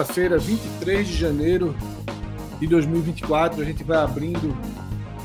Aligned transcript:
Terça-feira, 0.00 0.38
23 0.38 1.06
de 1.06 1.16
janeiro 1.16 1.76
de 2.58 2.66
2024. 2.66 3.60
A 3.60 3.64
gente 3.64 3.84
vai 3.84 3.98
abrindo 3.98 4.56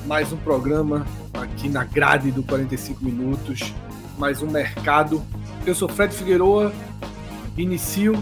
mais 0.05 0.33
um 0.33 0.37
programa 0.37 1.05
aqui 1.33 1.69
na 1.69 1.85
grade 1.85 2.29
do 2.29 2.43
45 2.43 3.03
Minutos, 3.03 3.73
mais 4.17 4.41
um 4.41 4.49
mercado. 4.49 5.23
Eu 5.65 5.73
sou 5.73 5.87
Fred 5.87 6.13
Figueroa, 6.13 6.73
inicio 7.57 8.13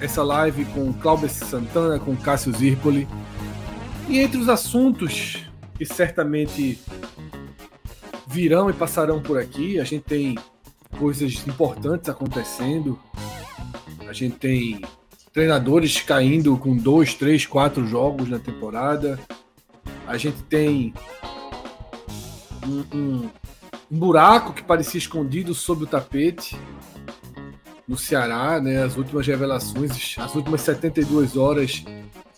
essa 0.00 0.22
live 0.22 0.66
com 0.66 0.92
Cláudio 0.92 1.30
Santana, 1.30 1.98
com 1.98 2.14
Cássio 2.14 2.52
Zirpoli. 2.52 3.08
E 4.06 4.18
entre 4.18 4.38
os 4.38 4.50
assuntos 4.50 5.46
que 5.76 5.86
certamente 5.86 6.78
virão 8.26 8.68
e 8.68 8.74
passarão 8.74 9.22
por 9.22 9.38
aqui, 9.38 9.80
a 9.80 9.84
gente 9.84 10.02
tem 10.02 10.36
coisas 10.98 11.46
importantes 11.46 12.10
acontecendo. 12.10 12.98
A 14.06 14.12
gente 14.12 14.36
tem 14.36 14.82
treinadores 15.32 16.00
caindo 16.00 16.56
com 16.56 16.76
dois, 16.76 17.14
três, 17.14 17.46
quatro 17.46 17.86
jogos 17.86 18.28
na 18.28 18.38
temporada. 18.38 19.18
A 20.06 20.16
gente 20.16 20.42
tem 20.44 20.92
um, 22.66 22.96
um, 22.96 23.30
um 23.90 23.98
buraco 23.98 24.52
que 24.52 24.62
parecia 24.62 24.98
escondido 24.98 25.54
sob 25.54 25.84
o 25.84 25.86
tapete 25.86 26.56
no 27.86 27.96
Ceará, 27.96 28.60
né? 28.60 28.82
As 28.82 28.96
últimas 28.96 29.26
revelações, 29.26 30.16
as 30.18 30.34
últimas 30.34 30.60
72 30.62 31.36
horas 31.36 31.84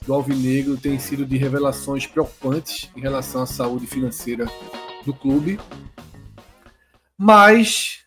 do 0.04 0.12
Alvinegro 0.12 0.76
têm 0.76 0.98
sido 0.98 1.24
de 1.24 1.36
revelações 1.36 2.06
preocupantes 2.06 2.90
em 2.96 3.00
relação 3.00 3.42
à 3.42 3.46
saúde 3.46 3.86
financeira 3.86 4.46
do 5.04 5.14
clube. 5.14 5.58
Mas 7.16 8.04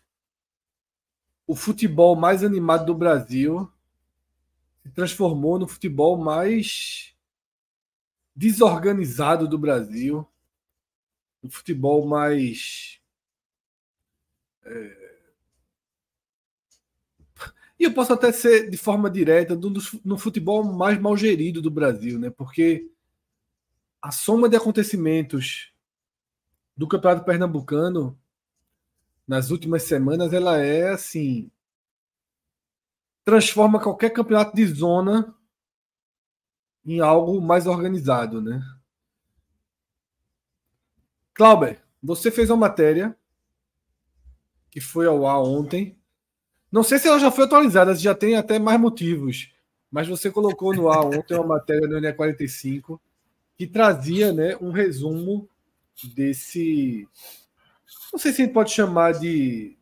o 1.46 1.54
futebol 1.54 2.16
mais 2.16 2.44
animado 2.44 2.86
do 2.86 2.94
Brasil 2.94 3.70
transformou 4.94 5.58
no 5.58 5.66
futebol 5.66 6.16
mais 6.16 7.14
desorganizado 8.34 9.48
do 9.48 9.58
Brasil, 9.58 10.26
no 11.42 11.50
futebol 11.50 12.06
mais. 12.06 13.00
É... 14.64 15.06
E 17.78 17.84
eu 17.84 17.92
posso 17.92 18.12
até 18.12 18.32
ser 18.32 18.70
de 18.70 18.76
forma 18.76 19.10
direta 19.10 19.58
no 20.04 20.18
futebol 20.18 20.64
mais 20.64 20.98
mal 20.98 21.16
gerido 21.16 21.60
do 21.60 21.70
Brasil, 21.70 22.18
né? 22.18 22.30
Porque 22.30 22.90
a 24.00 24.10
soma 24.10 24.48
de 24.48 24.56
acontecimentos 24.56 25.72
do 26.76 26.88
Campeonato 26.88 27.24
Pernambucano 27.24 28.18
nas 29.26 29.50
últimas 29.50 29.82
semanas 29.82 30.32
ela 30.32 30.58
é 30.58 30.90
assim 30.90 31.50
transforma 33.26 33.80
qualquer 33.80 34.10
campeonato 34.10 34.54
de 34.54 34.64
zona 34.64 35.34
em 36.84 37.00
algo 37.00 37.40
mais 37.40 37.66
organizado, 37.66 38.40
né? 38.40 38.62
Clauber, 41.34 41.82
você 42.00 42.30
fez 42.30 42.48
uma 42.50 42.56
matéria 42.56 43.16
que 44.70 44.80
foi 44.80 45.08
ao 45.08 45.26
ar 45.26 45.40
ontem. 45.40 45.98
Não 46.70 46.84
sei 46.84 47.00
se 47.00 47.08
ela 47.08 47.18
já 47.18 47.32
foi 47.32 47.46
atualizada, 47.46 47.96
já 47.96 48.14
tem 48.14 48.36
até 48.36 48.60
mais 48.60 48.78
motivos, 48.78 49.52
mas 49.90 50.06
você 50.06 50.30
colocou 50.30 50.72
no 50.72 50.88
ar 50.88 51.04
ontem 51.04 51.34
uma 51.34 51.56
matéria 51.56 51.88
no 51.88 52.00
NE45 52.00 53.00
que 53.56 53.66
trazia 53.66 54.32
né, 54.32 54.56
um 54.60 54.70
resumo 54.70 55.48
desse. 56.14 57.08
Não 58.12 58.20
sei 58.20 58.32
se 58.32 58.42
a 58.42 58.44
gente 58.44 58.54
pode 58.54 58.70
chamar 58.70 59.14
de 59.14 59.75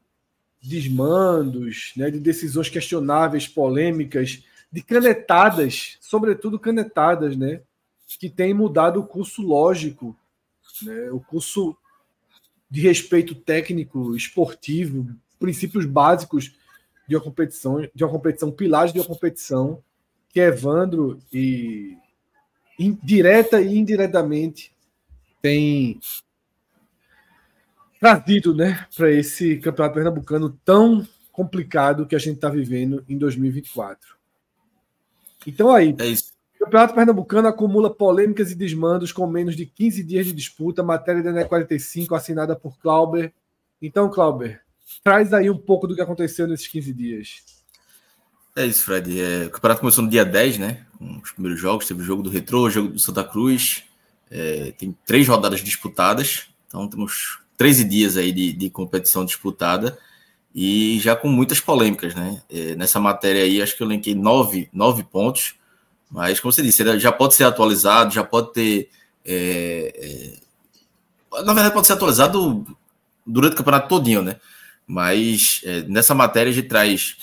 desmandos, 0.65 1.93
né, 1.97 2.11
de 2.11 2.19
decisões 2.19 2.69
questionáveis, 2.69 3.47
polêmicas, 3.47 4.43
de 4.73 4.83
canetadas, 4.83 5.99
sobretudo 6.01 6.59
canetadas, 6.59 7.37
né, 7.37 7.61
que 8.19 8.31
tem 8.31 8.55
mudado 8.55 9.01
o 9.01 9.07
curso 9.07 9.43
lógico, 9.43 10.17
né, 10.83 11.11
o 11.11 11.21
curso 11.21 11.77
de 12.71 12.81
respeito 12.81 13.35
técnico, 13.35 14.17
esportivo, 14.17 15.15
princípios 15.39 15.85
básicos 15.85 16.55
de 17.07 17.15
uma 17.15 17.23
competição, 17.23 17.89
de 17.95 18.03
uma 18.03 18.11
competição, 18.11 18.51
pilares 18.51 18.93
de 18.93 18.99
uma 18.99 19.07
competição 19.07 19.83
que 20.31 20.41
Evandro 20.41 21.21
e 21.33 21.97
direta 23.03 23.61
e 23.61 23.77
indiretamente 23.79 24.73
tem 25.41 26.01
trazido 28.05 28.55
né, 28.55 28.87
para 28.95 29.11
esse 29.11 29.57
campeonato 29.57 29.95
pernambucano 29.95 30.51
tão 30.63 31.09
complicado 31.33 32.05
que 32.05 32.15
a 32.15 32.19
gente 32.19 32.35
está 32.35 32.51
vivendo 32.51 33.03
em 33.09 33.17
2024. 33.17 33.99
Então 35.47 35.71
aí, 35.71 35.97
é 35.99 36.13
o 36.13 36.65
Campeonato 36.67 36.95
Pernambucano 36.95 37.49
acumula 37.49 37.89
polêmicas 37.89 38.51
e 38.51 38.55
desmandos 38.55 39.11
com 39.11 39.27
menos 39.27 39.57
de 39.57 39.65
15 39.65 40.05
dias 40.05 40.27
de 40.27 40.35
disputa, 40.35 40.83
matéria 40.83 41.23
da 41.23 41.33
NE 41.33 41.47
45 41.47 42.15
assinada 42.15 42.55
por 42.55 42.79
Clauber. 42.79 43.33
Então, 43.81 44.11
Clauber, 44.11 44.61
traz 45.03 45.33
aí 45.33 45.49
um 45.49 45.57
pouco 45.57 45.87
do 45.87 45.95
que 45.95 46.03
aconteceu 46.03 46.47
nesses 46.47 46.69
15 46.69 46.93
dias. 46.93 47.43
É 48.55 48.67
isso, 48.67 48.85
Fred. 48.85 49.19
É, 49.19 49.47
o 49.47 49.51
campeonato 49.51 49.81
começou 49.81 50.05
no 50.05 50.11
dia 50.11 50.27
10, 50.27 50.59
né? 50.59 50.87
Com 50.99 51.21
os 51.23 51.33
primeiros 51.33 51.59
jogos. 51.59 51.87
Teve 51.87 52.03
o 52.03 52.05
jogo 52.05 52.23
do 52.23 52.31
Retrô, 52.31 52.65
o 52.65 52.71
jogo 52.71 52.89
do 52.89 52.99
Santa 52.99 53.25
Cruz. 53.25 53.85
É, 54.31 54.73
tem 54.73 54.95
três 55.07 55.27
rodadas 55.27 55.61
disputadas. 55.61 56.49
Então 56.67 56.89
temos 56.89 57.44
13 57.65 57.85
dias 57.85 58.17
aí 58.19 58.31
de, 58.31 58.53
de 58.53 58.69
competição 58.69 59.25
disputada 59.25 59.99
e 60.55 60.99
já 61.01 61.17
com 61.17 61.29
muitas 61.29 61.61
polêmicas, 61.61 62.15
né? 62.15 62.43
É, 62.51 62.75
nessa 62.75 63.01
matéria 63.01 63.43
aí, 63.43 63.63
acho 63.63 63.75
que 63.75 63.83
eu 63.83 63.89
linkei 63.89 64.15
nove, 64.15 64.69
nove 64.71 65.03
pontos, 65.03 65.55
mas 66.11 66.39
como 66.39 66.53
você 66.53 66.61
disse, 66.61 66.99
já 67.01 67.11
pode 67.11 67.35
ser 67.35 67.45
atualizado, 67.45 68.13
já 68.13 68.23
pode 68.23 68.53
ter. 68.53 68.91
É, 69.25 70.37
é, 71.33 71.41
na 71.43 71.55
verdade, 71.55 71.73
pode 71.73 71.87
ser 71.87 71.95
atualizado 71.95 72.67
durante 73.27 73.55
o 73.55 73.57
campeonato 73.57 73.89
todinho, 73.89 74.21
né? 74.21 74.37
Mas 74.87 75.63
é, 75.65 75.85
nessa 75.85 76.15
matéria 76.15 76.51
a 76.51 76.55
gente 76.55 76.69
traz 76.69 77.17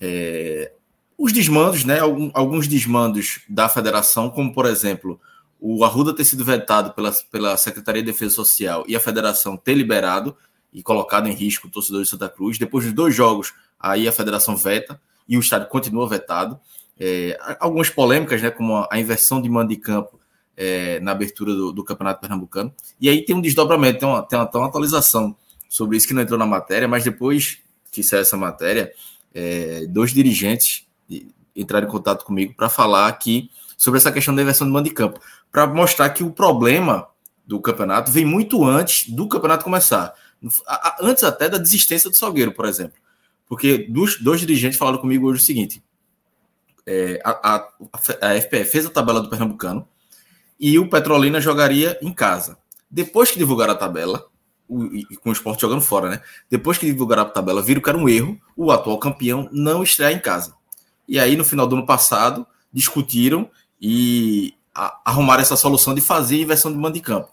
é, 0.00 0.70
os 1.18 1.32
desmandos, 1.32 1.84
né? 1.84 1.98
alguns 2.34 2.68
desmandos 2.68 3.40
da 3.48 3.68
federação, 3.68 4.30
como 4.30 4.54
por 4.54 4.64
exemplo 4.64 5.20
o 5.60 5.84
Arruda 5.84 6.14
ter 6.14 6.24
sido 6.24 6.44
vetado 6.44 6.92
pela, 6.92 7.12
pela 7.30 7.56
Secretaria 7.56 8.02
de 8.02 8.12
Defesa 8.12 8.34
Social 8.34 8.84
e 8.86 8.94
a 8.94 9.00
federação 9.00 9.56
ter 9.56 9.74
liberado 9.74 10.36
e 10.72 10.82
colocado 10.82 11.28
em 11.28 11.32
risco 11.32 11.66
o 11.66 11.70
torcedor 11.70 12.02
de 12.02 12.08
Santa 12.08 12.28
Cruz. 12.28 12.58
Depois 12.58 12.84
dos 12.84 12.94
dois 12.94 13.14
jogos, 13.14 13.52
aí 13.78 14.06
a 14.06 14.12
federação 14.12 14.56
veta 14.56 15.00
e 15.28 15.36
o 15.36 15.40
estádio 15.40 15.68
continua 15.68 16.08
vetado. 16.08 16.58
É, 16.98 17.38
algumas 17.60 17.90
polêmicas, 17.90 18.40
né, 18.42 18.50
como 18.50 18.86
a, 18.90 18.98
inversão 18.98 19.40
de 19.40 19.48
mando 19.48 19.68
de 19.68 19.76
campo 19.76 20.18
é, 20.56 20.98
na 21.00 21.12
abertura 21.12 21.54
do, 21.54 21.72
do, 21.72 21.84
Campeonato 21.84 22.20
Pernambucano. 22.20 22.72
E 23.00 23.08
aí 23.08 23.24
tem 23.24 23.36
um 23.36 23.40
desdobramento, 23.40 24.00
tem 24.00 24.08
uma, 24.08 24.22
tem, 24.22 24.38
uma, 24.38 24.50
uma, 24.52 24.66
atualização 24.66 25.36
sobre 25.68 25.96
isso 25.96 26.08
que 26.08 26.14
não 26.14 26.22
entrou 26.22 26.38
na 26.38 26.46
matéria, 26.46 26.88
mas 26.88 27.04
depois 27.04 27.58
que 27.92 28.02
saiu 28.02 28.22
essa 28.22 28.36
matéria, 28.36 28.92
é, 29.34 29.86
dois 29.88 30.12
dirigentes 30.12 30.86
entraram 31.54 31.86
em 31.86 31.90
contato 31.90 32.24
comigo 32.24 32.54
para 32.54 32.68
falar 32.68 33.10
que 33.12 33.50
sobre 33.76 33.98
essa 33.98 34.10
questão 34.10 34.34
da 34.34 34.42
inversão 34.42 34.66
de 34.66 34.72
mando 34.72 34.88
de 34.88 34.94
campo 34.94 35.20
para 35.50 35.66
mostrar 35.66 36.10
que 36.10 36.22
o 36.22 36.30
problema 36.30 37.08
do 37.46 37.60
campeonato 37.60 38.12
vem 38.12 38.24
muito 38.24 38.64
antes 38.64 39.08
do 39.08 39.26
campeonato 39.26 39.64
começar. 39.64 40.14
Antes 41.00 41.24
até 41.24 41.48
da 41.48 41.58
desistência 41.58 42.10
do 42.10 42.16
Salgueiro, 42.16 42.52
por 42.52 42.66
exemplo. 42.66 42.98
Porque 43.48 43.88
dois, 43.88 44.40
dirigentes 44.40 44.78
falaram 44.78 44.98
comigo 44.98 45.26
hoje 45.26 45.40
o 45.40 45.44
seguinte: 45.44 45.82
é, 46.86 47.20
a, 47.24 47.54
a, 47.54 47.68
a 48.20 48.40
FPE 48.40 48.64
fez 48.64 48.86
a 48.86 48.90
tabela 48.90 49.22
do 49.22 49.30
Pernambucano 49.30 49.88
e 50.60 50.78
o 50.78 50.88
Petrolina 50.88 51.40
jogaria 51.40 51.98
em 52.02 52.12
casa. 52.12 52.58
Depois 52.90 53.30
que 53.30 53.38
divulgaram 53.38 53.72
a 53.72 53.76
tabela, 53.76 54.26
o, 54.68 54.78
com 55.20 55.30
o 55.30 55.32
esporte 55.32 55.62
jogando 55.62 55.80
fora, 55.80 56.10
né? 56.10 56.22
Depois 56.50 56.76
que 56.76 56.86
divulgaram 56.86 57.22
a 57.22 57.26
tabela, 57.26 57.62
viram 57.62 57.80
que 57.80 57.88
era 57.88 57.98
um 57.98 58.08
erro 58.08 58.38
o 58.54 58.70
atual 58.70 58.98
campeão 58.98 59.48
não 59.50 59.82
estrear 59.82 60.12
em 60.12 60.18
casa. 60.18 60.54
E 61.08 61.18
aí, 61.18 61.36
no 61.36 61.44
final 61.44 61.66
do 61.66 61.76
ano 61.76 61.86
passado, 61.86 62.46
discutiram 62.70 63.50
e 63.80 64.54
arrumaram 64.74 65.42
essa 65.42 65.56
solução 65.56 65.94
de 65.94 66.00
fazer 66.00 66.40
inversão 66.40 66.70
de 66.70 66.78
mando 66.78 66.94
de 66.94 67.00
campo. 67.00 67.30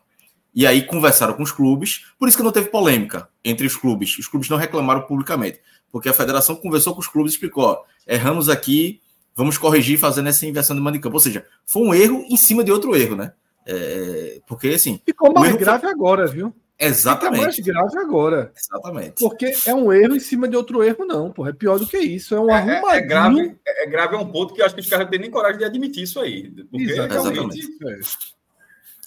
E 0.53 0.65
aí 0.65 0.85
conversaram 0.85 1.33
com 1.33 1.43
os 1.43 1.51
clubes, 1.51 2.05
por 2.17 2.27
isso 2.27 2.37
que 2.37 2.43
não 2.43 2.51
teve 2.51 2.69
polêmica 2.69 3.27
entre 3.43 3.67
os 3.67 3.75
clubes. 3.75 4.17
Os 4.17 4.27
clubes 4.27 4.49
não 4.49 4.57
reclamaram 4.57 5.01
publicamente, 5.01 5.59
porque 5.91 6.07
a 6.07 6.13
federação 6.13 6.55
conversou 6.55 6.93
com 6.93 7.01
os 7.01 7.07
clubes 7.07 7.33
e 7.33 7.35
explicou: 7.35 7.65
ó, 7.65 7.83
erramos 8.07 8.47
aqui, 8.47 9.01
vamos 9.35 9.57
corrigir 9.57 9.99
fazendo 9.99 10.29
essa 10.29 10.45
inversão 10.45 10.75
de 10.75 10.81
mando 10.81 10.97
de 10.97 11.03
campo. 11.03 11.17
Ou 11.17 11.19
seja, 11.19 11.45
foi 11.65 11.83
um 11.83 11.93
erro 11.93 12.25
em 12.29 12.37
cima 12.37 12.63
de 12.63 12.71
outro 12.71 12.95
erro, 12.95 13.17
né? 13.17 13.33
É, 13.65 14.39
porque 14.47 14.69
assim. 14.69 15.01
Ficou 15.05 15.33
mais 15.33 15.55
grave 15.55 15.81
foi... 15.81 15.91
agora, 15.91 16.25
viu? 16.25 16.55
Exatamente. 16.77 17.55
Fica 17.55 17.73
mais 17.73 17.91
grave 17.93 17.97
agora. 18.05 18.51
Exatamente. 18.55 19.13
Porque 19.19 19.53
é 19.65 19.73
um 19.73 19.91
erro 19.93 20.15
em 20.15 20.19
cima 20.19 20.47
de 20.47 20.57
outro 20.57 20.83
erro, 20.83 21.05
não, 21.05 21.31
porra. 21.31 21.51
É 21.51 21.53
pior 21.53 21.79
do 21.79 21.87
que 21.87 21.97
isso. 21.97 22.35
É 22.35 22.39
um 22.39 22.51
é, 22.51 22.81
É, 22.83 22.97
é 22.97 23.01
grave, 23.01 23.55
é, 23.65 23.83
é 23.83 23.87
grave 23.87 24.15
é 24.15 24.19
um 24.19 24.29
ponto 24.29 24.53
que 24.53 24.61
eu 24.61 24.65
acho 24.65 24.75
que 24.75 24.81
os 24.81 24.89
caras 24.89 25.05
não 25.05 25.11
têm 25.11 25.21
nem 25.21 25.31
coragem 25.31 25.59
de 25.59 25.65
admitir 25.65 26.03
isso 26.03 26.19
aí. 26.19 26.51
Porque 26.69 26.91
Exatamente. 26.91 27.59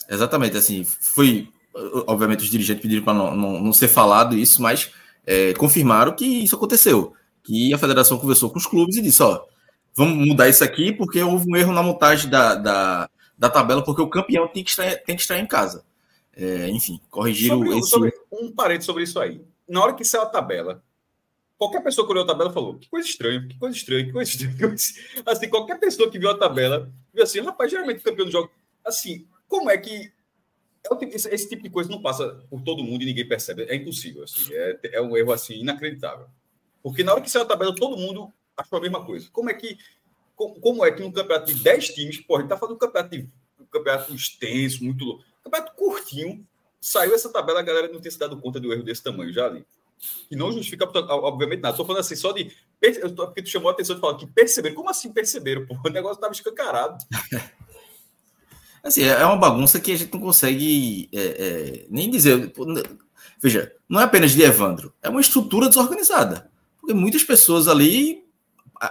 Exatamente. 0.08 0.56
Assim, 0.56 0.84
foi. 0.84 1.48
Obviamente, 2.06 2.40
os 2.40 2.50
dirigentes 2.50 2.82
pediram 2.82 3.04
para 3.04 3.14
não, 3.14 3.36
não, 3.36 3.60
não, 3.60 3.72
ser 3.72 3.86
falado 3.86 4.36
isso, 4.36 4.60
mas 4.60 4.90
é, 5.26 5.52
confirmaram 5.54 6.12
que 6.12 6.24
isso 6.24 6.56
aconteceu. 6.56 7.14
Que 7.44 7.72
a 7.72 7.78
federação 7.78 8.18
conversou 8.18 8.50
com 8.50 8.58
os 8.58 8.66
clubes 8.66 8.96
e 8.96 9.02
disse: 9.02 9.22
ó, 9.22 9.42
vamos 9.94 10.26
mudar 10.26 10.48
isso 10.48 10.64
aqui 10.64 10.92
porque 10.92 11.22
houve 11.22 11.44
um 11.48 11.54
erro 11.54 11.72
na 11.72 11.82
montagem 11.82 12.30
da, 12.30 12.54
da, 12.54 13.10
da 13.38 13.50
tabela, 13.50 13.84
porque 13.84 14.02
o 14.02 14.08
campeão 14.08 14.48
tem 14.48 14.64
que 14.64 14.70
estar, 14.70 14.96
tem 15.04 15.14
que 15.14 15.22
estar 15.22 15.38
em 15.38 15.46
casa. 15.46 15.84
É, 16.38 16.68
enfim, 16.68 17.00
corrigiram 17.10 17.58
sobre, 17.58 17.78
esse... 17.78 17.90
sobre, 17.90 18.12
um 18.30 18.52
parente 18.52 18.84
sobre 18.84 19.02
isso 19.02 19.18
aí. 19.18 19.44
Na 19.68 19.82
hora 19.82 19.92
que 19.92 20.04
saiu 20.04 20.22
a 20.22 20.26
tabela, 20.26 20.84
qualquer 21.58 21.82
pessoa 21.82 22.06
que 22.06 22.12
olhou 22.12 22.22
a 22.22 22.26
tabela 22.26 22.52
falou: 22.52 22.78
que 22.78 22.88
coisa 22.88 23.08
estranha, 23.08 23.44
que 23.48 23.58
coisa 23.58 23.76
estranha, 23.76 24.04
que 24.04 24.12
coisa 24.12 24.30
estranha. 24.30 24.76
Assim, 25.26 25.48
qualquer 25.48 25.80
pessoa 25.80 26.08
que 26.08 26.16
viu 26.16 26.30
a 26.30 26.38
tabela 26.38 26.92
viu 27.12 27.24
assim: 27.24 27.40
rapaz, 27.40 27.72
geralmente 27.72 27.98
o 27.98 28.04
campeão 28.04 28.24
do 28.24 28.30
jogo. 28.30 28.52
Assim, 28.84 29.26
como 29.48 29.68
é 29.68 29.76
que. 29.76 30.12
É 30.88 31.04
esse, 31.06 31.28
esse, 31.28 31.48
tipo 31.48 31.64
de 31.64 31.70
coisa 31.70 31.90
não 31.90 32.00
passa 32.00 32.40
por 32.48 32.62
todo 32.62 32.84
mundo 32.84 33.02
e 33.02 33.06
ninguém 33.06 33.26
percebe. 33.26 33.64
É 33.64 33.74
impossível. 33.74 34.22
Assim, 34.22 34.54
é, 34.54 34.78
é 34.92 35.02
um 35.02 35.16
erro 35.16 35.32
assim, 35.32 35.54
inacreditável. 35.54 36.28
Porque 36.80 37.02
na 37.02 37.12
hora 37.12 37.20
que 37.20 37.28
saiu 37.28 37.42
a 37.42 37.48
tabela, 37.48 37.74
todo 37.74 37.96
mundo 37.96 38.32
achou 38.56 38.78
a 38.78 38.82
mesma 38.82 39.04
coisa. 39.04 39.28
Como 39.32 39.50
é 39.50 39.54
que. 39.54 39.76
Como, 40.36 40.60
como 40.60 40.84
é 40.84 40.92
que 40.92 41.02
num 41.02 41.10
campeonato 41.10 41.52
de 41.52 41.60
10 41.64 41.88
times, 41.88 42.20
porra, 42.20 42.38
a 42.38 42.42
gente 42.42 42.50
tá 42.50 42.56
falando 42.56 42.78
de 42.78 42.84
um 42.84 42.86
campeonato, 42.86 43.16
de, 43.16 43.28
um 43.60 43.66
campeonato 43.66 44.14
extenso, 44.14 44.84
muito 44.84 45.04
louco 45.04 45.24
campeonato 45.48 45.74
curtinho, 45.74 46.46
saiu 46.80 47.14
essa 47.14 47.32
tabela, 47.32 47.60
a 47.60 47.62
galera 47.62 47.88
não 47.88 48.00
tinha 48.00 48.10
se 48.10 48.18
dado 48.18 48.40
conta 48.40 48.60
do 48.60 48.72
erro 48.72 48.82
desse 48.82 49.02
tamanho 49.02 49.32
já 49.32 49.46
ali. 49.46 49.66
E 50.30 50.36
não 50.36 50.52
justifica, 50.52 50.84
obviamente, 50.84 51.60
nada. 51.60 51.72
Estou 51.72 51.86
falando 51.86 52.00
assim, 52.00 52.16
só 52.16 52.32
de. 52.32 52.52
Porque 53.16 53.42
tu 53.42 53.48
chamou 53.48 53.68
a 53.68 53.72
atenção 53.72 53.96
de 53.96 54.00
falar 54.00 54.16
que 54.16 54.26
perceberam. 54.26 54.76
Como 54.76 54.90
assim 54.90 55.12
perceberam? 55.12 55.66
Pô, 55.66 55.76
o 55.84 55.90
negócio 55.90 56.16
estava 56.16 56.32
escancarado. 56.32 56.98
Assim, 58.80 59.02
é 59.02 59.24
uma 59.26 59.36
bagunça 59.36 59.80
que 59.80 59.90
a 59.90 59.96
gente 59.96 60.12
não 60.14 60.20
consegue 60.20 61.08
é, 61.12 61.20
é, 61.20 61.86
nem 61.90 62.08
dizer. 62.08 62.52
Veja, 63.42 63.74
não 63.88 64.00
é 64.00 64.04
apenas 64.04 64.30
de 64.30 64.40
Evandro, 64.40 64.94
é 65.02 65.08
uma 65.08 65.20
estrutura 65.20 65.68
desorganizada. 65.68 66.48
Porque 66.80 66.94
muitas 66.94 67.24
pessoas 67.24 67.66
ali. 67.66 68.24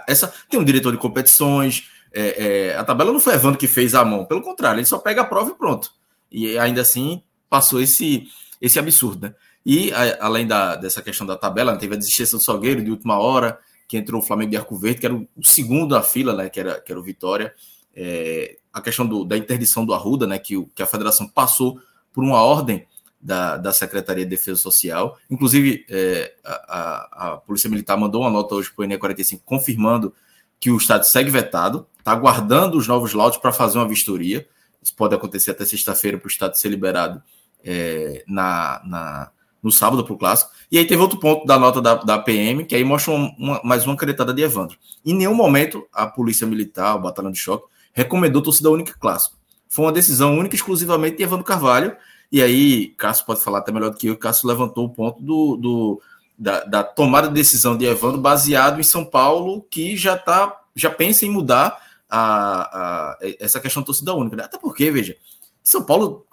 Essa, 0.06 0.32
tem 0.50 0.60
um 0.60 0.66
diretor 0.66 0.92
de 0.92 0.98
competições. 0.98 1.90
É, 2.14 2.72
é 2.72 2.78
a 2.78 2.84
tabela 2.84 3.14
não 3.14 3.20
foi 3.20 3.34
Evandro 3.34 3.58
que 3.58 3.66
fez 3.66 3.96
à 3.96 4.04
mão, 4.04 4.26
pelo 4.26 4.42
contrário, 4.42 4.80
ele 4.80 4.86
só 4.86 4.98
pega 4.98 5.22
a 5.22 5.26
prova 5.26 5.52
e 5.52 5.56
pronto. 5.56 5.94
E 6.32 6.58
ainda 6.58 6.82
assim 6.82 7.22
passou 7.50 7.82
esse, 7.82 8.28
esse 8.62 8.78
absurdo, 8.80 9.28
né? 9.28 9.36
E 9.66 9.92
a, 9.92 10.26
além 10.26 10.48
da, 10.48 10.76
dessa 10.76 11.02
questão 11.02 11.28
da 11.28 11.36
tabela, 11.36 11.78
teve 11.78 11.96
a 11.96 11.98
desistência 11.98 12.38
do 12.38 12.44
Salgueiro 12.44 12.84
de 12.84 12.92
última 12.92 13.20
hora, 13.20 13.60
que 13.88 13.98
entrou 13.98 14.22
o 14.22 14.26
Flamengo 14.26 14.52
de 14.52 14.58
Arco 14.58 14.78
Verde, 14.78 15.00
que 15.00 15.06
era 15.06 15.16
o, 15.16 15.28
segundo 15.44 15.90
da 15.96 16.02
fila, 16.02 16.34
né? 16.34 16.50
Que 16.50 16.60
era, 16.60 16.80
que 16.80 16.92
era 16.92 17.00
o 17.00 17.04
Vitória. 17.04 17.54
É, 17.96 18.58
a 18.72 18.82
questão 18.82 19.06
do, 19.06 19.26
da 19.26 19.38
interdição 19.38 19.86
do 19.86 19.94
Arruda, 19.94 20.28
né? 20.28 20.40
Que, 20.40 20.64
que 20.76 20.84
a 20.84 20.86
federação 20.88 21.28
passou 21.28 21.80
por 22.14 22.24
uma 22.24 22.42
ordem 22.42 22.86
da, 23.22 23.58
da 23.58 23.74
Secretaria 23.74 24.24
de 24.24 24.30
Defesa 24.30 24.58
Social. 24.58 25.18
Inclusive, 25.30 25.86
é, 25.90 26.34
a, 26.46 27.34
a, 27.34 27.38
Polícia 27.38 27.70
Militar 27.70 27.98
mandou 27.98 28.22
uma 28.22 28.30
nota 28.30 28.56
hoje 28.56 28.72
para 28.72 28.84
o 28.84 28.86
ENE 28.86 28.98
45 28.98 29.44
confirmando 29.46 30.14
que 30.60 30.72
o 30.72 30.78
Estado 30.78 31.04
segue 31.06 31.30
vetado, 31.30 31.88
está 32.00 32.12
aguardando 32.12 32.78
os 32.78 32.88
novos 32.88 33.14
laudos 33.14 33.38
para 33.38 33.52
fazer 33.52 33.78
uma 33.78 33.88
vistoria. 33.88 34.48
Isso 34.82 34.96
pode 34.96 35.16
acontecer 35.16 35.52
até 35.52 35.66
sexta-feira 35.66 36.18
para 36.18 36.28
o 36.28 36.30
Estado 36.30 36.58
ser 36.58 36.70
liberado 36.70 37.22
é, 37.64 38.24
na, 38.28 38.82
na, 38.86 39.32
no 39.62 39.72
sábado 39.72 40.04
para 40.04 40.14
o 40.14 40.18
clássico. 40.18 40.52
E 40.72 40.78
aí 40.78 40.86
teve 40.86 41.02
outro 41.02 41.20
ponto 41.20 41.46
da 41.46 41.58
nota 41.58 41.82
da, 41.82 41.96
da 41.96 42.20
PM, 42.20 42.66
que 42.66 42.76
aí 42.76 42.84
mostra 42.84 43.14
uma, 43.14 43.62
mais 43.64 43.86
uma 43.86 43.96
canetada 43.96 44.34
de 44.34 44.42
Evandro. 44.42 44.78
Em 45.06 45.14
nenhum 45.14 45.34
momento 45.34 45.88
a 45.94 46.08
Polícia 46.08 46.48
Militar, 46.48 46.96
o 46.96 47.02
Batalhão 47.02 47.32
de 47.32 47.40
Choque, 47.40 47.68
recomendou 47.94 48.42
torcida 48.42 48.70
única 48.70 48.94
clássico. 49.00 49.38
Foi 49.68 49.86
uma 49.86 49.92
decisão 49.92 50.38
única 50.38 50.56
exclusivamente 50.56 51.18
de 51.18 51.24
Evandro 51.24 51.44
Carvalho. 51.44 51.96
E 52.32 52.42
aí, 52.42 52.88
Cássio 52.98 53.26
pode 53.26 53.42
falar 53.42 53.60
até 53.60 53.72
melhor 53.72 53.90
do 53.90 53.98
que 53.98 54.08
eu, 54.08 54.18
Cássio 54.18 54.48
levantou 54.48 54.86
o 54.86 54.90
ponto 54.90 55.22
do, 55.22 55.58
do 55.58 56.02
da, 56.38 56.64
da, 56.64 56.84
tomada 56.84 57.28
de 57.28 57.34
decisão 57.34 57.76
de 57.76 57.86
Evandro 57.86 58.22
baseado 58.22 58.80
em 58.80 58.84
São 58.84 59.04
Paulo, 59.04 59.66
que 59.70 59.98
já 59.98 60.18
tá, 60.18 60.62
já 60.76 60.90
pensa 60.90 61.26
em 61.26 61.30
mudar 61.30 61.87
a, 62.10 63.12
a, 63.12 63.18
essa 63.40 63.60
questão 63.60 63.82
da 63.82 63.88
torcida 63.88 64.14
única. 64.14 64.36
Né? 64.36 64.44
Até 64.44 64.58
porque, 64.58 64.90
veja, 64.92 65.16
São 65.64 65.84
Paulo, 65.84 66.26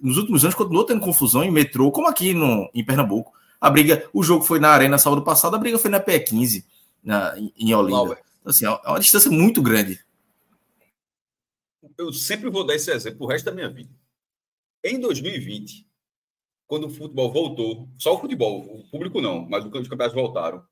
nos 0.00 0.16
últimos 0.16 0.44
anos, 0.44 0.54
continuou 0.54 0.84
tendo 0.84 1.00
confusão 1.00 1.42
em 1.44 1.50
metrô, 1.50 1.90
como 1.90 2.08
aqui 2.08 2.34
no, 2.34 2.70
em 2.74 2.84
Pernambuco. 2.84 3.32
A 3.60 3.68
briga, 3.68 4.08
o 4.12 4.22
jogo 4.22 4.44
foi 4.44 4.58
na 4.58 4.70
Arena 4.70 4.98
sábado 4.98 5.22
passado, 5.22 5.54
a 5.54 5.58
briga 5.58 5.78
foi 5.78 5.90
na 5.90 6.00
PE15, 6.00 6.64
na, 7.02 7.34
em 7.38 7.74
Olinda. 7.74 8.18
Então, 8.40 8.50
assim, 8.50 8.64
é 8.64 8.70
uma 8.70 9.00
distância 9.00 9.30
muito 9.30 9.60
grande. 9.60 10.02
Eu 11.98 12.12
sempre 12.12 12.48
vou 12.48 12.64
dar 12.64 12.74
esse 12.74 12.90
exemplo 12.90 13.18
pro 13.18 13.26
resto 13.26 13.44
da 13.44 13.52
minha 13.52 13.68
vida. 13.68 13.90
Em 14.82 14.98
2020, 14.98 15.86
quando 16.66 16.86
o 16.86 16.90
futebol 16.90 17.30
voltou, 17.30 17.88
só 17.98 18.14
o 18.14 18.18
futebol, 18.18 18.60
o 18.60 18.88
público 18.90 19.20
não, 19.20 19.46
mas 19.46 19.64
os 19.64 19.70
campeonatos 19.70 20.14
voltaram, 20.14 20.64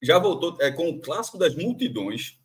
já 0.00 0.18
voltou 0.18 0.56
é, 0.60 0.70
com 0.70 0.90
o 0.90 1.00
clássico 1.00 1.38
das 1.38 1.56
multidões, 1.56 2.38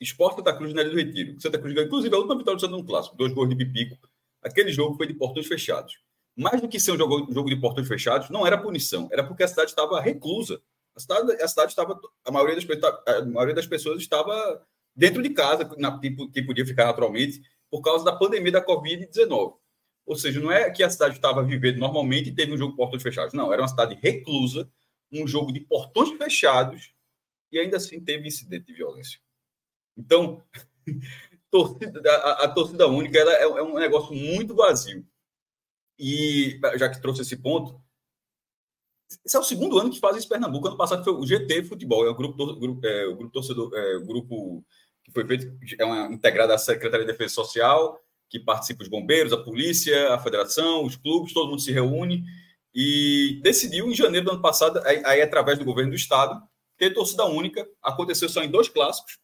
Esporte 0.00 0.42
da 0.42 0.52
Cruz 0.52 0.72
na 0.72 0.82
Ilha 0.82 0.90
do 0.90 0.96
Retiro. 0.96 1.40
Santa 1.40 1.58
Cruz 1.58 1.74
ganhou, 1.74 1.86
inclusive, 1.86 2.14
a 2.14 2.18
última 2.18 2.36
vitória 2.36 2.56
do 2.56 2.60
Santa 2.60 2.76
no 2.76 2.84
clássico, 2.84 3.16
dois 3.16 3.32
gols 3.32 3.48
de 3.48 3.56
Pipico. 3.56 3.98
Aquele 4.42 4.72
jogo 4.72 4.96
foi 4.96 5.06
de 5.06 5.14
portões 5.14 5.46
fechados. 5.46 5.98
Mais 6.36 6.60
do 6.60 6.68
que 6.68 6.78
ser 6.78 6.92
um 6.92 6.96
jogo, 6.96 7.32
jogo 7.32 7.48
de 7.48 7.56
portões 7.56 7.88
fechados, 7.88 8.30
não 8.30 8.46
era 8.46 8.56
punição, 8.56 9.08
era 9.12 9.24
porque 9.24 9.42
a 9.42 9.48
cidade 9.48 9.70
estava 9.70 10.00
reclusa. 10.00 10.62
A 10.94 11.00
cidade, 11.00 11.42
a 11.42 11.48
cidade 11.48 11.72
estava, 11.72 12.00
a 12.24 12.30
maioria 12.30 12.54
das, 12.54 12.64
a 13.06 13.24
maioria 13.24 13.54
das 13.54 13.66
pessoas 13.66 14.00
estava 14.00 14.64
dentro 14.94 15.22
de 15.22 15.30
casa, 15.30 15.68
na, 15.78 15.98
que 15.98 16.42
podia 16.42 16.66
ficar 16.66 16.86
naturalmente, 16.86 17.42
por 17.70 17.82
causa 17.82 18.04
da 18.04 18.12
pandemia 18.12 18.52
da 18.52 18.64
Covid-19. 18.64 19.54
Ou 20.06 20.16
seja, 20.16 20.40
não 20.40 20.50
é 20.50 20.70
que 20.70 20.82
a 20.82 20.88
cidade 20.88 21.16
estava 21.16 21.42
vivendo 21.42 21.78
normalmente 21.78 22.30
e 22.30 22.34
teve 22.34 22.52
um 22.52 22.56
jogo 22.56 22.70
de 22.72 22.76
portões 22.76 23.02
fechados. 23.02 23.34
Não, 23.34 23.52
era 23.52 23.60
uma 23.60 23.68
cidade 23.68 23.98
reclusa, 24.00 24.70
um 25.12 25.26
jogo 25.26 25.52
de 25.52 25.60
portões 25.60 26.10
fechados, 26.16 26.92
e 27.52 27.58
ainda 27.58 27.76
assim 27.76 28.00
teve 28.00 28.26
incidente 28.26 28.66
de 28.66 28.74
violência. 28.74 29.20
Então, 29.98 30.42
torcida, 31.50 32.10
a, 32.10 32.44
a, 32.44 32.48
torcida 32.48 32.86
única 32.86 33.18
ela 33.18 33.32
é, 33.32 33.42
é, 33.42 33.62
um 33.62 33.74
negócio 33.74 34.14
muito 34.14 34.54
vazio. 34.54 35.04
E 35.98 36.60
já 36.76 36.88
que 36.88 37.02
trouxe 37.02 37.22
esse 37.22 37.36
ponto, 37.36 37.80
esse 39.24 39.36
é 39.36 39.40
o 39.40 39.44
segundo 39.44 39.78
ano 39.78 39.90
que 39.90 39.98
faz 39.98 40.16
isso 40.16 40.28
Pernambuco. 40.28 40.68
Ano 40.68 40.76
passado 40.76 41.02
foi 41.02 41.12
o 41.12 41.26
GT 41.26 41.64
Futebol, 41.64 42.06
é 42.06 42.10
o 42.10 42.14
grupo, 42.14 42.86
é, 42.86 43.06
o 43.06 43.16
grupo 43.16 43.32
torcedor, 43.32 43.72
é, 43.74 43.96
o 43.96 44.06
grupo 44.06 44.64
que 45.02 45.10
foi 45.10 45.26
feito, 45.26 45.58
é 45.78 45.84
uma 45.84 46.12
integrada 46.12 46.54
à 46.54 46.58
Secretaria 46.58 47.04
de 47.04 47.12
Defesa 47.12 47.34
Social, 47.34 47.98
que 48.28 48.38
participa 48.38 48.82
os 48.82 48.88
bombeiros, 48.88 49.32
a 49.32 49.42
polícia, 49.42 50.14
a 50.14 50.18
federação, 50.18 50.84
os 50.84 50.96
clubes, 50.96 51.32
todo 51.32 51.48
mundo 51.48 51.62
se 51.62 51.72
reúne 51.72 52.22
e 52.74 53.40
decidiu 53.42 53.90
em 53.90 53.94
janeiro 53.94 54.26
do 54.26 54.32
ano 54.32 54.42
passado, 54.42 54.80
aí 54.84 55.22
através 55.22 55.58
do 55.58 55.64
governo 55.64 55.90
do 55.90 55.96
estado, 55.96 56.40
ter 56.76 56.92
torcida 56.92 57.24
única. 57.24 57.66
Aconteceu 57.82 58.28
só 58.28 58.42
em 58.42 58.50
dois 58.50 58.68
clássicos, 58.68 59.18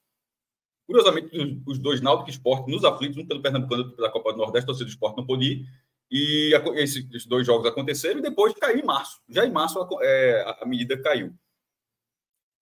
Curiosamente, 0.86 1.62
os 1.66 1.78
dois 1.78 2.00
Náutico 2.00 2.28
e 2.28 2.32
Esporte 2.32 2.70
nos 2.70 2.84
aflitos, 2.84 3.16
um 3.16 3.26
pelo 3.26 3.40
Pernambucano 3.40 3.92
pela 3.92 4.10
Copa 4.10 4.32
do 4.32 4.38
Nordeste, 4.38 4.66
torcida 4.66 4.84
do 4.84 4.90
Esporte 4.90 5.16
não 5.16 5.26
podia 5.26 5.52
ir. 5.52 5.66
E 6.10 6.52
esses 6.76 7.26
dois 7.26 7.46
jogos 7.46 7.66
aconteceram 7.66 8.18
e 8.20 8.22
depois 8.22 8.52
caiu 8.54 8.78
em 8.78 8.84
março. 8.84 9.20
Já 9.28 9.46
em 9.46 9.50
março 9.50 9.80
a, 9.80 9.88
é, 10.02 10.56
a 10.60 10.66
medida 10.66 11.00
caiu. 11.02 11.34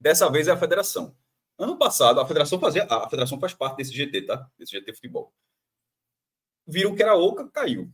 Dessa 0.00 0.30
vez 0.30 0.48
é 0.48 0.52
a 0.52 0.56
federação. 0.56 1.14
Ano 1.58 1.76
passado, 1.76 2.20
a 2.20 2.26
federação 2.26 2.58
fazia. 2.58 2.84
A 2.84 3.08
federação 3.08 3.38
faz 3.38 3.52
parte 3.54 3.76
desse 3.76 3.92
GT, 3.92 4.22
tá? 4.22 4.48
Desse 4.58 4.72
GT 4.72 4.94
Futebol. 4.94 5.32
viram 6.66 6.94
que 6.94 7.02
era 7.02 7.16
oca, 7.16 7.48
caiu. 7.50 7.92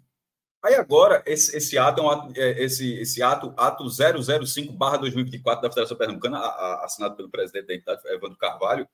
Aí 0.63 0.75
agora, 0.75 1.23
esse, 1.25 1.57
esse 1.57 1.79
ato, 1.79 2.01
é 2.01 2.05
um 2.05 2.11
ato, 2.11 2.33
é, 2.37 2.63
esse, 2.63 2.95
esse 2.95 3.23
ato, 3.23 3.55
ato 3.57 3.85
005-2024 3.85 5.61
da 5.61 5.71
Federação 5.71 5.97
Pernambucana, 5.97 6.39
a, 6.39 6.49
a, 6.49 6.85
assinado 6.85 7.17
pelo 7.17 7.31
presidente 7.31 7.67
da 7.67 7.75
entidade, 7.75 8.09
Evandro 8.09 8.37
Carvalho, 8.37 8.89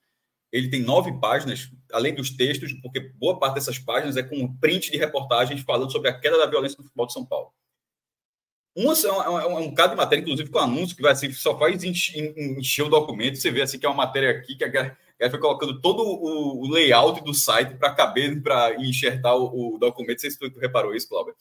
ele 0.54 0.68
tem 0.68 0.80
nove 0.80 1.12
páginas, 1.18 1.68
além 1.92 2.14
dos 2.14 2.30
textos, 2.30 2.72
porque 2.74 3.00
boa 3.00 3.40
parte 3.40 3.54
dessas 3.54 3.76
páginas 3.76 4.16
é 4.16 4.22
com 4.22 4.36
um 4.36 4.56
print 4.56 4.88
de 4.88 4.96
reportagens 4.96 5.60
falando 5.62 5.90
sobre 5.90 6.08
a 6.08 6.16
queda 6.16 6.38
da 6.38 6.46
violência 6.46 6.76
no 6.78 6.84
futebol 6.84 7.06
de 7.08 7.12
São 7.12 7.26
Paulo. 7.26 7.52
Uma, 8.72 8.92
é, 8.92 9.28
um, 9.30 9.38
é 9.40 9.58
um 9.58 9.74
caso 9.74 9.90
de 9.90 9.96
matéria, 9.96 10.22
inclusive 10.22 10.48
com 10.48 10.60
anúncio, 10.60 10.94
que 10.94 11.02
vai 11.02 11.10
assim, 11.10 11.32
só 11.32 11.58
faz 11.58 11.82
encher, 11.82 12.84
o 12.84 12.88
documento. 12.88 13.36
Você 13.36 13.50
vê 13.50 13.62
assim 13.62 13.80
que 13.80 13.84
é 13.84 13.88
uma 13.88 13.96
matéria 13.96 14.30
aqui 14.30 14.54
que 14.54 14.62
a 14.62 14.68
galera 14.68 14.96
foi 15.28 15.40
colocando 15.40 15.80
todo 15.80 16.04
o, 16.04 16.62
o 16.62 16.70
layout 16.70 17.24
do 17.24 17.34
site 17.34 17.74
para 17.74 17.92
caber, 17.92 18.40
para 18.40 18.76
enxertar 18.80 19.36
o, 19.36 19.74
o, 19.74 19.78
documento. 19.78 20.22
Não 20.22 20.30
sei 20.30 20.30
se 20.30 20.60
reparou 20.60 20.94
isso, 20.94 21.08
Cláudio. 21.08 21.34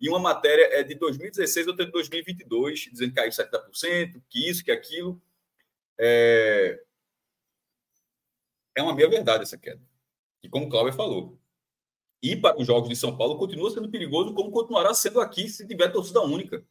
E 0.00 0.08
uma 0.08 0.18
matéria 0.18 0.68
é 0.72 0.82
de 0.82 0.96
2016, 0.96 1.68
outra 1.68 1.86
de 1.86 1.92
2022, 1.92 2.88
dizendo 2.90 3.10
que 3.10 3.14
caiu 3.14 3.30
70%, 3.30 4.20
que 4.28 4.50
isso, 4.50 4.64
que 4.64 4.72
aquilo. 4.72 5.20
É, 5.96 6.80
é 8.78 8.82
uma 8.82 8.94
meia 8.94 9.08
verdade 9.08 9.42
essa 9.42 9.58
queda. 9.58 9.80
E 10.42 10.48
como 10.48 10.66
o 10.66 10.68
Cláudio 10.68 10.92
falou, 10.92 11.38
ir 12.22 12.40
para 12.40 12.58
os 12.58 12.66
Jogos 12.66 12.88
de 12.88 12.96
São 12.96 13.16
Paulo 13.16 13.36
continua 13.36 13.70
sendo 13.70 13.90
perigoso, 13.90 14.34
como 14.34 14.50
continuará 14.50 14.94
sendo 14.94 15.20
aqui 15.20 15.48
se 15.48 15.66
tiver 15.66 15.88
torcida 15.88 16.20
única. 16.20 16.64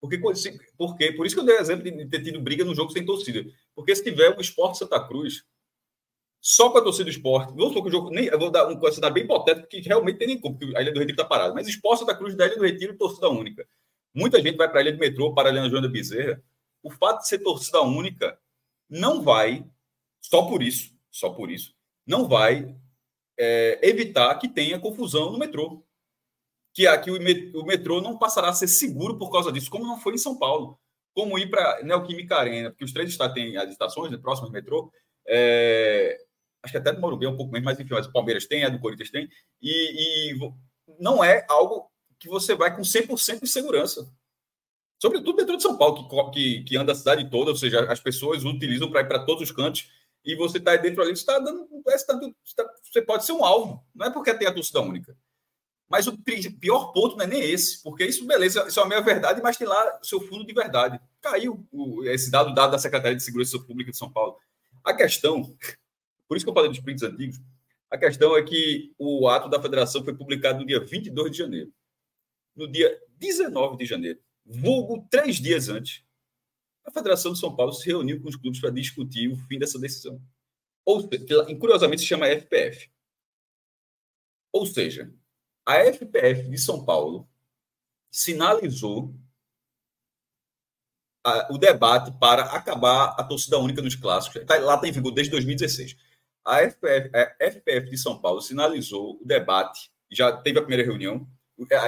Porque, 0.00 0.18
porque 0.76 1.12
por 1.12 1.26
isso 1.26 1.34
que 1.34 1.40
eu 1.40 1.44
dei 1.44 1.56
o 1.56 1.60
exemplo 1.60 1.84
de 1.84 2.06
ter 2.06 2.22
tido 2.22 2.40
briga 2.40 2.64
no 2.64 2.74
jogo 2.74 2.90
sem 2.90 3.04
torcida. 3.04 3.44
Porque 3.74 3.94
se 3.94 4.02
tiver 4.02 4.36
um 4.36 4.40
Esporte 4.40 4.78
Santa 4.78 5.06
Cruz, 5.06 5.44
só 6.40 6.70
com 6.70 6.78
a 6.78 6.82
torcida 6.82 7.04
do 7.04 7.10
esporte, 7.10 7.50
vamos 7.50 7.68
supor 7.68 7.82
que 7.84 7.88
o 7.88 7.92
jogo, 7.92 8.10
nem, 8.10 8.24
eu 8.26 8.36
vou 8.36 8.50
dar 8.50 8.66
um 8.66 8.92
cenário 8.92 9.14
bem 9.14 9.22
hipotético, 9.22 9.68
que 9.68 9.80
realmente 9.80 10.18
tem 10.18 10.26
nem 10.26 10.40
como, 10.40 10.58
porque 10.58 10.76
a 10.76 10.82
Ilha 10.82 10.92
do 10.92 10.98
Retiro 10.98 11.20
está 11.20 11.24
parada, 11.24 11.54
mas 11.54 11.68
Esporte 11.68 12.00
Santa 12.00 12.16
Cruz 12.16 12.34
da 12.34 12.46
Ilha 12.46 12.56
do 12.56 12.64
Retiro, 12.64 12.98
torcida 12.98 13.28
única. 13.28 13.64
Muita 14.12 14.42
gente 14.42 14.56
vai 14.56 14.68
para 14.68 14.80
a 14.80 14.82
Ilha 14.82 14.92
do 14.92 14.98
Metrô, 14.98 15.32
para 15.32 15.50
a 15.50 15.52
Ilha 15.52 15.70
Joana 15.70 15.88
Bezerra. 15.88 16.42
O 16.82 16.90
fato 16.90 17.20
de 17.20 17.28
ser 17.28 17.38
torcida 17.38 17.80
única 17.82 18.36
não 18.90 19.22
vai, 19.22 19.64
só 20.20 20.42
por 20.42 20.64
isso, 20.64 20.91
só 21.12 21.30
por 21.30 21.50
isso, 21.50 21.74
não 22.06 22.26
vai 22.26 22.74
é, 23.38 23.78
evitar 23.82 24.34
que 24.38 24.48
tenha 24.48 24.78
confusão 24.78 25.30
no 25.30 25.38
metrô. 25.38 25.84
Que 26.74 26.86
aqui 26.86 27.10
o 27.10 27.64
metrô 27.64 28.00
não 28.00 28.18
passará 28.18 28.48
a 28.48 28.54
ser 28.54 28.66
seguro 28.66 29.18
por 29.18 29.30
causa 29.30 29.52
disso, 29.52 29.70
como 29.70 29.86
não 29.86 30.00
foi 30.00 30.14
em 30.14 30.18
São 30.18 30.38
Paulo. 30.38 30.78
Como 31.14 31.38
ir 31.38 31.50
para 31.50 31.82
Neoquímica 31.82 32.36
Arena, 32.36 32.70
porque 32.70 32.84
os 32.84 32.92
três 32.92 33.10
estados 33.10 33.34
têm 33.34 33.58
as 33.58 33.70
estações 33.70 34.10
né, 34.10 34.16
próximas 34.16 34.50
do 34.50 34.54
metrô. 34.54 34.90
É, 35.28 36.18
acho 36.62 36.72
que 36.72 36.78
até 36.78 36.92
do 36.92 37.00
Morumbi 37.00 37.26
é 37.26 37.28
um 37.28 37.36
pouco 37.36 37.52
menos, 37.52 37.66
mas 37.66 37.78
enfim, 37.78 37.92
mas 37.92 38.06
o 38.06 38.12
Palmeiras 38.12 38.46
tem, 38.46 38.64
a 38.64 38.70
do 38.70 38.80
Corinthians 38.80 39.10
tem. 39.10 39.28
E, 39.60 40.30
e 40.32 40.52
não 40.98 41.22
é 41.22 41.44
algo 41.50 41.90
que 42.18 42.28
você 42.28 42.54
vai 42.54 42.74
com 42.74 42.80
100% 42.80 43.40
de 43.40 43.48
segurança. 43.48 44.10
Sobretudo 44.98 45.32
o 45.32 45.36
metrô 45.36 45.56
de 45.56 45.62
São 45.62 45.76
Paulo, 45.76 46.08
que, 46.08 46.30
que, 46.32 46.64
que 46.64 46.76
anda 46.76 46.92
a 46.92 46.94
cidade 46.94 47.28
toda, 47.28 47.50
ou 47.50 47.56
seja, 47.56 47.84
as 47.92 48.00
pessoas 48.00 48.44
utilizam 48.44 48.90
para 48.90 49.02
ir 49.02 49.08
para 49.08 49.26
todos 49.26 49.42
os 49.42 49.50
cantos 49.50 49.90
e 50.24 50.36
você 50.36 50.58
está 50.58 50.76
dentro 50.76 51.02
ali, 51.02 51.16
você 51.16 51.22
está 51.22 51.38
dando. 51.38 51.68
Você, 51.84 52.06
tá, 52.54 52.74
você 52.82 53.02
pode 53.02 53.24
ser 53.24 53.32
um 53.32 53.44
alvo, 53.44 53.84
não 53.94 54.06
é 54.06 54.10
porque 54.10 54.32
tem 54.34 54.46
a 54.46 54.54
torcida 54.54 54.80
única. 54.80 55.16
Mas 55.88 56.06
o 56.06 56.16
pior 56.16 56.92
ponto 56.92 57.16
não 57.16 57.24
é 57.24 57.28
nem 57.28 57.42
esse, 57.42 57.82
porque 57.82 58.06
isso, 58.06 58.26
beleza, 58.26 58.66
isso 58.66 58.80
é 58.80 58.82
a 58.82 58.86
minha 58.86 59.02
verdade, 59.02 59.42
mas 59.42 59.58
tem 59.58 59.66
lá 59.66 60.00
seu 60.02 60.20
fundo 60.20 60.46
de 60.46 60.54
verdade. 60.54 60.98
Caiu 61.20 61.66
esse 62.06 62.30
dado, 62.30 62.54
dado 62.54 62.70
da 62.70 62.78
Secretaria 62.78 63.16
de 63.16 63.22
Segurança 63.22 63.58
Pública 63.58 63.90
de 63.90 63.98
São 63.98 64.10
Paulo. 64.10 64.38
A 64.82 64.94
questão, 64.94 65.54
por 66.26 66.36
isso 66.36 66.46
que 66.46 66.50
eu 66.50 66.54
falei 66.54 66.70
dos 66.70 66.80
prints 66.80 67.02
antigos, 67.02 67.38
a 67.90 67.98
questão 67.98 68.34
é 68.34 68.42
que 68.42 68.94
o 68.98 69.28
ato 69.28 69.50
da 69.50 69.60
federação 69.60 70.02
foi 70.02 70.14
publicado 70.14 70.60
no 70.60 70.66
dia 70.66 70.80
22 70.80 71.30
de 71.30 71.36
janeiro. 71.36 71.70
No 72.56 72.66
dia 72.66 72.98
19 73.18 73.76
de 73.76 73.84
janeiro, 73.84 74.18
vulgo 74.46 75.06
três 75.10 75.36
dias 75.36 75.68
antes, 75.68 76.02
a 76.84 76.90
Federação 76.90 77.32
de 77.32 77.38
São 77.38 77.54
Paulo 77.54 77.72
se 77.72 77.86
reuniu 77.86 78.20
com 78.20 78.28
os 78.28 78.36
clubes 78.36 78.60
para 78.60 78.70
discutir 78.70 79.28
o 79.28 79.36
fim 79.36 79.58
dessa 79.58 79.78
decisão. 79.78 80.20
Ou, 80.84 81.08
curiosamente 81.58 82.02
se 82.02 82.08
chama 82.08 82.26
FPF. 82.26 82.90
Ou 84.52 84.66
seja, 84.66 85.12
a 85.64 85.76
FPF 85.76 86.48
de 86.48 86.58
São 86.58 86.84
Paulo 86.84 87.28
sinalizou 88.10 89.14
a, 91.24 91.52
o 91.52 91.58
debate 91.58 92.10
para 92.18 92.44
acabar 92.44 93.14
a 93.18 93.24
torcida 93.24 93.58
única 93.58 93.80
nos 93.80 93.94
clássicos. 93.94 94.44
Tá, 94.44 94.58
lá 94.58 94.74
está 94.74 94.88
em 94.88 94.92
vigor 94.92 95.12
desde 95.12 95.30
2016. 95.30 95.96
A 96.44 96.58
FPF, 96.62 97.10
a 97.14 97.50
FPF 97.50 97.90
de 97.90 97.96
São 97.96 98.20
Paulo 98.20 98.42
sinalizou 98.42 99.20
o 99.22 99.24
debate, 99.24 99.90
já 100.10 100.32
teve 100.36 100.58
a 100.58 100.62
primeira 100.62 100.84
reunião. 100.84 101.26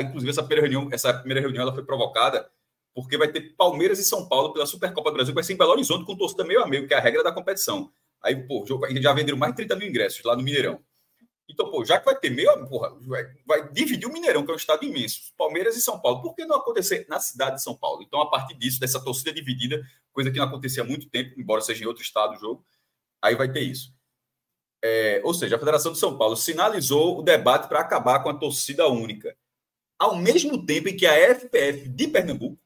Inclusive, 0.01 0.31
essa 0.31 0.43
primeira 0.43 0.63
reunião, 0.63 0.89
essa 0.93 1.13
primeira 1.13 1.41
reunião 1.41 1.63
ela 1.63 1.75
foi 1.75 1.85
provocada 1.85 2.49
porque 2.95 3.19
vai 3.19 3.29
ter 3.29 3.55
Palmeiras 3.57 3.99
e 3.99 4.05
São 4.05 4.29
Paulo 4.29 4.53
pela 4.53 4.67
Supercopa 4.67 5.11
do 5.11 5.15
Brasil, 5.15 5.33
que 5.33 5.35
vai 5.35 5.45
ser 5.45 5.55
em 5.55 5.57
Belo 5.57 5.73
Horizonte 5.73 6.07
com 6.07 6.17
torcida 6.17 6.45
meio 6.45 6.63
a 6.63 6.67
meio, 6.67 6.87
que 6.87 6.95
é 6.95 6.97
a 6.97 7.01
regra 7.01 7.25
da 7.25 7.33
competição. 7.33 7.93
Aí, 8.23 8.37
pô, 8.47 8.65
já 9.01 9.13
venderam 9.13 9.37
mais 9.37 9.53
de 9.53 9.57
30 9.57 9.77
mil 9.77 9.89
ingressos 9.89 10.25
lá 10.25 10.37
no 10.37 10.43
Mineirão. 10.43 10.81
Então, 11.49 11.71
pô, 11.71 11.85
já 11.85 11.99
que 11.99 12.07
vai 12.07 12.19
ter 12.19 12.31
meio, 12.31 12.49
porra, 12.69 12.97
vai, 13.01 13.25
vai, 13.45 13.73
dividir 13.73 14.09
o 14.09 14.13
Mineirão, 14.13 14.45
que 14.45 14.51
é 14.51 14.55
um 14.55 14.57
estado 14.57 14.85
imenso, 14.85 15.35
Palmeiras 15.37 15.77
e 15.77 15.83
São 15.83 16.01
Paulo. 16.01 16.23
Por 16.23 16.35
que 16.35 16.47
não 16.47 16.57
acontecer 16.57 17.05
na 17.09 17.21
cidade 17.21 17.57
de 17.57 17.63
São 17.63 17.77
Paulo? 17.77 18.03
Então, 18.03 18.21
a 18.21 18.31
partir 18.31 18.55
disso, 18.57 18.81
dessa 18.81 19.03
torcida 19.03 19.33
dividida, 19.33 19.85
coisa 20.13 20.31
que 20.31 20.39
não 20.39 20.47
acontecia 20.47 20.83
há 20.83 20.87
muito 20.87 21.11
tempo, 21.11 21.39
embora 21.39 21.61
seja 21.61 21.85
em 21.85 21.87
outro 21.87 22.03
estado 22.03 22.35
o 22.35 22.39
jogo, 22.39 22.65
aí 23.21 23.35
vai 23.35 23.53
ter 23.53 23.61
isso. 23.61 23.93
É, 24.83 25.21
ou 25.25 25.35
seja, 25.35 25.57
a 25.57 25.59
Federação 25.59 25.93
de 25.93 25.99
São 25.99 26.17
Paulo 26.17 26.37
sinalizou 26.37 27.19
o 27.19 27.23
debate 27.23 27.69
para 27.69 27.81
acabar 27.81 28.23
com 28.23 28.31
a 28.31 28.35
torcida 28.35 28.87
única. 28.87 29.37
Ao 29.99 30.17
mesmo 30.17 30.65
tempo 30.65 30.89
em 30.89 30.97
que 30.97 31.07
a 31.07 31.15
FPF 31.35 31.89
de 31.89 32.09
Pernambuco 32.09 32.63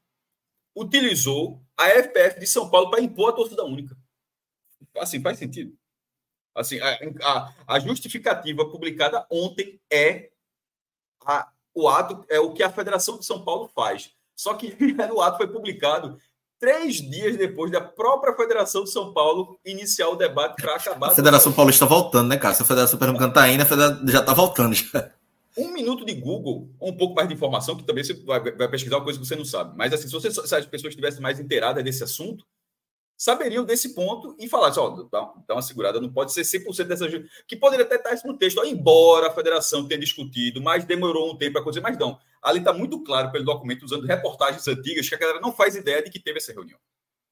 utilizou 0.79 1.61
a 1.77 1.89
FPF 1.89 2.39
de 2.39 2.47
São 2.47 2.71
Paulo 2.71 2.91
para 2.91 3.01
impor 3.01 3.31
a 3.31 3.33
torcida 3.33 3.65
única. 3.65 3.97
Assim, 4.97 5.21
faz 5.21 5.39
sentido. 5.39 5.77
Assim, 6.55 6.79
a, 6.81 6.99
a, 7.23 7.55
a 7.67 7.79
justificativa 7.79 8.69
publicada 8.69 9.27
ontem 9.31 9.81
é 9.93 10.31
a, 11.25 11.49
o 11.75 11.89
ato, 11.89 12.25
é 12.29 12.41
o 12.41 12.53
que 12.53 12.63
a 12.63 12.71
Federação 12.71 13.19
de 13.19 13.27
São 13.27 13.45
Paulo 13.45 13.71
faz. 13.75 14.11
Só 14.37 14.55
que 14.55 14.77
o 15.13 15.21
ato 15.21 15.37
foi 15.37 15.49
publicado 15.49 16.19
três 16.61 16.97
dias 16.97 17.37
depois 17.37 17.71
da 17.71 17.81
própria 17.81 18.35
Federação 18.35 18.85
de 18.85 18.91
São 18.91 19.13
Paulo 19.13 19.59
iniciar 19.65 20.09
o 20.09 20.17
debate 20.17 20.61
para 20.61 20.77
acabar. 20.77 21.11
A 21.11 21.15
Federação 21.15 21.53
Paulista 21.53 21.85
está 21.85 21.95
voltando, 21.95 22.29
né, 22.29 22.37
cara? 22.37 22.55
Se 22.55 22.63
a 22.63 22.67
Federação 22.67 22.99
Pernambucana 22.99 23.31
está 23.31 23.49
indo, 23.49 23.63
a 23.63 23.67
Federação 23.67 24.09
já 24.09 24.21
está 24.21 24.35
voltando. 24.35 24.75
Já 24.75 25.13
um 25.59 25.73
minuto 25.73 26.05
de 26.05 26.15
Google, 26.15 26.71
um 26.81 26.97
pouco 26.97 27.17
mais 27.17 27.29
de 27.29 27.35
informação, 27.35 27.77
que 27.77 27.83
também 27.83 28.05
você 28.05 28.15
vai, 28.15 28.41
vai 28.41 28.69
pesquisar 28.69 28.97
uma 28.97 29.05
coisa 29.05 29.19
que 29.19 29.27
você 29.27 29.35
não 29.35 29.45
sabe. 29.45 29.77
Mas 29.77 29.93
assim, 29.93 30.07
se, 30.07 30.13
você, 30.13 30.31
se 30.31 30.55
as 30.55 30.67
pessoas 30.67 30.93
estivessem 30.93 31.21
mais 31.21 31.41
inteiradas 31.41 31.83
desse 31.83 32.05
assunto, 32.05 32.47
saberiam 33.17 33.65
desse 33.65 33.93
ponto 33.93 34.37
e 34.39 34.49
falar 34.49 34.73
ó, 34.79 35.03
dá, 35.11 35.33
dá 35.49 35.55
uma 35.55 35.63
segurada, 35.63 36.01
não 36.01 36.13
pode 36.13 36.33
ser 36.33 36.43
100% 36.43 36.85
dessa... 36.85 37.07
Que 37.49 37.57
poderia 37.57 37.85
até 37.85 37.97
estar 37.97 38.15
isso 38.15 38.27
no 38.27 38.39
texto, 38.39 38.59
ó, 38.59 38.65
embora 38.65 39.27
a 39.27 39.35
federação 39.35 39.89
tenha 39.89 39.99
discutido, 39.99 40.63
mas 40.63 40.85
demorou 40.85 41.33
um 41.33 41.37
tempo 41.37 41.55
para 41.55 41.63
acontecer, 41.63 41.81
mas 41.81 41.99
não. 41.99 42.17
Ali 42.41 42.61
está 42.61 42.73
muito 42.73 43.03
claro 43.03 43.33
pelo 43.33 43.45
documento, 43.45 43.85
usando 43.85 44.07
reportagens 44.07 44.67
antigas, 44.69 45.09
que 45.09 45.15
a 45.17 45.19
galera 45.19 45.41
não 45.41 45.53
faz 45.53 45.75
ideia 45.75 46.01
de 46.01 46.11
que 46.11 46.21
teve 46.21 46.39
essa 46.39 46.53
reunião. 46.53 46.79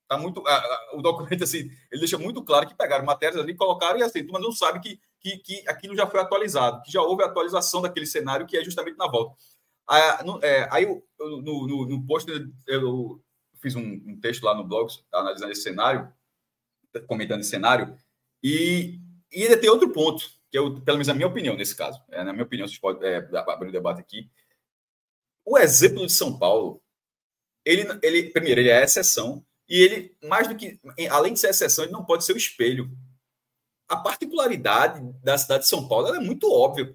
Tá 0.08 0.18
muito, 0.18 0.44
a, 0.46 0.54
a, 0.54 0.90
o 0.94 1.02
documento, 1.02 1.44
assim, 1.44 1.70
ele 1.90 2.00
deixa 2.00 2.18
muito 2.18 2.42
claro 2.42 2.66
que 2.66 2.74
pegaram 2.74 3.04
matérias 3.04 3.40
ali, 3.40 3.54
colocaram 3.54 3.98
e 3.98 4.02
assim, 4.02 4.26
mas 4.30 4.42
não 4.42 4.52
sabe 4.52 4.80
que 4.80 5.00
que, 5.26 5.38
que 5.38 5.68
aquilo 5.68 5.96
já 5.96 6.06
foi 6.06 6.20
atualizado, 6.20 6.82
que 6.82 6.92
já 6.92 7.02
houve 7.02 7.24
atualização 7.24 7.82
daquele 7.82 8.06
cenário, 8.06 8.46
que 8.46 8.56
é 8.56 8.64
justamente 8.64 8.96
na 8.96 9.08
volta. 9.08 9.36
Ah, 9.88 10.22
no, 10.24 10.42
é, 10.44 10.68
aí, 10.70 10.84
eu, 10.84 11.02
no, 11.18 11.66
no, 11.66 11.86
no 11.86 12.06
post, 12.06 12.30
eu 12.66 13.20
fiz 13.60 13.74
um, 13.74 13.82
um, 13.82 14.20
texto 14.20 14.44
lá 14.44 14.54
no 14.54 14.64
blog, 14.64 14.88
analisando 15.12 15.52
esse 15.52 15.62
cenário, 15.62 16.12
comentando 17.06 17.40
esse 17.40 17.50
cenário, 17.50 17.96
e, 18.42 19.00
e 19.32 19.42
ainda 19.42 19.58
tem 19.58 19.68
outro 19.68 19.92
ponto, 19.92 20.24
que 20.50 20.56
é, 20.56 20.60
o, 20.60 20.80
pelo 20.80 20.98
menos 20.98 21.08
a 21.08 21.14
minha 21.14 21.26
opinião 21.26 21.56
nesse 21.56 21.74
caso, 21.74 22.00
é, 22.10 22.22
na 22.22 22.32
minha 22.32 22.44
opinião, 22.44 22.68
vocês 22.68 22.78
podem 22.78 23.08
é, 23.08 23.16
abrir 23.16 23.68
o 23.68 23.72
debate 23.72 24.00
aqui. 24.00 24.30
O 25.44 25.58
exemplo 25.58 26.06
de 26.06 26.12
São 26.12 26.38
Paulo, 26.38 26.80
ele, 27.64 27.86
ele 28.02 28.30
primeiro, 28.30 28.60
ele 28.60 28.70
é 28.70 28.82
exceção, 28.82 29.44
e 29.68 29.80
ele, 29.80 30.16
mais 30.22 30.46
do 30.46 30.54
que, 30.54 30.78
além 31.10 31.32
de 31.32 31.40
ser 31.40 31.50
exceção, 31.50 31.84
ele 31.84 31.92
não 31.92 32.04
pode 32.04 32.24
ser 32.24 32.32
o 32.32 32.36
espelho 32.36 32.90
a 33.88 33.96
particularidade 33.96 35.00
da 35.22 35.38
cidade 35.38 35.64
de 35.64 35.68
São 35.68 35.86
Paulo 35.88 36.14
é 36.14 36.20
muito 36.20 36.50
óbvia. 36.50 36.94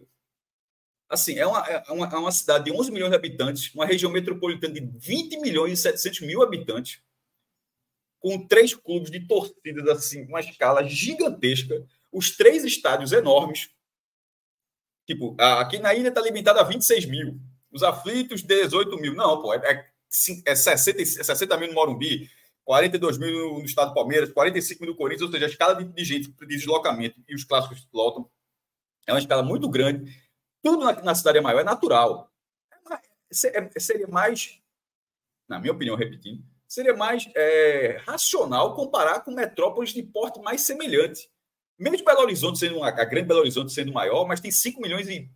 Assim, 1.10 1.38
é 1.38 1.46
uma, 1.46 1.60
é, 1.68 1.92
uma, 1.92 2.08
é 2.08 2.16
uma 2.16 2.32
cidade 2.32 2.66
de 2.66 2.72
11 2.72 2.92
milhões 2.92 3.10
de 3.10 3.18
habitantes, 3.18 3.74
uma 3.74 3.86
região 3.86 4.12
metropolitana 4.12 4.74
de 4.74 4.80
20 4.80 5.40
milhões 5.40 5.80
e 5.80 5.82
700 5.82 6.22
mil 6.22 6.42
habitantes, 6.42 7.02
com 8.20 8.48
três 8.48 8.74
clubes 8.74 9.12
de 9.12 9.28
torcidas, 9.28 9.88
assim, 9.88 10.26
uma 10.26 10.40
escala 10.40 10.88
gigantesca, 10.88 11.86
os 12.12 12.36
três 12.36 12.64
estádios 12.64 13.12
enormes. 13.12 13.70
Tipo, 15.06 15.36
aqui 15.40 15.80
na 15.80 15.94
ilha 15.94 16.10
está 16.10 16.22
limitado 16.22 16.60
a 16.60 16.64
26 16.64 17.06
mil, 17.06 17.40
os 17.72 17.84
aflitos, 17.84 18.44
18 18.44 18.96
mil. 18.98 19.14
Não, 19.14 19.42
pô, 19.42 19.54
é, 19.54 19.58
é, 19.58 19.92
é 20.46 20.56
60, 20.56 21.06
60 21.06 21.58
mil 21.58 21.70
no 21.70 21.74
Morumbi, 21.74 22.30
42 22.66 23.18
mil 23.18 23.60
no 23.60 23.66
estado 23.66 23.90
do 23.90 23.94
Palmeiras, 23.94 24.32
45 24.32 24.82
mil 24.82 24.92
no 24.92 24.98
Corinthians, 24.98 25.28
ou 25.28 25.32
seja, 25.32 25.46
a 25.46 25.50
escala 25.50 25.84
de, 25.84 26.04
gente 26.04 26.32
de 26.32 26.46
deslocamento 26.48 27.20
e 27.28 27.36
os 27.36 27.44
clássicos 27.44 27.88
lotam 27.94 28.30
é 29.08 29.14
uma 29.14 29.20
escala 29.20 29.44
muito 29.44 29.68
grande. 29.70 30.12
tudo 30.62 30.84
na, 30.84 31.02
na 31.02 31.16
cidade 31.16 31.40
é 31.40 31.42
maior, 31.42 31.60
é 31.60 31.64
natural. 31.64 32.32
É, 33.46 33.70
é, 33.76 33.80
seria 33.80 34.08
mais, 34.08 34.60
na 35.48 35.60
minha 35.60 35.74
opinião, 35.74 35.96
repetindo, 35.96 36.44
seria 36.68 36.94
mais 36.94 37.28
é, 37.36 37.98
racional 38.06 38.76
comparar 38.76 39.22
com 39.22 39.32
metrópoles 39.32 39.94
de 39.94 40.04
porte 40.04 40.40
mais 40.40 40.62
semelhante. 40.62 41.30
Mesmo 41.80 42.06
Belo 42.06 42.22
Horizonte 42.22 42.60
sendo 42.60 42.78
uma, 42.78 42.90
a 42.90 43.06
grande 43.06 43.28
Belo 43.28 43.40
Horizonte 43.40 43.74
sendo 43.74 43.92
maior, 43.92 44.28
mas 44.28 44.40
tem 44.40 44.52
5 44.52 44.80
milhões 44.82 45.08
e 45.10 45.30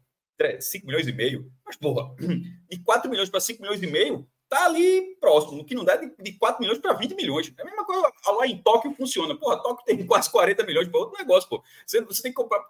5 0.59 0.85
milhões 0.85 1.07
e 1.07 1.11
meio. 1.11 1.51
Mas, 1.65 1.75
porra, 1.75 2.13
de 2.69 2.79
4 2.83 3.09
milhões 3.09 3.29
para 3.29 3.39
5 3.39 3.61
milhões 3.61 3.81
e 3.81 3.87
meio, 3.87 4.29
tá 4.55 4.65
ali 4.65 5.15
próximo, 5.19 5.65
que 5.65 5.75
não 5.75 5.83
dá 5.83 5.97
de, 5.97 6.15
de 6.17 6.33
4 6.33 6.61
milhões 6.61 6.79
para 6.79 6.93
20 6.93 7.13
milhões. 7.13 7.53
É 7.57 7.61
a 7.61 7.65
mesma 7.65 7.85
coisa 7.85 8.09
lá 8.27 8.47
em 8.47 8.57
Tóquio 8.61 8.93
funciona. 8.93 9.35
Porra, 9.37 9.61
Tóquio 9.61 9.85
tem 9.85 10.05
quase 10.05 10.31
40 10.31 10.65
milhões 10.65 10.87
para 10.87 10.99
outro 10.99 11.17
negócio, 11.17 11.49
pô. 11.49 11.61
Você, 11.85 12.01
você 12.01 12.21
tem 12.21 12.31
que 12.31 12.35
comparar, 12.35 12.63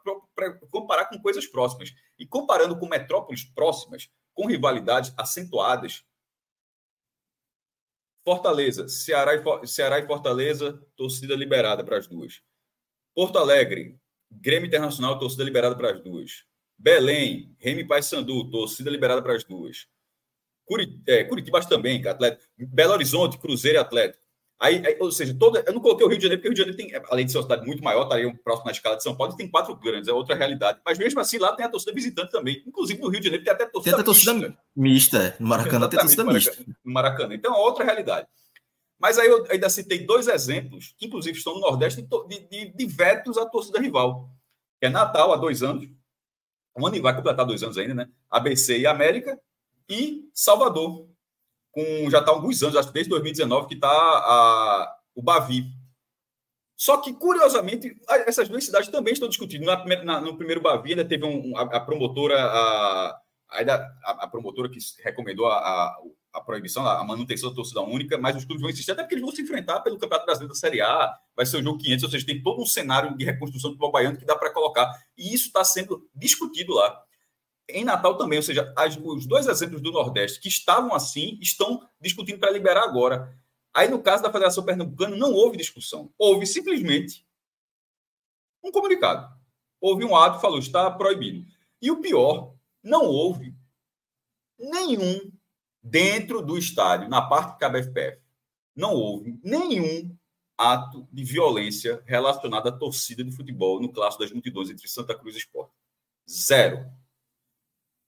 comparar 0.71 1.05
com 1.05 1.21
coisas 1.21 1.45
próximas. 1.45 1.93
E 2.17 2.25
comparando 2.25 2.77
com 2.79 2.87
metrópoles 2.87 3.43
próximas, 3.43 4.09
com 4.33 4.47
rivalidades 4.47 5.13
acentuadas, 5.15 6.03
Fortaleza, 8.23 8.87
Ceará 8.87 9.35
e, 9.35 9.67
Ceará 9.67 9.99
e 9.99 10.07
Fortaleza, 10.07 10.81
torcida 10.95 11.35
liberada 11.35 11.83
para 11.83 11.97
as 11.97 12.07
duas. 12.07 12.41
Porto 13.13 13.37
Alegre, 13.37 13.99
Grêmio 14.31 14.65
Internacional, 14.65 15.19
torcida 15.19 15.43
liberada 15.43 15.75
para 15.75 15.91
as 15.91 16.01
duas. 16.01 16.45
Belém, 16.75 17.55
Remy 17.59 17.85
Paysandu, 17.85 18.49
torcida 18.49 18.89
liberada 18.89 19.21
para 19.21 19.35
as 19.35 19.43
duas. 19.43 19.87
Curit 20.65 21.01
é, 21.07 21.23
Curitiba 21.23 21.59
também, 21.61 22.05
Atlético. 22.07 22.43
Belo 22.57 22.93
Horizonte, 22.93 23.37
Cruzeiro 23.37 23.77
e 23.77 23.81
Atlético. 23.81 24.25
Aí, 24.57 24.85
aí, 24.85 24.97
ou 25.01 25.11
seja, 25.11 25.35
toda, 25.37 25.61
eu 25.67 25.73
não 25.73 25.81
coloquei 25.81 26.05
o 26.05 26.09
Rio 26.09 26.17
de 26.17 26.23
Janeiro, 26.23 26.41
porque 26.41 26.47
o 26.47 26.51
Rio 26.51 26.65
de 26.65 26.77
Janeiro 26.77 27.01
tem, 27.01 27.11
além 27.11 27.25
de 27.25 27.31
ser 27.31 27.39
uma 27.39 27.43
cidade 27.43 27.65
muito 27.65 27.83
maior, 27.83 28.03
estaria 28.03 28.33
próximo 28.41 28.65
na 28.65 28.71
escala 28.71 28.95
de 28.95 29.03
São 29.03 29.15
Paulo, 29.15 29.35
tem 29.35 29.49
quatro 29.49 29.75
grandes, 29.75 30.07
é 30.07 30.13
outra 30.13 30.33
realidade. 30.33 30.79
Mas 30.85 30.97
mesmo 30.97 31.19
assim, 31.19 31.37
lá 31.37 31.53
tem 31.53 31.65
a 31.65 31.69
torcida 31.69 31.93
visitante 31.93 32.31
também. 32.31 32.63
Inclusive 32.65 33.01
no 33.01 33.09
Rio 33.09 33.19
de 33.19 33.25
Janeiro 33.25 33.43
tem 33.43 33.53
até 33.53 33.65
torcida, 33.65 33.97
tem 33.97 34.01
até 34.01 34.05
torcida 34.05 34.33
mista. 34.33 34.57
mista. 34.75 35.17
É. 35.17 35.35
No 35.39 35.47
Maracanã 35.49 35.89
tem 35.89 35.99
torcida 35.99 36.23
mista. 36.23 36.57
No 36.85 36.93
Maracanã. 36.93 37.35
Então 37.35 37.53
é 37.53 37.57
outra 37.57 37.83
realidade. 37.83 38.27
Mas 38.97 39.19
aí 39.19 39.27
eu 39.27 39.45
ainda 39.51 39.69
citei 39.69 40.05
dois 40.05 40.27
exemplos, 40.29 40.95
que 40.97 41.05
inclusive 41.05 41.37
estão 41.37 41.53
no 41.55 41.59
Nordeste, 41.59 42.01
de, 42.01 42.39
de, 42.49 42.73
de 42.73 42.85
vetos 42.85 43.37
à 43.37 43.45
torcida 43.45 43.79
rival. 43.79 44.29
Que 44.79 44.87
é 44.87 44.89
Natal, 44.89 45.33
há 45.33 45.35
dois 45.35 45.63
anos, 45.63 45.85
um 46.77 46.87
ano 46.87 46.95
e 46.95 47.01
vai 47.01 47.13
completar 47.15 47.45
dois 47.45 47.61
anos 47.61 47.77
ainda, 47.77 47.93
né? 47.93 48.09
ABC 48.29 48.77
e 48.77 48.87
América, 48.87 49.37
e 49.89 50.29
Salvador, 50.33 51.07
com 51.71 52.09
já 52.09 52.19
está 52.19 52.31
alguns 52.31 52.61
anos, 52.63 52.75
acho 52.75 52.87
que 52.87 52.93
desde 52.93 53.09
2019, 53.09 53.67
que 53.67 53.75
está 53.75 54.95
o 55.13 55.21
Bavi. 55.21 55.65
Só 56.77 56.97
que, 56.97 57.13
curiosamente, 57.13 57.95
essas 58.25 58.49
duas 58.49 58.65
cidades 58.65 58.89
também 58.89 59.13
estão 59.13 59.29
discutindo. 59.29 59.65
Na, 59.65 60.03
na, 60.03 60.21
no 60.21 60.37
primeiro 60.37 60.61
Bavi, 60.61 60.91
ainda 60.91 61.05
teve 61.05 61.25
um, 61.25 61.57
a, 61.57 61.61
a, 61.61 61.79
promotora, 61.79 62.37
a, 62.37 63.21
a, 63.49 64.11
a, 64.23 64.27
promotora 64.27 64.69
que 64.69 64.79
recomendou 65.03 65.47
a, 65.47 65.95
a, 66.33 66.41
proibição, 66.41 66.85
a 66.85 67.03
manutenção 67.05 67.49
da 67.49 67.55
torcida 67.55 67.81
única, 67.81 68.17
mas 68.17 68.35
os 68.35 68.43
clubes 68.43 68.61
vão 68.61 68.69
insistir, 68.69 68.91
até 68.91 69.03
porque 69.03 69.15
eles 69.15 69.23
vão 69.23 69.33
se 69.33 69.41
enfrentar 69.41 69.79
pelo 69.79 69.97
Campeonato 69.97 70.25
Brasileiro 70.25 70.53
da 70.53 70.59
Série 70.59 70.81
A, 70.81 71.13
vai 71.33 71.45
ser 71.45 71.57
o 71.57 71.63
jogo 71.63 71.77
500, 71.77 72.03
ou 72.03 72.09
seja, 72.09 72.25
tem 72.25 72.43
todo 72.43 72.61
um 72.61 72.65
cenário 72.65 73.15
de 73.15 73.23
reconstrução 73.23 73.69
do 73.69 73.75
futebol 73.75 73.91
baiano 73.93 74.17
que 74.17 74.25
dá 74.25 74.35
para 74.35 74.51
colocar. 74.51 74.91
E 75.17 75.33
isso 75.33 75.47
está 75.47 75.63
sendo 75.63 76.09
discutido 76.13 76.73
lá 76.73 77.04
em 77.69 77.83
Natal 77.83 78.17
também, 78.17 78.37
ou 78.37 78.43
seja, 78.43 78.73
as, 78.75 78.97
os 78.97 79.25
dois 79.25 79.47
exemplos 79.47 79.81
do 79.81 79.91
Nordeste 79.91 80.39
que 80.39 80.47
estavam 80.47 80.93
assim 80.93 81.37
estão 81.41 81.87
discutindo 81.99 82.39
para 82.39 82.51
liberar 82.51 82.83
agora. 82.83 83.35
Aí, 83.73 83.89
no 83.89 84.01
caso 84.01 84.23
da 84.23 84.31
Federação 84.31 84.63
Pernambucana, 84.63 85.17
não 85.17 85.33
houve 85.33 85.57
discussão. 85.57 86.13
Houve 86.17 86.45
simplesmente 86.45 87.25
um 88.63 88.71
comunicado. 88.71 89.33
Houve 89.81 90.05
um 90.05 90.15
ato, 90.15 90.39
falou, 90.39 90.59
está 90.59 90.89
proibido. 90.91 91.45
E 91.81 91.91
o 91.91 92.01
pior, 92.01 92.53
não 92.81 93.05
houve 93.05 93.53
nenhum 94.57 95.31
dentro 95.83 96.41
do 96.41 96.57
estádio, 96.57 97.09
na 97.09 97.21
parte 97.21 97.53
que 97.53 97.59
cabe 97.59 97.79
a 97.79 97.83
FPF, 97.83 98.21
não 98.75 98.93
houve 98.93 99.39
nenhum 99.43 100.15
ato 100.57 101.07
de 101.11 101.23
violência 101.23 102.01
relacionado 102.05 102.67
à 102.67 102.71
torcida 102.71 103.23
de 103.23 103.31
futebol 103.31 103.81
no 103.81 103.91
clássico 103.91 104.23
das 104.23 104.31
multidões 104.31 104.69
entre 104.69 104.87
Santa 104.87 105.17
Cruz 105.17 105.35
e 105.35 105.39
Sport. 105.39 105.69
Zero 106.29 106.89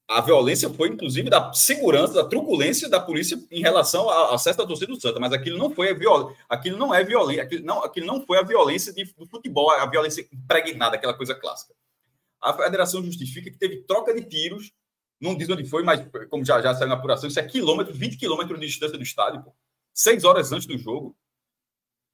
a 0.07 0.21
violência 0.21 0.69
foi, 0.69 0.87
inclusive, 0.89 1.29
da 1.29 1.51
segurança, 1.51 2.13
da 2.13 2.23
truculência 2.25 2.87
da 2.87 2.99
polícia 2.99 3.37
em 3.51 3.61
relação 3.61 4.09
ao 4.09 4.33
acesso 4.33 4.57
da 4.57 4.65
torcida 4.65 4.91
do 4.91 4.99
Santa, 4.99 5.19
mas 5.19 5.33
aquilo 5.33 5.57
não 5.57 5.69
foi 5.69 5.89
a 5.91 5.93
viol... 5.93 6.33
aquilo 6.47 6.77
não 6.77 6.95
é 6.95 7.03
violência, 7.03 7.43
aquilo 7.43 7.65
não, 7.65 7.83
aquilo 7.83 8.07
não 8.07 8.25
foi 8.25 8.39
a 8.39 8.43
violência 8.43 8.93
de, 8.93 9.03
do 9.03 9.27
futebol, 9.27 9.69
a 9.69 9.85
violência 9.85 10.25
impregnada, 10.31 10.95
aquela 10.95 11.13
coisa 11.13 11.35
clássica. 11.35 11.73
A 12.41 12.53
federação 12.53 13.03
justifica 13.03 13.51
que 13.51 13.57
teve 13.57 13.83
troca 13.83 14.13
de 14.13 14.23
tiros, 14.23 14.71
não 15.19 15.35
diz 15.35 15.49
onde 15.49 15.65
foi, 15.65 15.83
mas 15.83 16.01
como 16.29 16.45
já, 16.45 16.61
já 16.61 16.73
saiu 16.73 16.87
na 16.87 16.95
apuração, 16.95 17.27
isso 17.27 17.39
é 17.39 17.43
quilômetro, 17.43 17.93
20 17.93 18.15
quilômetros 18.15 18.59
de 18.61 18.67
distância 18.67 18.97
do 18.97 19.03
estádio, 19.03 19.43
pô. 19.43 19.53
seis 19.93 20.23
horas 20.23 20.53
antes 20.53 20.67
do 20.67 20.77
jogo. 20.77 21.17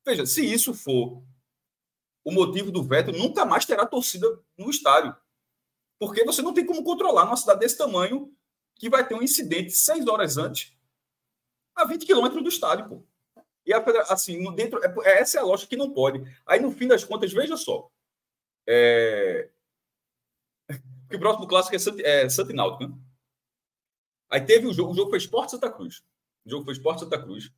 Veja, 0.03 0.25
se 0.25 0.43
isso 0.43 0.73
for 0.73 1.21
o 2.23 2.31
motivo 2.31 2.71
do 2.71 2.81
veto, 2.81 3.11
nunca 3.11 3.45
mais 3.45 3.65
terá 3.65 3.85
torcida 3.85 4.27
no 4.57 4.69
estádio. 4.71 5.15
Porque 5.99 6.23
você 6.23 6.41
não 6.41 6.53
tem 6.53 6.65
como 6.65 6.83
controlar 6.83 7.25
numa 7.25 7.37
cidade 7.37 7.59
desse 7.59 7.77
tamanho 7.77 8.33
que 8.75 8.89
vai 8.89 9.07
ter 9.07 9.15
um 9.15 9.23
incidente 9.23 9.71
seis 9.71 10.07
horas 10.07 10.37
antes, 10.37 10.75
a 11.75 11.85
20 11.85 12.05
quilômetros 12.05 12.43
do 12.43 12.49
estádio, 12.49 12.89
pô. 12.89 13.03
E 13.65 13.73
a, 13.73 13.79
assim, 14.09 14.53
dentro, 14.55 14.79
é, 14.83 14.93
é, 15.05 15.21
essa 15.21 15.37
é 15.37 15.41
a 15.41 15.45
lógica 15.45 15.69
que 15.69 15.77
não 15.77 15.93
pode. 15.93 16.21
Aí, 16.45 16.59
no 16.59 16.71
fim 16.71 16.87
das 16.87 17.03
contas, 17.03 17.31
veja 17.31 17.57
só. 17.57 17.89
É... 18.67 19.49
O 21.13 21.19
próximo 21.19 21.47
clássico 21.47 21.75
é 21.75 22.27
Santo, 22.27 22.51
é 22.51 22.53
Náutico, 22.53 22.91
né? 22.91 22.97
Aí 24.31 24.41
teve 24.41 24.65
o 24.65 24.73
jogo, 24.73 24.93
o 24.93 24.95
jogo 24.95 25.11
foi 25.11 25.19
Esporte 25.19 25.51
Santa 25.51 25.71
Cruz. 25.71 26.01
O 26.43 26.49
jogo 26.49 26.65
foi 26.65 26.73
Esporte 26.73 27.01
Santa 27.01 27.21
Cruz, 27.21 27.51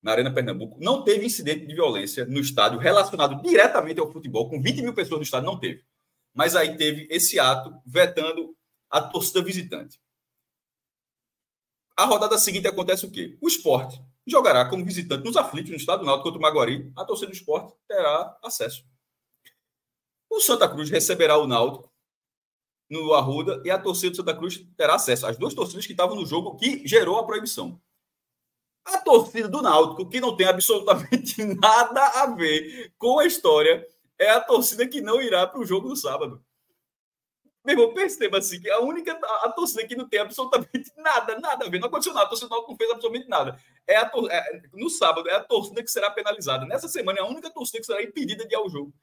na 0.00 0.12
Arena 0.12 0.32
Pernambuco. 0.32 0.78
Não 0.80 1.02
teve 1.02 1.26
incidente 1.26 1.66
de 1.66 1.74
violência 1.74 2.24
no 2.24 2.38
estádio 2.38 2.78
relacionado 2.78 3.42
diretamente 3.42 3.98
ao 3.98 4.12
futebol, 4.12 4.48
com 4.48 4.62
20 4.62 4.82
mil 4.82 4.94
pessoas 4.94 5.18
no 5.18 5.24
estádio, 5.24 5.46
não 5.46 5.58
teve 5.58 5.84
mas 6.34 6.54
aí 6.56 6.76
teve 6.76 7.06
esse 7.10 7.38
ato 7.38 7.74
vetando 7.86 8.56
a 8.88 9.00
torcida 9.00 9.42
visitante. 9.42 10.00
A 11.96 12.04
rodada 12.04 12.38
seguinte 12.38 12.66
acontece 12.66 13.04
o 13.04 13.10
quê? 13.10 13.36
O 13.40 13.48
esporte 13.48 14.02
jogará 14.26 14.68
como 14.68 14.84
visitante 14.84 15.24
nos 15.24 15.36
aflitos 15.36 15.70
no 15.70 15.76
estado 15.76 16.00
do 16.00 16.06
Náutico 16.06 16.24
contra 16.24 16.38
o 16.38 16.42
Maguari. 16.42 16.90
A 16.96 17.04
torcida 17.04 17.30
do 17.30 17.34
esporte 17.34 17.74
terá 17.86 18.38
acesso. 18.42 18.84
O 20.28 20.40
Santa 20.40 20.68
Cruz 20.68 20.88
receberá 20.88 21.36
o 21.36 21.46
Náutico 21.46 21.90
no 22.88 23.14
Arruda 23.14 23.62
e 23.64 23.70
a 23.70 23.78
torcida 23.78 24.10
do 24.10 24.16
Santa 24.16 24.34
Cruz 24.34 24.64
terá 24.76 24.94
acesso. 24.94 25.26
As 25.26 25.36
duas 25.36 25.54
torcidas 25.54 25.86
que 25.86 25.92
estavam 25.92 26.16
no 26.16 26.24
jogo 26.26 26.56
que 26.56 26.86
gerou 26.86 27.18
a 27.18 27.26
proibição. 27.26 27.80
A 28.84 28.98
torcida 28.98 29.48
do 29.48 29.60
Náutico, 29.60 30.08
que 30.08 30.20
não 30.20 30.36
tem 30.36 30.46
absolutamente 30.46 31.42
nada 31.60 32.22
a 32.22 32.26
ver 32.26 32.92
com 32.96 33.18
a 33.18 33.26
história 33.26 33.86
é 34.20 34.30
a 34.30 34.40
torcida 34.40 34.86
que 34.86 35.00
não 35.00 35.20
irá 35.20 35.46
para 35.46 35.58
o 35.58 35.64
jogo 35.64 35.88
do 35.88 35.96
sábado. 35.96 36.44
Meu 37.64 37.74
irmão, 37.74 37.94
perceba 37.94 38.38
assim 38.38 38.60
que 38.60 38.70
a 38.70 38.80
única 38.80 39.12
a, 39.12 39.46
a, 39.46 39.52
torcida 39.52 39.86
que 39.86 39.96
não 39.96 40.08
tem 40.08 40.20
absolutamente 40.20 40.92
nada, 40.96 41.38
nada 41.38 41.66
a 41.66 41.68
ver, 41.68 41.78
não 41.78 41.88
aconteceu 41.88 42.12
nada, 42.12 42.26
a 42.26 42.28
torcida 42.28 42.48
não 42.48 42.76
fez 42.76 42.90
absolutamente 42.90 43.28
nada. 43.28 43.58
É, 43.86 43.96
a, 43.96 44.10
é 44.30 44.62
no 44.74 44.90
sábado 44.90 45.28
é 45.28 45.34
a 45.34 45.42
torcida 45.42 45.82
que 45.82 45.90
será 45.90 46.10
penalizada. 46.10 46.66
Nessa 46.66 46.86
semana 46.86 47.18
é 47.18 47.22
a 47.22 47.26
única 47.26 47.50
torcida 47.50 47.78
que 47.78 47.86
será 47.86 48.02
impedida 48.02 48.46
de 48.46 48.54
ir 48.54 48.56
ao 48.56 48.68
jogo. 48.68 48.94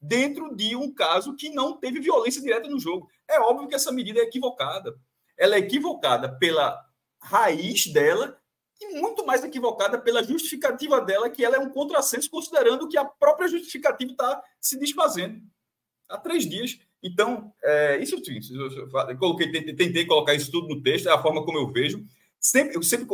Dentro 0.00 0.54
de 0.54 0.76
um 0.76 0.92
caso 0.92 1.34
que 1.36 1.50
não 1.50 1.76
teve 1.76 2.00
violência 2.00 2.42
direta 2.42 2.68
no 2.68 2.78
jogo. 2.78 3.08
É 3.28 3.40
óbvio 3.40 3.68
que 3.68 3.74
essa 3.74 3.90
medida 3.90 4.20
é 4.20 4.24
equivocada. 4.24 4.94
Ela 5.36 5.54
é 5.54 5.58
equivocada 5.58 6.36
pela 6.38 6.78
raiz 7.20 7.86
dela 7.86 8.38
e 8.80 9.00
muito 9.00 9.24
mais 9.24 9.44
equivocada 9.44 9.98
pela 9.98 10.22
justificativa 10.22 11.00
dela, 11.00 11.30
que 11.30 11.44
ela 11.44 11.56
é 11.56 11.58
um 11.58 11.70
contrassenso, 11.70 12.30
considerando 12.30 12.88
que 12.88 12.98
a 12.98 13.04
própria 13.04 13.48
justificativa 13.48 14.12
está 14.12 14.42
se 14.60 14.78
desfazendo 14.78 15.40
há 16.08 16.18
três 16.18 16.48
dias. 16.48 16.78
Então, 17.02 17.52
é, 17.62 17.98
isso 17.98 18.16
eu 18.16 19.18
coloquei, 19.18 19.50
tentei, 19.50 20.06
colocar 20.06 20.34
isso 20.34 20.50
tudo 20.50 20.68
no 20.68 20.82
texto, 20.82 21.08
é 21.08 21.12
a 21.12 21.20
forma 21.20 21.44
como 21.44 21.58
eu 21.58 21.70
vejo. 21.70 22.04
Sempre, 22.40 22.76
eu 22.76 22.82
sempre, 22.82 23.06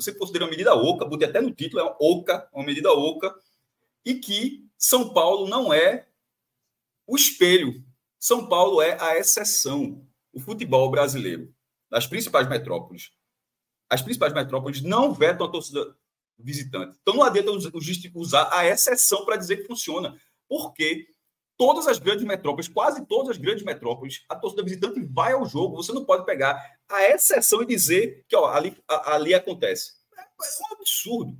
sempre 0.00 0.18
considero 0.18 0.44
uma 0.44 0.50
medida 0.50 0.74
oca, 0.74 1.04
botei 1.04 1.28
até 1.28 1.40
no 1.40 1.50
título, 1.50 1.80
é 1.80 1.84
uma 1.84 1.96
oca, 2.00 2.48
uma 2.52 2.64
medida 2.64 2.92
oca, 2.92 3.34
e 4.04 4.14
que 4.14 4.66
São 4.78 5.12
Paulo 5.12 5.48
não 5.48 5.72
é 5.72 6.06
o 7.06 7.16
espelho. 7.16 7.82
São 8.18 8.46
Paulo 8.48 8.80
é 8.80 8.96
a 9.00 9.18
exceção. 9.18 10.06
O 10.32 10.40
futebol 10.40 10.90
brasileiro, 10.90 11.52
das 11.90 12.06
principais 12.06 12.48
metrópoles, 12.48 13.10
as 13.92 14.00
principais 14.00 14.32
metrópoles 14.32 14.80
não 14.80 15.12
vetam 15.12 15.46
a 15.46 15.50
torcida 15.50 15.94
visitante. 16.38 16.96
Então 17.02 17.14
não 17.14 17.22
adianta 17.22 17.50
usar 18.14 18.48
a 18.50 18.66
exceção 18.66 19.22
para 19.26 19.36
dizer 19.36 19.58
que 19.58 19.66
funciona, 19.66 20.16
porque 20.48 21.06
todas 21.58 21.86
as 21.86 21.98
grandes 21.98 22.24
metrópoles, 22.24 22.68
quase 22.68 23.06
todas 23.06 23.32
as 23.32 23.36
grandes 23.36 23.62
metrópoles, 23.62 24.24
a 24.30 24.34
torcida 24.34 24.62
visitante 24.62 24.98
vai 25.02 25.34
ao 25.34 25.44
jogo. 25.44 25.76
Você 25.76 25.92
não 25.92 26.06
pode 26.06 26.24
pegar 26.24 26.58
a 26.88 27.02
exceção 27.10 27.62
e 27.62 27.66
dizer 27.66 28.24
que 28.26 28.34
ó, 28.34 28.46
ali, 28.46 28.74
ali 28.88 29.34
acontece. 29.34 29.92
É, 30.18 30.22
um 30.22 30.72
absurdo. 30.72 31.36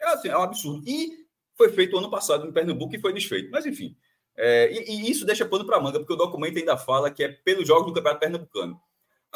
É, 0.00 0.06
assim, 0.06 0.28
é 0.28 0.38
um 0.38 0.42
absurdo. 0.42 0.88
E 0.88 1.26
foi 1.56 1.70
feito 1.70 1.98
ano 1.98 2.08
passado 2.08 2.46
em 2.46 2.52
Pernambuco 2.52 2.94
e 2.94 3.00
foi 3.00 3.12
desfeito. 3.12 3.50
Mas 3.50 3.66
enfim. 3.66 3.96
É, 4.36 4.70
e, 4.70 4.92
e, 4.92 5.10
isso 5.10 5.26
deixa 5.26 5.44
pano 5.44 5.66
para 5.66 5.80
manga, 5.80 5.98
porque 5.98 6.12
o 6.12 6.16
documento 6.16 6.56
ainda 6.56 6.76
fala 6.76 7.10
que 7.10 7.24
é 7.24 7.28
pelos 7.28 7.66
jogos 7.66 7.86
do 7.86 7.94
Campeonato 7.94 8.20
Pernambucano. 8.20 8.80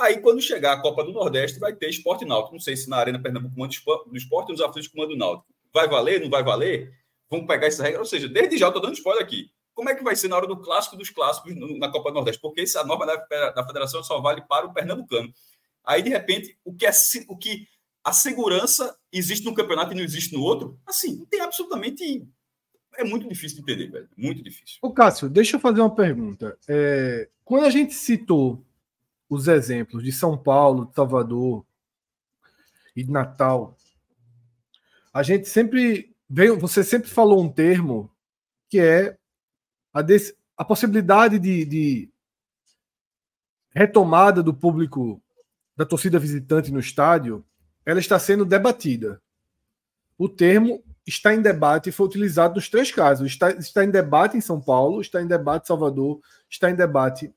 Aí, 0.01 0.19
quando 0.19 0.41
chegar 0.41 0.73
a 0.73 0.81
Copa 0.81 1.05
do 1.05 1.13
Nordeste, 1.13 1.59
vai 1.59 1.75
ter 1.75 1.91
esporte 1.91 2.25
náutico. 2.25 2.55
Não 2.55 2.61
sei 2.61 2.75
se 2.75 2.89
na 2.89 2.97
Arena 2.97 3.21
Pernambuco 3.21 3.55
do 3.55 4.17
esporte 4.17 4.51
ou 4.51 4.53
nos 4.53 4.61
aflitos 4.61 4.89
comando 4.89 5.15
náutico. 5.15 5.47
Vai 5.73 5.87
valer, 5.87 6.21
não 6.21 6.31
vai 6.31 6.43
valer? 6.43 6.93
Vamos 7.29 7.47
pegar 7.47 7.67
essa 7.67 7.83
regra. 7.83 8.01
Ou 8.01 8.07
seja, 8.07 8.27
desde 8.27 8.57
já 8.57 8.69
estou 8.69 8.81
dando 8.81 8.95
spoiler 8.95 9.23
aqui. 9.23 9.51
Como 9.75 9.91
é 9.91 9.95
que 9.95 10.03
vai 10.03 10.17
ser 10.17 10.29
na 10.29 10.37
hora 10.37 10.47
do 10.47 10.57
clássico 10.57 10.97
dos 10.97 11.11
clássicos 11.11 11.55
na 11.79 11.91
Copa 11.91 12.11
do 12.11 12.15
Nordeste? 12.15 12.41
Porque 12.41 12.63
essa 12.63 12.83
norma 12.83 13.07
da, 13.07 13.67
federação 13.67 14.03
só 14.03 14.21
vale 14.21 14.43
para 14.43 14.67
o 14.67 14.73
pernambucano. 14.73 15.33
Aí, 15.85 16.03
de 16.03 16.09
repente, 16.09 16.59
o 16.65 16.75
que, 16.75 16.87
é, 16.87 16.91
o 17.29 17.37
que 17.37 17.67
a 18.03 18.13
segurança 18.13 18.97
existe 19.13 19.45
num 19.45 19.55
campeonato 19.55 19.93
e 19.93 19.97
não 19.97 20.03
existe 20.03 20.35
no 20.35 20.43
outro, 20.43 20.79
assim, 20.87 21.17
não 21.17 21.27
tem 21.27 21.41
absolutamente. 21.41 22.27
É 22.97 23.05
muito 23.05 23.29
difícil 23.29 23.57
de 23.57 23.63
entender, 23.63 23.91
velho. 23.91 24.09
Muito 24.17 24.43
difícil. 24.43 24.79
Ô, 24.83 24.91
Cássio, 24.93 25.29
deixa 25.29 25.57
eu 25.57 25.61
fazer 25.61 25.81
uma 25.81 25.95
pergunta. 25.95 26.59
É, 26.69 27.29
quando 27.45 27.65
a 27.65 27.71
gente 27.71 27.95
citou 27.95 28.65
os 29.31 29.47
exemplos 29.47 30.03
de 30.03 30.11
São 30.11 30.37
Paulo, 30.37 30.87
de 30.87 30.95
Salvador 30.95 31.64
e 32.97 33.05
de 33.05 33.11
Natal, 33.12 33.77
a 35.14 35.23
gente 35.23 35.49
sempre 35.49 36.14
veio, 36.29 36.59
você 36.59 36.83
sempre 36.83 37.09
falou 37.09 37.40
um 37.40 37.49
termo 37.49 38.11
que 38.69 38.81
é 38.81 39.16
a, 39.93 40.03
des, 40.03 40.37
a 40.57 40.64
possibilidade 40.64 41.38
de, 41.38 41.64
de 41.64 42.11
retomada 43.73 44.43
do 44.43 44.53
público 44.53 45.23
da 45.77 45.87
torcida 45.87 46.19
visitante 46.19 46.73
no 46.73 46.81
estádio, 46.81 47.45
ela 47.87 48.01
está 48.01 48.19
sendo 48.19 48.45
debatida. 48.45 49.23
O 50.19 50.29
termo 50.29 50.85
está 51.07 51.33
em 51.35 51.40
debate 51.40 51.88
e 51.88 51.93
foi 51.93 52.07
utilizado 52.07 52.57
nos 52.57 52.69
três 52.69 52.93
casos. 52.93 53.27
Está, 53.27 53.51
está 53.53 53.85
em 53.85 53.90
debate 53.90 54.37
em 54.37 54.40
São 54.40 54.61
Paulo, 54.61 55.01
está 55.01 55.23
em 55.23 55.27
debate 55.27 55.64
em 55.64 55.69
Salvador, 55.69 56.21
está 56.49 56.71
em 56.71 56.75
debate 56.75 57.33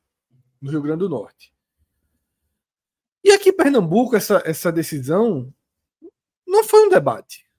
no 0.62 0.70
Rio 0.70 0.82
Grande 0.82 1.00
do 1.00 1.10
Norte. 1.10 1.53
E 3.24 3.32
aqui 3.32 3.50
em 3.50 3.56
Pernambuco, 3.56 4.16
essa, 4.16 4.42
essa 4.46 4.72
decisão 4.72 5.54
não 6.46 6.64
foi 6.64 6.86
um 6.86 6.90
debate. 6.90 7.50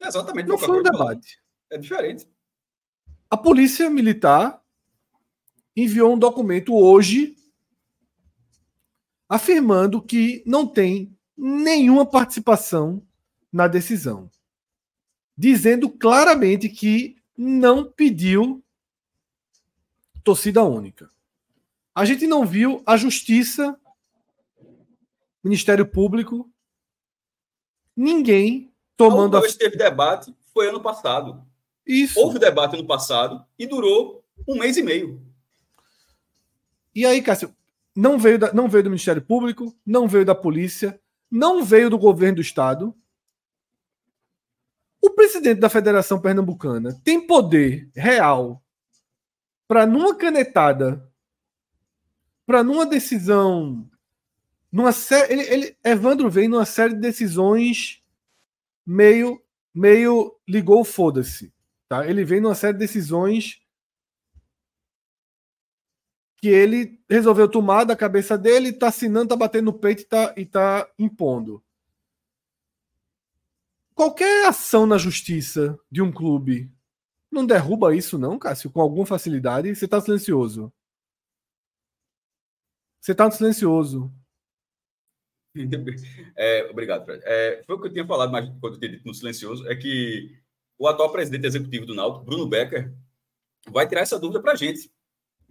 Exatamente. 0.00 0.48
Não 0.48 0.58
foi 0.58 0.80
um 0.80 0.82
debate. 0.82 1.40
É 1.70 1.78
diferente. 1.78 2.26
A 3.30 3.36
Polícia 3.36 3.88
Militar 3.90 4.62
enviou 5.76 6.14
um 6.14 6.18
documento 6.18 6.74
hoje 6.74 7.36
afirmando 9.28 10.00
que 10.00 10.42
não 10.46 10.66
tem 10.66 11.16
nenhuma 11.36 12.06
participação 12.06 13.06
na 13.52 13.68
decisão, 13.68 14.30
dizendo 15.36 15.90
claramente 15.90 16.68
que 16.68 17.16
não 17.36 17.84
pediu 17.84 18.64
torcida 20.24 20.64
única. 20.64 21.08
A 21.94 22.04
gente 22.04 22.26
não 22.26 22.44
viu 22.44 22.82
a 22.86 22.96
Justiça 22.96 23.78
Ministério 25.42 25.86
Público, 25.86 26.50
ninguém 27.96 28.72
tomando. 28.96 29.36
A 29.36 29.40
última 29.40 29.56
a... 29.56 29.58
teve 29.58 29.76
debate 29.76 30.34
foi 30.52 30.68
ano 30.68 30.80
passado. 30.80 31.46
Isso. 31.86 32.18
Houve 32.20 32.38
debate 32.38 32.74
ano 32.76 32.86
passado 32.86 33.44
e 33.58 33.66
durou 33.66 34.24
um 34.46 34.58
mês 34.58 34.76
e 34.76 34.82
meio. 34.82 35.22
E 36.94 37.06
aí, 37.06 37.22
Cássio, 37.22 37.54
não 37.94 38.18
veio, 38.18 38.38
da, 38.38 38.52
não 38.52 38.68
veio 38.68 38.84
do 38.84 38.90
Ministério 38.90 39.22
Público, 39.22 39.74
não 39.86 40.06
veio 40.06 40.24
da 40.24 40.34
polícia, 40.34 41.00
não 41.30 41.64
veio 41.64 41.88
do 41.88 41.98
governo 41.98 42.36
do 42.36 42.42
Estado. 42.42 42.94
O 45.00 45.10
presidente 45.10 45.60
da 45.60 45.68
Federação 45.68 46.20
Pernambucana 46.20 47.00
tem 47.04 47.26
poder 47.26 47.90
real 47.94 48.62
para, 49.66 49.86
numa 49.86 50.14
canetada, 50.14 51.08
para 52.46 52.62
numa 52.62 52.86
decisão 52.86 53.88
numa 54.70 54.92
série, 54.92 55.32
ele, 55.32 55.42
ele, 55.42 55.76
Evandro 55.84 56.30
vem 56.30 56.48
numa 56.48 56.66
série 56.66 56.94
de 56.94 57.00
decisões 57.00 58.02
meio 58.86 59.42
meio 59.74 60.36
ligou 60.48 60.84
foda-se, 60.84 61.52
tá? 61.88 62.06
Ele 62.06 62.24
vem 62.24 62.40
numa 62.40 62.54
série 62.54 62.72
de 62.72 62.80
decisões 62.80 63.60
que 66.36 66.48
ele 66.48 67.00
resolveu 67.08 67.48
tomar 67.48 67.84
da 67.84 67.96
cabeça 67.96 68.38
dele, 68.38 68.72
tá 68.72 68.88
assinando, 68.88 69.28
tá 69.28 69.36
batendo 69.36 69.66
no 69.66 69.72
peito 69.72 70.02
e 70.02 70.04
tá, 70.04 70.34
e 70.36 70.46
tá 70.46 70.90
impondo. 70.98 71.62
Qualquer 73.94 74.46
ação 74.46 74.86
na 74.86 74.96
justiça 74.96 75.78
de 75.90 76.00
um 76.00 76.12
clube 76.12 76.70
não 77.30 77.44
derruba 77.44 77.94
isso, 77.94 78.18
não, 78.18 78.38
Cássio, 78.38 78.70
com 78.70 78.80
alguma 78.80 79.04
facilidade. 79.04 79.74
Você 79.74 79.86
tá 79.88 80.00
silencioso. 80.00 80.72
Você 83.00 83.14
tá 83.14 83.30
silencioso. 83.30 84.12
É, 86.36 86.68
obrigado, 86.70 87.04
Fred. 87.04 87.22
É, 87.24 87.62
foi 87.66 87.76
o 87.76 87.80
que 87.80 87.88
eu 87.88 87.92
tinha 87.92 88.06
falado, 88.06 88.30
mas 88.30 88.48
quando 88.60 88.74
eu 88.74 88.80
tinha 88.80 88.92
dito 88.92 89.06
no 89.06 89.14
silencioso, 89.14 89.68
é 89.68 89.74
que 89.74 90.38
o 90.78 90.86
atual 90.86 91.10
presidente 91.10 91.46
executivo 91.46 91.86
do 91.86 91.94
Náutico, 91.94 92.24
Bruno 92.24 92.46
Becker, 92.46 92.94
vai 93.68 93.88
tirar 93.88 94.02
essa 94.02 94.18
dúvida 94.18 94.40
para 94.40 94.52
a 94.52 94.56
gente. 94.56 94.90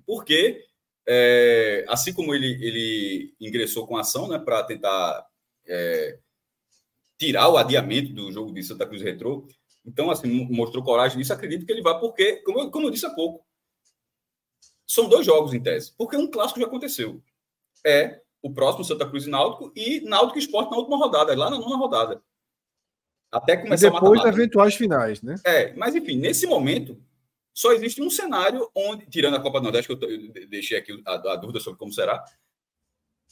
Porque, 0.06 0.66
é, 1.06 1.86
assim 1.88 2.14
como 2.14 2.34
ele, 2.34 2.54
ele 2.66 3.36
ingressou 3.40 3.86
com 3.86 3.98
ação 3.98 4.28
né, 4.30 4.40
para 4.40 4.64
tentar 4.64 5.28
é, 5.66 6.20
tirar 7.18 7.50
o 7.50 7.58
adiamento 7.58 8.14
do 8.14 8.32
jogo 8.32 8.54
de 8.54 8.64
Santa 8.64 8.86
Cruz 8.86 9.02
Retrô, 9.02 9.48
então, 9.88 10.12
assim, 10.12 10.46
mostrou 10.52 10.84
coragem 10.84 11.18
nisso, 11.18 11.32
acredito 11.32 11.66
que 11.66 11.72
ele 11.72 11.82
vai, 11.82 11.98
porque, 11.98 12.38
como 12.38 12.60
eu, 12.60 12.70
como 12.70 12.88
eu 12.88 12.92
disse 12.92 13.06
há 13.06 13.10
pouco, 13.10 13.46
são 14.86 15.08
dois 15.08 15.26
jogos 15.26 15.54
em 15.54 15.64
tese. 15.64 15.94
Porque 15.98 16.18
um 16.18 16.30
clássico 16.30 16.60
já 16.60 16.66
aconteceu. 16.66 17.24
É 17.86 18.22
o 18.42 18.54
próximo 18.54 18.84
Santa 18.84 19.08
Cruz 19.08 19.26
e 19.26 19.30
Náutico 19.30 19.72
e 19.76 20.02
Náutico 20.02 20.40
Esporte 20.40 20.72
na 20.72 20.78
última 20.78 20.98
rodada, 20.98 21.36
lá 21.36 21.50
na 21.50 21.58
nona 21.58 21.78
rodada. 21.78 22.22
Até 23.32 23.58
começar 23.58 23.88
e 23.88 23.92
depois 23.92 24.22
-mata. 24.22 24.30
eventuais 24.30 24.76
finais, 24.76 25.22
né? 25.22 25.36
É, 25.46 25.74
mas 25.74 25.96
enfim, 25.96 26.18
nesse 26.18 26.48
momento 26.48 26.98
só 27.54 27.74
existe 27.74 28.02
um 28.02 28.10
cenário 28.10 28.70
onde, 28.74 29.06
tirando 29.08 29.36
a 29.36 29.42
Copa 29.42 29.60
do 29.60 29.64
Nordeste, 29.64 29.96
que 29.96 30.06
eu, 30.06 30.10
eu 30.10 30.48
deixei 30.48 30.78
aqui 30.78 31.02
a, 31.06 31.14
a, 31.34 31.36
dúvida 31.36 31.60
sobre 31.60 31.80
como 31.80 31.92
será, 31.92 32.24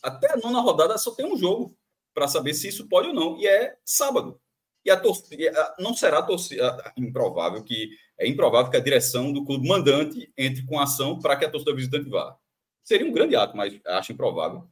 até 0.02 0.34
a 0.34 0.38
nona 0.38 0.60
rodada 0.60 0.98
só 0.98 1.12
tem 1.12 1.26
um 1.26 1.38
jogo 1.38 1.78
para 2.14 2.28
saber 2.28 2.54
se 2.54 2.68
isso 2.68 2.88
pode 2.88 3.10
ou 3.10 3.14
não, 3.14 3.38
e 3.38 3.48
é 3.48 3.78
sábado. 3.86 4.40
E 4.84 4.92
a 4.92 5.00
torcida 5.00 5.76
não 5.80 5.94
será 5.94 6.22
torcida 6.22 6.94
improvável 6.98 7.64
que 7.64 7.90
é 8.18 8.28
improvável 8.28 8.72
que 8.72 8.78
a 8.78 8.84
direção 8.84 9.34
do 9.34 9.44
clube 9.44 9.68
mandante 9.68 10.32
entre 10.38 10.66
com 10.66 10.80
ação 10.80 11.20
para 11.20 11.36
que 11.36 11.46
a 11.46 11.50
torcida 11.50 11.76
visitante 11.76 12.10
vá. 12.10 12.38
Seria 12.84 13.08
um 13.08 13.12
grande 13.12 13.36
ato, 13.36 13.58
mas 13.58 13.80
acho 13.86 14.12
improvável. 14.12 14.68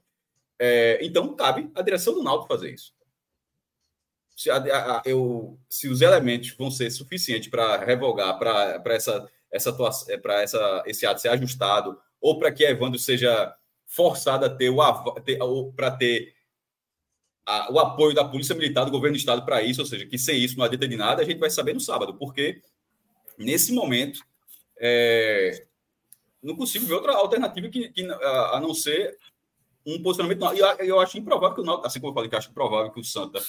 É, 0.65 0.97
então, 1.05 1.35
cabe 1.35 1.69
à 1.75 1.81
direção 1.81 2.13
do 2.13 2.23
Náutico 2.23 2.47
fazer 2.47 2.73
isso. 2.73 2.93
Se, 4.33 4.49
a, 4.49 4.55
a, 4.55 5.01
eu, 5.05 5.59
se 5.69 5.89
os 5.89 5.99
elementos 5.99 6.51
vão 6.51 6.71
ser 6.71 6.89
suficientes 6.89 7.49
para 7.49 7.83
revogar, 7.83 8.39
para 8.39 8.81
essa, 8.85 9.29
essa, 9.51 9.75
é, 10.07 10.41
essa, 10.41 10.83
esse 10.85 11.05
ato 11.05 11.19
ser 11.19 11.27
ajustado, 11.27 11.99
ou 12.21 12.39
para 12.39 12.49
que 12.49 12.63
Evandro 12.63 12.97
seja 12.97 13.53
forçado 13.85 14.45
a 14.45 14.49
ter 14.49 14.69
o 14.69 15.73
para 15.73 15.91
ter 15.91 16.33
a, 17.45 17.69
o 17.69 17.77
apoio 17.77 18.15
da 18.15 18.23
Polícia 18.23 18.55
Militar, 18.55 18.85
do 18.85 18.91
governo 18.91 19.17
do 19.17 19.19
Estado 19.19 19.43
para 19.43 19.61
isso, 19.61 19.81
ou 19.81 19.85
seja, 19.85 20.05
que 20.05 20.17
sem 20.17 20.41
isso 20.41 20.57
não 20.57 20.63
adianta 20.63 20.87
de 20.87 20.95
nada, 20.95 21.21
a 21.21 21.25
gente 21.25 21.39
vai 21.39 21.49
saber 21.49 21.73
no 21.73 21.81
sábado, 21.81 22.17
porque 22.17 22.61
nesse 23.37 23.73
momento 23.73 24.21
é, 24.79 25.67
não 26.41 26.55
consigo 26.55 26.85
ver 26.85 26.93
outra 26.93 27.15
alternativa 27.15 27.67
que, 27.67 27.89
que 27.89 28.09
a, 28.09 28.55
a 28.55 28.61
não 28.61 28.73
ser 28.73 29.17
um 29.85 30.01
posicionamento. 30.01 30.53
E 30.53 30.59
eu, 30.59 30.67
eu 30.79 30.99
acho 30.99 31.17
improvável 31.17 31.55
que 31.55 31.61
o 31.61 31.65
Náutico, 31.65 31.87
assim 31.87 31.99
como 31.99 32.11
eu 32.11 32.15
falei 32.15 32.29
que 32.29 32.35
acho 32.35 32.49
improvável 32.49 32.91
que 32.91 32.99
o 32.99 33.03
Santa. 33.03 33.41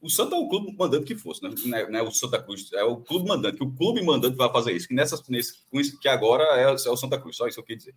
O 0.00 0.10
Santa 0.10 0.36
é 0.36 0.38
o 0.38 0.48
clube 0.48 0.76
mandante 0.76 1.06
que 1.06 1.16
fosse, 1.16 1.42
né? 1.42 1.52
Não 1.64 1.78
é, 1.78 1.90
não 1.90 1.98
é 1.98 2.02
o 2.02 2.10
Santa 2.10 2.40
Cruz, 2.40 2.70
é 2.72 2.84
o 2.84 2.98
clube 2.98 3.26
mandante, 3.28 3.56
que 3.56 3.64
o 3.64 3.72
clube 3.72 4.02
mandante 4.02 4.36
vai 4.36 4.50
fazer 4.52 4.72
isso. 4.72 4.86
Que, 4.86 4.94
nessa, 4.94 5.20
nesse, 5.28 5.58
com 5.70 5.80
isso, 5.80 5.98
que 5.98 6.08
agora 6.08 6.44
é, 6.60 6.64
é 6.64 6.90
o 6.90 6.96
Santa 6.96 7.18
Cruz, 7.18 7.36
só 7.36 7.46
isso 7.46 7.58
eu 7.58 7.64
queria 7.64 7.78
dizer. 7.78 7.94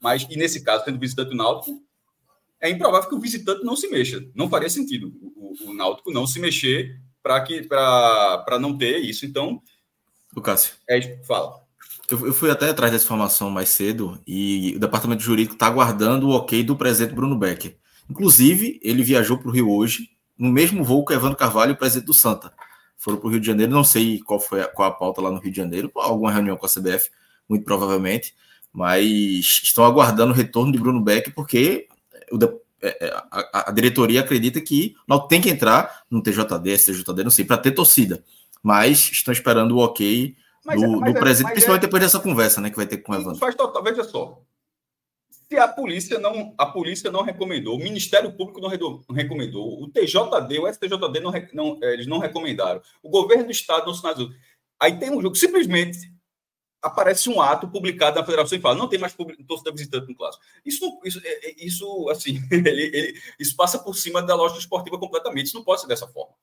Mas, 0.00 0.26
e 0.28 0.36
nesse 0.36 0.62
caso, 0.62 0.84
tendo 0.84 0.98
visitante 0.98 1.30
do 1.30 1.36
Náutico, 1.36 1.82
é 2.60 2.68
improvável 2.68 3.08
que 3.08 3.14
o 3.14 3.20
visitante 3.20 3.64
não 3.64 3.76
se 3.76 3.88
mexa. 3.88 4.24
Não 4.34 4.48
faria 4.48 4.68
sentido 4.68 5.12
o, 5.20 5.54
o, 5.66 5.70
o 5.70 5.74
Náutico 5.74 6.12
não 6.12 6.26
se 6.26 6.38
mexer 6.38 7.00
para 7.22 8.58
não 8.60 8.76
ter 8.76 8.98
isso. 8.98 9.26
Então. 9.26 9.62
O 10.36 10.40
Cássio. 10.40 10.74
É, 10.88 11.22
fala. 11.24 11.67
Eu, 12.10 12.26
eu, 12.26 12.32
fui 12.32 12.50
até 12.50 12.70
atrás 12.70 12.90
dessa 12.90 13.04
informação 13.04 13.50
mais 13.50 13.68
cedo 13.68 14.18
e 14.26 14.72
o 14.76 14.78
departamento 14.78 15.22
jurídico 15.22 15.54
está 15.54 15.66
aguardando 15.66 16.28
o 16.28 16.30
ok 16.30 16.62
do 16.62 16.74
presidente 16.74 17.14
Bruno 17.14 17.36
Becker. 17.36 17.76
Inclusive, 18.08 18.80
ele 18.82 19.02
viajou 19.02 19.36
para 19.38 19.48
o 19.48 19.52
Rio 19.52 19.70
hoje, 19.70 20.08
no 20.38 20.50
mesmo 20.50 20.82
voo 20.82 21.04
que 21.04 21.12
Evandro 21.12 21.36
Carvalho 21.36 21.72
e 21.72 21.74
o 21.74 21.76
presidente 21.76 22.06
do 22.06 22.14
Santa. 22.14 22.52
Foram 22.96 23.18
para 23.18 23.26
o 23.28 23.30
Rio 23.30 23.40
de 23.40 23.46
Janeiro, 23.46 23.70
não 23.70 23.84
sei 23.84 24.20
qual 24.20 24.40
foi 24.40 24.62
a, 24.62 24.66
qual 24.66 24.88
a 24.88 24.92
pauta 24.92 25.20
lá 25.20 25.30
no 25.30 25.38
Rio 25.38 25.50
de 25.50 25.56
Janeiro, 25.56 25.90
alguma 25.96 26.32
reunião 26.32 26.56
com 26.56 26.64
a 26.64 26.68
CBF, 26.68 27.10
muito 27.46 27.64
provavelmente, 27.64 28.34
mas 28.72 29.60
estão 29.62 29.84
aguardando 29.84 30.32
o 30.32 30.36
retorno 30.36 30.72
de 30.72 30.78
Bruno 30.78 31.02
Becker, 31.02 31.34
porque 31.34 31.86
o, 32.32 32.38
é, 32.80 33.06
é, 33.06 33.12
a, 33.30 33.68
a, 33.68 33.72
diretoria 33.72 34.20
acredita 34.20 34.60
que 34.60 34.94
não 35.06 35.26
tem 35.26 35.40
que 35.40 35.50
entrar 35.50 36.04
no 36.10 36.22
TJD, 36.22 36.78
STJD, 36.78 37.24
não 37.24 37.30
sei, 37.30 37.44
para 37.44 37.58
ter 37.58 37.72
torcida. 37.72 38.24
Mas 38.62 39.10
estão 39.12 39.32
esperando 39.32 39.76
o 39.76 39.78
ok 39.78 40.34
mas, 40.68 40.80
do, 40.80 40.86
é, 40.86 40.96
mas, 40.96 41.12
do 41.12 41.16
é, 41.16 41.20
presidente, 41.20 41.52
principalmente 41.52 41.82
é, 41.82 41.86
depois 41.86 42.02
dessa 42.02 42.20
conversa 42.20 42.60
né, 42.60 42.68
que 42.68 42.76
vai 42.76 42.86
ter 42.86 42.98
com 42.98 43.12
o 43.12 43.14
Evandro. 43.14 43.38
Faz 43.38 43.54
total, 43.54 43.82
veja 43.82 44.04
só. 44.04 44.42
Se 45.30 45.56
a 45.56 45.66
polícia 45.66 46.18
não, 46.18 46.54
a 46.58 46.66
polícia 46.66 47.10
não 47.10 47.22
recomendou, 47.22 47.74
o 47.74 47.82
Ministério 47.82 48.30
Público 48.36 48.60
não 48.60 48.68
recomendou, 48.68 49.82
o 49.82 49.88
TJD, 49.88 50.58
o 50.58 50.70
STJD 50.70 51.20
não, 51.20 51.32
não 51.54 51.78
eles 51.82 52.06
não 52.06 52.18
recomendaram, 52.18 52.82
o 53.02 53.08
governo 53.08 53.44
do 53.44 53.50
estado 53.50 53.86
não 53.86 53.94
sinalizou. 53.94 54.28
Aí 54.78 54.98
tem 54.98 55.10
um 55.10 55.22
jogo, 55.22 55.34
simplesmente 55.36 56.12
aparece 56.82 57.30
um 57.30 57.40
ato 57.40 57.66
publicado 57.66 58.20
na 58.20 58.24
federação 58.24 58.56
e 58.56 58.60
fala 58.60 58.76
não 58.76 58.88
tem 58.88 58.98
mais 58.98 59.16
torcida 59.46 59.72
visitante 59.72 60.06
no 60.06 60.14
clássico. 60.14 60.44
Isso, 60.64 61.00
isso, 61.02 61.20
é, 61.24 61.48
é, 61.48 61.54
isso 61.64 62.08
assim, 62.10 62.40
ele, 62.52 62.82
ele, 62.94 63.20
isso 63.38 63.56
passa 63.56 63.78
por 63.78 63.96
cima 63.96 64.20
da 64.20 64.34
lógica 64.34 64.60
esportiva 64.60 64.98
completamente. 64.98 65.46
Isso 65.46 65.56
não 65.56 65.64
pode 65.64 65.80
ser 65.80 65.86
dessa 65.86 66.06
forma. 66.06 66.34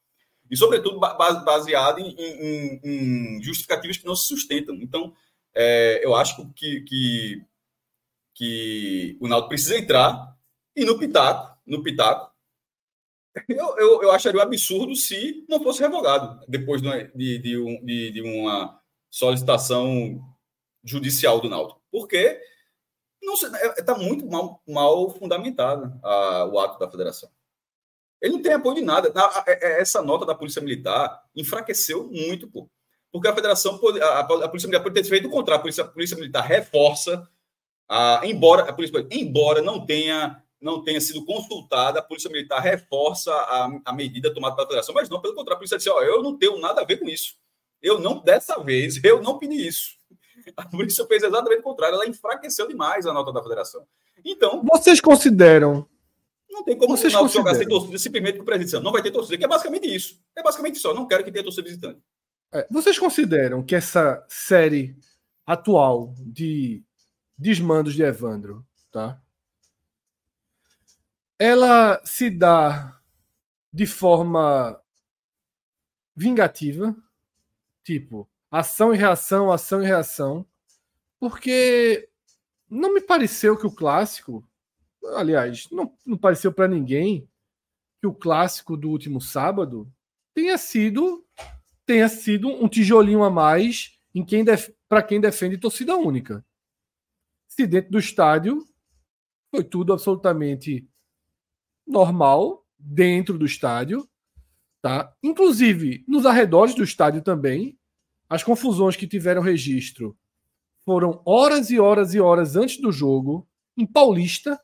E, 0.49 0.55
sobretudo, 0.55 0.99
baseado 0.99 1.99
em, 1.99 2.15
em, 2.17 2.81
em 2.84 3.43
justificativas 3.43 3.97
que 3.97 4.05
não 4.05 4.15
se 4.15 4.27
sustentam. 4.27 4.75
Então, 4.75 5.13
é, 5.53 6.01
eu 6.03 6.15
acho 6.15 6.51
que, 6.53 6.81
que, 6.81 7.45
que 8.34 9.17
o 9.19 9.27
Naldo 9.27 9.47
precisa 9.47 9.77
entrar 9.77 10.36
e 10.75 10.84
no 10.84 10.99
pitaco, 10.99 11.58
no 11.65 11.81
pitaco, 11.81 12.36
eu, 13.49 13.77
eu, 13.77 14.03
eu 14.03 14.12
acharia 14.12 14.39
um 14.39 14.43
absurdo 14.43 14.95
se 14.95 15.45
não 15.49 15.62
fosse 15.62 15.81
revogado 15.81 16.45
depois 16.47 16.81
de, 16.81 17.39
de, 17.39 17.58
um, 17.58 17.84
de, 17.84 18.12
de 18.12 18.21
uma 18.21 18.79
solicitação 19.10 20.21
judicial 20.84 21.41
do 21.41 21.49
Náutico, 21.49 21.81
porque 21.91 22.39
está 23.77 23.93
é, 23.93 23.97
muito 23.97 24.25
mal, 24.27 24.62
mal 24.67 25.10
fundamentado 25.10 25.99
a, 26.03 26.45
o 26.45 26.60
ato 26.60 26.77
da 26.79 26.89
federação. 26.89 27.29
Ele 28.21 28.34
não 28.34 28.41
tem 28.41 28.54
apoio 28.54 28.75
de 28.75 28.82
nada. 28.82 29.12
É, 29.47 29.78
é, 29.78 29.82
essa 29.82 30.01
nota 30.01 30.25
da 30.25 30.36
Polícia 30.36 30.62
Militar 30.62 31.21
enfraqueceu 31.36 32.10
muito, 32.12 32.47
pô, 32.47 32.69
porque 33.12 33.28
a 33.28 33.36
federação, 33.36 33.75
a, 33.75 34.23
Polícia 34.23 34.67
Militar 34.67 34.84
pode 34.84 34.95
ter 34.95 35.04
feito 35.04 35.28
o 35.28 35.32
contrário. 35.32 35.60
A 35.60 35.62
Polícia, 35.62 35.84
a 35.84 35.88
Polícia 35.88 36.17
Militar 36.17 36.41
reforça, 36.41 37.28
a, 37.88 38.21
embora 38.23 38.63
a 38.63 38.73
Polícia 38.73 39.06
embora 39.12 39.62
não 39.62 39.86
tenha 39.86 40.41
não 40.62 40.84
tenha 40.84 40.99
sido 40.99 41.23
consultada, 41.23 41.99
a 41.99 42.01
Polícia 42.01 42.30
Militar 42.30 42.60
reforça 42.60 43.32
a, 43.32 43.69
a 43.86 43.93
medida 43.93 44.34
tomada 44.34 44.56
pela 44.56 44.67
federação, 44.67 44.95
mas 44.95 45.08
não, 45.08 45.21
pelo 45.21 45.36
contrário, 45.36 45.58
a 45.58 45.60
Polícia 45.60 45.78
disse, 45.78 45.89
ó, 45.89 46.01
eu 46.01 46.23
não 46.23 46.36
tenho 46.38 46.58
nada 46.58 46.82
a 46.82 46.84
ver 46.84 46.97
com 46.97 47.08
isso. 47.08 47.36
Eu 47.82 47.99
não, 47.99 48.19
dessa 48.19 48.58
vez, 48.63 48.99
eu 49.04 49.21
não 49.21 49.38
pedi 49.38 49.67
isso. 49.67 49.91
A 50.58 50.65
polícia 50.65 51.06
fez 51.06 51.23
exatamente 51.23 51.60
o 51.60 51.63
contrário, 51.63 51.95
ela 51.95 52.08
enfraqueceu 52.08 52.67
demais 52.67 53.06
a 53.06 53.13
nota 53.13 53.32
da 53.32 53.43
federação. 53.43 53.86
Então. 54.23 54.63
Vocês 54.63 54.99
consideram. 54.99 55.88
Não 56.56 56.63
tem 56.63 56.78
como 56.78 56.96
vocês 56.96 57.13
o 57.13 57.28
jogar 57.28 57.54
sem 57.54 57.68
torcida 57.68 57.98
simplesmente 57.98 58.38
com 58.38 58.44
o 58.44 58.46
presidente. 58.46 58.84
Não 58.84 58.91
vai 58.91 59.04
ter 59.04 59.12
torcida, 59.12 59.38
que 59.38 59.44
é 59.44 59.48
basicamente 59.48 59.94
isso. 59.94 60.20
É 60.36 60.41
basicamente 60.41 60.78
isso. 60.78 60.88
Eu 60.88 60.96
não 60.96 61.06
quero 61.06 61.24
que 61.24 61.32
tenha 61.32 61.44
torcida 61.44 61.68
visitante. 61.68 62.00
É, 62.52 62.65
vocês 62.72 62.98
consideram 62.98 63.62
que 63.62 63.76
essa 63.76 64.26
série 64.30 64.96
atual 65.46 66.15
de 66.20 66.82
desmandos 67.38 67.94
de 67.94 68.04
Evandro, 68.04 68.65
tá? 68.89 69.22
Ela 71.38 72.02
se 72.06 72.30
dá 72.30 72.98
de 73.74 73.86
forma 73.86 74.80
vingativa, 76.15 76.96
Tipo, 77.86 78.28
ação 78.50 78.91
e 78.96 78.98
reação, 78.98 79.52
ação 79.52 79.82
e 79.82 79.86
reação. 79.86 80.44
Porque 81.20 82.10
não 82.68 82.96
me 82.96 83.00
pareceu 83.00 83.56
que 83.56 83.68
o 83.68 83.72
clássico, 83.72 84.44
aliás, 85.15 85.70
não, 85.72 85.94
não 86.06 86.18
pareceu 86.18 86.54
para 86.54 86.68
ninguém 86.68 87.28
que 88.02 88.08
o 88.08 88.13
clássico 88.13 88.76
do 88.76 88.89
último 88.89 89.22
sábado 89.22 89.91
tenha 90.34 90.58
sido 90.58 91.26
tenha 91.86 92.10
sido 92.10 92.48
um 92.48 92.68
tijolinho 92.68 93.24
a 93.24 93.30
mais 93.30 94.00
em 94.13 94.26
quem 94.26 94.44
para 94.89 95.04
quem 95.04 95.22
defende 95.22 95.58
torcida 95.58 95.96
única. 95.96 96.44
Se 97.48 97.68
dentro 97.68 97.91
do 97.91 98.00
estádio 98.00 98.65
foi 99.52 99.63
tudo 99.63 99.94
absolutamente 99.94 100.88
normal 101.88 102.65
dentro 102.78 103.38
do 103.38 103.46
estádio, 103.46 104.10
Tá? 104.86 105.12
Inclusive, 105.24 106.06
nos 106.08 106.28
arredores 106.28 106.76
do 106.76 106.84
estádio 106.84 107.20
também, 107.24 107.76
as 108.30 108.44
confusões 108.44 108.96
que 108.96 109.08
tiveram 109.08 109.41
registro 109.41 110.15
foram 110.86 111.24
horas 111.26 111.72
e 111.72 111.80
horas 111.80 112.13
e 112.13 112.20
horas 112.20 112.56
antes 112.56 112.80
do 112.80 112.91
jogo, 112.91 113.50
em 113.76 113.84
Paulista. 113.84 114.62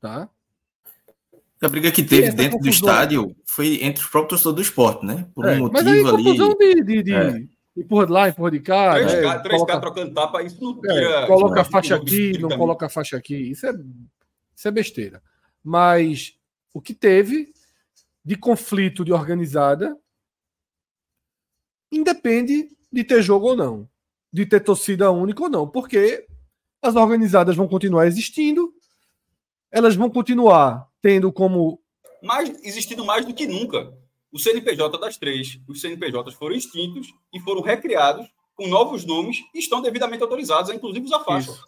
Tá? 0.00 0.28
A 1.62 1.68
briga 1.68 1.92
que 1.92 2.02
teve 2.02 2.32
dentro 2.32 2.58
confusão... 2.58 2.62
do 2.62 2.68
estádio 2.70 3.36
foi 3.44 3.82
entre 3.82 4.02
os 4.02 4.08
próprios 4.08 4.42
torcedores 4.42 4.66
do 4.66 4.70
esporte, 4.70 5.04
né? 5.04 5.28
Por 5.34 5.44
um 5.44 5.48
é, 5.48 5.58
motivo 5.58 5.72
mas 5.72 5.86
aí, 5.86 6.00
ali. 6.00 6.24
Confusão 6.24 6.54
de, 6.54 6.82
de, 6.82 7.02
de 7.02 7.14
é. 7.14 7.44
empurra 7.76 8.06
de 8.06 8.12
lá, 8.12 8.28
empurra 8.30 8.50
de 8.50 8.60
cá. 8.60 8.94
Três, 8.94 9.12
né? 9.12 9.38
três 9.40 9.42
coloca... 9.42 9.66
caras 9.66 9.80
trocando 9.80 10.14
tapa, 10.14 10.42
isso 10.42 10.58
não 10.60 10.90
é, 10.90 10.94
tira. 10.94 11.10
É, 11.10 11.26
coloca 11.26 11.60
a 11.60 11.64
faixa 11.64 11.96
aqui, 11.96 12.38
não 12.38 12.48
coloca 12.48 12.86
a 12.86 12.88
faixa 12.88 13.16
aqui. 13.18 13.34
Isso 13.34 13.66
é, 13.66 13.74
isso 14.56 14.68
é 14.68 14.70
besteira. 14.70 15.22
Mas 15.62 16.34
o 16.72 16.80
que 16.80 16.94
teve 16.94 17.52
de 18.24 18.36
conflito 18.36 19.04
de 19.04 19.12
organizada 19.12 19.94
independe 21.92 22.68
de 22.90 23.04
ter 23.04 23.22
jogo 23.22 23.48
ou 23.48 23.56
não, 23.56 23.88
de 24.32 24.46
ter 24.46 24.60
torcida 24.60 25.10
única 25.10 25.42
ou 25.42 25.50
não, 25.50 25.68
porque 25.68 26.26
as 26.80 26.96
organizadas 26.96 27.56
vão 27.56 27.68
continuar 27.68 28.06
existindo, 28.06 28.72
elas 29.70 29.94
vão 29.94 30.10
continuar 30.10 30.88
tendo 31.00 31.32
como. 31.32 31.80
Mais, 32.22 32.50
existindo 32.64 33.04
mais 33.04 33.24
do 33.24 33.34
que 33.34 33.46
nunca. 33.46 33.92
O 34.32 34.38
CNPJ 34.38 34.98
das 34.98 35.16
três, 35.16 35.58
os 35.68 35.80
CNPJs 35.80 36.34
foram 36.34 36.54
extintos 36.54 37.08
e 37.32 37.40
foram 37.40 37.62
recriados 37.62 38.28
com 38.54 38.68
novos 38.68 39.04
nomes 39.04 39.38
e 39.54 39.58
estão 39.58 39.80
devidamente 39.80 40.22
autorizados, 40.22 40.70
inclusive 40.70 41.06
os 41.06 41.12
afastos. 41.12 41.60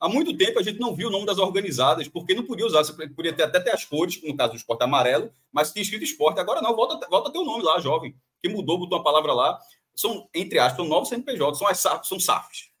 Há 0.00 0.08
muito 0.08 0.36
tempo 0.36 0.58
a 0.58 0.62
gente 0.62 0.78
não 0.78 0.94
viu 0.94 1.08
o 1.08 1.10
nome 1.10 1.26
das 1.26 1.38
organizadas, 1.38 2.08
porque 2.08 2.34
não 2.34 2.44
podia 2.44 2.66
usar, 2.66 2.82
podia 3.14 3.32
ter, 3.32 3.42
até 3.42 3.60
ter 3.60 3.70
as 3.70 3.84
cores, 3.84 4.22
no 4.22 4.36
caso 4.36 4.52
do 4.52 4.56
esporte 4.56 4.82
amarelo, 4.84 5.30
mas 5.52 5.72
tinha 5.72 5.82
escrito 5.82 6.04
esporte. 6.04 6.38
Agora 6.40 6.62
não, 6.62 6.74
volta, 6.74 7.06
volta 7.08 7.28
a 7.28 7.32
ter 7.32 7.38
o 7.38 7.44
nome 7.44 7.64
lá, 7.64 7.80
jovem, 7.80 8.14
que 8.40 8.48
mudou, 8.48 8.78
botou 8.78 8.98
uma 8.98 9.04
palavra 9.04 9.32
lá. 9.32 9.58
São, 9.94 10.28
entre 10.32 10.60
aspas, 10.60 10.76
são 10.76 10.86
novos 10.86 11.08
CNPJ, 11.08 11.58
são 11.58 11.66
as 11.66 11.78
SAFs, 11.78 12.08
são 12.08 12.20
SAFs. 12.20 12.70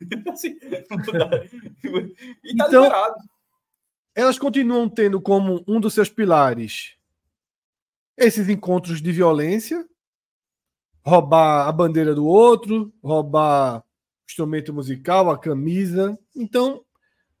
E 2.44 2.56
tá 2.56 2.66
então, 2.66 2.82
liberado. 2.82 3.14
Elas 4.18 4.36
continuam 4.36 4.88
tendo 4.88 5.20
como 5.20 5.62
um 5.64 5.78
dos 5.78 5.94
seus 5.94 6.10
pilares 6.10 6.96
esses 8.16 8.48
encontros 8.48 9.00
de 9.00 9.12
violência, 9.12 9.88
roubar 11.06 11.68
a 11.68 11.70
bandeira 11.70 12.16
do 12.16 12.26
outro, 12.26 12.92
roubar 13.00 13.78
o 13.78 13.84
instrumento 14.28 14.74
musical, 14.74 15.30
a 15.30 15.38
camisa. 15.38 16.18
Então, 16.34 16.84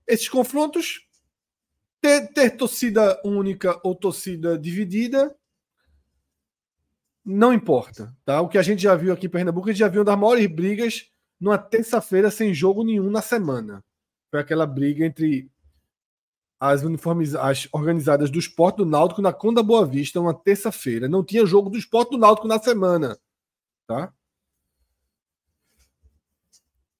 esses 0.06 0.28
confrontos, 0.28 1.04
ter, 2.00 2.32
ter 2.32 2.50
torcida 2.50 3.20
única 3.24 3.76
ou 3.82 3.92
torcida 3.96 4.56
dividida, 4.56 5.36
não 7.24 7.52
importa. 7.52 8.16
Tá? 8.24 8.40
O 8.40 8.48
que 8.48 8.56
a 8.56 8.62
gente 8.62 8.80
já 8.80 8.94
viu 8.94 9.12
aqui 9.12 9.26
em 9.26 9.30
Pernambuco, 9.30 9.68
a 9.68 9.72
gente 9.72 9.80
já 9.80 9.88
viu 9.88 10.02
uma 10.02 10.04
das 10.04 10.18
maiores 10.18 10.46
brigas 10.46 11.10
numa 11.40 11.58
terça-feira 11.58 12.30
sem 12.30 12.54
jogo 12.54 12.84
nenhum 12.84 13.10
na 13.10 13.20
semana. 13.20 13.84
Foi 14.30 14.38
aquela 14.38 14.64
briga 14.64 15.04
entre 15.04 15.50
as 16.60 16.82
uniformizadas, 16.82 17.64
as 17.64 17.68
organizadas 17.72 18.30
do 18.30 18.38
esporte 18.38 18.76
do 18.76 18.86
Náutico 18.86 19.22
na 19.22 19.32
Conda 19.32 19.62
Boa 19.62 19.86
Vista, 19.86 20.20
uma 20.20 20.34
terça-feira. 20.34 21.08
Não 21.08 21.24
tinha 21.24 21.46
jogo 21.46 21.70
do 21.70 21.78
esporte 21.78 22.10
do 22.10 22.18
Náutico 22.18 22.48
na 22.48 22.58
semana. 22.58 23.18
Tá? 23.86 24.12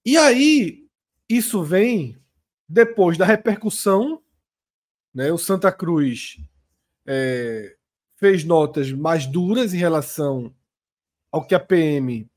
E 0.05 0.17
aí, 0.17 0.87
isso 1.29 1.63
vem 1.63 2.17
depois 2.69 3.17
da 3.17 3.25
repercussão, 3.25 4.23
né, 5.15 5.33
o 5.33 5.39
Santa 5.39 5.73
Cruz 5.73 6.39
é, 7.07 7.77
fez 8.17 8.45
notas 8.45 8.93
mais 8.93 9.27
duras 9.27 9.73
em 9.73 9.79
relação 9.79 10.55
ao 11.33 11.45
que 11.45 11.55
a 11.55 11.61
PM, 11.61 12.31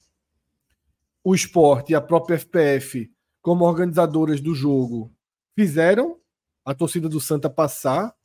o 1.24 1.36
esporte 1.36 1.92
e 1.92 1.96
a 1.96 2.02
própria 2.02 2.38
FPF, 2.38 3.12
como 3.42 3.66
organizadoras 3.66 4.40
do 4.40 4.56
jogo, 4.56 5.14
fizeram 5.56 6.21
a 6.64 6.74
torcida 6.74 7.10
do 7.10 7.20
Santa 7.20 7.50
passar 7.50 8.16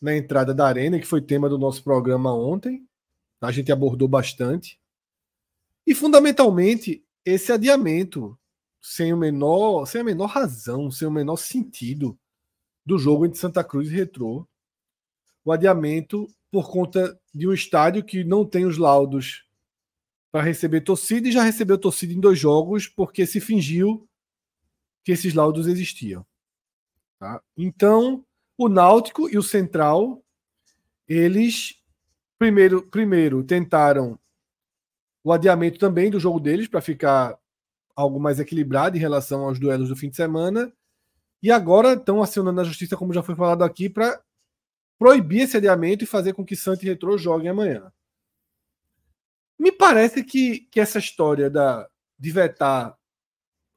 na 0.00 0.16
entrada 0.16 0.52
da 0.52 0.66
arena, 0.66 0.98
que 0.98 1.06
foi 1.06 1.22
tema 1.22 1.48
do 1.48 1.58
nosso 1.58 1.82
programa 1.82 2.34
ontem. 2.34 2.86
A 3.40 3.52
gente 3.52 3.70
abordou 3.72 4.08
bastante. 4.08 4.80
E 5.86 5.94
fundamentalmente 5.94 7.04
esse 7.24 7.52
adiamento 7.52 8.38
sem 8.80 9.12
o 9.12 9.16
menor, 9.16 9.86
sem 9.86 10.00
a 10.00 10.04
menor 10.04 10.26
razão, 10.26 10.90
sem 10.90 11.08
o 11.08 11.10
menor 11.10 11.36
sentido 11.36 12.18
do 12.84 12.98
jogo 12.98 13.24
entre 13.24 13.38
Santa 13.38 13.64
Cruz 13.64 13.88
e 13.88 13.94
Retrô. 13.94 14.46
O 15.44 15.52
adiamento 15.52 16.28
por 16.50 16.70
conta 16.70 17.18
de 17.34 17.48
um 17.48 17.52
estádio 17.52 18.04
que 18.04 18.24
não 18.24 18.44
tem 18.44 18.64
os 18.66 18.76
laudos 18.76 19.44
para 20.30 20.42
receber 20.42 20.82
torcida 20.82 21.28
e 21.28 21.32
já 21.32 21.42
recebeu 21.42 21.78
torcida 21.78 22.12
em 22.12 22.20
dois 22.20 22.38
jogos 22.38 22.86
porque 22.86 23.24
se 23.24 23.40
fingiu 23.40 24.08
que 25.04 25.12
esses 25.12 25.32
laudos 25.32 25.66
existiam. 25.66 26.26
Tá? 27.18 27.40
Então, 27.56 28.24
o 28.56 28.68
Náutico 28.68 29.28
e 29.28 29.38
o 29.38 29.42
Central, 29.42 30.22
eles 31.08 31.82
primeiro, 32.38 32.82
primeiro 32.82 33.42
tentaram 33.42 34.18
o 35.22 35.32
adiamento 35.32 35.78
também 35.78 36.10
do 36.10 36.20
jogo 36.20 36.38
deles 36.38 36.68
para 36.68 36.80
ficar 36.80 37.38
algo 37.96 38.20
mais 38.20 38.38
equilibrado 38.38 38.96
em 38.96 39.00
relação 39.00 39.44
aos 39.44 39.58
duelos 39.58 39.88
do 39.88 39.96
fim 39.96 40.10
de 40.10 40.16
semana. 40.16 40.72
E 41.42 41.50
agora 41.50 41.94
estão 41.94 42.22
acionando 42.22 42.60
a 42.60 42.64
justiça, 42.64 42.96
como 42.96 43.12
já 43.12 43.22
foi 43.22 43.34
falado 43.34 43.62
aqui, 43.62 43.88
para 43.88 44.20
proibir 44.98 45.42
esse 45.42 45.56
adiamento 45.56 46.04
e 46.04 46.06
fazer 46.06 46.32
com 46.32 46.44
que 46.44 46.56
Santos 46.56 46.82
e 46.82 46.86
Retrô 46.86 47.16
joguem 47.16 47.48
amanhã. 47.48 47.92
Me 49.58 49.70
parece 49.70 50.22
que, 50.24 50.60
que 50.70 50.80
essa 50.80 50.98
história 50.98 51.48
da, 51.48 51.88
de 52.18 52.30
vetar 52.30 52.96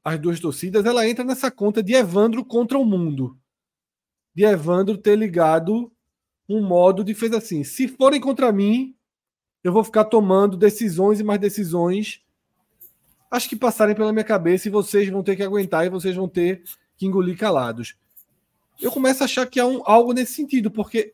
as 0.08 0.18
duas 0.18 0.40
torcidas, 0.40 0.84
ela 0.84 1.08
entra 1.08 1.24
nessa 1.24 1.50
conta 1.50 1.82
de 1.82 1.94
Evandro 1.94 2.44
contra 2.44 2.78
o 2.78 2.84
mundo. 2.84 3.36
De 4.34 4.44
Evandro 4.44 4.96
ter 4.96 5.16
ligado 5.16 5.92
um 6.48 6.62
modo 6.62 7.04
de 7.04 7.14
fez 7.14 7.32
assim: 7.32 7.62
se 7.62 7.86
forem 7.86 8.20
contra 8.20 8.50
mim, 8.50 8.94
eu 9.62 9.72
vou 9.72 9.84
ficar 9.84 10.04
tomando 10.04 10.56
decisões 10.56 11.20
e 11.20 11.24
mais 11.24 11.40
decisões. 11.40 12.22
Acho 13.30 13.48
que 13.48 13.56
passarem 13.56 13.94
pela 13.94 14.12
minha 14.12 14.24
cabeça 14.24 14.68
e 14.68 14.70
vocês 14.70 15.08
vão 15.10 15.22
ter 15.22 15.36
que 15.36 15.42
aguentar 15.42 15.84
e 15.84 15.90
vocês 15.90 16.16
vão 16.16 16.28
ter 16.28 16.62
que 16.96 17.04
engolir 17.04 17.36
calados. 17.36 17.94
Eu 18.80 18.90
começo 18.90 19.22
a 19.22 19.26
achar 19.26 19.46
que 19.46 19.60
há 19.60 19.66
um, 19.66 19.82
algo 19.84 20.12
nesse 20.12 20.32
sentido, 20.32 20.70
porque 20.70 21.12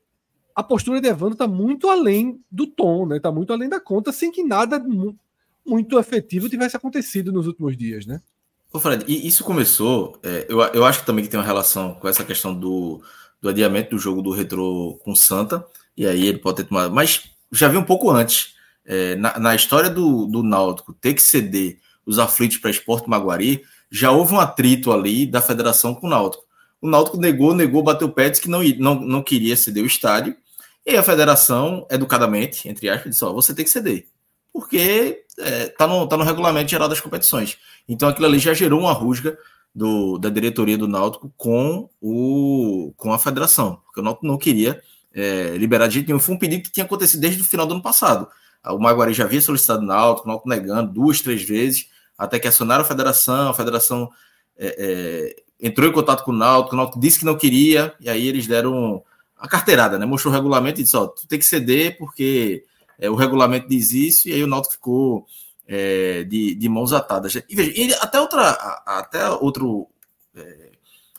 a 0.55 0.63
postura 0.63 1.01
de 1.01 1.09
Evandro 1.09 1.33
está 1.33 1.49
muito 1.49 1.89
além 1.89 2.41
do 2.51 2.67
tom, 2.67 3.07
né? 3.07 3.17
Está 3.17 3.33
muito 3.33 3.53
além 3.53 3.69
da 3.69 3.81
conta, 3.81 4.13
sem 4.13 4.31
que 4.31 4.45
nada 4.45 4.81
muito 5.67 5.99
efetivo 5.99 6.49
tivesse 6.49 6.77
acontecido 6.77 7.33
nos 7.33 7.49
últimos 7.49 7.77
dias, 7.77 8.07
né? 8.07 8.21
Ô 8.75 8.81
Fred, 8.81 9.05
e 9.07 9.29
isso 9.29 9.45
começou, 9.45 10.19
é, 10.21 10.47
eu, 10.49 10.61
eu 10.61 10.85
acho 10.85 10.99
que 10.99 11.07
também 11.07 11.25
que 11.25 11.31
tem 11.31 11.39
uma 11.39 11.47
relação 11.47 11.95
com 11.95 12.09
essa 12.09 12.25
questão 12.25 12.53
do, 12.53 13.01
do 13.41 13.49
adiamento 13.49 13.91
do 13.91 13.99
jogo 14.01 14.21
do 14.21 14.33
Retro 14.33 14.99
com 15.05 15.15
Santa, 15.15 15.65
e 15.97 16.05
aí 16.05 16.27
ele 16.27 16.39
pode 16.39 16.57
ter 16.57 16.65
tomado, 16.65 16.93
mas 16.93 17.23
já 17.53 17.69
vi 17.69 17.77
um 17.77 17.85
pouco 17.85 18.11
antes, 18.11 18.57
é, 18.85 19.15
na, 19.15 19.39
na, 19.39 19.55
história 19.55 19.89
do, 19.89 20.27
do 20.27 20.43
Náutico 20.43 20.93
ter 20.93 21.15
que 21.15 21.23
ceder 21.23 21.79
os 22.05 22.19
aflitos 22.19 22.57
para 22.57 22.69
Esporte 22.69 23.09
Maguari, 23.09 23.63
já 23.89 24.11
houve 24.11 24.35
um 24.35 24.41
atrito 24.41 24.91
ali 24.91 25.25
da 25.25 25.41
federação 25.41 25.95
com 25.95 26.09
o 26.09 26.11
Náutico. 26.11 26.43
O 26.83 26.89
Náutico 26.89 27.17
negou, 27.17 27.55
negou, 27.55 27.81
bateu 27.81 28.09
o 28.09 28.13
pé, 28.13 28.29
disse 28.29 28.43
que 28.43 28.51
não, 28.51 28.61
não, 28.81 28.97
não 28.97 29.23
queria 29.23 29.57
ceder 29.57 29.85
o 29.85 29.87
estádio, 29.87 30.37
e 30.85 30.97
a 30.97 31.03
federação, 31.05 31.87
educadamente, 31.89 32.69
entre 32.69 32.89
aspas, 32.89 33.13
disse: 33.13 33.25
ó, 33.25 33.33
você 33.33 33.55
tem 33.55 33.65
que 33.65 33.71
ceder 33.71 34.09
porque 34.55 35.25
está 35.37 35.45
é, 35.45 35.67
tá 35.67 35.87
no, 35.89 36.07
tá 36.07 36.17
no 36.17 36.23
regulamento 36.23 36.71
geral 36.71 36.89
das 36.89 37.01
competições. 37.01 37.59
Então 37.89 38.09
aquilo 38.09 38.27
ali 38.27 38.39
já 38.39 38.55
gerou 38.55 38.79
uma 38.79 38.93
rusga 38.93 39.37
do, 39.75 40.17
da 40.17 40.31
diretoria 40.31 40.79
do 40.79 40.87
Náutico 40.87 41.35
com, 41.37 41.91
o, 42.01 42.95
com 42.97 43.13
a 43.13 43.19
federação, 43.19 43.81
porque 43.85 43.99
o 43.99 44.03
Náutico 44.05 44.29
não 44.29 44.39
queria 44.39 44.81
é, 45.13 45.57
liberar 45.57 45.89
de 45.89 45.95
jeito 45.95 46.07
nenhum. 46.07 46.21
Foi 46.21 46.37
um 46.37 46.39
pedido 46.39 46.63
que 46.63 46.71
tinha 46.71 46.87
acontecido 46.87 47.21
desde 47.21 47.43
o 47.43 47.45
final 47.45 47.67
do 47.67 47.75
ano 47.75 47.83
passado. 47.83 48.29
O 48.65 48.79
Maguari 48.79 49.13
já 49.13 49.25
havia 49.25 49.43
solicitado 49.43 49.83
o 49.83 49.87
Náutico, 49.87 50.29
o 50.29 50.31
Náutico 50.31 50.49
negando 50.49 50.93
duas, 50.93 51.21
três 51.21 51.43
vezes, 51.43 51.89
até 52.17 52.39
que 52.39 52.47
acionaram 52.47 52.83
a 52.83 52.87
federação, 52.87 53.51
a 53.51 53.55
federação 53.55 54.09
é, 54.57 54.77
é, 54.79 55.67
entrou 55.67 55.89
em 55.89 55.93
contato 55.93 56.23
com 56.23 56.31
o 56.31 56.37
Náutico, 56.37 56.77
o 56.77 56.79
Náutico 56.79 57.01
disse 57.01 57.19
que 57.19 57.25
não 57.25 57.37
queria, 57.37 57.93
e 58.01 58.09
aí 58.09 58.29
eles 58.29 58.47
deram 58.47 59.03
a 59.37 59.49
carteirada, 59.49 59.99
né? 59.99 60.07
Mostrou 60.07 60.33
o 60.33 60.37
regulamento 60.37 60.81
e 60.81 60.85
disse, 60.85 60.97
ó, 60.97 61.09
tu 61.09 61.27
tem 61.27 61.41
que 61.41 61.45
ceder 61.45 61.99
porque 61.99 62.65
é, 62.99 63.11
o 63.11 63.15
regulamento 63.15 63.69
diz 63.69 63.93
isso, 63.93 64.29
e 64.29 64.33
aí 64.33 64.43
o 64.43 64.47
Náutico 64.47 64.75
ficou 64.75 65.27
é, 65.67 66.25
de, 66.25 66.55
de, 66.55 66.69
mãos 66.69 66.93
atadas. 66.93 67.35
E 67.35 67.55
veja, 67.55 67.97
até, 68.01 68.21
outra, 68.21 68.51
até 68.87 69.29
outro, 69.31 69.89
é, 70.35 70.71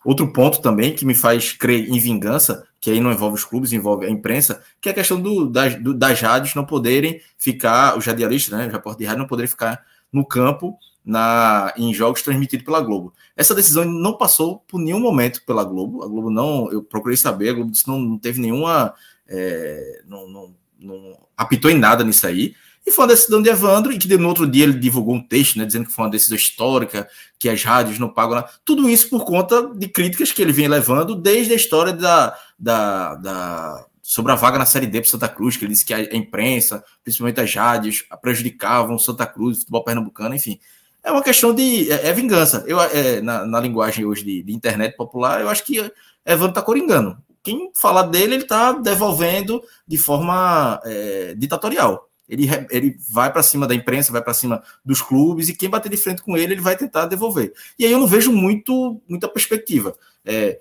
outro 0.04 0.32
ponto 0.32 0.62
também 0.62 0.94
que 0.94 1.06
me 1.06 1.16
faz 1.16 1.52
crer 1.54 1.90
em 1.90 2.00
vingança, 2.00 2.66
que 2.80 2.92
aí 2.92 3.00
não 3.00 3.12
envolve 3.12 3.36
os 3.36 3.44
clubes, 3.44 3.74
envolve 3.74 4.06
a 4.06 4.10
imprensa, 4.10 4.64
que 4.80 4.90
é 4.90 4.92
a 4.92 4.96
questão 4.96 5.20
do, 5.20 5.50
das, 5.50 5.76
do, 5.82 5.94
das 5.94 6.22
rádios 6.22 6.56
não 6.56 6.66
poderem 6.66 7.22
ficar, 7.38 7.98
os 7.98 8.06
radialistas, 8.06 8.58
né, 8.58 8.68
os 8.68 8.72
repórteres 8.72 9.00
de 9.00 9.06
rádio 9.06 9.22
não 9.22 9.28
poderem 9.28 9.50
ficar 9.50 9.84
no 10.12 10.26
campo 10.26 10.78
na, 11.04 11.74
em 11.78 11.94
jogos 11.94 12.22
transmitidos 12.22 12.66
pela 12.66 12.82
Globo. 12.82 13.14
Essa 13.36 13.54
decisão 13.54 13.86
não 13.86 14.18
passou 14.18 14.60
por 14.68 14.80
nenhum 14.80 15.00
momento 15.00 15.44
pela 15.46 15.64
Globo. 15.64 16.04
A 16.04 16.08
Globo 16.08 16.32
não, 16.32 16.72
eu 16.72 16.82
procurei 16.82 17.18
saber, 17.18 17.50
a 17.50 17.54
Globo 17.54 17.72
disse 17.72 17.88
não, 17.88 18.00
não 18.00 18.18
teve 18.18 18.40
nenhuma. 18.40 18.94
É, 19.28 20.04
não, 20.08 20.28
não 20.28 20.56
não 20.86 21.18
apitou 21.36 21.70
em 21.72 21.78
nada 21.78 22.04
nisso 22.04 22.26
aí. 22.26 22.56
E 22.86 22.92
foi 22.92 23.04
uma 23.04 23.12
decisão 23.12 23.42
de 23.42 23.50
Evandro, 23.50 23.92
e 23.92 23.98
que 23.98 24.16
no 24.16 24.28
outro 24.28 24.46
dia 24.46 24.64
ele 24.64 24.74
divulgou 24.74 25.16
um 25.16 25.28
texto, 25.28 25.58
né, 25.58 25.66
dizendo 25.66 25.88
que 25.88 25.92
foi 25.92 26.06
uma 26.06 26.12
decisão 26.12 26.38
histórica, 26.38 27.08
que 27.40 27.50
as 27.50 27.64
rádios 27.64 27.98
não 27.98 28.10
pagam 28.10 28.36
nada. 28.36 28.50
Tudo 28.64 28.88
isso 28.88 29.10
por 29.10 29.26
conta 29.26 29.74
de 29.74 29.88
críticas 29.88 30.32
que 30.32 30.42
ele 30.42 30.54
vem 30.54 30.68
levando 30.68 31.16
desde 31.16 31.54
a 31.54 31.56
história 31.56 31.92
da, 31.92 32.38
da, 32.60 33.16
da 33.16 33.86
sobre 34.04 34.32
a 34.32 34.36
vaga 34.36 34.60
na 34.60 34.68
Série 34.68 34.86
D 34.86 35.02
para 35.02 35.10
Santa 35.10 35.28
Cruz, 35.28 35.58
que 35.58 35.66
ele 35.66 35.74
disse 35.74 35.84
que 35.84 35.96
a 35.96 36.16
imprensa, 36.16 36.84
principalmente 37.04 37.42
as 37.42 37.54
rádios, 37.56 38.04
prejudicavam 38.22 39.00
Santa 39.00 39.26
Cruz, 39.26 39.60
futebol 39.60 39.84
pernambucano, 39.84 40.36
enfim. 40.36 40.60
É 41.04 41.12
uma 41.12 41.24
questão 41.24 41.56
de. 41.56 41.92
É, 41.92 42.10
é 42.10 42.14
vingança. 42.14 42.64
Eu, 42.68 42.80
é, 42.80 43.20
na, 43.20 43.46
na, 43.48 43.60
linguagem 43.60 44.06
hoje 44.06 44.24
de, 44.24 44.44
de, 44.44 44.54
internet 44.54 44.96
popular, 44.96 45.42
eu 45.42 45.50
acho 45.50 45.64
que 45.64 45.80
Evandro 46.24 46.50
está 46.50 46.62
coringando 46.62 47.18
quem 47.46 47.72
falar 47.76 48.04
dele, 48.04 48.34
ele 48.34 48.44
está 48.44 48.72
devolvendo 48.72 49.64
de 49.88 50.00
forma 50.00 50.82
é, 50.84 51.36
ditatorial. 51.38 52.10
Ele, 52.28 52.50
ele 52.72 52.98
vai 53.08 53.32
para 53.32 53.44
cima 53.44 53.68
da 53.68 53.76
imprensa, 53.76 54.12
vai 54.12 54.22
para 54.22 54.34
cima 54.34 54.64
dos 54.84 55.00
clubes, 55.00 55.48
e 55.48 55.56
quem 55.56 55.70
bater 55.70 55.90
de 55.90 55.98
frente 55.98 56.24
com 56.24 56.36
ele, 56.36 56.56
ele 56.56 56.62
vai 56.62 56.76
tentar 56.76 57.06
devolver. 57.06 57.54
E 57.78 57.86
aí 57.86 57.92
eu 57.92 58.00
não 58.00 58.08
vejo 58.08 58.32
muito, 58.32 59.00
muita 59.08 59.30
perspectiva. 59.30 59.96
É, 60.26 60.60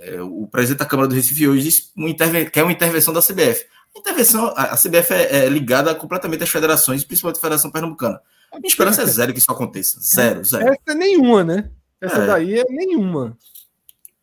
é, 0.00 0.20
o 0.20 0.48
presidente 0.48 0.80
da 0.80 0.86
Câmara 0.86 1.08
do 1.08 1.14
Recife 1.14 1.46
hoje 1.46 1.84
uma 1.96 2.12
quer 2.50 2.64
uma 2.64 2.72
intervenção 2.72 3.14
da 3.14 3.22
CBF. 3.22 3.64
A 3.94 3.98
intervenção, 4.00 4.52
a, 4.56 4.74
a 4.74 4.76
CBF 4.76 5.14
é, 5.14 5.44
é, 5.44 5.48
ligada 5.48 5.94
completamente 5.94 6.42
às 6.42 6.50
federações, 6.50 7.04
principalmente 7.04 7.38
a 7.38 7.40
Federação 7.40 7.70
Pernambucana. 7.70 8.20
A 8.50 8.56
minha 8.58 8.68
esperança 8.68 9.02
é 9.02 9.06
zero 9.06 9.32
que 9.32 9.38
isso 9.38 9.52
aconteça. 9.52 10.00
Zero, 10.00 10.44
zero. 10.44 10.68
Essa 10.68 10.78
é 10.88 10.94
nenhuma, 10.94 11.44
né? 11.44 11.70
Essa 12.00 12.18
é. 12.18 12.26
daí 12.26 12.58
é 12.58 12.64
nenhuma 12.68 13.36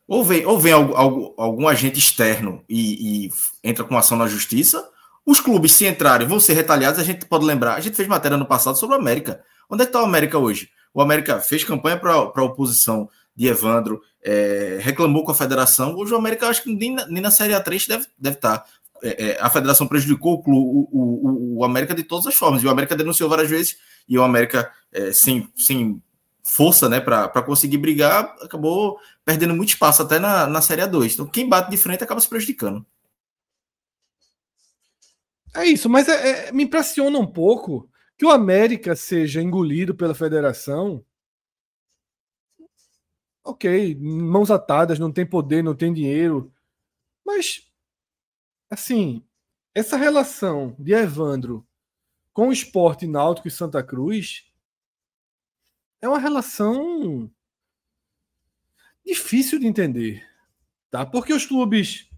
ou 0.07 0.23
vem, 0.23 0.45
ou 0.45 0.59
vem 0.59 0.73
algum, 0.73 0.95
algum, 0.95 1.33
algum 1.37 1.67
agente 1.67 1.99
externo 1.99 2.63
e, 2.69 3.25
e, 3.25 3.29
entra 3.63 3.83
com 3.83 3.97
ação 3.97 4.17
na 4.17 4.27
justiça, 4.27 4.87
os 5.25 5.39
clubes, 5.39 5.71
se 5.71 5.87
entrarem, 5.87 6.27
vão 6.27 6.39
ser 6.39 6.53
retalhados. 6.53 6.99
A 6.99 7.03
gente 7.03 7.25
pode 7.25 7.45
lembrar, 7.45 7.75
a 7.75 7.79
gente 7.79 7.95
fez 7.95 8.07
matéria 8.07 8.37
no 8.37 8.45
passado 8.45 8.77
sobre 8.77 8.95
o 8.95 8.99
América. 8.99 9.41
Onde 9.69 9.81
é 9.81 9.85
que 9.85 9.89
está 9.89 10.01
o 10.01 10.05
América 10.05 10.37
hoje? 10.37 10.69
O 10.93 11.01
América 11.01 11.39
fez 11.39 11.63
campanha 11.63 11.97
para 11.97 12.13
a 12.13 12.43
oposição 12.43 13.09
de 13.35 13.47
Evandro, 13.47 13.99
é, 14.23 14.77
reclamou 14.79 15.25
com 15.25 15.31
a 15.31 15.35
federação. 15.35 15.95
Hoje 15.95 16.13
o 16.13 16.17
América, 16.17 16.47
acho 16.47 16.63
que 16.63 16.73
nem 16.73 16.93
na, 16.93 17.07
nem 17.07 17.21
na 17.21 17.31
Série 17.31 17.53
A3 17.53 17.87
deve, 17.87 18.05
deve 18.17 18.35
estar. 18.35 18.59
Tá. 18.59 18.65
É, 19.03 19.31
é, 19.31 19.37
a 19.41 19.49
federação 19.49 19.87
prejudicou 19.87 20.41
o, 20.45 20.51
o, 20.51 20.87
o, 20.91 21.57
o, 21.59 21.65
América 21.65 21.93
de 21.93 22.03
todas 22.03 22.27
as 22.27 22.35
formas. 22.35 22.63
E 22.63 22.67
o 22.67 22.69
América 22.69 22.95
denunciou 22.95 23.29
várias 23.29 23.49
vezes, 23.49 23.77
e 24.07 24.17
o 24.17 24.23
América, 24.23 24.71
é, 24.93 25.11
sem, 25.11 25.49
sem 25.55 26.01
força 26.45 26.87
né, 26.87 27.01
para 27.01 27.41
conseguir 27.41 27.79
brigar, 27.79 28.35
acabou 28.39 28.99
perdendo 29.25 29.55
muito 29.55 29.69
espaço 29.69 30.03
até 30.03 30.19
na, 30.19 30.45
na 30.45 30.61
Série 30.61 30.83
A2. 30.83 31.13
Então, 31.13 31.25
quem 31.25 31.49
bate 31.49 31.71
de 31.71 31.77
frente 31.77 32.03
acaba 32.03 32.21
se 32.21 32.29
prejudicando. 32.29 32.85
É 35.55 35.65
isso, 35.65 35.89
mas 35.89 36.07
é, 36.07 36.49
é, 36.49 36.51
me 36.51 36.63
impressiona 36.63 37.17
um 37.17 37.25
pouco 37.25 37.89
que 38.15 38.25
o 38.25 38.29
América 38.29 38.95
seja 38.95 39.41
engolido 39.41 39.95
pela 39.95 40.13
federação. 40.13 41.03
Ok, 43.43 43.95
mãos 43.99 44.51
atadas, 44.51 44.99
não 44.99 45.11
tem 45.11 45.25
poder, 45.25 45.63
não 45.63 45.73
tem 45.73 45.91
dinheiro. 45.91 46.53
Mas, 47.25 47.67
assim, 48.69 49.23
essa 49.73 49.97
relação 49.97 50.75
de 50.77 50.93
Evandro 50.93 51.65
com 52.31 52.49
o 52.49 52.53
esporte 52.53 53.07
náutico 53.07 53.47
e 53.47 53.51
Santa 53.51 53.81
Cruz 53.81 54.45
é 56.01 56.07
uma 56.07 56.19
relação 56.19 57.31
difícil 59.05 59.59
de 59.59 59.67
entender, 59.67 60.27
tá? 60.89 61.05
Porque 61.05 61.33
os 61.33 61.45
clubes 61.45 62.09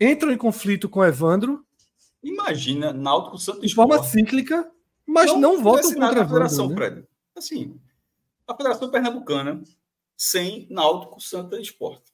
entram 0.00 0.32
em 0.32 0.38
conflito 0.38 0.88
com 0.88 1.04
Evandro. 1.04 1.64
Imagina 2.22 2.92
Náutico 2.92 3.38
Santos 3.38 3.68
de 3.68 3.74
forma 3.74 4.02
cíclica, 4.02 4.70
mas 5.06 5.26
não, 5.26 5.40
não 5.40 5.62
votam 5.62 5.92
contra 5.94 6.22
a 6.22 6.26
Federação, 6.26 6.68
né? 6.68 6.74
Fred. 6.74 7.08
Assim, 7.36 7.80
a 8.46 8.54
Federação 8.54 8.90
Pernambucana 8.90 9.62
sem 10.16 10.66
Náutico 10.70 11.20
Santa 11.20 11.60
Esporte. 11.60 12.12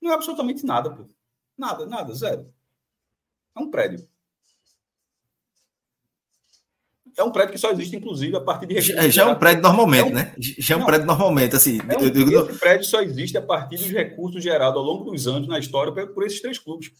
Não 0.00 0.10
é 0.10 0.14
absolutamente 0.14 0.64
nada, 0.64 0.90
pô. 0.90 1.08
Nada, 1.56 1.86
nada, 1.86 2.14
zero. 2.14 2.52
É 3.56 3.60
um 3.60 3.70
prédio 3.70 4.08
é 7.16 7.22
um 7.22 7.30
prédio 7.30 7.52
que 7.52 7.58
só 7.58 7.70
existe, 7.70 7.96
inclusive, 7.96 8.36
a 8.36 8.40
partir 8.40 8.66
de. 8.66 8.80
Já, 8.80 9.08
já 9.08 9.22
é 9.22 9.26
um 9.26 9.34
prédio 9.34 9.62
normalmente, 9.62 10.08
é 10.08 10.10
um, 10.10 10.14
né? 10.14 10.34
Já 10.38 10.74
é 10.74 10.76
um 10.76 10.80
não, 10.80 10.86
prédio 10.86 11.06
normalmente, 11.06 11.56
assim. 11.56 11.78
É 11.88 11.96
um, 11.96 12.10
digo, 12.10 12.50
esse 12.50 12.58
prédio 12.58 12.84
só 12.84 13.00
existe 13.00 13.36
a 13.38 13.42
partir 13.42 13.76
dos 13.76 13.90
recursos 13.90 14.42
gerados 14.42 14.76
ao 14.76 14.82
longo 14.82 15.10
dos 15.10 15.26
anos 15.26 15.46
na 15.48 15.58
história 15.58 16.06
por 16.06 16.24
esses 16.24 16.40
três 16.40 16.58
clubes. 16.58 16.92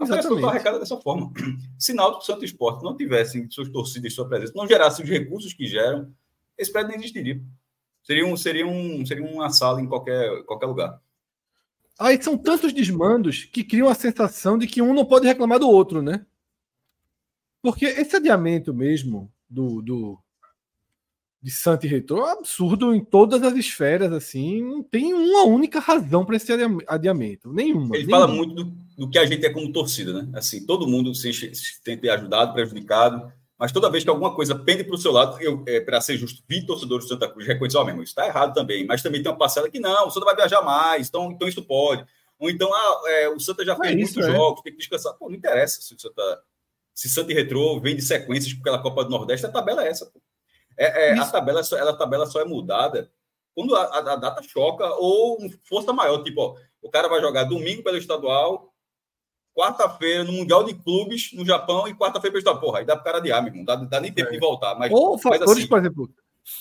A 0.00 0.06
federação 0.06 0.36
está 0.36 0.48
arrecada 0.48 0.78
dessa 0.78 0.96
forma. 0.96 1.30
Se 1.78 1.92
Náutico 1.92 2.24
Santo 2.24 2.44
Esporte 2.44 2.82
não 2.82 2.96
tivessem 2.96 3.48
suas 3.50 3.68
torcidas 3.68 4.12
e 4.12 4.14
sua 4.14 4.28
presença, 4.28 4.52
não 4.54 4.66
gerassem 4.66 5.04
os 5.04 5.10
recursos 5.10 5.52
que 5.52 5.66
geram, 5.66 6.12
esse 6.56 6.72
prédio 6.72 6.90
não 6.90 6.98
existiria. 6.98 7.40
Seria, 8.02 8.26
um, 8.26 8.36
seria, 8.36 8.66
um, 8.66 9.06
seria 9.06 9.24
uma 9.24 9.50
sala 9.50 9.80
em 9.80 9.86
qualquer, 9.86 10.42
qualquer 10.44 10.66
lugar. 10.66 11.00
Aí 11.98 12.20
são 12.20 12.36
tantos 12.36 12.72
desmandos 12.72 13.44
que 13.44 13.62
criam 13.62 13.88
a 13.88 13.94
sensação 13.94 14.58
de 14.58 14.66
que 14.66 14.82
um 14.82 14.92
não 14.92 15.04
pode 15.04 15.26
reclamar 15.26 15.58
do 15.60 15.68
outro, 15.68 16.02
né? 16.02 16.26
Porque 17.62 17.84
esse 17.84 18.16
adiamento 18.16 18.74
mesmo, 18.74 19.31
do, 19.52 19.82
do, 19.82 20.18
de 21.42 21.50
Santa 21.50 21.86
e 21.86 21.88
Retrô 21.88 22.26
é 22.26 22.32
absurdo 22.32 22.94
em 22.94 23.04
todas 23.04 23.42
as 23.42 23.54
esferas, 23.54 24.12
assim, 24.12 24.62
não 24.62 24.82
tem 24.82 25.12
uma 25.12 25.44
única 25.44 25.80
razão 25.80 26.24
para 26.24 26.36
esse 26.36 26.52
adiamento, 26.86 27.52
nenhuma. 27.52 27.96
Ele 27.96 28.06
nenhuma. 28.06 28.26
fala 28.26 28.32
muito 28.32 28.54
do, 28.54 28.64
do, 28.96 29.10
que 29.10 29.18
a 29.18 29.26
gente 29.26 29.44
é 29.44 29.50
como 29.50 29.72
torcida, 29.72 30.22
né? 30.22 30.28
Assim, 30.34 30.64
todo 30.64 30.86
mundo 30.86 31.14
se, 31.14 31.32
se 31.32 31.82
tem 31.82 31.98
ajudado, 32.10 32.54
prejudicado, 32.54 33.32
mas 33.58 33.72
toda 33.72 33.90
vez 33.90 34.02
que 34.02 34.10
alguma 34.10 34.34
coisa 34.34 34.54
pende 34.54 34.84
para 34.84 34.94
o 34.94 34.98
seu 34.98 35.12
lado, 35.12 35.40
eu, 35.40 35.62
é, 35.66 35.80
para 35.80 36.00
ser 36.00 36.16
justo, 36.16 36.42
vi 36.48 36.64
torcedores 36.64 37.04
do 37.04 37.08
Santa 37.08 37.28
Cruz 37.28 37.46
reconhecer, 37.46 37.76
ó, 37.76 37.82
oh, 37.82 37.84
mesmo, 37.84 38.02
isso 38.02 38.10
está 38.10 38.26
errado 38.26 38.54
também, 38.54 38.86
mas 38.86 39.02
também 39.02 39.22
tem 39.22 39.30
uma 39.30 39.38
parcela 39.38 39.68
que 39.68 39.78
não, 39.78 40.08
o 40.08 40.10
Santa 40.10 40.26
vai 40.26 40.36
viajar 40.36 40.62
mais, 40.62 41.08
então, 41.08 41.30
então 41.32 41.46
isso 41.46 41.62
pode. 41.62 42.04
Ou 42.42 42.50
então, 42.50 42.72
ah, 42.74 43.02
é, 43.06 43.28
o 43.28 43.38
Santa 43.38 43.64
já 43.64 43.76
fez 43.76 43.92
é 43.92 44.00
isso, 44.00 44.14
muitos 44.14 44.34
é. 44.34 44.36
jogos, 44.36 44.62
tem 44.62 44.72
que 44.72 44.78
descansar. 44.80 45.14
Pô, 45.14 45.28
não 45.28 45.36
interessa 45.36 45.80
se 45.80 45.94
o 45.94 45.98
Santa. 45.98 46.42
Se 46.94 47.08
Santa 47.08 47.32
e 47.32 47.34
Retrô 47.34 47.80
vem 47.80 47.96
de 47.96 48.02
sequências 48.02 48.56
aquela 48.58 48.82
Copa 48.82 49.04
do 49.04 49.10
Nordeste, 49.10 49.46
a 49.46 49.50
tabela 49.50 49.84
é 49.84 49.88
essa. 49.88 50.06
Pô. 50.06 50.20
É, 50.78 51.10
é 51.10 51.18
a, 51.18 51.26
tabela 51.26 51.62
só, 51.62 51.76
a 51.76 51.96
tabela 51.96 52.26
só 52.26 52.40
é 52.40 52.44
mudada 52.44 53.10
quando 53.54 53.76
a, 53.76 53.82
a, 53.82 53.98
a, 53.98 54.16
data 54.16 54.42
choca 54.42 54.86
ou 54.94 55.38
força 55.64 55.92
maior. 55.92 56.22
Tipo, 56.22 56.40
ó, 56.40 56.56
o 56.80 56.90
cara 56.90 57.08
vai 57.08 57.20
jogar 57.20 57.44
domingo 57.44 57.82
pelo 57.82 57.96
estadual, 57.96 58.72
quarta-feira 59.54 60.24
no 60.24 60.32
Mundial 60.32 60.64
de 60.64 60.74
Clubes 60.74 61.32
no 61.34 61.44
Japão 61.44 61.86
e 61.86 61.94
quarta-feira 61.94 62.32
pelo 62.32 62.38
estadual. 62.38 62.60
Porra, 62.60 62.78
aí 62.80 62.84
dá 62.84 62.96
pro 62.96 63.04
cara 63.04 63.20
de 63.20 63.30
ar, 63.30 63.42
meu 63.42 63.52
irmão. 63.52 63.64
Dá, 63.64 63.76
dá 63.76 64.00
nem 64.00 64.12
tempo 64.12 64.30
é. 64.30 64.32
de 64.32 64.38
voltar. 64.38 64.74
Mas, 64.78 64.90
ou 64.90 65.18
fatores, 65.18 65.58
assim, 65.58 65.68
por 65.68 65.78
exemplo, 65.78 66.10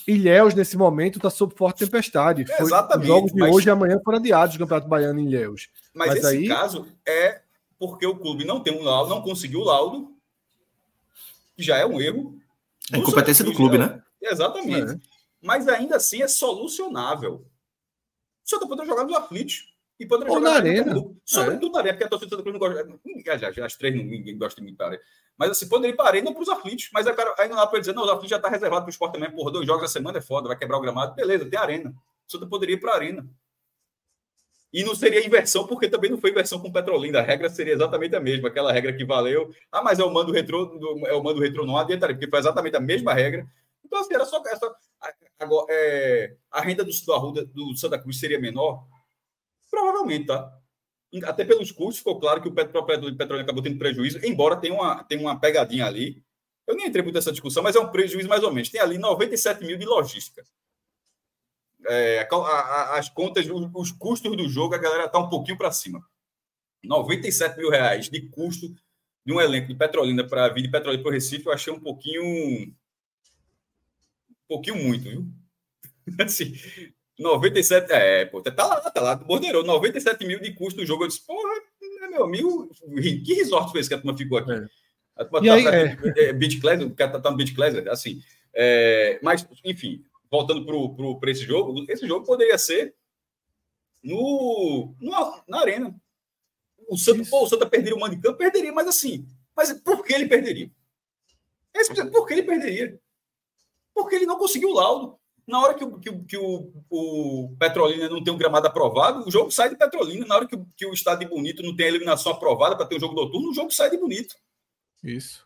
Ilhéus, 0.08 0.54
nesse 0.54 0.78
momento, 0.78 1.18
está 1.18 1.30
sob 1.30 1.56
forte 1.56 1.86
tempestade. 1.86 2.46
Foi, 2.46 2.66
Exatamente. 2.66 3.04
Os 3.04 3.16
jogos 3.16 3.32
de 3.32 3.40
mas... 3.40 3.56
hoje 3.56 3.68
e 3.68 3.72
amanhã 3.72 4.00
foram 4.04 4.20
adiados 4.20 4.56
do 4.56 4.60
Campeonato 4.60 4.88
Baiano 4.88 5.20
em 5.20 5.26
Ilhéus. 5.26 5.70
Mas, 5.94 6.10
mas 6.10 6.18
esse 6.20 6.28
aí... 6.28 6.48
caso 6.48 6.88
é 7.08 7.42
porque 7.80 8.06
o 8.06 8.16
clube 8.16 8.46
não 8.46 8.62
tem 8.62 8.78
um 8.78 8.84
laudo, 8.84 9.10
não 9.10 9.24
conseguiu 9.24 9.62
o 9.62 9.64
laudo, 9.64 10.12
que 11.62 11.68
já 11.68 11.78
é 11.78 11.86
um 11.86 12.02
erro. 12.02 12.38
É 12.92 12.98
incompetência 12.98 13.46
do 13.46 13.54
clube, 13.54 13.78
né? 13.78 14.02
Exatamente. 14.22 14.94
É. 14.94 15.00
Mas 15.42 15.68
ainda 15.68 15.96
assim 15.96 16.22
é 16.22 16.28
solucionável. 16.28 17.36
O 17.36 18.50
Santa 18.50 18.68
poderia 18.68 18.90
jogar 18.90 19.04
nos 19.04 19.16
aflitos. 19.16 19.72
E 20.00 20.06
poderia 20.06 20.34
Ou 20.34 20.40
jogar 20.40 20.50
na 20.50 20.56
arena. 20.58 20.96
Sobretudo 21.24 21.68
é. 21.68 21.72
na 21.74 21.80
arena, 21.80 21.94
porque 21.94 22.06
a 22.06 22.10
torcida 22.10 22.36
do 22.36 22.42
Cruz 22.42 22.54
não 22.54 22.60
gosta. 22.60 23.52
Já, 23.54 23.66
as 23.66 23.76
três 23.76 23.96
ninguém 23.96 24.36
gosta 24.36 24.60
de 24.60 24.68
imitar. 24.68 24.98
Mas 25.38 25.52
assim, 25.52 25.70
poderia 25.70 25.94
ir 25.94 25.96
para 25.96 26.06
a 26.06 26.08
arena 26.10 26.34
para 26.34 26.42
os 26.42 26.50
aflitos. 26.50 26.90
Mas 26.92 27.06
aí, 27.06 27.14
cara, 27.14 27.36
aí 27.38 27.48
não 27.48 27.56
dá 27.56 27.68
para 27.68 27.80
dizer, 27.80 27.94
não, 27.94 28.04
os 28.04 28.10
aflitos 28.10 28.30
já 28.32 28.38
está 28.38 28.50
reservado 28.50 28.82
para 28.82 28.90
o 28.90 28.90
esporte 28.90 29.14
também. 29.14 29.32
Por 29.32 29.52
dois 29.52 29.66
jogos 29.68 29.84
a 29.84 29.88
semana 29.88 30.18
é 30.18 30.22
foda, 30.22 30.48
vai 30.48 30.58
quebrar 30.58 30.78
o 30.78 30.82
gramado. 30.82 31.14
Beleza, 31.14 31.46
tem 31.46 31.60
arena. 31.60 31.92
O 32.28 32.32
Santa 32.32 32.48
poderia 32.48 32.76
ir 32.76 32.80
para 32.80 32.94
a 32.94 32.96
arena. 32.96 33.30
E 34.74 34.84
não 34.84 34.96
seria 34.96 35.26
inversão, 35.26 35.68
porque 35.68 35.90
também 35.90 36.10
não 36.10 36.18
foi 36.18 36.32
inversão 36.32 36.60
com 36.60 36.72
Petrolina. 36.72 37.20
A 37.20 37.22
regra 37.22 37.50
seria 37.50 37.74
exatamente 37.74 38.16
a 38.16 38.22
mesma, 38.22 38.48
aquela 38.48 38.72
regra 38.72 38.94
que 38.94 39.04
valeu. 39.04 39.54
Ah, 39.72 39.84
mas 39.84 40.00
é 40.00 40.04
o 40.04 40.14
mando 40.14 40.32
retrô, 40.32 40.80
é 41.08 41.14
o 41.14 41.22
mando 41.22 41.42
retrô, 41.42 41.66
não 41.66 41.76
adiantaria, 41.76 42.16
porque 42.16 42.30
foi 42.30 42.40
exatamente 42.40 42.78
a 42.78 42.80
mesma 42.80 43.14
regra. 43.14 43.46
Então, 43.84 44.00
assim, 44.00 44.14
era 44.14 44.26
só 44.26 44.42
essa. 44.48 44.74
Agora, 45.38 45.68
é, 45.70 46.36
a 46.50 46.62
renda 46.62 46.86
do, 46.86 46.92
do 46.92 47.14
Arruda, 47.14 47.46
do 47.46 47.76
Santa 47.76 48.00
Cruz 48.00 48.18
seria 48.18 48.40
menor? 48.40 48.86
Provavelmente, 49.70 50.28
tá? 50.28 50.50
Até 51.26 51.44
pelos 51.44 51.72
custos, 51.72 51.98
ficou 51.98 52.18
claro 52.20 52.42
que 52.42 52.48
o 52.48 52.54
proprietário 52.54 53.12
do 53.12 53.18
Petrolina 53.18 53.44
acabou 53.44 53.62
tendo 53.62 53.78
prejuízo, 53.78 54.26
embora 54.26 54.56
tenha 54.56 54.74
uma, 54.74 55.04
tenha 55.04 55.20
uma 55.20 55.38
pegadinha 55.38 55.86
ali. 55.86 56.24
Eu 56.66 56.76
nem 56.76 56.88
entrei 56.88 57.04
muito 57.04 57.16
nessa 57.16 57.32
discussão, 57.32 57.62
mas 57.62 57.76
é 57.76 57.80
um 57.80 57.92
prejuízo 57.92 58.30
mais 58.30 58.44
ou 58.44 58.54
menos. 58.54 58.70
Tem 58.70 58.80
ali 58.80 58.98
97 58.98 59.66
mil 59.66 59.78
de 59.78 59.86
logística 59.86 60.42
é, 61.88 62.28
a, 62.30 62.36
a, 62.36 63.00
as 63.00 63.10
contas, 63.10 63.48
os, 63.48 63.70
os, 63.74 63.92
custos 63.92 64.36
do 64.36 64.50
jogo, 64.50 64.76
a 64.76 64.78
galera 64.78 65.06
está 65.06 65.20
um 65.20 65.30
pouquinho 65.30 65.58
para 65.58 65.72
cima. 65.72 66.04
97 66.84 67.58
mil 67.58 67.70
reais 67.70 68.10
de 68.10 68.22
custo 68.30 68.74
de 69.26 69.34
um 69.34 69.40
elenco 69.40 69.68
de 69.68 69.76
Petrolina 69.76 70.28
para 70.28 70.50
vir 70.50 70.64
de 70.64 70.72
Petrolina 70.72 71.02
para 71.02 71.10
o 71.10 71.14
Recife, 71.14 71.46
eu 71.46 71.54
achei 71.54 71.72
um 71.72 71.80
pouquinho. 71.80 72.24
Um 72.24 72.74
pouquinho 74.48 74.78
muito, 74.78 75.04
viu? 75.04 75.28
assim, 76.26 76.54
97. 77.20 77.92
É, 77.92 78.26
pô, 78.26 78.42
tá 78.42 78.66
lá, 78.66 78.82
tá 78.82 79.02
lá, 79.02 79.16
bordeirou. 79.16 79.64
97 79.64 80.26
mil 80.26 80.40
de 80.40 80.54
custo 80.54 80.80
do 80.80 80.86
jogo. 80.86 81.04
Eu 81.04 81.08
disse, 81.08 81.26
porra, 81.26 81.54
né, 82.02 82.08
meu 82.10 82.26
amigo, 82.26 82.70
que 83.26 83.34
resort 83.34 83.72
foi 83.72 83.80
esse 83.80 83.90
que 83.90 83.96
a 83.96 83.98
turma 83.98 84.18
ficou 84.18 84.38
aqui? 84.40 84.52
É. 84.52 84.66
A 85.18 85.26
turma 85.26 85.46
e 85.46 85.50
tá, 85.50 85.54
aí, 85.54 85.96
tá, 85.96 86.12
é... 86.20 86.30
é 86.30 86.34
Beach 86.34 86.60
Class, 86.60 86.82
o 86.82 86.92
cara 86.92 87.12
tá, 87.12 87.20
tá 87.20 87.32
no 87.32 87.38
Beach 87.38 87.54
Class, 87.54 87.76
assim. 87.88 88.22
É, 88.54 89.20
mas, 89.22 89.48
enfim, 89.64 90.04
voltando 90.32 90.66
para 91.20 91.30
esse 91.30 91.44
jogo, 91.44 91.86
esse 91.90 92.08
jogo 92.08 92.26
poderia 92.26 92.58
ser 92.58 92.96
no, 94.02 94.96
no 95.00 95.44
na 95.48 95.60
arena. 95.60 95.94
O 96.88 96.98
Santa, 96.98 97.30
pô, 97.30 97.44
o 97.44 97.48
Santa 97.48 97.66
perderia 97.66 97.96
o 97.96 98.00
mando 98.00 98.16
de 98.16 98.22
campo, 98.22 98.38
perderia, 98.38 98.72
mas 98.72 98.88
assim, 98.88 99.28
mas 99.56 99.74
por 99.82 100.04
que 100.04 100.14
ele 100.14 100.28
perderia? 100.28 100.72
Esse, 101.74 101.94
por 102.10 102.26
que 102.26 102.34
ele 102.34 102.44
perderia? 102.44 103.00
Porque 103.94 104.16
ele 104.16 104.26
não 104.26 104.38
conseguiu 104.38 104.70
o 104.70 104.74
laudo. 104.74 105.18
Na 105.48 105.60
hora 105.62 105.74
que, 105.74 105.84
o, 105.84 106.00
que, 106.00 106.12
que 106.24 106.38
o, 106.38 106.72
o, 106.90 107.56
Petrolina 107.60 108.08
não 108.08 108.24
tem 108.24 108.34
um 108.34 108.38
gramado 108.38 108.68
aprovado, 108.68 109.28
o 109.28 109.32
jogo 109.32 109.52
sai 109.52 109.70
de 109.70 109.76
Petrolina. 109.76 110.26
Na 110.26 110.36
hora 110.36 110.48
que, 110.48 110.58
que 110.78 110.86
o 110.86 110.94
Estado 110.94 111.20
de 111.20 111.26
Bonito 111.26 111.64
não 111.64 111.76
tem 111.76 111.88
a 111.88 111.90
eliminação 111.90 112.32
aprovada 112.32 112.78
para 112.78 112.86
ter 112.86 112.96
um 112.96 113.00
jogo 113.00 113.16
noturno, 113.16 113.50
o 113.50 113.54
jogo 113.54 113.72
sai 113.72 113.90
de 113.90 113.98
Bonito. 113.98 114.36
Isso. 115.04 115.46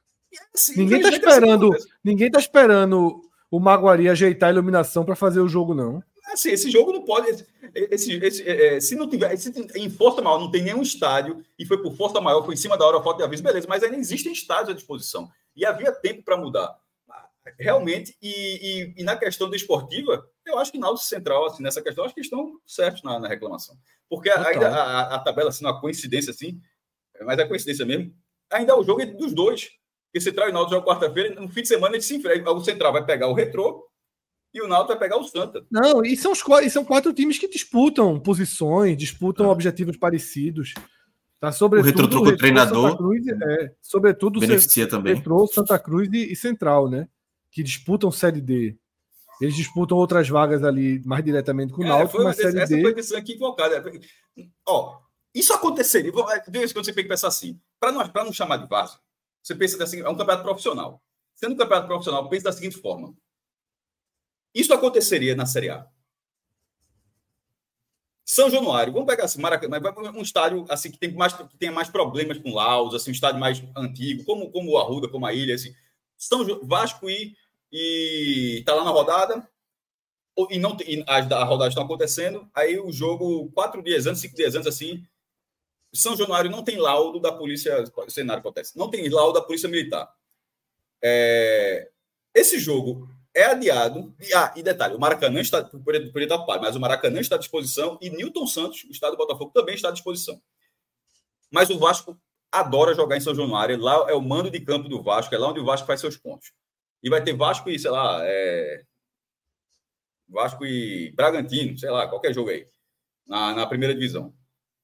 Assim, 0.53 0.77
ninguém 0.77 0.99
está 0.99 1.09
esperando, 1.09 1.69
ninguém 2.03 2.29
tá 2.29 2.39
esperando 2.39 3.24
o 3.55 3.59
Maguari 3.59 4.09
ajeitar 4.09 4.49
a 4.49 4.53
iluminação 4.53 5.05
para 5.05 5.15
fazer 5.15 5.39
o 5.39 5.47
jogo, 5.47 5.73
não. 5.73 6.03
Assim, 6.25 6.49
esse 6.49 6.69
jogo 6.69 6.91
não 6.91 7.03
pode. 7.05 7.45
Esse, 7.73 8.13
esse, 8.13 8.43
é, 8.43 8.75
é, 8.75 8.79
se 8.81 8.95
não 8.95 9.07
tiver. 9.09 9.35
Se, 9.37 9.49
em 9.75 9.89
Força 9.89 10.21
Maior 10.21 10.39
não 10.39 10.51
tem 10.51 10.63
nenhum 10.63 10.81
estádio 10.81 11.43
e 11.57 11.65
foi 11.65 11.81
por 11.81 11.95
Força 11.95 12.19
Maior, 12.19 12.43
foi 12.43 12.55
em 12.55 12.57
cima 12.57 12.77
da 12.77 12.85
hora, 12.85 13.01
falta 13.01 13.19
de 13.19 13.23
aviso, 13.23 13.43
beleza, 13.43 13.67
mas 13.69 13.83
ainda 13.83 13.95
existem 13.95 14.33
estádios 14.33 14.69
à 14.69 14.73
disposição. 14.73 15.29
E 15.55 15.65
havia 15.65 15.91
tempo 15.91 16.23
para 16.23 16.35
mudar. 16.35 16.75
Realmente, 17.59 18.17
e, 18.21 18.93
e, 18.97 19.01
e, 19.01 19.03
na 19.03 19.15
questão 19.15 19.47
da 19.47 19.55
esportiva, 19.55 20.27
eu 20.43 20.57
acho 20.57 20.71
que 20.71 20.79
na 20.79 20.97
Central, 20.97 21.45
assim, 21.45 21.61
nessa 21.61 21.81
questão, 21.81 22.03
acho 22.03 22.15
que 22.15 22.21
estão 22.21 22.59
certos 22.65 23.03
na, 23.03 23.19
na 23.19 23.27
reclamação. 23.27 23.77
Porque 24.09 24.31
ainda 24.31 24.67
a, 24.67 24.83
a, 24.83 25.15
a, 25.15 25.19
tabela, 25.19 25.49
assim, 25.49 25.63
uma 25.63 25.79
coincidência 25.79 26.31
assim, 26.31 26.59
mas 27.21 27.37
é 27.37 27.47
coincidência 27.47 27.85
mesmo, 27.85 28.11
ainda 28.51 28.73
é 28.73 28.75
o 28.75 28.83
jogo 28.83 29.05
dos 29.05 29.31
dois. 29.33 29.69
Porque 30.15 30.21
Central 30.21 30.47
e 30.47 30.53
Náutico 30.53 30.75
jogam 30.75 30.87
quarta-feira, 30.87 31.41
no 31.41 31.49
fim 31.49 31.61
de 31.61 31.67
semana 31.67 31.95
eles 31.95 32.05
se 32.05 32.15
enfrentam. 32.15 32.55
O 32.55 32.63
Central 32.63 32.93
vai 32.93 33.05
pegar 33.05 33.27
o 33.27 33.33
Retrô 33.33 33.85
e 34.53 34.61
o 34.61 34.67
Náutico 34.67 34.93
vai 34.93 34.97
pegar 34.97 35.17
o 35.17 35.25
Santa. 35.25 35.65
Não, 35.69 36.05
e 36.05 36.15
são, 36.15 36.31
os, 36.31 36.41
e 36.63 36.69
são 36.69 36.85
quatro 36.85 37.11
times 37.11 37.37
que 37.37 37.49
disputam 37.49 38.17
posições, 38.17 38.95
disputam 38.95 39.47
ah. 39.47 39.51
objetivos 39.51 39.97
parecidos. 39.97 40.73
Tá, 41.37 41.51
sobretudo, 41.51 42.21
o 42.21 42.23
Retrô 42.23 42.33
o 42.33 42.37
treinador. 42.37 42.95
Cruz, 42.95 43.27
é, 43.27 43.73
sobretudo 43.81 44.39
beneficia 44.39 44.87
também. 44.87 45.15
Retrô, 45.15 45.45
Santa 45.47 45.77
Cruz 45.77 46.07
e, 46.13 46.31
e 46.31 46.35
Central, 46.37 46.89
né? 46.89 47.09
Que 47.51 47.61
disputam 47.61 48.09
Série 48.09 48.39
D. 48.39 48.77
Eles 49.41 49.53
disputam 49.53 49.97
outras 49.97 50.29
vagas 50.29 50.63
ali 50.63 51.01
mais 51.03 51.25
diretamente 51.25 51.73
com 51.73 51.81
o 51.81 51.85
é, 51.85 51.89
Náutico, 51.89 52.23
mas 52.23 52.37
Série 52.37 52.57
essa 52.57 52.73
D... 52.73 52.81
foi 52.81 52.91
a 52.91 52.95
decisão 52.95 53.17
aqui 53.17 53.33
equivocada. 53.33 53.83
Ó, 54.65 54.97
isso 55.33 55.51
aconteceria, 55.51 56.13
vez 56.47 56.71
quando 56.71 56.85
você 56.85 56.93
tem 56.93 57.03
que 57.03 57.09
pensar 57.09 57.27
assim, 57.27 57.59
para 57.77 57.91
não, 57.91 58.09
não 58.23 58.31
chamar 58.31 58.55
de 58.55 58.69
vaso, 58.69 58.97
você 59.45 59.53
pensa 59.53 59.83
assim, 59.83 60.01
é 60.01 60.09
um 60.09 60.17
campeonato 60.17 60.43
profissional. 60.43 61.03
Sendo 61.35 61.53
um 61.53 61.57
campeonato 61.57 61.87
profissional, 61.87 62.27
pense 62.27 62.43
da 62.43 62.51
seguinte 62.51 62.77
forma. 62.77 63.15
Isso 64.55 64.73
aconteceria 64.73 65.35
na 65.35 65.45
Série 65.45 65.69
A. 65.69 65.87
São 68.25 68.49
Januário, 68.49 68.91
vamos 68.91 69.07
pegar 69.07 69.25
assim, 69.25 69.39
Maracanã, 69.39 69.79
um 70.15 70.21
estádio 70.23 70.65
assim 70.67 70.89
que 70.89 70.97
tem 70.97 71.13
mais 71.13 71.33
que 71.33 71.57
tenha 71.59 71.71
mais 71.71 71.89
problemas 71.89 72.39
com 72.39 72.55
Laos, 72.55 72.95
assim, 72.95 73.11
um 73.11 73.13
estádio 73.13 73.39
mais 73.39 73.63
antigo, 73.77 74.25
como 74.25 74.49
como 74.49 74.71
o 74.71 74.77
Arruda, 74.79 75.07
como 75.07 75.27
a 75.27 75.33
Ilha, 75.33 75.53
assim. 75.53 75.75
São 76.17 76.43
Vasco 76.65 77.07
e 77.07 77.35
e 77.71 78.63
tá 78.65 78.73
lá 78.73 78.83
na 78.83 78.89
rodada 78.89 79.47
e 80.49 80.57
não 80.57 80.75
e 80.87 81.03
as 81.05 81.27
da 81.27 81.43
rodada 81.43 81.69
estão 81.69 81.83
acontecendo, 81.83 82.49
aí 82.55 82.79
o 82.79 82.91
jogo 82.91 83.51
quatro 83.51 83.83
dias 83.83 84.07
antes, 84.07 84.21
cinco 84.21 84.35
dias 84.35 84.55
antes 84.55 84.67
assim, 84.67 85.05
são 85.95 86.15
Januário 86.15 86.51
não 86.51 86.63
tem 86.63 86.77
laudo 86.77 87.19
da 87.19 87.31
polícia. 87.31 87.83
O 87.95 88.09
cenário 88.09 88.41
acontece. 88.41 88.77
Não 88.77 88.89
tem 88.89 89.07
laudo 89.09 89.33
da 89.33 89.45
polícia 89.45 89.69
militar. 89.69 90.11
É, 91.01 91.89
esse 92.33 92.59
jogo 92.59 93.07
é 93.33 93.45
adiado. 93.45 94.15
E, 94.19 94.33
ah, 94.33 94.53
e 94.55 94.63
detalhe: 94.63 94.95
o 94.95 94.99
Maracanã 94.99 95.41
está 95.41 95.63
por, 95.63 96.11
por 96.11 96.21
etapa, 96.21 96.59
mas 96.59 96.75
o 96.75 96.79
Maracanã 96.79 97.19
está 97.19 97.35
à 97.35 97.39
disposição 97.39 97.97
e 98.01 98.09
Newton 98.09 98.47
Santos, 98.47 98.83
o 98.85 98.91
estado 98.91 99.11
do 99.11 99.17
Botafogo, 99.17 99.51
também 99.53 99.75
está 99.75 99.89
à 99.89 99.91
disposição. 99.91 100.41
Mas 101.51 101.69
o 101.69 101.77
Vasco 101.77 102.19
adora 102.51 102.95
jogar 102.95 103.17
em 103.17 103.21
São 103.21 103.35
Januário. 103.35 103.79
Lá 103.79 104.09
é 104.09 104.13
o 104.13 104.21
mando 104.21 104.49
de 104.49 104.59
campo 104.59 104.89
do 104.89 105.03
Vasco, 105.03 105.33
é 105.33 105.37
lá 105.37 105.49
onde 105.49 105.59
o 105.59 105.65
Vasco 105.65 105.87
faz 105.87 105.99
seus 105.99 106.17
pontos. 106.17 106.53
E 107.03 107.09
vai 107.09 107.23
ter 107.23 107.33
Vasco 107.33 107.69
e, 107.69 107.77
sei 107.77 107.91
lá, 107.91 108.19
é... 108.23 108.83
Vasco 110.27 110.65
e 110.65 111.11
Bragantino, 111.11 111.77
sei 111.77 111.89
lá, 111.89 112.07
qualquer 112.07 112.33
jogo 112.33 112.49
aí, 112.49 112.67
na, 113.27 113.53
na 113.53 113.67
primeira 113.67 113.93
divisão. 113.93 114.33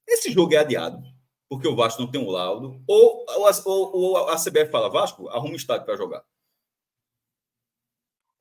Esse 0.07 0.31
jogo 0.31 0.53
é 0.53 0.57
adiado, 0.57 1.01
porque 1.49 1.67
o 1.67 1.75
Vasco 1.75 2.01
não 2.01 2.11
tem 2.11 2.21
um 2.21 2.29
laudo, 2.29 2.81
ou, 2.87 3.25
ou, 3.65 3.95
ou 3.95 4.29
a 4.29 4.35
CBF 4.35 4.71
fala, 4.71 4.89
Vasco, 4.89 5.27
arruma 5.29 5.53
um 5.53 5.55
estádio 5.55 5.85
para 5.85 5.97
jogar. 5.97 6.23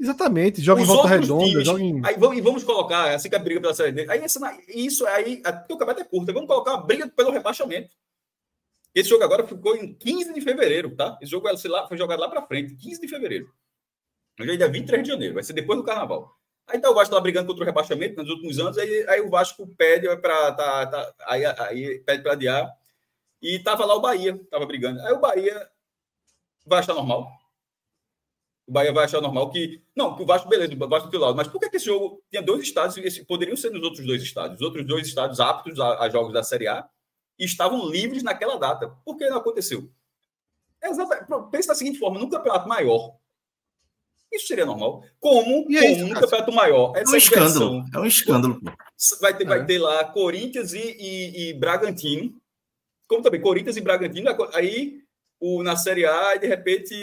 Exatamente, 0.01 0.63
joga 0.63 0.81
Os 0.81 0.89
em 0.89 0.93
volta 0.93 1.09
redonda, 1.09 1.45
times, 1.45 1.65
joga 1.67 1.83
em... 1.83 2.07
Aí 2.07 2.17
vamos, 2.17 2.43
vamos 2.43 2.65
colocar, 2.65 3.15
assim 3.15 3.29
que 3.29 3.37
a 3.37 3.39
briga 3.39 3.61
pela 3.61 3.75
série 3.75 3.93
dele. 3.93 4.11
Aí 4.11 4.21
essa, 4.21 4.41
isso 4.69 5.07
aí, 5.07 5.43
o 5.69 5.77
campeonato 5.77 6.01
é 6.01 6.05
curto, 6.05 6.33
vamos 6.33 6.49
colocar 6.49 6.75
a 6.75 6.79
briga 6.79 7.07
pelo 7.09 7.31
rebaixamento. 7.31 7.95
Esse 8.95 9.11
jogo 9.11 9.23
agora 9.23 9.47
ficou 9.47 9.77
em 9.77 9.95
15 9.95 10.33
de 10.33 10.41
fevereiro, 10.41 10.97
tá? 10.97 11.19
Esse 11.21 11.31
jogo 11.31 11.55
sei 11.57 11.71
lá, 11.71 11.87
foi 11.87 11.99
jogado 11.99 12.19
lá 12.19 12.29
para 12.29 12.47
frente, 12.47 12.75
15 12.77 13.01
de 13.01 13.09
fevereiro. 13.09 13.53
Hoje 14.41 14.53
é 14.53 14.57
dia 14.57 14.69
23 14.69 15.03
de 15.03 15.09
janeiro, 15.11 15.35
vai 15.35 15.43
ser 15.43 15.53
depois 15.53 15.79
do 15.79 15.85
carnaval. 15.85 16.35
Tá, 16.79 16.91
o 16.91 16.95
Vasco 16.95 17.14
tá 17.14 17.21
brigando 17.21 17.47
contra 17.47 17.62
o 17.62 17.66
rebaixamento 17.66 18.16
nos 18.16 18.31
últimos 18.31 18.59
anos, 18.59 18.79
aí, 18.79 19.09
aí 19.09 19.21
o 19.21 19.31
Vasco 19.31 19.66
pede 19.77 20.07
para 20.18 20.53
tá, 20.53 20.87
tá, 20.87 21.14
aí, 21.27 21.45
aí 21.45 21.99
pede 22.01 22.23
para 22.23 22.33
adiar. 22.33 22.71
E 23.43 23.59
tava 23.59 23.85
lá 23.87 23.95
o 23.95 24.01
Bahia, 24.01 24.39
tava 24.51 24.66
brigando. 24.66 25.01
Aí 25.01 25.12
o 25.12 25.21
Bahia 25.21 25.71
vai 26.66 26.81
achar 26.81 26.95
normal. 26.95 27.27
O 28.66 28.73
Bahia 28.73 28.93
vai 28.93 29.05
achar 29.05 29.21
normal 29.21 29.51
que. 29.51 29.83
Não, 29.97 30.14
que 30.14 30.23
o 30.23 30.27
Vasco, 30.27 30.49
beleza, 30.49 30.73
o 30.73 30.89
Vasco 30.89 31.09
do 31.09 31.18
lado. 31.18 31.35
Mas 31.35 31.49
por 31.49 31.59
que, 31.59 31.71
que 31.71 31.77
esse 31.77 31.87
jogo 31.87 32.23
tinha 32.31 32.43
dois 32.43 32.62
estádios 32.62 32.97
e 32.99 33.01
esse, 33.01 33.25
poderiam 33.25 33.57
ser 33.57 33.71
nos 33.71 33.83
outros 33.83 34.07
dois 34.07 34.23
estádios? 34.23 34.61
Os 34.61 34.66
outros 34.66 34.87
dois 34.87 35.07
estádios 35.07 35.41
aptos 35.41 35.81
a, 35.81 36.01
a 36.01 36.09
jogos 36.11 36.33
da 36.33 36.43
Série 36.43 36.68
A 36.68 36.89
e 37.39 37.45
estavam 37.45 37.89
livres 37.89 38.23
naquela 38.23 38.57
data. 38.57 38.89
Por 39.05 39.16
que 39.16 39.29
não 39.29 39.39
aconteceu? 39.39 39.91
Exatamente. 40.83 41.51
Pensa 41.51 41.68
da 41.68 41.75
seguinte 41.75 41.99
forma: 41.99 42.21
num 42.21 42.29
campeonato 42.29 42.68
maior, 42.68 43.16
isso 44.33 44.47
seria 44.47 44.64
normal. 44.64 45.03
Como, 45.18 45.66
e 45.68 45.81
como 45.81 46.09
no 46.09 46.20
campeonato 46.20 46.53
maior. 46.53 46.97
É 46.97 47.03
um 47.09 47.16
escândalo. 47.16 47.85
É 47.93 47.99
um 47.99 48.07
escândalo. 48.07 48.61
Vai 49.20 49.37
ter, 49.37 49.45
é. 49.45 49.47
vai 49.47 49.66
ter 49.66 49.78
lá 49.78 50.05
Corinthians 50.05 50.72
e, 50.72 50.78
e, 50.78 51.51
e, 51.51 51.55
Bragantino. 51.55 52.35
Como 53.09 53.22
também 53.22 53.41
Corinthians 53.41 53.76
e 53.76 53.81
Bragantino. 53.81 54.31
Aí 54.53 55.01
o, 55.41 55.62
na 55.62 55.76
Série 55.76 56.07
A, 56.07 56.37
e 56.37 56.39
de 56.39 56.47
repente 56.47 56.95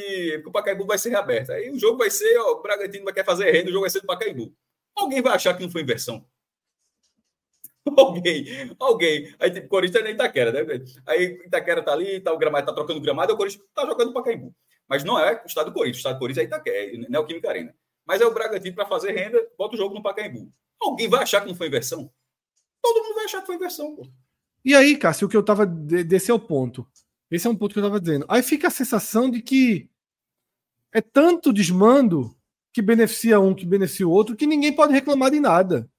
o 0.46 0.52
Pacaembu 0.52 0.86
vai 0.86 0.98
ser 0.98 1.10
reaberto. 1.10 1.52
Aí 1.52 1.70
o 1.70 1.80
jogo 1.80 1.98
vai 1.98 2.10
ser, 2.10 2.38
ó, 2.38 2.52
o 2.54 2.62
Bragantino 2.62 3.04
vai 3.04 3.14
querer 3.14 3.26
fazer 3.26 3.52
renda, 3.52 3.70
o 3.70 3.74
jogo 3.74 3.82
vai 3.82 3.90
ser 3.90 4.02
do 4.02 4.08
Pacaembu. 4.08 4.54
Alguém 4.96 5.22
vai 5.22 5.34
achar 5.34 5.54
que 5.56 5.64
não 5.64 5.72
foi 5.72 5.82
inversão. 5.82 6.26
Alguém, 7.98 8.76
alguém. 8.80 9.34
Aí, 9.40 9.50
tipo, 9.50 9.70
Corinthians 9.70 10.02
é 10.02 10.04
nem 10.04 10.14
Itaquera, 10.14 10.52
né? 10.52 10.84
Aí 11.06 11.40
Itaquera 11.46 11.82
tá 11.82 11.94
ali, 11.94 12.20
tá, 12.20 12.34
o 12.34 12.38
gramado 12.38 12.66
tá 12.66 12.74
trocando 12.74 13.00
gramado, 13.00 13.34
o 13.34 13.38
Corinthians 13.38 13.64
tá 13.74 13.86
jogando 13.86 14.12
Pacaembu. 14.12 14.54
Mas 14.88 15.04
não 15.04 15.20
é 15.20 15.42
o 15.44 15.48
estado 15.48 15.70
do 15.70 15.74
Corinthians. 15.74 15.98
O 15.98 16.00
estado 16.00 16.16
do 16.16 16.20
Corinthians 16.20 16.46
é 16.46 16.48
Itaquera, 16.48 17.08
é 17.12 17.20
o 17.20 17.26
Química 17.26 17.50
Arena. 17.50 17.76
Mas 18.06 18.22
é 18.22 18.26
o 18.26 18.34
Bragantino 18.34 18.76
para 18.76 18.86
fazer 18.86 19.12
renda, 19.12 19.46
bota 19.58 19.76
o 19.76 19.78
jogo 19.78 19.94
no 19.94 20.02
Pacaembu. 20.02 20.52
Alguém 20.80 21.10
vai 21.10 21.24
achar 21.24 21.42
que 21.42 21.48
não 21.48 21.56
foi 21.56 21.68
inversão? 21.68 22.10
Todo 22.82 23.04
mundo 23.04 23.16
vai 23.16 23.26
achar 23.26 23.42
que 23.42 23.48
foi 23.48 23.56
inversão. 23.56 23.96
Pô. 23.96 24.08
E 24.64 24.74
aí, 24.74 24.98
Cássio, 24.98 25.28
o 25.28 25.30
que 25.30 25.36
eu 25.36 25.44
tava. 25.44 25.66
Desse 25.66 26.32
é 26.32 26.34
o 26.34 26.40
ponto. 26.40 26.88
Esse 27.30 27.48
é 27.48 27.50
um 27.50 27.56
ponto 27.56 27.74
que 27.74 27.80
eu 27.80 27.84
tava 27.84 28.00
dizendo. 28.00 28.26
Aí 28.30 28.42
fica 28.42 28.68
a 28.68 28.72
sensação 28.72 29.30
de 29.30 29.42
que 29.42 29.90
é 30.94 31.02
tanto 31.02 31.52
desmando 31.52 32.36
que 32.72 32.82
beneficia 32.82 33.40
um, 33.40 33.54
que 33.54 33.66
beneficia 33.66 34.08
o 34.08 34.12
outro, 34.12 34.36
que 34.36 34.48
ninguém 34.48 34.74
pode 34.74 34.94
reclamar 34.94 35.32
de 35.32 35.40
nada. 35.40 35.90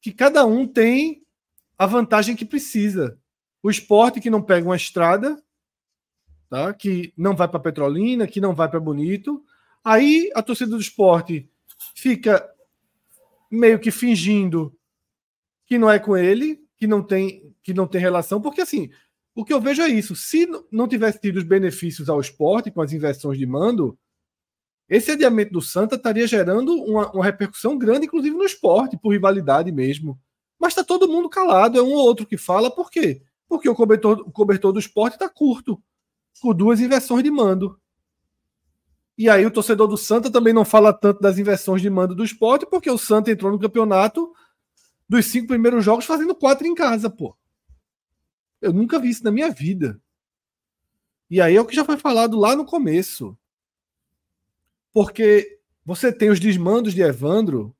Que 0.00 0.12
cada 0.12 0.44
um 0.44 0.66
tem 0.66 1.22
a 1.76 1.86
vantagem 1.86 2.34
que 2.34 2.44
precisa. 2.44 3.18
O 3.62 3.70
esporte 3.70 4.20
que 4.20 4.30
não 4.30 4.42
pega 4.42 4.66
uma 4.66 4.76
estrada 4.76 5.40
tá? 6.48 6.72
que 6.72 7.12
não 7.16 7.36
vai 7.36 7.48
para 7.48 7.60
Petrolina, 7.60 8.26
que 8.26 8.40
não 8.40 8.54
vai 8.54 8.68
para 8.68 8.80
Bonito. 8.80 9.42
Aí 9.84 10.30
a 10.34 10.42
torcida 10.42 10.70
do 10.70 10.80
esporte 10.80 11.48
fica 11.94 12.48
meio 13.50 13.78
que 13.78 13.90
fingindo 13.90 14.74
que 15.66 15.78
não 15.78 15.90
é 15.90 15.98
com 15.98 16.16
ele, 16.16 16.60
que 16.76 16.86
não 16.86 17.02
tem, 17.02 17.54
que 17.62 17.74
não 17.74 17.86
tem 17.86 18.00
relação, 18.00 18.40
porque 18.40 18.60
assim, 18.60 18.90
o 19.34 19.44
que 19.44 19.52
eu 19.52 19.60
vejo 19.60 19.82
é 19.82 19.88
isso. 19.88 20.16
Se 20.16 20.48
não 20.72 20.88
tivesse 20.88 21.20
tido 21.20 21.36
os 21.36 21.44
benefícios 21.44 22.08
ao 22.08 22.20
esporte 22.20 22.70
com 22.70 22.80
as 22.80 22.92
inversões 22.92 23.38
de 23.38 23.46
mando, 23.46 23.98
esse 24.88 25.10
adiamento 25.10 25.52
do 25.52 25.60
Santa 25.60 25.96
estaria 25.96 26.26
gerando 26.26 26.72
uma, 26.74 27.10
uma 27.12 27.24
repercussão 27.24 27.76
grande, 27.76 28.06
inclusive 28.06 28.34
no 28.34 28.44
esporte, 28.44 28.96
por 28.96 29.12
rivalidade 29.12 29.70
mesmo. 29.70 30.18
Mas 30.58 30.72
está 30.72 30.82
todo 30.82 31.08
mundo 31.08 31.28
calado, 31.28 31.78
é 31.78 31.82
um 31.82 31.92
ou 31.92 31.98
outro 31.98 32.26
que 32.26 32.38
fala, 32.38 32.70
por 32.70 32.90
quê? 32.90 33.22
Porque 33.46 33.68
o 33.68 33.74
cobertor, 33.74 34.20
o 34.20 34.32
cobertor 34.32 34.72
do 34.72 34.78
esporte 34.78 35.14
está 35.14 35.28
curto 35.28 35.80
com 36.40 36.54
duas 36.54 36.80
inversões 36.80 37.22
de 37.22 37.30
mando. 37.30 37.80
E 39.16 39.28
aí 39.28 39.44
o 39.44 39.50
torcedor 39.50 39.88
do 39.88 39.96
Santa 39.96 40.30
também 40.30 40.52
não 40.52 40.64
fala 40.64 40.92
tanto 40.92 41.20
das 41.20 41.38
inversões 41.38 41.82
de 41.82 41.90
mando 41.90 42.14
do 42.14 42.24
esporte, 42.24 42.64
porque 42.66 42.90
o 42.90 42.96
Santa 42.96 43.32
entrou 43.32 43.50
no 43.50 43.58
campeonato 43.58 44.32
dos 45.08 45.26
cinco 45.26 45.48
primeiros 45.48 45.84
jogos 45.84 46.04
fazendo 46.04 46.34
quatro 46.34 46.66
em 46.66 46.74
casa, 46.74 47.10
pô. 47.10 47.36
Eu 48.60 48.72
nunca 48.72 48.98
vi 48.98 49.10
isso 49.10 49.24
na 49.24 49.30
minha 49.30 49.50
vida. 49.50 50.00
E 51.30 51.40
aí 51.40 51.56
é 51.56 51.60
o 51.60 51.66
que 51.66 51.74
já 51.74 51.84
foi 51.84 51.96
falado 51.96 52.38
lá 52.38 52.54
no 52.54 52.64
começo. 52.64 53.36
Porque 54.92 55.60
você 55.84 56.12
tem 56.12 56.30
os 56.30 56.38
desmandos 56.38 56.94
de 56.94 57.02
Evandro, 57.02 57.74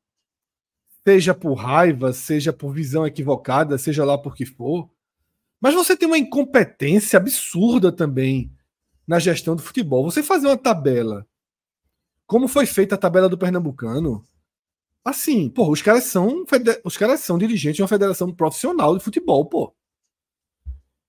seja 1.06 1.34
por 1.34 1.54
raiva, 1.54 2.12
seja 2.12 2.52
por 2.52 2.72
visão 2.72 3.06
equivocada, 3.06 3.78
seja 3.78 4.04
lá 4.04 4.18
por 4.18 4.34
que 4.34 4.44
for, 4.44 4.90
mas 5.60 5.74
você 5.74 5.96
tem 5.96 6.06
uma 6.06 6.18
incompetência 6.18 7.16
absurda 7.16 7.90
também 7.90 8.52
na 9.06 9.18
gestão 9.18 9.56
do 9.56 9.62
futebol. 9.62 10.04
Você 10.04 10.22
fazer 10.22 10.46
uma 10.46 10.56
tabela, 10.56 11.26
como 12.26 12.46
foi 12.46 12.66
feita 12.66 12.94
a 12.94 12.98
tabela 12.98 13.28
do 13.28 13.38
Pernambucano, 13.38 14.24
assim, 15.04 15.48
pô, 15.48 15.70
os 15.70 15.82
caras 15.82 16.04
são 16.04 16.44
os 16.84 16.96
caras 16.96 17.20
são 17.20 17.38
dirigentes 17.38 17.76
de 17.76 17.82
uma 17.82 17.88
federação 17.88 18.32
profissional 18.32 18.96
de 18.96 19.02
futebol, 19.02 19.46
pô. 19.46 19.74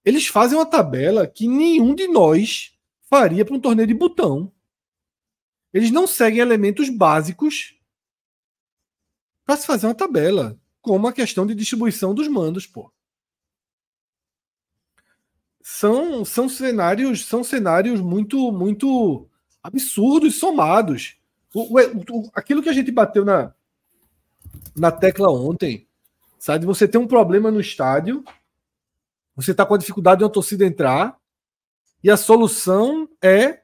Eles 0.03 0.27
fazem 0.27 0.57
uma 0.57 0.65
tabela 0.65 1.27
que 1.27 1.47
nenhum 1.47 1.93
de 1.93 2.07
nós 2.07 2.73
faria 3.03 3.45
para 3.45 3.55
um 3.55 3.59
torneio 3.59 3.87
de 3.87 3.93
botão. 3.93 4.51
Eles 5.71 5.91
não 5.91 6.07
seguem 6.07 6.39
elementos 6.39 6.89
básicos 6.89 7.75
para 9.45 9.57
se 9.57 9.67
fazer 9.67 9.85
uma 9.85 9.95
tabela, 9.95 10.59
como 10.81 11.07
a 11.07 11.13
questão 11.13 11.45
de 11.45 11.53
distribuição 11.53 12.15
dos 12.15 12.27
mandos, 12.27 12.65
pô 12.65 12.91
são, 15.69 16.25
são 16.25 16.49
cenários 16.49 17.25
são 17.27 17.43
cenários 17.43 18.01
muito 18.01 18.51
muito 18.51 19.29
absurdos 19.61 20.39
somados. 20.39 21.15
O, 21.53 21.77
o, 21.77 21.79
o, 22.09 22.31
aquilo 22.33 22.63
que 22.63 22.69
a 22.69 22.73
gente 22.73 22.91
bateu 22.91 23.23
na, 23.23 23.53
na 24.75 24.91
tecla 24.91 25.31
ontem, 25.31 25.87
sabe? 26.39 26.65
Você 26.65 26.87
tem 26.87 26.99
um 26.99 27.07
problema 27.07 27.51
no 27.51 27.61
estádio, 27.61 28.23
você 29.35 29.51
está 29.51 29.63
com 29.63 29.75
a 29.75 29.77
dificuldade 29.77 30.19
de 30.19 30.23
uma 30.23 30.31
torcida 30.31 30.65
entrar, 30.65 31.17
e 32.03 32.09
a 32.09 32.17
solução 32.17 33.07
é 33.21 33.61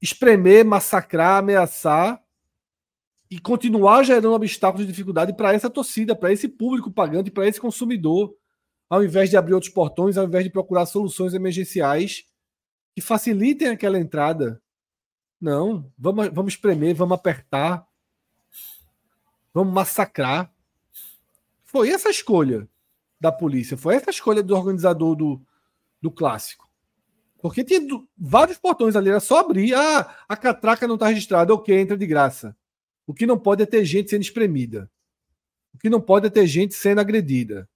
espremer, 0.00 0.64
massacrar, 0.64 1.38
ameaçar 1.38 2.22
e 3.30 3.38
continuar 3.38 4.02
gerando 4.02 4.32
obstáculos 4.32 4.86
de 4.86 4.92
dificuldade 4.92 5.34
para 5.34 5.52
essa 5.52 5.68
torcida, 5.68 6.16
para 6.16 6.32
esse 6.32 6.48
público 6.48 6.90
pagante, 6.90 7.30
para 7.30 7.46
esse 7.46 7.60
consumidor 7.60 8.34
ao 8.92 9.02
invés 9.02 9.30
de 9.30 9.38
abrir 9.38 9.54
outros 9.54 9.72
portões, 9.72 10.18
ao 10.18 10.26
invés 10.26 10.44
de 10.44 10.50
procurar 10.50 10.84
soluções 10.84 11.32
emergenciais 11.32 12.26
que 12.94 13.00
facilitem 13.00 13.68
aquela 13.68 13.98
entrada. 13.98 14.60
Não, 15.40 15.90
vamos, 15.96 16.28
vamos 16.28 16.52
espremer, 16.52 16.94
vamos 16.94 17.14
apertar, 17.14 17.88
vamos 19.54 19.72
massacrar. 19.72 20.52
Foi 21.64 21.88
essa 21.88 22.08
a 22.08 22.10
escolha 22.10 22.68
da 23.18 23.32
polícia, 23.32 23.78
foi 23.78 23.94
essa 23.94 24.10
a 24.10 24.12
escolha 24.12 24.42
do 24.42 24.54
organizador 24.54 25.16
do, 25.16 25.40
do 25.98 26.10
clássico. 26.10 26.70
Porque 27.40 27.64
tinha 27.64 27.80
vários 28.14 28.58
portões 28.58 28.94
ali, 28.94 29.08
era 29.08 29.20
só 29.20 29.38
abrir. 29.38 29.72
Ah, 29.72 30.18
a 30.28 30.36
catraca 30.36 30.86
não 30.86 30.96
está 30.96 31.06
registrada, 31.06 31.54
ok, 31.54 31.80
entra 31.80 31.96
de 31.96 32.06
graça. 32.06 32.54
O 33.06 33.14
que 33.14 33.24
não 33.24 33.38
pode 33.38 33.62
é 33.62 33.66
ter 33.66 33.86
gente 33.86 34.10
sendo 34.10 34.20
espremida. 34.20 34.90
O 35.72 35.78
que 35.78 35.88
não 35.88 35.98
pode 35.98 36.26
é 36.26 36.30
ter 36.30 36.46
gente 36.46 36.74
sendo 36.74 37.00
agredida. 37.00 37.66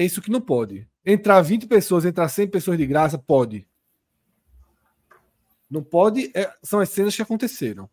É 0.00 0.04
isso 0.04 0.22
que 0.22 0.30
não 0.30 0.40
pode. 0.40 0.88
Entrar 1.04 1.42
20 1.42 1.66
pessoas, 1.66 2.06
entrar 2.06 2.26
100 2.26 2.48
pessoas 2.48 2.78
de 2.78 2.86
graça, 2.86 3.18
pode. 3.18 3.66
Não 5.70 5.82
pode, 5.82 6.30
é, 6.34 6.50
são 6.62 6.80
as 6.80 6.88
cenas 6.88 7.14
que 7.14 7.20
aconteceram. 7.20 7.86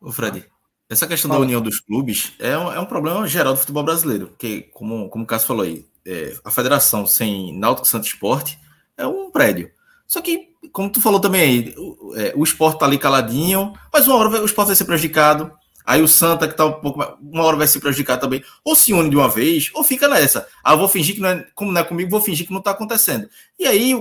Ô 0.00 0.10
Fred, 0.10 0.46
essa 0.88 1.06
questão 1.06 1.28
Fala. 1.28 1.40
da 1.40 1.44
união 1.44 1.60
dos 1.60 1.78
clubes 1.78 2.32
é 2.38 2.56
um, 2.56 2.72
é 2.72 2.80
um 2.80 2.86
problema 2.86 3.28
geral 3.28 3.52
do 3.52 3.60
futebol 3.60 3.84
brasileiro, 3.84 4.28
porque, 4.28 4.62
como, 4.72 5.10
como 5.10 5.24
o 5.24 5.26
Cássio 5.26 5.48
falou 5.48 5.62
aí, 5.62 5.86
é, 6.06 6.34
a 6.42 6.50
federação 6.50 7.06
sem 7.06 7.54
Náutico 7.58 7.86
Santo 7.86 8.06
Esporte 8.06 8.58
é 8.96 9.06
um 9.06 9.30
prédio. 9.30 9.70
Só 10.06 10.22
que, 10.22 10.54
como 10.72 10.90
tu 10.90 11.02
falou 11.02 11.20
também 11.20 11.42
aí, 11.42 11.74
o, 11.76 12.16
é, 12.16 12.32
o 12.34 12.44
esporte 12.44 12.78
tá 12.78 12.86
ali 12.86 12.96
caladinho, 12.96 13.74
mas 13.92 14.08
uma 14.08 14.16
hora 14.16 14.40
o 14.40 14.46
esporte 14.46 14.68
vai 14.68 14.76
ser 14.76 14.86
prejudicado, 14.86 15.52
Aí 15.84 16.02
o 16.02 16.08
Santa, 16.08 16.48
que 16.48 16.54
tá 16.54 16.64
um 16.66 16.72
pouco. 16.72 17.00
Uma 17.20 17.44
hora 17.44 17.56
vai 17.56 17.66
se 17.66 17.80
prejudicar 17.80 18.18
também. 18.18 18.42
Ou 18.64 18.74
se 18.74 18.92
une 18.92 19.10
de 19.10 19.16
uma 19.16 19.28
vez, 19.28 19.70
ou 19.74 19.82
fica 19.82 20.08
nessa. 20.08 20.46
Ah, 20.62 20.76
vou 20.76 20.88
fingir 20.88 21.14
que 21.14 21.20
não 21.20 21.28
é. 21.28 21.46
Como 21.54 21.72
não 21.72 21.80
é 21.80 21.84
comigo, 21.84 22.10
vou 22.10 22.20
fingir 22.20 22.46
que 22.46 22.52
não 22.52 22.60
tá 22.60 22.70
acontecendo. 22.70 23.28
E 23.58 23.66
aí 23.66 23.92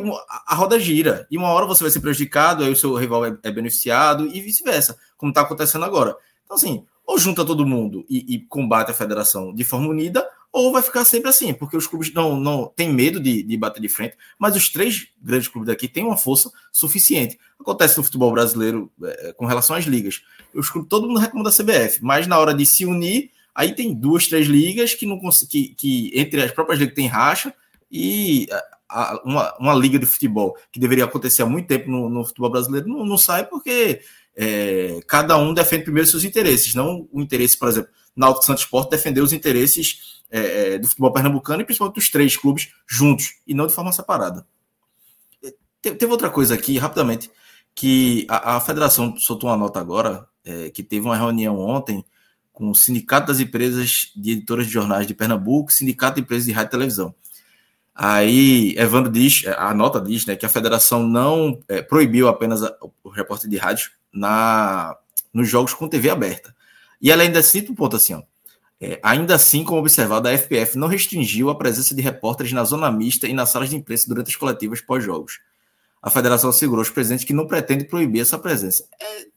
a 0.48 0.56
roda 0.56 0.80
gira. 0.80 1.28
E 1.30 1.38
uma 1.38 1.50
hora 1.50 1.66
você 1.66 1.84
vai 1.84 1.92
ser 1.92 2.00
prejudicado, 2.00 2.64
aí 2.64 2.72
o 2.72 2.76
seu 2.76 2.94
rival 2.96 3.26
é, 3.26 3.38
é 3.44 3.52
beneficiado, 3.52 4.28
e 4.28 4.40
vice-versa, 4.42 4.98
como 5.18 5.34
tá 5.34 5.42
acontecendo 5.42 5.86
agora. 5.86 6.16
Então, 6.44 6.56
assim, 6.56 6.86
ou 7.06 7.18
junta 7.18 7.44
todo 7.44 7.66
mundo 7.66 8.06
e, 8.10 8.36
e, 8.36 8.40
combate 8.46 8.92
a 8.92 8.94
federação 8.94 9.54
de 9.54 9.64
forma 9.64 9.88
unida, 9.88 10.26
ou 10.52 10.72
vai 10.72 10.82
ficar 10.82 11.06
sempre 11.06 11.30
assim, 11.30 11.54
porque 11.54 11.78
os 11.78 11.88
clubes 11.88 12.14
não, 12.14 12.36
não 12.36 12.66
têm 12.76 12.92
medo 12.92 13.20
de, 13.20 13.42
de 13.42 13.58
bater 13.58 13.80
de 13.80 13.88
frente, 13.88 14.18
mas 14.38 14.56
os 14.56 14.68
três 14.70 15.08
grandes 15.22 15.48
clubes 15.48 15.68
daqui 15.68 15.88
têm 15.88 16.04
uma 16.04 16.18
força 16.18 16.52
suficiente. 16.72 17.40
Acontece 17.60 17.98
no 17.98 18.04
futebol 18.04 18.32
brasileiro 18.32 18.92
é, 19.04 19.34
com 19.34 19.46
relação 19.46 19.76
às 19.76 19.86
ligas. 19.86 20.22
Os 20.54 20.70
clubes, 20.70 20.90
todo 20.90 21.08
mundo 21.08 21.20
reclama 21.20 21.50
da 21.50 21.56
CBF, 21.56 22.00
mas 22.02 22.28
na 22.28 22.38
hora 22.38 22.54
de 22.54 22.66
se 22.66 22.86
unir, 22.86 23.32
aí 23.56 23.74
tem 23.74 23.94
duas, 23.94 24.28
três 24.28 24.48
ligas 24.48 24.94
que 24.94 25.06
não 25.06 25.20
que, 25.50 25.70
que 25.70 26.12
entre 26.14 26.44
as 26.44 26.52
próprias 26.52 26.80
ligas 26.80 26.96
tem 26.96 27.08
racha 27.08 27.54
e 27.90 28.48
a, 28.90 29.22
uma, 29.24 29.58
uma 29.58 29.74
liga 29.74 29.98
de 29.98 30.06
futebol 30.06 30.58
que 30.70 30.80
deveria 30.80 31.06
acontecer 31.06 31.44
há 31.44 31.46
muito 31.46 31.68
tempo 31.68 31.90
no, 31.90 32.10
no 32.10 32.26
futebol 32.26 32.50
brasileiro 32.50 32.88
não, 32.88 33.06
não 33.06 33.18
sai 33.18 33.46
porque 33.46 34.02
é, 34.36 35.00
cada 35.08 35.38
um 35.38 35.54
defende 35.54 35.84
primeiro 35.84 36.10
seus 36.10 36.24
interesses, 36.24 36.74
não 36.74 37.08
o 37.12 37.22
interesse, 37.22 37.58
por 37.58 37.68
exemplo, 37.68 37.90
Náutico 38.16 38.46
Santos 38.46 38.64
Sport 38.64 38.90
defender 38.90 39.22
os 39.22 39.34
interesses 39.34 40.22
é, 40.30 40.74
é, 40.74 40.80
do 40.80 40.88
futebol 40.88 41.12
pernambucano 41.12 41.62
e 41.62 41.66
principalmente 41.66 41.96
dos 41.96 42.10
três 42.10 42.38
clubes 42.38 42.70
juntos 42.88 43.36
e 43.46 43.54
não 43.54 43.68
de 43.68 43.74
forma 43.74 43.92
separada. 43.92 44.46
Teve 45.82 46.06
outra 46.06 46.30
coisa 46.30 46.54
aqui, 46.54 46.78
rapidamente, 46.78 47.32
que 47.74 48.26
a, 48.30 48.58
a 48.58 48.62
federação 48.62 49.18
soltou 49.18 49.50
uma 49.50 49.58
nota 49.58 49.80
agora, 49.80 50.28
é, 50.46 50.70
que 50.70 50.84
teve 50.84 51.06
uma 51.06 51.18
reunião 51.18 51.58
ontem 51.60 52.06
com 52.54 52.70
o 52.70 52.76
Sindicato 52.76 53.28
das 53.28 53.40
Empresas 53.40 54.12
de 54.16 54.34
Editoras 54.34 54.68
de 54.68 54.74
Jornais 54.74 55.08
de 55.08 55.14
Pernambuco, 55.14 55.72
Sindicato 55.72 56.16
de 56.16 56.22
Empresas 56.22 56.46
de 56.46 56.52
Rádio 56.52 56.68
e 56.68 56.72
Televisão. 56.72 57.16
Aí, 57.94 58.76
Evandro 58.78 59.12
diz, 59.12 59.44
a 59.58 59.74
nota 59.74 60.00
diz, 60.00 60.26
né, 60.26 60.36
que 60.36 60.46
a 60.46 60.50
federação 60.50 61.06
não 61.06 61.60
é, 61.68 61.82
proibiu 61.82 62.28
apenas 62.28 62.64
a, 62.64 62.76
o 63.04 63.10
repórter 63.10 63.50
de 63.50 63.58
rádio 63.58 63.92
na, 64.14 64.96
nos 65.34 65.50
jogos 65.50 65.74
com 65.74 65.90
TV 65.90 66.10
aberta. 66.10 66.56
E 67.02 67.12
ela 67.12 67.24
ainda 67.24 67.42
cita 67.42 67.72
um 67.72 67.76
ponto 67.76 67.96
assim, 67.96 68.14
ó, 68.14 68.22
é, 68.80 69.00
ainda 69.04 69.36
assim, 69.36 69.64
como 69.64 69.80
observado, 69.80 70.28
a 70.28 70.32
FPF 70.32 70.76
não 70.76 70.88
restringiu 70.88 71.50
a 71.50 71.56
presença 71.56 71.94
de 71.94 72.02
repórteres 72.02 72.52
na 72.52 72.64
zona 72.64 72.92
mista 72.92 73.28
e 73.28 73.34
nas 73.34 73.50
salas 73.50 73.70
de 73.70 73.76
imprensa 73.76 74.08
durante 74.08 74.30
as 74.30 74.36
coletivas 74.36 74.82
pós-jogos. 74.82 75.40
A 76.02 76.10
federação 76.10 76.50
assegurou 76.50 76.82
aos 76.82 76.90
presidentes 76.90 77.24
que 77.24 77.34
não 77.34 77.46
pretende 77.46 77.86
proibir 77.86 78.22
essa 78.22 78.40
presença. 78.40 78.88
É, 79.00 79.28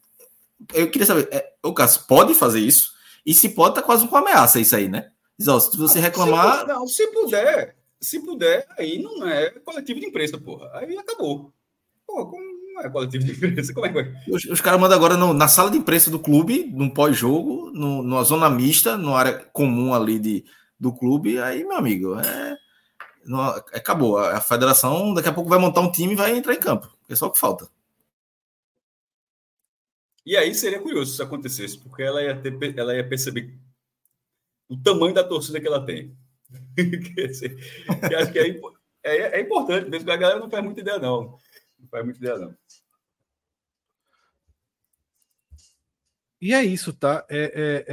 eu 0.72 0.90
queria 0.90 1.06
saber, 1.06 1.28
é, 1.30 1.52
o 1.62 1.74
Cássio, 1.74 2.06
pode 2.08 2.34
fazer 2.34 2.60
isso? 2.60 2.94
E 3.24 3.34
se 3.34 3.50
pode, 3.50 3.74
tá 3.74 3.82
quase 3.82 4.08
com 4.08 4.16
ameaça 4.16 4.58
isso 4.58 4.74
aí, 4.74 4.88
né? 4.88 5.10
Diz, 5.38 5.48
ó, 5.48 5.60
se 5.60 5.76
você 5.76 6.00
reclamar. 6.00 6.60
Se, 6.60 6.66
não, 6.66 6.86
se 6.86 7.06
puder, 7.08 7.76
se 8.00 8.20
puder, 8.20 8.66
aí 8.78 9.02
não 9.02 9.28
é 9.28 9.50
coletivo 9.50 10.00
de 10.00 10.06
imprensa, 10.06 10.38
porra. 10.38 10.70
Aí 10.74 10.96
acabou. 10.96 11.52
Porra, 12.06 12.30
como 12.30 12.53
não 12.75 12.83
é 12.83 12.91
coletivo 12.91 13.25
de 13.25 13.33
imprensa? 13.33 13.72
Como 13.72 13.87
é 13.87 13.89
que 13.89 13.95
vai? 13.95 14.22
Os, 14.29 14.45
os 14.45 14.61
caras 14.61 14.81
mandam 14.81 14.97
agora 14.97 15.16
no, 15.16 15.33
na 15.33 15.49
sala 15.49 15.70
de 15.70 15.79
imprensa 15.79 16.11
do 16.11 16.18
clube, 16.18 16.64
num 16.72 16.91
pós-jogo, 16.91 17.70
numa 17.72 18.22
zona 18.25 18.51
mista, 18.51 18.99
numa 18.99 19.18
área 19.18 19.39
comum 19.53 19.95
ali 19.95 20.18
de, 20.18 20.45
do 20.79 20.93
clube. 20.93 21.39
Aí, 21.39 21.64
meu 21.64 21.77
amigo, 21.77 22.18
é, 22.18 22.57
não, 23.25 23.41
acabou. 23.41 24.18
A, 24.18 24.39
a 24.39 24.41
federação 24.41 25.14
daqui 25.14 25.29
a 25.29 25.33
pouco 25.33 25.49
vai 25.49 25.59
montar 25.59 25.81
um 25.81 25.91
time 25.91 26.12
e 26.12 26.16
vai 26.16 26.37
entrar 26.37 26.55
em 26.55 26.61
campo. 26.61 26.93
É 27.09 27.14
só 27.14 27.27
o 27.27 27.31
que 27.31 27.39
falta. 27.39 27.68
E 30.27 30.37
aí 30.37 30.55
seria 30.55 30.81
curioso 30.81 31.11
se 31.11 31.14
isso 31.14 31.22
acontecesse, 31.22 31.79
porque 31.79 32.03
ela 32.03 32.22
ia, 32.22 32.35
ter, 32.35 32.79
ela 32.79 32.95
ia 32.95 33.07
perceber 33.07 33.55
o 34.68 34.77
tamanho 34.77 35.14
da 35.14 35.22
torcida 35.22 35.61
que 35.61 35.66
ela 35.66 35.85
tem. 35.85 36.16
que 36.75 38.14
acho 38.14 38.33
que 38.33 38.39
é, 38.39 38.61
é, 39.05 39.39
é, 39.39 39.41
importante, 39.41 39.91
mesmo 39.91 40.07
que 40.07 40.12
a 40.12 40.16
galera 40.16 40.41
não 40.41 40.51
faz 40.51 40.64
muita 40.64 40.81
ideia, 40.81 40.99
não. 40.99 41.39
Faz 41.95 42.05
muita 42.05 42.18
ideia, 42.18 42.38
não. 42.38 42.57
E 46.40 46.53
é 46.53 46.64
isso, 46.64 46.92
tá? 46.92 47.24
É, 47.28 47.45
é, 47.55 47.84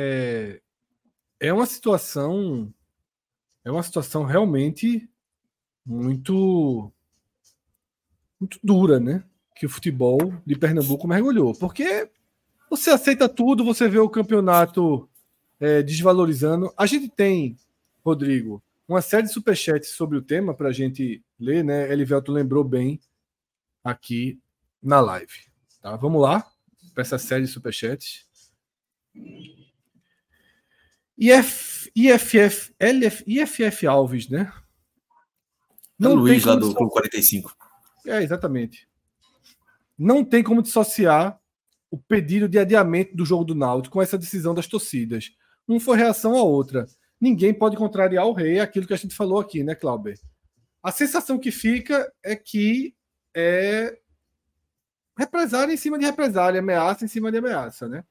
é, 1.40 1.48
é 1.50 1.54
uma 1.54 1.68
situação. 1.68 2.74
É 3.64 3.70
uma 3.70 3.84
situação 3.84 4.24
realmente 4.24 5.08
muito. 5.86 6.92
Muito 8.40 8.60
dura, 8.64 9.00
né? 9.00 9.24
Que 9.56 9.68
o 9.68 9.70
futebol 9.70 10.34
de 10.48 10.56
Pernambuco 10.56 11.08
mergulhou. 11.08 11.54
Porque 11.54 12.10
você 12.72 12.90
aceita 12.90 13.30
tudo, 13.30 13.64
você 13.64 13.88
vê 13.88 14.00
o 14.00 14.10
campeonato 14.10 15.08
é, 15.60 15.84
desvalorizando. 15.84 16.74
A 16.76 16.88
gente 16.88 17.08
tem 17.08 17.56
Rodrigo, 18.04 18.64
uma 18.88 19.00
série 19.04 19.28
de 19.28 19.32
superchats 19.32 19.90
sobre 19.90 20.18
o 20.18 20.24
tema 20.24 20.56
para 20.56 20.70
a 20.70 20.74
gente 20.74 21.24
ler, 21.40 21.64
né? 21.64 21.94
Elivelto 21.94 22.32
lembrou 22.32 22.64
bem 22.64 23.00
aqui 23.84 24.40
na 24.82 25.00
live. 25.00 25.34
Tá? 25.82 25.96
Vamos 25.96 26.22
lá 26.22 26.46
para 26.94 27.02
essa 27.02 27.18
série 27.18 27.46
de 27.46 27.52
superchats. 27.52 28.28
IF, 31.18 31.92
IFF, 31.96 32.74
LF, 32.80 33.24
IFF 33.28 33.88
Alves, 33.88 34.30
né? 34.30 34.52
Não 35.98 36.12
é 36.12 36.16
Luiz 36.16 36.44
lá 36.46 36.56
do 36.56 36.74
Clube 36.74 36.92
45. 36.92 37.56
É, 38.08 38.24
exatamente. 38.24 38.88
Não 39.98 40.26
tem 40.26 40.44
como 40.44 40.62
dissociar 40.62 41.40
o 41.92 41.98
pedido 41.98 42.50
de 42.50 42.58
adiamento 42.58 43.16
do 43.16 43.26
jogo 43.26 43.44
do 43.44 43.54
Náutico 43.54 43.94
com 43.94 44.02
essa 44.02 44.18
decisão 44.18 44.56
das 44.56 44.66
torcidas. 44.66 45.32
Um 45.68 45.80
foi 45.80 45.98
reação 45.98 46.36
à 46.36 46.42
outra 46.42 46.88
ninguém 47.22 47.54
pode 47.54 47.78
contrariar 47.78 48.26
o 48.26 48.34
rei, 48.34 48.58
é 48.58 48.62
aquilo 48.62 48.88
que 48.88 48.94
a 48.94 48.98
gente 48.98 49.16
falou 49.16 49.40
aqui, 49.40 49.64
né, 49.64 49.76
Clauber? 49.76 50.20
A 50.82 50.92
sensação 50.92 51.38
que 51.38 51.52
fica 51.52 52.12
é 52.24 52.36
que 52.36 52.96
é 53.36 53.98
represália 55.18 55.74
em 55.74 55.78
cima 55.78 56.00
de 56.00 56.06
represália, 56.06 56.60
ameaça 56.60 57.06
em 57.06 57.08
cima 57.08 57.32
de 57.32 57.38
ameaça, 57.38 57.88
né? 57.88 58.04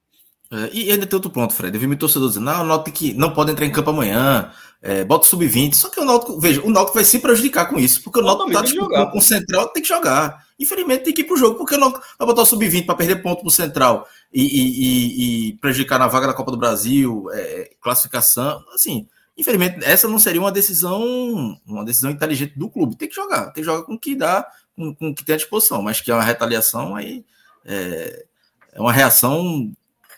É, 0.53 0.68
e 0.73 0.91
ainda 0.91 1.07
tem 1.07 1.16
outro 1.16 1.31
ponto, 1.31 1.55
Fred. 1.55 1.73
Eu 1.73 1.81
vi 1.81 1.87
meu 1.87 1.97
torcedor 1.97 2.29
dizendo, 2.29 2.47
não, 2.47 2.64
nota 2.64 2.91
que 2.91 3.14
não 3.14 3.33
pode 3.33 3.53
entrar 3.53 3.64
em 3.64 3.71
campo 3.71 3.91
amanhã, 3.91 4.51
é, 4.83 5.05
bota 5.05 5.27
sub-20. 5.27 5.75
Só 5.75 5.89
que 5.89 6.01
o 6.01 6.05
Náutico, 6.05 6.41
veja, 6.41 6.61
o 6.62 6.71
Náutico 6.71 6.95
vai 6.95 7.05
se 7.05 7.21
prejudicar 7.21 7.68
com 7.68 7.79
isso, 7.79 8.03
porque 8.03 8.18
o 8.18 8.23
Náutico 8.23 8.51
tá 8.51 8.62
disputando 8.62 9.11
com 9.12 9.18
o 9.18 9.23
Central, 9.23 9.68
tem 9.68 9.81
que 9.83 9.89
jogar. 9.89 10.45
Infelizmente 10.59 11.05
tem 11.05 11.14
que 11.14 11.21
ir 11.21 11.25
pro 11.25 11.37
jogo, 11.37 11.57
porque 11.57 11.77
o 11.77 11.79
Náutico 11.79 12.05
vai 12.18 12.27
botar 12.27 12.43
o 12.43 12.47
sub-20 12.47 12.85
para 12.85 12.97
perder 12.97 13.23
ponto 13.23 13.43
pro 13.43 13.51
Central 13.51 14.09
e, 14.33 14.43
e, 14.43 14.81
e, 14.81 15.49
e, 15.49 15.53
prejudicar 15.59 16.01
na 16.01 16.09
vaga 16.09 16.27
da 16.27 16.35
Copa 16.35 16.51
do 16.51 16.57
Brasil, 16.57 17.27
é, 17.33 17.71
classificação, 17.81 18.61
assim. 18.75 19.07
Infelizmente, 19.39 19.79
essa 19.85 20.09
não 20.09 20.18
seria 20.18 20.41
uma 20.41 20.53
decisão, 20.53 21.57
uma 21.64 21.85
decisão 21.85 22.11
inteligente 22.11 22.59
do 22.59 22.68
clube. 22.68 22.97
Tem 22.97 23.09
que 23.09 23.14
jogar, 23.14 23.53
tem 23.53 23.62
que 23.62 23.71
jogar 23.71 23.85
com 23.85 23.95
o 23.95 23.99
que 23.99 24.16
dá, 24.16 24.45
com, 24.77 24.95
com 24.95 25.11
o 25.11 25.14
que 25.14 25.25
tem 25.25 25.35
à 25.35 25.39
disposição, 25.39 25.83
mas 25.83 26.01
que 26.01 26.11
é 26.11 26.14
uma 26.14 26.23
retaliação 26.23 26.95
aí 26.97 27.25
é, 27.64 28.27
é 28.73 28.81
uma 28.81 28.93
reação 28.93 29.73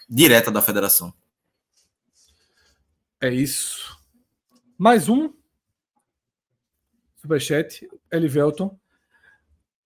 direta 0.09 0.51
da 0.51 0.63
federação. 0.63 1.13
É 3.21 3.33
isso. 3.33 3.99
Mais 4.77 5.09
um. 5.09 5.33
Superchat, 7.17 7.89
Elivelton. 8.11 8.77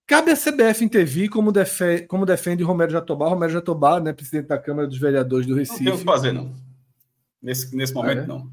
Cabe 0.07 0.31
a 0.31 0.35
CBF 0.35 0.83
intervir 0.83 1.29
como, 1.29 1.51
defe 1.51 2.07
como 2.07 2.25
defende 2.25 2.63
Romero 2.63 2.91
Jatobá. 2.91 3.27
Romero 3.27 3.51
Jatobá, 3.51 3.99
né, 3.99 4.13
presidente 4.13 4.47
da 4.47 4.57
Câmara 4.57 4.87
dos 4.87 4.97
Vereadores 4.97 5.45
do 5.45 5.53
Recife. 5.53 5.83
Não 5.83 5.91
tem 5.91 5.95
o 5.95 5.99
que 5.99 6.05
fazer, 6.05 6.31
não. 6.31 6.55
Nesse, 7.41 7.75
nesse 7.75 7.93
momento, 7.93 8.19
ah, 8.19 8.23
é? 8.23 8.25
não. 8.25 8.51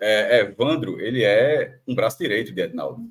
É, 0.00 0.40
Evandro, 0.40 1.00
ele 1.00 1.24
é 1.24 1.80
um 1.86 1.94
braço 1.94 2.18
direito 2.18 2.52
de 2.52 2.60
Ednaldo. 2.60 3.10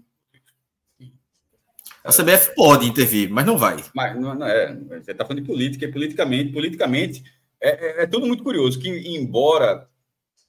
A 2.08 2.12
CBF 2.12 2.56
pode 2.56 2.88
intervir, 2.88 3.30
mas 3.30 3.46
não 3.46 3.58
vai. 3.58 3.84
Mas 3.94 4.16
não, 4.20 4.34
não 4.34 4.48
é. 4.48 4.74
Você 4.76 5.12
está 5.12 5.26
falando 5.26 5.42
de 5.42 5.48
política, 5.48 5.86
e 5.86 5.92
politicamente, 5.92 6.54
politicamente 6.54 7.24
é, 7.62 7.70
é, 7.70 8.04
é, 8.04 8.08
tudo 8.08 8.28
muito 8.28 8.44
curioso 8.44 8.80
que, 8.80 8.90
embora 8.90 9.90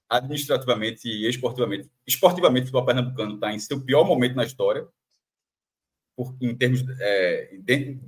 administrativamente 0.09 1.09
e 1.09 1.29
esportivamente, 1.29 1.91
esportivamente 2.07 2.63
o 2.63 2.67
futebol 2.67 2.87
pernambucano 2.87 3.35
está 3.35 3.53
em 3.53 3.59
seu 3.59 3.81
pior 3.81 4.05
momento 4.05 4.35
na 4.35 4.45
história, 4.45 4.87
por, 6.17 6.35
em 6.41 6.55
termos 6.55 6.85
é, 7.01 7.57
de, 7.61 7.99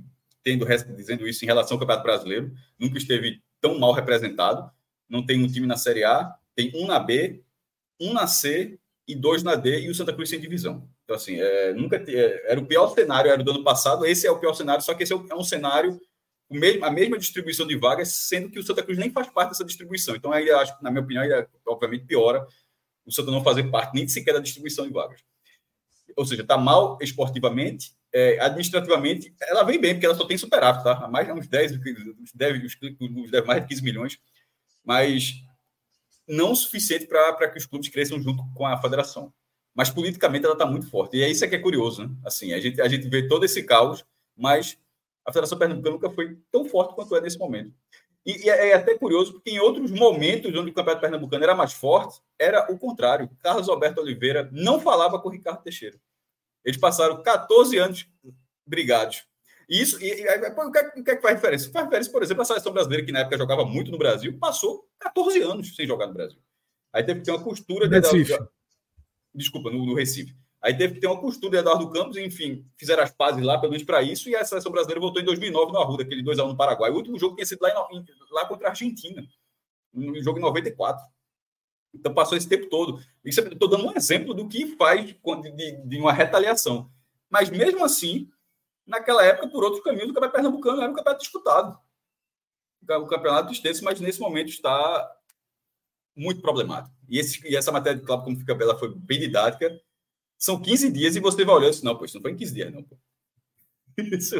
tendo 0.43 0.65
dizendo 0.95 1.27
isso 1.27 1.43
em 1.43 1.47
relação 1.47 1.75
ao 1.75 1.79
Campeonato 1.79 2.03
Brasileiro, 2.03 2.53
nunca 2.79 2.97
esteve 2.97 3.41
tão 3.59 3.77
mal 3.77 3.91
representado. 3.91 4.71
Não 5.09 5.25
tem 5.25 5.43
um 5.43 5.47
time 5.47 5.67
na 5.67 5.77
Série 5.77 6.03
A, 6.03 6.35
tem 6.55 6.71
um 6.75 6.87
na 6.87 6.99
B, 6.99 7.43
um 7.99 8.13
na 8.13 8.27
C 8.27 8.79
e 9.07 9.15
dois 9.15 9.43
na 9.43 9.55
D 9.55 9.81
e 9.81 9.89
o 9.89 9.95
Santa 9.95 10.13
Cruz 10.13 10.29
sem 10.29 10.39
divisão. 10.39 10.87
Então 11.11 11.17
assim, 11.17 11.41
é, 11.41 11.73
nunca 11.73 11.97
é, 11.97 12.51
era 12.51 12.57
o 12.57 12.65
pior 12.65 12.87
cenário 12.93 13.29
era 13.29 13.43
do 13.43 13.51
ano 13.51 13.65
passado. 13.65 14.05
Esse 14.05 14.25
é 14.25 14.31
o 14.31 14.39
pior 14.39 14.53
cenário, 14.53 14.81
só 14.81 14.93
que 14.93 15.03
esse 15.03 15.13
é, 15.13 15.17
é 15.29 15.35
um 15.35 15.43
cenário 15.43 15.99
mesmo, 16.49 16.85
a 16.85 16.89
mesma 16.89 17.19
distribuição 17.19 17.67
de 17.67 17.75
vagas, 17.75 18.13
sendo 18.13 18.49
que 18.49 18.57
o 18.57 18.63
Santa 18.63 18.81
Cruz 18.81 18.97
nem 18.97 19.11
faz 19.11 19.29
parte 19.29 19.49
dessa 19.49 19.65
distribuição. 19.65 20.15
Então, 20.15 20.31
aí, 20.31 20.49
acho 20.49 20.73
na 20.81 20.89
minha 20.89 21.03
opinião, 21.03 21.23
aí, 21.23 21.45
obviamente 21.67 22.05
piora 22.05 22.47
o 23.05 23.11
Santa 23.11 23.29
não 23.29 23.43
fazer 23.43 23.69
parte 23.69 23.93
nem 23.93 24.07
sequer 24.07 24.33
da 24.33 24.39
distribuição 24.39 24.87
de 24.87 24.93
vagas. 24.93 25.21
Ou 26.15 26.25
seja, 26.25 26.43
está 26.43 26.57
mal 26.57 26.97
esportivamente, 27.01 27.93
é, 28.13 28.39
administrativamente, 28.39 29.33
ela 29.41 29.63
vem 29.63 29.81
bem, 29.81 29.93
porque 29.93 30.05
ela 30.05 30.15
só 30.15 30.25
tem 30.25 30.37
superávit, 30.37 30.83
tá? 30.83 31.09
Mais 31.09 31.27
uns 31.29 31.47
10, 31.47 31.73
uns 31.73 32.31
10, 32.33 32.63
uns 33.01 33.31
10 33.31 33.45
mais 33.45 33.61
de 33.61 33.67
15 33.67 33.83
milhões, 33.83 34.17
mas 34.81 35.33
não 36.25 36.51
o 36.51 36.55
suficiente 36.55 37.05
para 37.05 37.49
que 37.49 37.57
os 37.57 37.65
clubes 37.65 37.89
cresçam 37.89 38.21
junto 38.21 38.43
com 38.53 38.65
a 38.65 38.81
federação. 38.81 39.33
Mas 39.73 39.89
politicamente 39.89 40.45
ela 40.45 40.53
está 40.53 40.65
muito 40.65 40.89
forte. 40.89 41.17
E 41.17 41.23
é 41.23 41.29
isso 41.29 41.47
que 41.47 41.55
é 41.55 41.59
curioso, 41.59 42.03
né? 42.03 42.13
Assim, 42.25 42.53
a 42.53 42.59
gente, 42.59 42.81
a 42.81 42.87
gente 42.87 43.07
vê 43.07 43.27
todo 43.27 43.45
esse 43.45 43.63
caos, 43.63 44.05
mas 44.35 44.77
a 45.25 45.31
Federação 45.31 45.57
Pernambucana 45.57 45.95
nunca 45.95 46.09
foi 46.09 46.37
tão 46.51 46.65
forte 46.65 46.93
quanto 46.93 47.15
é 47.15 47.21
nesse 47.21 47.37
momento. 47.37 47.73
E, 48.25 48.45
e, 48.45 48.49
é 48.49 48.73
até 48.73 48.97
curioso, 48.97 49.33
porque 49.33 49.49
em 49.49 49.59
outros 49.59 49.91
momentos 49.91 50.53
onde 50.53 50.69
o 50.69 50.73
Campeonato 50.73 51.01
Pernambucano 51.01 51.43
era 51.43 51.55
mais 51.55 51.73
forte, 51.73 52.21
era 52.37 52.71
o 52.71 52.77
contrário. 52.77 53.29
Carlos 53.41 53.69
Alberto 53.69 54.01
Oliveira 54.01 54.49
não 54.51 54.79
falava 54.79 55.19
com 55.19 55.29
o 55.29 55.31
Ricardo 55.31 55.63
Teixeira. 55.63 55.97
Eles 56.63 56.79
passaram 56.79 57.21
14 57.23 57.77
anos 57.77 58.07
brigados. 58.65 59.23
E 59.67 59.81
isso, 59.81 60.01
e, 60.03 60.05
e, 60.05 60.25
o, 60.25 60.71
que, 60.71 60.77
é, 60.77 60.93
o 60.97 61.03
que 61.03 61.11
é 61.11 61.15
que 61.15 61.21
faz 61.21 61.35
diferença? 61.35 61.71
Faz 61.71 61.85
diferença, 61.85 62.11
por 62.11 62.21
exemplo, 62.21 62.41
a 62.41 62.45
seleção 62.45 62.73
brasileira, 62.73 63.05
que 63.05 63.11
na 63.11 63.19
época 63.19 63.37
jogava 63.37 63.65
muito 63.65 63.89
no 63.89 63.97
Brasil, 63.97 64.37
passou 64.37 64.85
14 64.99 65.41
anos 65.41 65.75
sem 65.75 65.87
jogar 65.87 66.07
no 66.07 66.13
Brasil. 66.13 66.39
Aí 66.93 67.03
teve 67.03 67.21
que 67.21 67.25
ter 67.25 67.31
uma 67.31 67.43
costura 67.43 67.87
de. 67.87 67.95
Desculpa, 69.33 69.69
no, 69.71 69.85
no 69.85 69.95
Recife 69.95 70.35
Aí 70.61 70.77
teve 70.77 70.93
que 70.93 70.99
ter 70.99 71.07
uma 71.07 71.19
costura 71.19 71.53
de 71.53 71.57
Eduardo 71.57 71.89
Campos, 71.89 72.15
enfim, 72.17 72.63
fizeram 72.77 73.01
as 73.01 73.11
pazes 73.11 73.43
lá, 73.43 73.57
pelo 73.57 73.71
menos 73.71 73.83
para 73.85 74.03
isso, 74.03 74.29
e 74.29 74.35
a 74.35 74.45
seleção 74.45 74.71
brasileira 74.71 75.01
voltou 75.01 75.19
em 75.19 75.25
2009 75.25 75.71
no 75.71 75.79
Arruda, 75.79 76.03
aquele 76.03 76.23
2x1 76.23 76.49
no 76.49 76.55
Paraguai. 76.55 76.91
O 76.91 76.95
último 76.95 77.17
jogo 77.17 77.33
tinha 77.35 77.45
sido 77.47 77.61
lá, 77.61 77.69
em, 77.91 78.05
lá 78.29 78.45
contra 78.45 78.67
a 78.67 78.69
Argentina, 78.69 79.27
no 79.91 80.21
jogo 80.21 80.37
em 80.37 80.41
94. 80.41 81.03
Então 81.95 82.13
passou 82.13 82.37
esse 82.37 82.47
tempo 82.47 82.69
todo. 82.69 83.03
Estou 83.25 83.67
dando 83.67 83.87
um 83.87 83.97
exemplo 83.97 84.35
do 84.35 84.47
que 84.47 84.75
faz 84.75 85.03
de, 85.03 85.71
de, 85.83 85.97
uma 85.97 86.13
retaliação. 86.13 86.91
Mas 87.27 87.49
mesmo 87.49 87.83
assim, 87.83 88.29
naquela 88.85 89.25
época, 89.25 89.49
por 89.49 89.63
outros 89.63 89.83
caminhos, 89.83 90.11
o 90.11 90.13
campeonato 90.13 90.35
pernambucano 90.35 90.81
era 90.81 90.91
um 90.91 90.95
campeonato 90.95 91.23
disputado. 91.23 91.79
O 92.87 93.07
campeonato 93.07 93.51
extenso, 93.51 93.83
mas 93.83 93.99
nesse 93.99 94.19
momento 94.19 94.49
está 94.49 95.11
muito 96.15 96.41
problemático. 96.41 96.95
E, 97.07 97.19
esse, 97.19 97.45
e 97.47 97.55
essa 97.55 97.71
matéria 97.71 97.99
de 97.99 98.05
Cláudio, 98.05 98.25
como 98.25 98.39
fica 98.39 98.55
bela, 98.55 98.77
foi 98.77 98.93
bem 98.95 99.19
didática. 99.19 99.79
São 100.37 100.59
15 100.61 100.91
dias 100.91 101.15
e 101.15 101.19
você 101.19 101.45
vai 101.45 101.55
olhando 101.55 101.69
assim, 101.69 101.85
não, 101.85 101.95
pois 101.97 102.13
não 102.13 102.21
foi 102.21 102.31
em 102.31 102.35
15 102.35 102.53
dias, 102.53 102.73
não. 102.73 102.83
Pô. 102.83 102.97
Isso, 103.97 104.35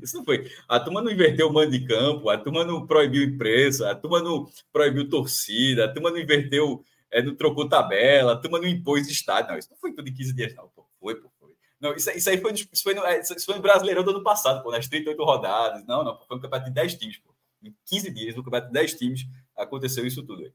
isso 0.00 0.16
não 0.16 0.24
foi. 0.24 0.50
A 0.68 0.78
turma 0.78 1.02
não 1.02 1.10
inverteu 1.10 1.48
o 1.48 1.52
mando 1.52 1.72
de 1.72 1.84
campo, 1.84 2.30
a 2.30 2.38
turma 2.38 2.64
não 2.64 2.86
proibiu 2.86 3.22
imprensa, 3.22 3.90
a 3.90 3.94
turma 3.94 4.22
não 4.22 4.48
proibiu 4.72 5.08
torcida, 5.08 5.84
a 5.84 5.92
turma 5.92 6.10
não 6.10 6.18
inverteu, 6.18 6.84
é, 7.10 7.20
não 7.20 7.34
trocou 7.34 7.68
tabela, 7.68 8.32
a 8.32 8.36
turma 8.36 8.58
não 8.58 8.66
impôs 8.68 9.08
estádio. 9.08 9.50
Não, 9.50 9.58
isso 9.58 9.68
não 9.70 9.76
foi 9.76 9.92
tudo 9.92 10.08
em 10.08 10.14
15 10.14 10.32
dias, 10.32 10.54
não. 10.54 10.68
Pô. 10.68 10.86
Foi, 11.00 11.16
pô, 11.16 11.30
foi. 11.38 11.52
Não, 11.80 11.94
isso, 11.94 12.10
isso 12.10 12.30
aí 12.30 12.40
foi, 12.40 12.52
isso 12.52 12.82
foi, 12.82 12.94
no, 12.94 13.04
é, 13.04 13.20
isso 13.20 13.44
foi 13.44 13.56
no 13.56 13.62
Brasileirão 13.62 14.04
do 14.04 14.10
ano 14.10 14.22
passado, 14.22 14.62
pô, 14.62 14.70
nas 14.70 14.86
38 14.86 15.22
rodadas. 15.24 15.84
Não, 15.84 16.04
não, 16.04 16.18
foi 16.20 16.36
um 16.36 16.40
campeonato 16.40 16.70
de 16.70 16.74
10 16.74 16.94
times, 16.94 17.18
pô. 17.18 17.34
Em 17.62 17.74
15 17.86 18.10
dias, 18.10 18.36
no 18.36 18.42
campeonato 18.42 18.68
de 18.68 18.74
10 18.74 18.94
times, 18.94 19.26
aconteceu 19.56 20.06
isso 20.06 20.22
tudo 20.22 20.42
aí. 20.42 20.52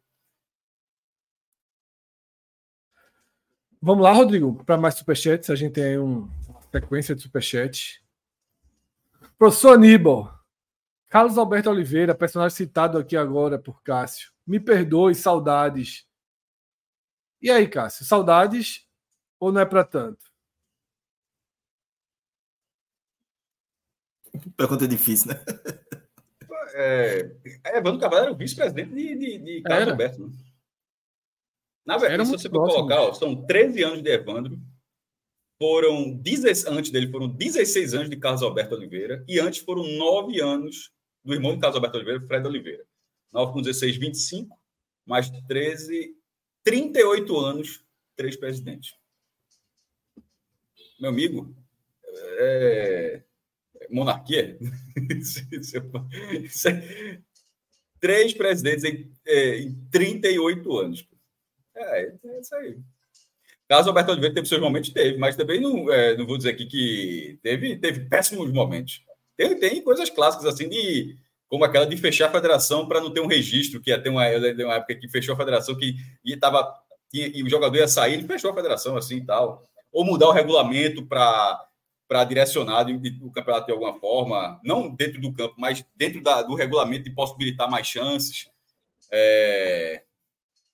Vamos 3.82 4.04
lá, 4.04 4.12
Rodrigo, 4.12 4.64
para 4.64 4.78
mais 4.78 4.96
superchats. 4.96 5.50
A 5.50 5.56
gente 5.56 5.74
tem 5.74 5.84
aí 5.84 5.98
uma 5.98 6.30
sequência 6.72 7.16
de 7.16 7.22
superchats. 7.22 8.02
Professor 9.38 9.76
Aníbal, 9.76 10.34
Carlos 11.10 11.38
Alberto 11.38 11.70
Oliveira, 11.70 12.16
personagem 12.16 12.56
citado 12.56 12.98
aqui 12.98 13.16
agora 13.16 13.60
por 13.60 13.82
Cássio. 13.84 14.32
Me 14.46 14.60
perdoe, 14.60 15.14
saudades. 15.14 16.08
E 17.42 17.52
aí, 17.52 17.68
Cássio, 17.68 18.06
saudades 18.06 18.88
ou 19.40 19.52
não 19.52 19.62
é 19.62 19.66
para 19.66 19.84
tanto? 19.84 20.26
Pergunta 24.56 24.86
é 24.86 24.88
difícil, 24.88 25.32
né? 25.34 25.44
É, 26.74 27.32
é 27.64 27.78
Evandro 27.78 28.00
Cavalo 28.00 28.24
era 28.24 28.32
o 28.32 28.36
vice-presidente 28.36 28.94
de, 28.94 29.16
de, 29.16 29.38
de 29.40 29.62
Carlos 29.62 29.82
era. 29.82 29.92
Alberto. 29.92 30.28
Né? 30.28 30.47
Na 31.88 31.98
verdade, 31.98 32.26
se 32.26 32.32
você 32.34 32.50
for 32.50 32.68
colocar, 32.68 33.02
ó, 33.02 33.14
são 33.14 33.46
13 33.46 33.82
anos 33.82 34.04
de 34.04 34.10
Evandro, 34.10 34.60
foram 35.58 36.14
10, 36.18 36.66
antes 36.66 36.92
dele 36.92 37.10
foram 37.10 37.30
16 37.30 37.94
anos 37.94 38.10
de 38.10 38.18
Carlos 38.18 38.44
Alberto 38.44 38.76
Oliveira, 38.76 39.24
e 39.26 39.40
antes 39.40 39.62
foram 39.62 39.84
9 39.84 40.42
anos 40.42 40.92
do 41.24 41.34
irmão 41.34 41.56
de 41.56 41.62
Carlos 41.62 41.78
Alberto 41.78 41.96
Oliveira, 41.96 42.28
Fred 42.28 42.46
Oliveira. 42.46 42.86
9 43.32 43.54
com 43.54 43.62
16, 43.62 43.96
25, 43.96 44.60
mais 45.06 45.30
13, 45.48 46.14
38 46.62 47.40
anos, 47.40 47.82
três 48.18 48.36
presidentes. 48.36 48.94
Meu 51.00 51.10
amigo, 51.10 51.56
é... 52.40 53.24
monarquia? 53.90 54.60
três 58.02 58.34
presidentes 58.34 58.84
em, 58.84 59.10
é, 59.26 59.60
em 59.60 59.74
38 59.90 60.78
anos. 60.78 61.08
É, 61.78 62.14
é 62.26 62.40
isso 62.40 62.56
aí. 62.56 62.78
Caso 63.68 63.90
Alberto 63.90 64.12
Oliveira 64.12 64.34
teve 64.34 64.48
seus 64.48 64.62
momentos, 64.62 64.90
teve, 64.90 65.18
mas 65.18 65.36
também 65.36 65.60
não, 65.60 65.92
é, 65.92 66.16
não 66.16 66.26
vou 66.26 66.38
dizer 66.38 66.52
aqui 66.52 66.66
que 66.66 67.38
teve, 67.44 67.78
teve 67.78 68.02
péssimos 68.02 68.52
momentos. 68.52 69.04
Tem, 69.36 69.60
tem 69.60 69.82
coisas 69.82 70.10
clássicas 70.10 70.46
assim 70.46 70.70
de 70.70 71.18
como 71.50 71.64
aquela 71.64 71.86
de 71.86 71.96
fechar 71.98 72.28
a 72.28 72.32
federação 72.32 72.88
para 72.88 73.02
não 73.02 73.12
ter 73.12 73.20
um 73.20 73.28
registro, 73.28 73.82
que 73.82 73.90
ia 73.90 74.02
ter 74.02 74.10
uma, 74.10 74.26
uma 74.26 74.76
época 74.76 74.96
que 74.96 75.08
fechou 75.08 75.34
a 75.34 75.38
federação 75.38 75.78
que 75.78 75.96
e 76.24 76.36
tava 76.36 76.74
e, 77.14 77.40
e 77.40 77.44
o 77.44 77.50
jogador 77.50 77.78
ia 77.78 77.88
sair, 77.88 78.16
ele 78.16 78.28
fechou 78.28 78.52
a 78.52 78.56
federação 78.56 78.98
assim 78.98 79.18
e 79.18 79.26
tal. 79.26 79.64
Ou 79.92 80.06
mudar 80.06 80.28
o 80.28 80.34
regulamento 80.34 81.06
para 81.06 81.64
para 82.08 82.24
direcionar 82.24 82.88
o 83.22 83.32
campeonato 83.32 83.66
de 83.66 83.74
alguma 83.74 84.00
forma, 84.00 84.62
não 84.64 84.96
dentro 84.96 85.20
do 85.20 85.34
campo, 85.34 85.56
mas 85.58 85.86
dentro 85.94 86.24
da, 86.24 86.42
do 86.42 86.56
regulamento 86.56 87.10
e 87.10 87.14
possibilitar 87.14 87.70
mais 87.70 87.86
chances. 87.86 88.50
É, 89.12 90.04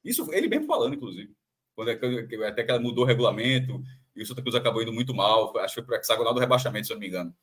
isso 0.03 0.31
ele 0.33 0.47
mesmo 0.47 0.67
falando, 0.67 0.95
inclusive. 0.95 1.33
Quando 1.75 1.89
é, 1.89 2.47
até 2.47 2.63
que 2.63 2.79
mudou 2.79 3.03
o 3.03 3.07
regulamento 3.07 3.81
e 4.15 4.21
o 4.21 4.25
Santa 4.25 4.41
Cruz 4.41 4.55
acabou 4.55 4.81
indo 4.81 4.93
muito 4.93 5.13
mal. 5.13 5.57
Acho 5.57 5.75
que 5.75 5.81
foi 5.81 5.83
para 5.83 5.97
o 5.97 5.99
hexagonal 5.99 6.33
do 6.33 6.39
rebaixamento, 6.39 6.87
se 6.87 6.93
eu 6.93 6.95
não 6.95 7.01
me 7.01 7.07
engano. 7.07 7.35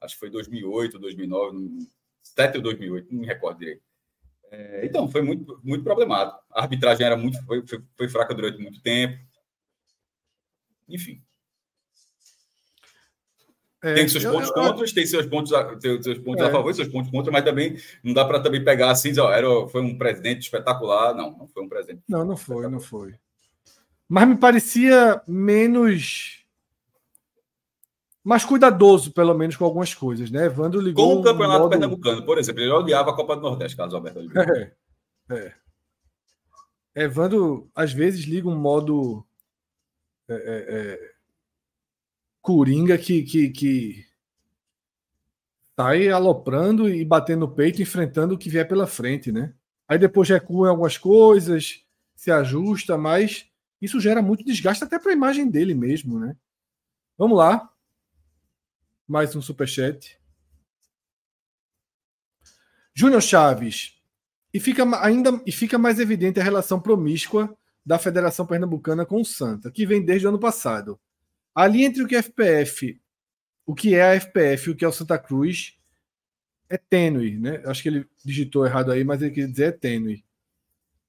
Acho 0.00 0.14
que 0.14 0.20
foi 0.20 0.30
2008, 0.30 0.98
2009, 0.98 1.88
7 2.22 2.56
ou 2.56 2.62
2008, 2.62 3.12
não 3.12 3.20
me 3.20 3.26
recordo 3.26 3.58
direito. 3.58 3.82
É, 4.50 4.86
então, 4.86 5.10
foi 5.10 5.22
muito, 5.22 5.60
muito 5.64 5.82
problemático. 5.82 6.40
A 6.52 6.62
arbitragem 6.62 7.04
era 7.04 7.16
muito, 7.16 7.42
foi, 7.44 7.66
foi, 7.66 7.82
foi 7.96 8.08
fraca 8.08 8.34
durante 8.34 8.58
muito 8.58 8.80
tempo. 8.80 9.18
Enfim. 10.88 11.23
É, 13.84 13.96
tem 13.96 14.08
seus 14.08 14.24
pontos 14.24 14.48
eu, 14.48 14.54
contras, 14.54 14.92
tem 14.92 15.04
seus 15.04 15.26
pontos, 15.26 15.52
a, 15.52 15.76
tem 15.76 16.02
seus 16.02 16.18
pontos 16.18 16.42
é. 16.42 16.48
a 16.48 16.50
favor 16.50 16.70
e 16.70 16.74
seus 16.74 16.88
pontos 16.88 17.10
contra, 17.10 17.30
mas 17.30 17.44
também 17.44 17.76
não 18.02 18.14
dá 18.14 18.24
para 18.24 18.40
também 18.40 18.64
pegar 18.64 18.90
assim, 18.90 19.10
dizer, 19.10 19.20
ó, 19.20 19.30
era, 19.30 19.46
foi 19.68 19.82
um 19.82 19.98
presidente 19.98 20.40
espetacular. 20.40 21.14
Não, 21.14 21.36
não 21.36 21.46
foi 21.46 21.62
um 21.62 21.68
presidente. 21.68 22.02
Não, 22.08 22.24
não 22.24 22.34
foi, 22.34 22.66
não 22.66 22.80
foi. 22.80 23.14
Mas 24.08 24.26
me 24.26 24.38
parecia 24.38 25.20
menos. 25.28 26.42
Mais 28.24 28.42
cuidadoso, 28.42 29.12
pelo 29.12 29.34
menos, 29.34 29.54
com 29.54 29.66
algumas 29.66 29.92
coisas, 29.92 30.30
né? 30.30 30.46
Evandro 30.46 30.80
ligou. 30.80 31.16
Com 31.16 31.20
o 31.20 31.22
Campeonato 31.22 31.58
modo... 31.58 31.70
Pernambucano, 31.70 32.24
por 32.24 32.38
exemplo, 32.38 32.62
ele 32.62 32.72
odiava 32.72 33.10
a 33.10 33.14
Copa 33.14 33.36
do 33.36 33.42
Nordeste, 33.42 33.76
Carlos 33.76 33.94
Alberto 33.94 34.18
Oliveira. 34.18 34.74
É. 35.30 35.52
é. 36.94 37.04
Evandro, 37.04 37.70
às 37.74 37.92
vezes, 37.92 38.24
liga 38.24 38.48
um 38.48 38.56
modo. 38.56 39.26
É, 40.26 40.34
é, 40.34 40.64
é 40.74 41.13
Coringa 42.44 42.98
que, 42.98 43.22
que, 43.22 43.48
que 43.48 44.06
tá 45.74 45.88
aí 45.88 46.10
aloprando 46.10 46.86
e 46.86 47.02
batendo 47.02 47.40
no 47.40 47.54
peito, 47.54 47.80
enfrentando 47.80 48.34
o 48.34 48.38
que 48.38 48.50
vier 48.50 48.68
pela 48.68 48.86
frente, 48.86 49.32
né? 49.32 49.54
Aí 49.88 49.96
depois 49.98 50.28
recua 50.28 50.66
em 50.66 50.70
algumas 50.70 50.98
coisas, 50.98 51.82
se 52.14 52.30
ajusta, 52.30 52.98
mas 52.98 53.50
isso 53.80 53.98
gera 53.98 54.20
muito 54.20 54.44
desgaste 54.44 54.84
até 54.84 54.98
para 54.98 55.10
a 55.10 55.14
imagem 55.14 55.50
dele 55.50 55.72
mesmo, 55.72 56.20
né? 56.20 56.36
Vamos 57.16 57.38
lá. 57.38 57.72
Mais 59.08 59.34
um 59.34 59.40
superchat. 59.40 60.20
Júnior 62.92 63.22
Chaves. 63.22 63.94
E 64.52 64.60
fica 64.60 64.84
ainda 65.02 65.40
e 65.46 65.50
fica 65.50 65.78
mais 65.78 65.98
evidente 65.98 66.38
a 66.38 66.44
relação 66.44 66.78
promíscua 66.78 67.56
da 67.86 67.98
Federação 67.98 68.44
Pernambucana 68.44 69.06
com 69.06 69.18
o 69.18 69.24
Santa, 69.24 69.70
que 69.70 69.86
vem 69.86 70.04
desde 70.04 70.26
o 70.26 70.28
ano 70.28 70.38
passado. 70.38 71.00
Ali 71.54 71.84
entre 71.84 72.02
o 72.02 72.08
que 72.08 72.16
é 72.16 72.22
FPF, 72.22 73.00
o 73.66 73.74
que 73.74 73.94
é 73.94 74.02
a 74.02 74.20
FPF 74.20 74.68
e 74.68 74.72
o 74.72 74.76
que 74.76 74.84
é 74.84 74.88
o 74.88 74.92
Santa 74.92 75.18
Cruz 75.18 75.76
é 76.68 76.76
tênue, 76.76 77.38
né? 77.38 77.62
Acho 77.66 77.82
que 77.82 77.88
ele 77.88 78.06
digitou 78.24 78.66
errado 78.66 78.90
aí, 78.90 79.04
mas 79.04 79.22
ele 79.22 79.30
quer 79.30 79.46
dizer 79.46 79.64
é 79.64 79.72
tênue. 79.72 80.24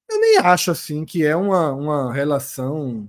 Eu 0.08 0.20
nem 0.20 0.38
acho 0.38 0.70
assim 0.70 1.04
que 1.04 1.24
é 1.24 1.34
uma, 1.34 1.72
uma 1.72 2.12
relação 2.12 3.08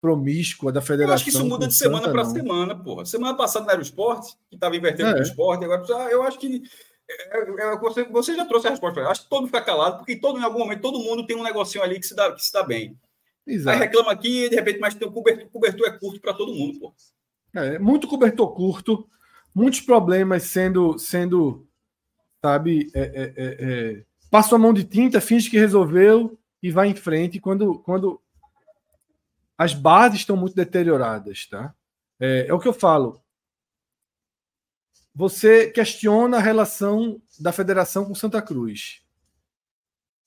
promíscua 0.00 0.72
da 0.72 0.80
federação. 0.80 1.10
Eu 1.10 1.14
acho 1.14 1.24
que 1.24 1.30
isso 1.30 1.44
muda 1.44 1.68
de 1.68 1.74
semana 1.74 2.10
para 2.10 2.24
semana, 2.24 2.74
porra. 2.74 3.04
Semana 3.04 3.36
passada 3.36 3.66
não 3.66 3.72
era 3.72 3.80
o 3.80 3.84
esporte, 3.84 4.36
que 4.48 4.56
estava 4.56 4.76
invertendo 4.76 5.16
é. 5.16 5.20
o 5.20 5.22
esporte, 5.22 5.64
agora 5.64 5.84
eu 6.10 6.22
acho 6.22 6.38
que 6.38 6.62
é, 7.08 7.38
é, 7.38 7.78
você, 7.78 8.04
você 8.04 8.34
já 8.34 8.44
trouxe 8.44 8.66
a 8.66 8.70
resposta. 8.70 9.00
Eu 9.00 9.08
acho 9.08 9.22
que 9.22 9.28
todo 9.28 9.40
mundo 9.40 9.48
fica 9.48 9.62
calado, 9.62 9.98
porque 9.98 10.16
todo, 10.16 10.38
em 10.38 10.42
algum 10.42 10.60
momento 10.60 10.80
todo 10.80 10.98
mundo 10.98 11.26
tem 11.26 11.36
um 11.36 11.42
negocinho 11.42 11.84
ali 11.84 12.00
que 12.00 12.06
se 12.06 12.14
dá, 12.14 12.32
que 12.32 12.42
se 12.42 12.52
dá 12.52 12.62
bem. 12.62 12.98
Exato. 13.46 13.76
Aí 13.76 13.84
reclama 13.86 14.12
aqui, 14.12 14.48
de 14.48 14.54
repente, 14.54 14.78
mas 14.78 14.94
tem 14.94 15.08
um 15.08 15.12
cobertor, 15.12 15.48
cobertor 15.50 15.86
é 15.88 15.98
curto 15.98 16.20
para 16.20 16.34
todo 16.34 16.54
mundo, 16.54 16.78
pô. 16.78 16.94
É, 17.54 17.78
muito 17.78 18.08
cobertor 18.08 18.54
curto, 18.54 19.08
muitos 19.54 19.80
problemas 19.80 20.44
sendo, 20.44 20.98
sendo 20.98 21.66
sabe, 22.44 22.90
é, 22.94 23.00
é, 23.00 23.22
é, 23.22 23.32
é, 23.36 24.04
passa 24.30 24.56
a 24.56 24.58
mão 24.58 24.72
de 24.72 24.84
tinta, 24.84 25.20
finge 25.20 25.50
que 25.50 25.58
resolveu 25.58 26.38
e 26.62 26.70
vai 26.70 26.88
em 26.88 26.94
frente 26.94 27.40
quando, 27.40 27.78
quando 27.80 28.20
as 29.56 29.74
bases 29.74 30.20
estão 30.20 30.36
muito 30.36 30.56
deterioradas, 30.56 31.46
tá? 31.46 31.74
É, 32.18 32.46
é 32.48 32.54
o 32.54 32.58
que 32.58 32.66
eu 32.66 32.72
falo. 32.72 33.22
Você 35.14 35.70
questiona 35.70 36.38
a 36.38 36.40
relação 36.40 37.20
da 37.38 37.52
federação 37.52 38.04
com 38.04 38.14
Santa 38.14 38.40
Cruz. 38.40 39.02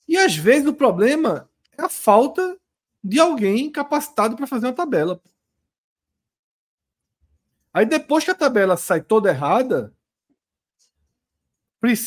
E 0.08 0.16
às 0.16 0.36
vezes 0.36 0.68
o 0.68 0.74
problema 0.74 1.50
é 1.78 1.82
a 1.82 1.90
falta 1.90 2.58
de 3.06 3.20
alguém 3.20 3.72
capacitado 3.72 4.36
para 4.36 4.48
fazer 4.48 4.66
uma 4.66 4.74
tabela. 4.74 5.22
Aí 7.72 7.86
depois 7.86 8.24
que 8.24 8.32
a 8.32 8.36
tabela 8.36 8.76
sai 8.76 9.00
toda 9.00 9.30
errada, 9.30 9.94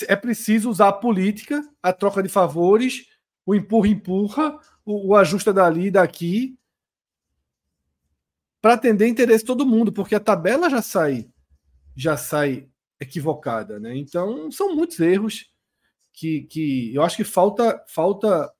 é 0.09 0.16
preciso 0.16 0.68
usar 0.68 0.88
a 0.88 0.92
política, 0.92 1.62
a 1.80 1.92
troca 1.92 2.20
de 2.20 2.28
favores, 2.28 3.07
o 3.46 3.55
empurra-empurra, 3.55 4.59
o, 4.84 5.11
o 5.11 5.14
ajusta 5.14 5.53
dali 5.53 5.86
e 5.86 5.90
daqui. 5.92 6.59
para 8.61 8.74
atender 8.74 9.07
interesse 9.07 9.44
de 9.44 9.46
todo 9.46 9.64
mundo, 9.64 9.92
porque 9.92 10.16
a 10.16 10.20
tabela 10.20 10.68
já 10.68 10.82
sai 10.82 11.30
já 11.94 12.16
sai 12.16 12.68
equivocada, 12.99 13.78
né? 13.78 13.96
Então 13.96 14.51
são 14.51 14.74
muitos 14.74 14.99
erros 14.99 15.49
que, 16.12 16.42
que 16.42 16.92
eu 16.92 17.03
acho 17.03 17.16
que 17.16 17.24
falta 17.24 17.84
falta 17.88 18.53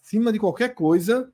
acima 0.00 0.32
de 0.32 0.38
qualquer 0.38 0.72
coisa, 0.72 1.33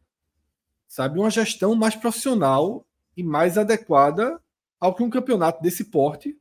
sabe, 0.91 1.21
uma 1.21 1.31
gestão 1.31 1.77
mais 1.77 1.95
profissional 1.95 2.85
e 3.17 3.23
mais 3.23 3.57
adequada 3.57 4.43
ao 4.81 4.93
que 4.93 5.05
um 5.05 5.09
campeonato 5.09 5.63
desse 5.63 5.85
porte 5.85 6.37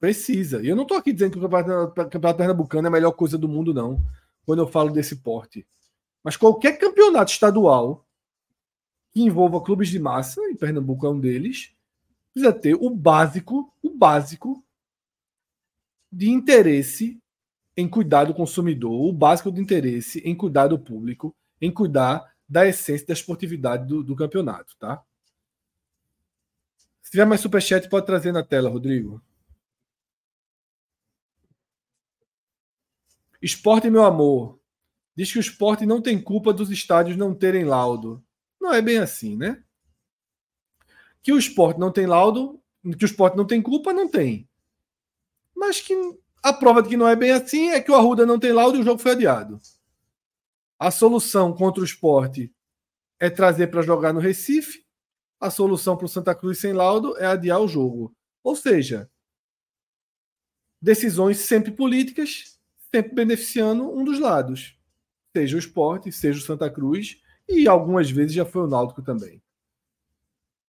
precisa. 0.00 0.62
E 0.62 0.68
eu 0.68 0.74
não 0.74 0.84
estou 0.84 0.96
aqui 0.96 1.12
dizendo 1.12 1.32
que 1.32 1.38
o 1.38 1.42
campeonato, 1.42 2.36
Pernambucano 2.38 2.86
é 2.86 2.88
a 2.88 2.90
melhor 2.90 3.12
coisa 3.12 3.36
do 3.36 3.46
mundo, 3.46 3.74
não, 3.74 4.02
quando 4.46 4.60
eu 4.60 4.66
falo 4.66 4.90
desse 4.90 5.16
porte. 5.16 5.68
Mas 6.24 6.38
qualquer 6.38 6.78
campeonato 6.78 7.30
estadual 7.30 8.06
que 9.12 9.20
envolva 9.20 9.62
clubes 9.62 9.90
de 9.90 9.98
massa, 9.98 10.40
e 10.48 10.56
Pernambuco 10.56 11.04
é 11.04 11.10
um 11.10 11.20
deles, 11.20 11.74
precisa 12.32 12.54
ter 12.54 12.74
o 12.74 12.88
básico, 12.88 13.70
o 13.82 13.90
básico 13.90 14.64
de 16.10 16.30
interesse 16.30 17.20
em 17.76 17.86
cuidar 17.86 18.24
do 18.24 18.32
consumidor, 18.32 18.92
o 18.92 19.12
básico 19.12 19.52
de 19.52 19.60
interesse 19.60 20.20
em 20.20 20.34
cuidar 20.34 20.68
do 20.68 20.78
público, 20.78 21.36
em 21.60 21.70
cuidar 21.70 22.29
da 22.50 22.66
essência 22.66 23.06
da 23.06 23.12
esportividade 23.12 23.86
do, 23.86 24.02
do 24.02 24.16
campeonato, 24.16 24.76
tá? 24.76 25.00
Se 27.00 27.12
tiver 27.12 27.24
mais 27.24 27.40
superchat, 27.40 27.88
pode 27.88 28.06
trazer 28.06 28.32
na 28.32 28.42
tela, 28.42 28.68
Rodrigo. 28.68 29.22
Esporte, 33.40 33.88
meu 33.88 34.04
amor. 34.04 34.58
Diz 35.14 35.30
que 35.30 35.38
o 35.38 35.40
esporte 35.40 35.86
não 35.86 36.02
tem 36.02 36.20
culpa 36.20 36.52
dos 36.52 36.70
estádios 36.70 37.16
não 37.16 37.34
terem 37.34 37.64
laudo. 37.64 38.22
Não 38.60 38.72
é 38.74 38.82
bem 38.82 38.98
assim, 38.98 39.36
né? 39.36 39.62
Que 41.22 41.32
o 41.32 41.38
esporte 41.38 41.78
não 41.78 41.92
tem 41.92 42.06
laudo, 42.06 42.60
que 42.98 43.04
o 43.04 43.06
esporte 43.06 43.36
não 43.36 43.46
tem 43.46 43.62
culpa, 43.62 43.92
não 43.92 44.08
tem. 44.08 44.48
Mas 45.54 45.80
que 45.80 45.94
a 46.42 46.52
prova 46.52 46.82
de 46.82 46.88
que 46.88 46.96
não 46.96 47.08
é 47.08 47.14
bem 47.14 47.30
assim 47.30 47.68
é 47.68 47.80
que 47.80 47.90
o 47.90 47.94
Arruda 47.94 48.26
não 48.26 48.40
tem 48.40 48.52
laudo 48.52 48.76
e 48.76 48.80
o 48.80 48.84
jogo 48.84 49.00
foi 49.00 49.12
adiado. 49.12 49.60
A 50.80 50.90
solução 50.90 51.54
contra 51.54 51.82
o 51.82 51.84
esporte 51.84 52.50
é 53.18 53.28
trazer 53.28 53.66
para 53.66 53.82
jogar 53.82 54.14
no 54.14 54.18
Recife. 54.18 54.82
A 55.38 55.50
solução 55.50 55.94
para 55.94 56.06
o 56.06 56.08
Santa 56.08 56.34
Cruz 56.34 56.58
sem 56.58 56.72
laudo 56.72 57.18
é 57.18 57.26
adiar 57.26 57.60
o 57.60 57.68
jogo. 57.68 58.16
Ou 58.42 58.56
seja, 58.56 59.10
decisões 60.80 61.36
sempre 61.36 61.70
políticas, 61.70 62.58
sempre 62.90 63.14
beneficiando 63.14 63.94
um 63.94 64.02
dos 64.02 64.18
lados. 64.18 64.74
Seja 65.36 65.56
o 65.56 65.58
esporte, 65.58 66.10
seja 66.10 66.38
o 66.38 66.42
Santa 66.42 66.70
Cruz, 66.70 67.20
e 67.46 67.68
algumas 67.68 68.10
vezes 68.10 68.32
já 68.32 68.46
foi 68.46 68.62
o 68.62 68.66
Náutico 68.66 69.02
também. 69.02 69.42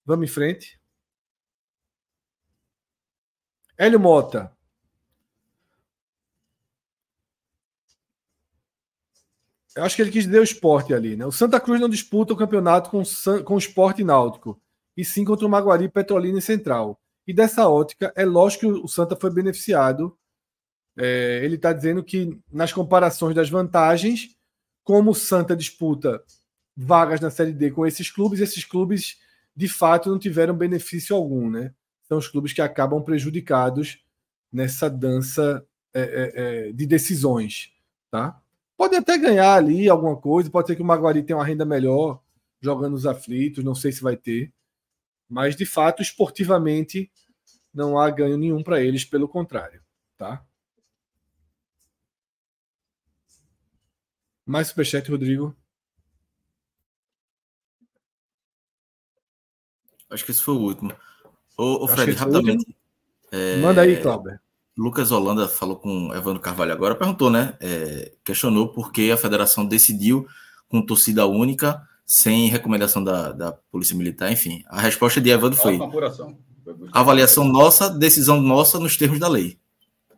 Vamos 0.05 0.29
em 0.29 0.33
frente. 0.33 0.77
Hélio 3.77 3.99
Mota. 3.99 4.53
Eu 9.75 9.83
acho 9.83 9.95
que 9.95 10.01
ele 10.01 10.11
quis 10.11 10.25
dizer 10.25 10.39
o 10.39 10.43
esporte 10.43 10.93
ali, 10.93 11.15
né? 11.15 11.25
O 11.25 11.31
Santa 11.31 11.59
Cruz 11.59 11.79
não 11.79 11.87
disputa 11.87 12.33
o 12.33 12.37
campeonato 12.37 12.89
com, 12.89 13.03
com 13.43 13.55
o 13.55 13.59
esporte 13.59 14.03
náutico, 14.03 14.61
e 14.97 15.05
sim 15.05 15.23
contra 15.23 15.45
o 15.45 15.49
Maguari, 15.49 15.87
Petrolina 15.87 16.39
e 16.39 16.41
Central. 16.41 16.99
E 17.25 17.33
dessa 17.33 17.69
ótica, 17.69 18.11
é 18.15 18.25
lógico 18.25 18.61
que 18.61 18.71
o 18.81 18.87
Santa 18.87 19.15
foi 19.15 19.31
beneficiado. 19.31 20.17
É, 20.97 21.39
ele 21.43 21.55
está 21.55 21.71
dizendo 21.71 22.03
que 22.03 22.37
nas 22.51 22.73
comparações 22.73 23.33
das 23.33 23.49
vantagens, 23.49 24.35
como 24.83 25.11
o 25.11 25.15
Santa 25.15 25.55
disputa 25.55 26.21
vagas 26.75 27.21
na 27.21 27.29
Série 27.29 27.53
D 27.53 27.71
com 27.71 27.85
esses 27.85 28.09
clubes, 28.09 28.41
esses 28.41 28.65
clubes 28.65 29.19
de 29.55 29.69
fato 29.69 30.09
não 30.09 30.19
tiveram 30.19 30.55
benefício 30.55 31.15
algum, 31.15 31.49
né? 31.49 31.73
São 32.03 32.17
os 32.17 32.27
clubes 32.27 32.51
que 32.51 32.61
acabam 32.61 33.01
prejudicados 33.01 34.03
nessa 34.51 34.89
dança 34.89 35.65
é, 35.93 36.01
é, 36.01 36.67
é 36.69 36.71
de 36.73 36.85
decisões, 36.85 37.71
tá? 38.09 38.41
Pode 38.81 38.95
até 38.95 39.15
ganhar 39.15 39.53
ali 39.53 39.87
alguma 39.87 40.17
coisa, 40.17 40.49
pode 40.49 40.65
ser 40.65 40.75
que 40.75 40.81
o 40.81 40.85
Maguari 40.85 41.21
tenha 41.21 41.37
uma 41.37 41.45
renda 41.45 41.63
melhor 41.63 42.19
jogando 42.59 42.95
os 42.95 43.05
aflitos, 43.05 43.63
não 43.63 43.75
sei 43.75 43.91
se 43.91 44.01
vai 44.01 44.17
ter. 44.17 44.51
Mas, 45.29 45.55
de 45.55 45.67
fato, 45.67 46.01
esportivamente, 46.01 47.11
não 47.71 47.99
há 47.99 48.09
ganho 48.09 48.39
nenhum 48.39 48.63
para 48.63 48.81
eles, 48.81 49.05
pelo 49.05 49.29
contrário. 49.29 49.83
Tá? 50.17 50.43
Mais 54.43 54.69
superchat, 54.69 55.11
Rodrigo. 55.11 55.55
Acho 60.09 60.25
que 60.25 60.31
esse 60.31 60.41
foi 60.41 60.55
o 60.55 60.59
último. 60.59 60.91
Ô, 61.55 61.85
ô 61.85 61.87
Fred, 61.87 62.13
rapidamente. 62.13 62.75
É... 63.31 63.57
Manda 63.57 63.83
aí, 63.83 64.01
Cláudio. 64.01 64.39
Lucas 64.77 65.11
Holanda 65.11 65.47
falou 65.47 65.75
com 65.75 66.13
Evandro 66.13 66.41
Carvalho 66.41 66.71
agora, 66.71 66.95
perguntou, 66.95 67.29
né? 67.29 67.55
É, 67.59 68.13
questionou 68.23 68.69
por 68.69 68.91
que 68.91 69.11
a 69.11 69.17
federação 69.17 69.65
decidiu 69.65 70.27
com 70.69 70.81
torcida 70.85 71.25
única, 71.25 71.81
sem 72.05 72.49
recomendação 72.49 73.03
da, 73.03 73.31
da 73.31 73.51
Polícia 73.51 73.95
Militar, 73.95 74.31
enfim. 74.31 74.63
A 74.67 74.79
resposta 74.79 75.19
de 75.19 75.29
Evandro 75.29 75.59
foi: 75.59 75.77
avaliação 76.91 77.43
nossa, 77.43 77.89
decisão 77.89 78.41
nossa 78.41 78.79
nos 78.79 78.95
termos 78.95 79.19
da 79.19 79.27
lei. 79.27 79.57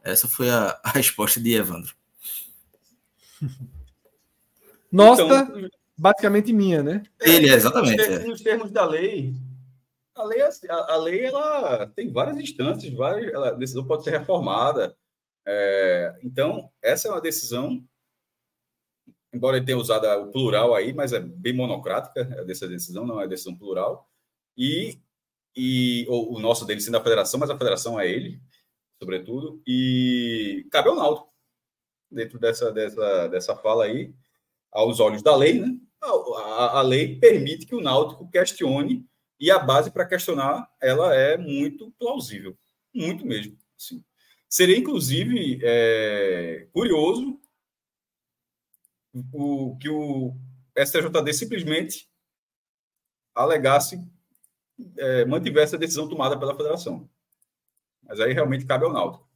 Essa 0.04 0.28
foi 0.28 0.50
a, 0.50 0.80
a 0.84 0.90
resposta 0.92 1.40
de 1.40 1.54
Evandro. 1.54 1.94
Nossa, 4.92 5.24
então, 5.24 5.70
basicamente 5.98 6.54
minha, 6.54 6.84
né? 6.84 7.04
Ele, 7.20 7.50
é, 7.50 7.54
exatamente. 7.54 7.98
Nos, 7.98 8.08
é. 8.08 8.28
nos 8.28 8.42
termos 8.42 8.72
da 8.72 8.86
lei, 8.86 9.34
a 10.16 10.24
lei, 10.24 10.42
é 10.42 10.46
assim, 10.46 10.68
a, 10.70 10.76
a, 10.76 10.96
lei 10.98 11.26
ela 11.26 11.88
tem 11.88 12.12
várias 12.12 12.38
instâncias, 12.38 12.94
várias, 12.94 13.34
a 13.34 13.52
decisão 13.52 13.86
pode 13.86 14.04
ser 14.04 14.12
reformada. 14.12 14.96
É, 15.46 16.20
então, 16.24 16.72
essa 16.82 17.08
é 17.08 17.12
uma 17.12 17.22
decisão, 17.22 17.84
embora 19.34 19.58
ele 19.58 19.66
tenha 19.66 19.78
usado 19.78 20.06
o 20.24 20.32
plural 20.32 20.76
aí, 20.76 20.94
mas 20.94 21.14
é 21.14 21.20
bem 21.20 21.54
monocrática 21.54 22.22
essa 22.48 22.68
decisão, 22.68 23.06
não 23.06 23.20
é 23.20 23.28
decisão 23.28 23.56
plural. 23.56 24.08
E, 24.56 25.02
e 25.56 26.06
o 26.08 26.40
nosso 26.40 26.66
dele 26.66 26.82
sendo 26.82 26.98
a 26.98 27.04
federação, 27.04 27.40
mas 27.40 27.50
a 27.50 27.58
federação 27.58 28.00
é 28.00 28.08
ele, 28.10 28.40
sobretudo, 29.02 29.62
e 29.68 30.68
cabe 30.72 30.90
ao 30.90 30.96
Náutico, 30.96 31.34
dentro 32.12 32.40
dessa, 32.40 32.72
dessa, 32.72 33.28
dessa 33.28 33.56
fala 33.56 33.86
aí, 33.86 34.14
aos 34.72 35.00
olhos 35.00 35.24
da 35.24 35.36
lei, 35.36 35.60
né? 35.60 35.76
A, 36.02 36.08
a, 36.08 36.80
a 36.80 36.82
lei 36.82 37.20
permite 37.20 37.66
que 37.66 37.76
o 37.76 37.82
Náutico 37.82 38.30
questione 38.30 39.08
e 39.44 39.52
a 39.52 39.60
base 39.60 39.92
para 39.92 40.06
questionar 40.06 40.74
ela 40.80 41.14
é 41.14 41.36
muito 41.38 41.92
plausível, 42.00 42.58
muito 42.96 43.26
mesmo. 43.26 43.60
Assim. 43.76 44.02
Seria, 44.48 44.78
inclusive, 44.78 45.60
é, 45.62 46.70
curioso 46.72 47.38
o, 49.34 49.78
que 49.82 49.90
o 49.90 50.34
STJD 50.78 51.34
simplesmente 51.34 52.10
alegasse, 53.36 54.02
é, 54.98 55.26
mantivesse 55.26 55.76
a 55.76 55.80
decisão 55.80 56.08
tomada 56.08 56.40
pela 56.40 56.56
federação. 56.56 57.10
Mas 58.02 58.22
aí 58.22 58.32
realmente 58.32 58.66
cabe 58.66 58.86
ao 58.86 58.94
Náutico. 58.94 59.30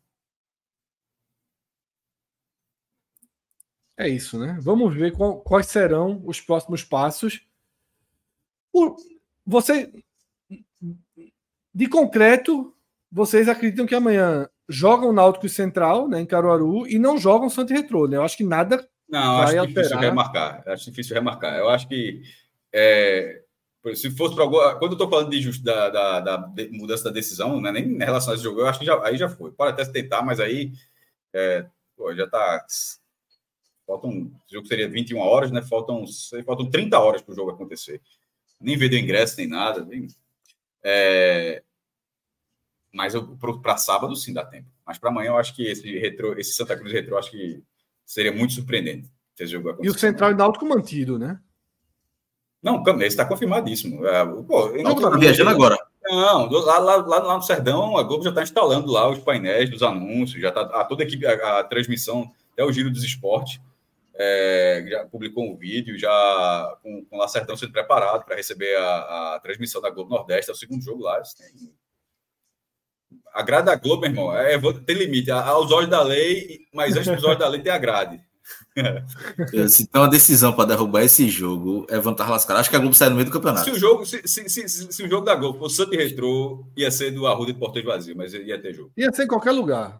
É 3.98 4.08
isso, 4.08 4.40
né? 4.40 4.58
Vamos 4.62 4.96
ver 4.96 5.12
qual, 5.12 5.42
quais 5.42 5.68
serão 5.68 6.24
os 6.26 6.40
próximos 6.40 6.82
passos. 6.82 7.46
O, 8.72 8.96
você, 9.48 9.90
de 11.74 11.88
concreto, 11.88 12.76
vocês 13.10 13.48
acreditam 13.48 13.86
que 13.86 13.96
amanhã 13.96 14.50
jogam 14.68 15.14
Náutico 15.14 15.46
e 15.46 15.50
Central, 15.50 16.10
né, 16.10 16.20
em 16.20 16.26
Caruaru, 16.26 16.86
e 16.86 17.00
não 17.00 17.18
jogam 17.18 17.50
Santo 17.50 17.72
Retrô, 17.72 18.08
né? 18.08 18.18
Eu 18.18 18.24
acho 18.24 18.36
que 18.36 18.44
nada 18.44 18.86
não, 19.08 19.38
vai 19.38 19.46
acho 19.46 19.60
alterar. 19.60 19.68
difícil 19.68 19.98
remarcar. 20.00 20.64
Acho 20.68 20.92
difícil 20.92 21.16
remarcar. 21.16 21.58
Eu 21.58 21.70
acho 21.70 21.88
que 21.88 22.22
é, 22.74 23.42
se 23.96 24.12
fosse 24.12 24.36
para 24.36 24.46
quando 24.46 24.92
eu 24.92 24.94
estou 24.94 25.10
falando 25.10 25.30
de, 25.30 25.64
da, 25.64 25.90
da, 25.90 26.20
da, 26.20 26.52
mudança 26.72 27.06
da 27.06 27.12
decisão, 27.12 27.62
né, 27.62 27.72
nem 27.72 27.86
em 27.86 27.98
relação 27.98 28.34
a 28.34 28.36
esse 28.36 28.44
jogo, 28.44 28.60
eu 28.60 28.68
acho 28.68 28.80
que 28.80 28.86
já, 28.86 29.02
aí 29.06 29.16
já 29.16 29.30
foi. 29.30 29.52
Pode 29.52 29.72
até 29.72 29.86
tentar, 29.90 30.22
mas 30.22 30.42
aí 30.42 30.74
é, 31.34 31.66
pô, 31.96 32.14
já 32.14 32.26
está 32.26 32.66
faltam, 33.86 34.12
o 34.12 34.54
jogo 34.54 34.68
seria 34.68 34.90
21 34.90 35.20
horas, 35.20 35.52
né? 35.52 35.62
Faltam, 35.62 36.04
faltam 36.46 36.70
30 36.70 37.00
horas 37.00 37.22
para 37.22 37.32
o 37.32 37.36
jogo 37.36 37.52
acontecer 37.52 38.02
nem 38.60 38.78
vendeu 38.78 39.00
ingresso, 39.00 39.38
nem 39.38 39.48
nada. 39.48 39.84
Nem... 39.86 40.08
É... 40.84 41.64
Mas 42.92 43.14
para 43.62 43.78
sábado, 43.78 44.16
sim, 44.16 44.34
dá 44.34 44.46
tempo. 44.46 44.68
Mas 44.86 44.98
para 44.98 45.10
amanhã, 45.10 45.30
eu 45.30 45.38
acho 45.38 45.56
que 45.56 45.64
esse, 45.64 45.98
retro, 46.00 46.40
esse 46.40 46.54
Santa 46.54 46.76
Cruz 46.76 46.92
Retro, 46.92 47.18
acho 47.18 47.32
que 47.32 47.62
seria 48.06 48.32
muito 48.32 48.54
surpreendente. 48.54 49.12
Esse 49.38 49.52
jogo 49.52 49.78
e 49.84 49.90
o 49.90 49.94
Central 49.94 50.32
e 50.32 50.34
Náutico 50.34 50.66
mantido, 50.66 51.20
né? 51.20 51.40
Não, 52.64 52.84
esse 52.98 53.08
está 53.08 53.24
confirmadíssimo. 53.24 54.06
É, 54.08 54.26
pô, 54.26 54.72
não 54.82 54.94
está 54.94 55.10
viajando 55.12 55.52
agora. 55.52 55.78
Não, 56.04 56.50
lá, 56.50 56.80
lá, 56.80 56.96
lá, 56.96 57.20
lá, 57.20 57.36
no 57.36 57.44
Serdão, 57.44 57.98
a 57.98 58.04
Globo 58.04 58.24
já 58.24 58.30
está 58.30 58.42
instalando 58.42 58.92
lá 58.92 59.08
os 59.10 59.20
painéis 59.20 59.70
dos 59.70 59.84
anúncios, 59.84 60.42
já 60.42 60.50
está 60.50 60.84
toda 60.86 61.04
a 61.04 61.06
equipe, 61.06 61.26
a, 61.26 61.60
a 61.60 61.64
transmissão, 61.64 62.32
até 62.54 62.64
o 62.64 62.72
giro 62.72 62.90
dos 62.90 63.04
esportes 63.04 63.60
é, 64.20 64.84
já 64.90 65.06
publicou 65.06 65.48
um 65.48 65.56
vídeo 65.56 65.98
já 65.98 66.78
com, 66.82 67.06
com 67.06 67.16
o 67.16 67.20
Lacertão 67.20 67.56
sendo 67.56 67.72
preparado 67.72 68.26
para 68.26 68.36
receber 68.36 68.76
a, 68.78 69.36
a, 69.36 69.40
transmissão 69.40 69.80
da 69.80 69.92
Globo 69.92 70.10
Nordeste, 70.10 70.50
é 70.50 70.54
o 70.54 70.58
segundo 70.58 70.84
jogo 70.84 71.04
lá. 71.04 71.22
Tem... 71.38 71.72
A 73.32 73.44
grade 73.44 73.68
da 73.68 73.76
Globo, 73.76 74.02
meu 74.02 74.10
irmão, 74.10 74.36
é, 74.36 74.60
tem 74.86 74.96
limite. 74.96 75.30
Aos 75.30 75.72
olhos 75.72 75.90
da 75.90 76.02
lei, 76.02 76.62
mas 76.74 76.98
antes 76.98 77.14
dos 77.14 77.24
olhos 77.24 77.38
da 77.38 77.48
lei 77.48 77.62
tem 77.62 77.72
a 77.72 77.78
grade. 77.78 78.20
Se 79.70 79.88
tem 79.88 80.02
uma 80.02 80.10
decisão 80.10 80.54
para 80.54 80.70
derrubar 80.70 81.04
esse 81.04 81.30
jogo, 81.30 81.86
é 81.90 82.00
vantagem 82.00 82.32
lascada. 82.32 82.60
Acho 82.60 82.70
que 82.70 82.76
a 82.76 82.80
Globo 82.80 82.96
sai 82.96 83.10
no 83.10 83.16
meio 83.16 83.28
do 83.28 83.32
campeonato. 83.32 83.66
Se 83.66 83.72
o 83.72 83.80
jogo, 83.80 84.06
se, 84.06 84.22
se, 84.26 84.50
se, 84.50 84.92
se 84.92 85.04
o 85.04 85.10
jogo 85.10 85.26
da 85.26 85.36
Globo 85.36 85.60
fosse 85.60 85.76
Santo 85.76 85.94
e 85.94 85.98
Retrô, 85.98 86.66
ia 86.76 86.90
ser 86.90 87.12
do 87.12 87.28
Arruda 87.28 87.54
de 87.54 87.60
Porteiro 87.60 87.90
Vazio, 87.90 88.16
mas 88.16 88.34
ia 88.34 88.60
ter 88.60 88.74
jogo. 88.74 88.92
Ia 88.98 89.12
ser 89.12 89.26
em 89.26 89.28
qualquer 89.28 89.52
lugar. 89.52 90.00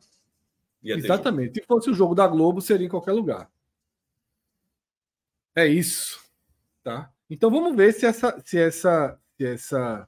Exatamente. 0.84 1.60
Se 1.60 1.66
fosse 1.68 1.90
o 1.90 1.94
jogo 1.94 2.16
da 2.16 2.26
Globo, 2.26 2.62
seria 2.62 2.88
em 2.88 2.90
qualquer 2.90 3.12
lugar. 3.12 3.50
É 5.58 5.66
isso. 5.66 6.24
Tá? 6.84 7.12
Então 7.28 7.50
vamos 7.50 7.76
ver 7.76 7.92
se 7.92 8.06
essa, 8.06 8.40
se 8.46 8.60
essa, 8.60 9.20
se 9.36 9.44
essa, 9.44 10.08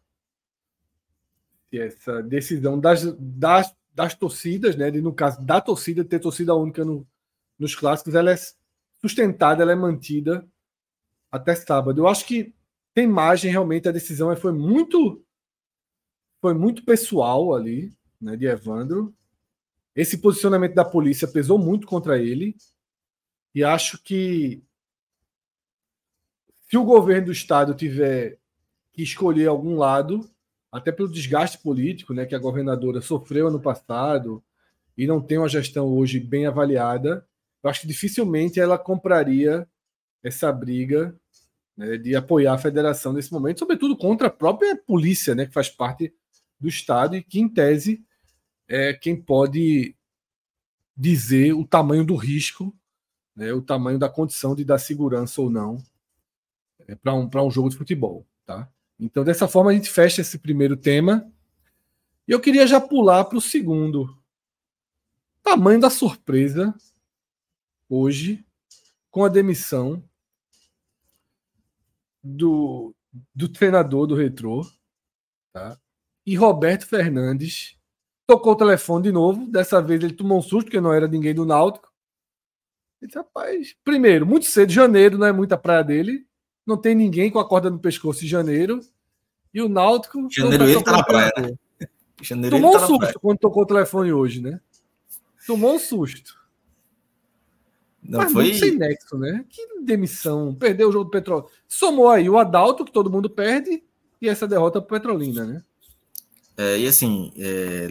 se 1.68 1.80
essa 1.80 2.22
decisão 2.22 2.80
das, 2.80 3.04
das, 3.18 3.76
das 3.92 4.14
torcidas, 4.14 4.76
né? 4.76 4.92
De, 4.92 5.02
no 5.02 5.12
caso 5.12 5.44
da 5.44 5.60
torcida, 5.60 6.06
ter 6.06 6.20
torcida 6.20 6.54
única 6.54 6.86
no, 6.86 7.04
nos 7.58 7.74
clássicos, 7.74 8.14
ela 8.14 8.32
é 8.32 8.36
sustentada, 9.02 9.64
ela 9.64 9.72
é 9.72 9.76
mantida 9.76 10.48
até 11.32 11.56
sábado. 11.56 12.00
Eu 12.00 12.08
acho 12.08 12.28
que 12.28 12.54
tem 12.94 13.08
margem 13.08 13.50
realmente, 13.50 13.90
a 13.90 13.92
decisão 13.92 14.36
foi 14.36 14.52
muito 14.52 15.26
foi 16.40 16.54
muito 16.54 16.86
pessoal 16.86 17.56
ali, 17.56 17.92
né, 18.22 18.38
de 18.38 18.46
Evandro. 18.46 19.16
Esse 19.96 20.20
posicionamento 20.20 20.76
da 20.76 20.86
polícia 20.86 21.28
pesou 21.28 21.58
muito 21.58 21.88
contra 21.88 22.20
ele. 22.20 22.56
E 23.56 23.64
acho 23.64 24.02
que 24.04 24.64
se 26.70 26.78
o 26.78 26.84
governo 26.84 27.26
do 27.26 27.32
estado 27.32 27.74
tiver 27.74 28.38
que 28.94 29.02
escolher 29.02 29.48
algum 29.48 29.76
lado, 29.76 30.30
até 30.72 30.92
pelo 30.92 31.12
desgaste 31.12 31.58
político, 31.58 32.14
né, 32.14 32.28
que 32.28 32.36
a 32.36 32.40
governadora 32.40 33.02
sofreu 33.02 33.48
ano 33.48 33.60
passado 33.60 34.44
e 34.96 35.08
não 35.08 35.20
tem 35.20 35.40
uma 35.40 35.50
gestão 35.50 35.88
hoje 35.88 36.20
bem 36.20 36.46
avaliada, 36.46 37.26
eu 37.64 37.70
acho 37.70 37.82
que 37.82 37.88
dificilmente 37.88 38.60
ela 38.60 38.78
compraria 38.78 39.68
essa 40.24 40.52
briga 40.52 41.16
né, 41.76 41.98
de 41.98 42.16
apoiar 42.16 42.54
a 42.54 42.60
federação 42.60 43.14
nesse 43.14 43.34
momento, 43.34 43.60
sobretudo 43.60 43.98
contra 43.98 44.28
a 44.28 44.32
própria 44.32 44.76
polícia, 44.76 45.34
né, 45.34 45.48
que 45.48 45.54
faz 45.54 45.70
parte 45.70 46.14
do 46.60 46.68
Estado 46.68 47.16
e 47.16 47.24
que, 47.24 47.40
em 47.40 47.50
tese, 47.50 48.06
é 48.68 48.94
quem 48.94 49.20
pode 49.20 49.96
dizer 50.96 51.54
o 51.54 51.66
tamanho 51.66 52.06
do 52.06 52.16
risco, 52.16 52.76
né, 53.36 53.52
o 53.54 53.62
tamanho 53.62 53.98
da 53.98 54.08
condição 54.08 54.54
de 54.54 54.64
dar 54.64 54.78
segurança 54.78 55.42
ou 55.42 55.50
não 55.50 55.84
é, 56.90 56.96
para 56.96 57.14
um, 57.14 57.30
um 57.46 57.52
jogo 57.52 57.70
de 57.70 57.78
futebol. 57.78 58.26
Tá? 58.46 58.68
Então, 59.00 59.24
dessa 59.24 59.48
forma, 59.48 59.70
a 59.70 59.74
gente 59.74 59.90
fecha 59.90 60.22
esse 60.22 60.40
primeiro 60.40 60.76
tema. 60.76 61.32
E 62.28 62.32
eu 62.32 62.40
queria 62.40 62.66
já 62.66 62.82
pular 62.82 63.26
para 63.26 63.38
o 63.38 63.42
segundo. 63.42 64.18
Tamanho 65.44 65.80
da 65.80 65.90
surpresa 65.90 66.76
hoje 67.88 68.44
com 69.10 69.24
a 69.24 69.30
demissão 69.30 70.04
do, 72.24 72.94
do 73.34 73.50
treinador 73.50 74.06
do 74.06 74.16
Retrô, 74.16 74.66
tá? 75.54 75.80
E 76.26 76.36
Roberto 76.36 76.86
Fernandes 76.86 77.78
tocou 78.28 78.54
o 78.54 78.58
telefone 78.58 79.06
de 79.06 79.12
novo. 79.12 79.48
Dessa 79.48 79.82
vez 79.82 80.04
ele 80.04 80.14
tomou 80.14 80.38
um 80.38 80.42
susto, 80.42 80.66
porque 80.66 80.82
não 80.82 80.94
era 80.94 81.08
ninguém 81.08 81.34
do 81.34 81.46
Náutico. 81.46 81.92
Ele 83.02 83.08
disse, 83.08 83.18
rapaz, 83.18 83.76
primeiro, 83.84 84.26
muito 84.26 84.46
cedo, 84.46 84.72
janeiro 84.72 85.18
não 85.18 85.26
é 85.26 85.32
muita 85.32 85.58
praia 85.58 85.84
dele. 85.84 86.29
Não 86.70 86.78
tem 86.78 86.94
ninguém 86.94 87.32
com 87.32 87.40
a 87.40 87.48
corda 87.48 87.68
no 87.68 87.80
pescoço 87.80 88.24
em 88.24 88.28
janeiro. 88.28 88.80
E 89.52 89.60
o 89.60 89.68
Náutico. 89.68 90.28
Janeiro 90.30 90.66
tá 90.66 90.70
ele 90.70 90.84
tá 90.84 90.92
na 90.92 91.04
praia, 91.04 91.34
né? 91.40 91.58
Janeiro 92.22 92.56
Tomou 92.56 92.74
tá 92.74 92.84
um 92.84 92.88
susto 92.88 93.20
quando 93.20 93.40
tocou 93.40 93.64
o 93.64 93.66
telefone 93.66 94.14
hoje, 94.14 94.40
né? 94.40 94.62
Tomou 95.48 95.74
um 95.74 95.80
susto. 95.80 96.38
Não 98.04 98.20
Mas 98.20 98.32
foi 98.32 98.54
sem 98.54 98.78
nexo, 98.78 99.18
né? 99.18 99.44
Que 99.50 99.82
demissão. 99.82 100.54
Perdeu 100.54 100.90
o 100.90 100.92
jogo 100.92 101.06
do 101.06 101.10
Petrolina. 101.10 101.48
Somou 101.68 102.08
aí 102.08 102.30
o 102.30 102.38
Adalto, 102.38 102.86
que 102.86 102.92
todo 102.92 103.10
mundo 103.10 103.32
perde, 103.32 103.84
e 104.22 104.30
essa 104.30 104.48
derrota 104.48 104.80
pro 104.80 105.00
Petrolina, 105.00 105.46
né? 105.46 105.64
É, 106.56 106.78
e 106.78 106.88
assim, 106.88 107.32
é... 107.36 107.90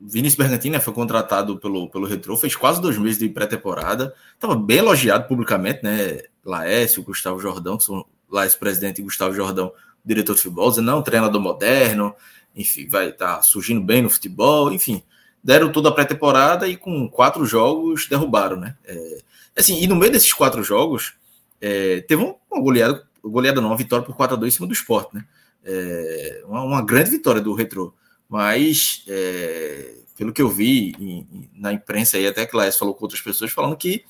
Vinícius 0.00 0.36
Bergantini 0.36 0.76
né, 0.76 0.80
foi 0.80 0.94
contratado 0.94 1.58
pelo, 1.58 1.90
pelo 1.90 2.06
Retro, 2.06 2.38
fez 2.38 2.56
quase 2.56 2.80
dois 2.80 2.96
meses 2.96 3.18
de 3.18 3.28
pré-temporada, 3.28 4.14
estava 4.32 4.56
bem 4.56 4.78
elogiado 4.78 5.28
publicamente, 5.28 5.82
né? 5.82 6.22
Laércio, 6.44 7.02
Gustavo 7.02 7.40
Jordão, 7.40 7.76
que 7.76 7.84
são 7.84 8.04
Laércio 8.30 8.58
presidente 8.58 9.00
e 9.00 9.04
Gustavo 9.04 9.34
Jordão, 9.34 9.72
diretor 10.04 10.34
de 10.34 10.42
futebol, 10.42 10.70
dizendo, 10.70 10.86
não, 10.86 11.02
treinador 11.02 11.40
moderno, 11.40 12.14
enfim, 12.54 12.88
vai 12.88 13.10
estar 13.10 13.36
tá 13.36 13.42
surgindo 13.42 13.80
bem 13.80 14.02
no 14.02 14.10
futebol, 14.10 14.72
enfim 14.72 15.02
deram 15.42 15.72
toda 15.72 15.88
a 15.88 15.92
pré-temporada 15.92 16.68
e 16.68 16.76
com 16.76 17.08
quatro 17.08 17.44
jogos 17.44 18.06
derrubaram, 18.08 18.56
né? 18.56 18.76
É, 18.84 19.18
assim, 19.56 19.82
e 19.82 19.86
no 19.86 19.96
meio 19.96 20.12
desses 20.12 20.32
quatro 20.32 20.62
jogos, 20.62 21.14
é, 21.60 22.00
teve 22.02 22.22
uma 22.22 22.60
goleada, 22.60 23.06
goleada 23.22 23.60
não, 23.60 23.70
uma 23.70 23.76
vitória 23.76 24.04
por 24.04 24.14
4 24.14 24.36
a 24.36 24.38
2 24.38 24.52
em 24.52 24.56
cima 24.56 24.66
do 24.66 24.72
esporte, 24.72 25.14
né? 25.14 25.24
É, 25.64 26.42
uma, 26.46 26.62
uma, 26.62 26.82
grande 26.82 27.10
vitória 27.10 27.40
do 27.40 27.52
Retro, 27.52 27.94
mas 28.28 29.04
é, 29.08 29.94
pelo 30.16 30.32
que 30.32 30.40
eu 30.40 30.48
vi 30.48 30.94
em, 30.98 31.50
na 31.54 31.72
imprensa 31.72 32.16
aí, 32.16 32.26
até 32.26 32.46
que 32.46 32.56
Laes 32.56 32.76
falou 32.76 32.94
com 32.94 33.04
outras 33.04 33.20
pessoas, 33.20 33.50
falando 33.50 33.76
que 33.76 34.04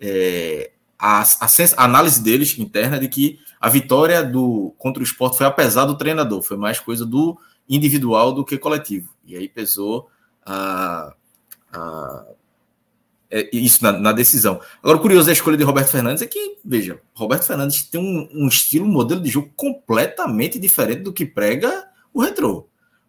é, 0.00 0.70
a, 1.04 1.20
a, 1.20 1.46
a, 1.46 1.84
análise 1.84 2.22
deles 2.22 2.58
interna 2.58 2.98
de 2.98 3.08
que 3.08 3.38
a 3.60 3.68
vitória 3.68 4.24
do 4.24 4.74
contra 4.78 5.02
o 5.02 5.04
esporte 5.04 5.36
foi 5.36 5.44
apesar 5.44 5.84
do 5.84 5.98
treinador, 5.98 6.40
foi 6.40 6.56
mais 6.56 6.80
coisa 6.80 7.04
do 7.04 7.38
individual 7.68 8.32
do 8.32 8.42
que 8.42 8.56
coletivo. 8.56 9.10
E 9.26 9.36
aí 9.36 9.46
pesou 9.46 10.08
a, 10.46 11.12
a 11.70 12.24
é, 13.30 13.50
isso 13.52 13.82
na, 13.82 13.92
na, 13.92 14.12
decisão. 14.12 14.60
Agora, 14.82 14.98
curioso 14.98 15.26
da 15.26 15.32
escolha 15.32 15.58
de 15.58 15.64
Roberto 15.64 15.90
Fernandes 15.90 16.22
é 16.22 16.26
que, 16.26 16.56
veja, 16.64 16.98
Roberto 17.12 17.44
Fernandes 17.44 17.82
tem 17.82 18.00
um, 18.00 18.44
um, 18.44 18.48
estilo, 18.48 18.86
um 18.86 18.92
modelo 18.92 19.20
de 19.20 19.28
jogo 19.28 19.50
completamente 19.56 20.58
diferente 20.58 21.02
do 21.02 21.12
que 21.12 21.26
prega 21.26 21.86
o 22.14 22.22
retrô. 22.22 22.66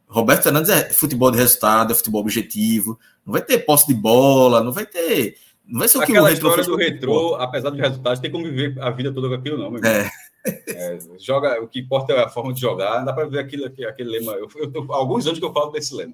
Roberto 0.07 0.43
Fernandes 0.43 0.69
é 0.69 0.89
futebol 0.89 1.31
de 1.31 1.37
resultado, 1.37 1.93
é 1.93 1.95
futebol 1.95 2.21
objetivo, 2.21 2.99
não 3.25 3.31
vai 3.31 3.41
ter 3.41 3.59
posse 3.59 3.87
de 3.87 3.93
bola, 3.93 4.63
não 4.63 4.71
vai 4.71 4.85
ter. 4.85 5.37
Não 5.67 5.79
vai 5.79 5.87
ser 5.87 5.97
o 5.97 6.01
que 6.01 6.11
Aquela 6.11 6.29
o 6.29 6.31
retrô 6.31 6.49
história 6.49 6.63
do 6.65 6.75
retrô, 6.75 7.35
apesar 7.35 7.69
dos 7.69 7.79
resultados, 7.79 8.19
tem 8.19 8.31
como 8.31 8.43
viver 8.45 8.79
a 8.81 8.89
vida 8.91 9.11
toda 9.11 9.27
com 9.29 9.33
aquilo, 9.33 9.57
não. 9.57 9.77
É. 9.77 10.09
é. 10.45 10.99
joga, 11.19 11.61
o 11.61 11.67
que 11.67 11.79
importa 11.79 12.13
é 12.13 12.23
a 12.23 12.29
forma 12.29 12.53
de 12.53 12.61
jogar, 12.61 13.03
dá 13.03 13.11
para 13.11 13.25
ver 13.25 13.39
aquilo, 13.39 13.65
aquele, 13.65 13.87
aquele 13.87 14.09
lema. 14.09 14.33
Eu, 14.33 14.47
eu, 14.55 14.71
eu, 14.73 14.93
alguns 14.93 15.25
anos 15.25 15.39
que 15.39 15.45
eu 15.45 15.53
falo 15.53 15.71
desse 15.71 15.93
lema. 15.95 16.13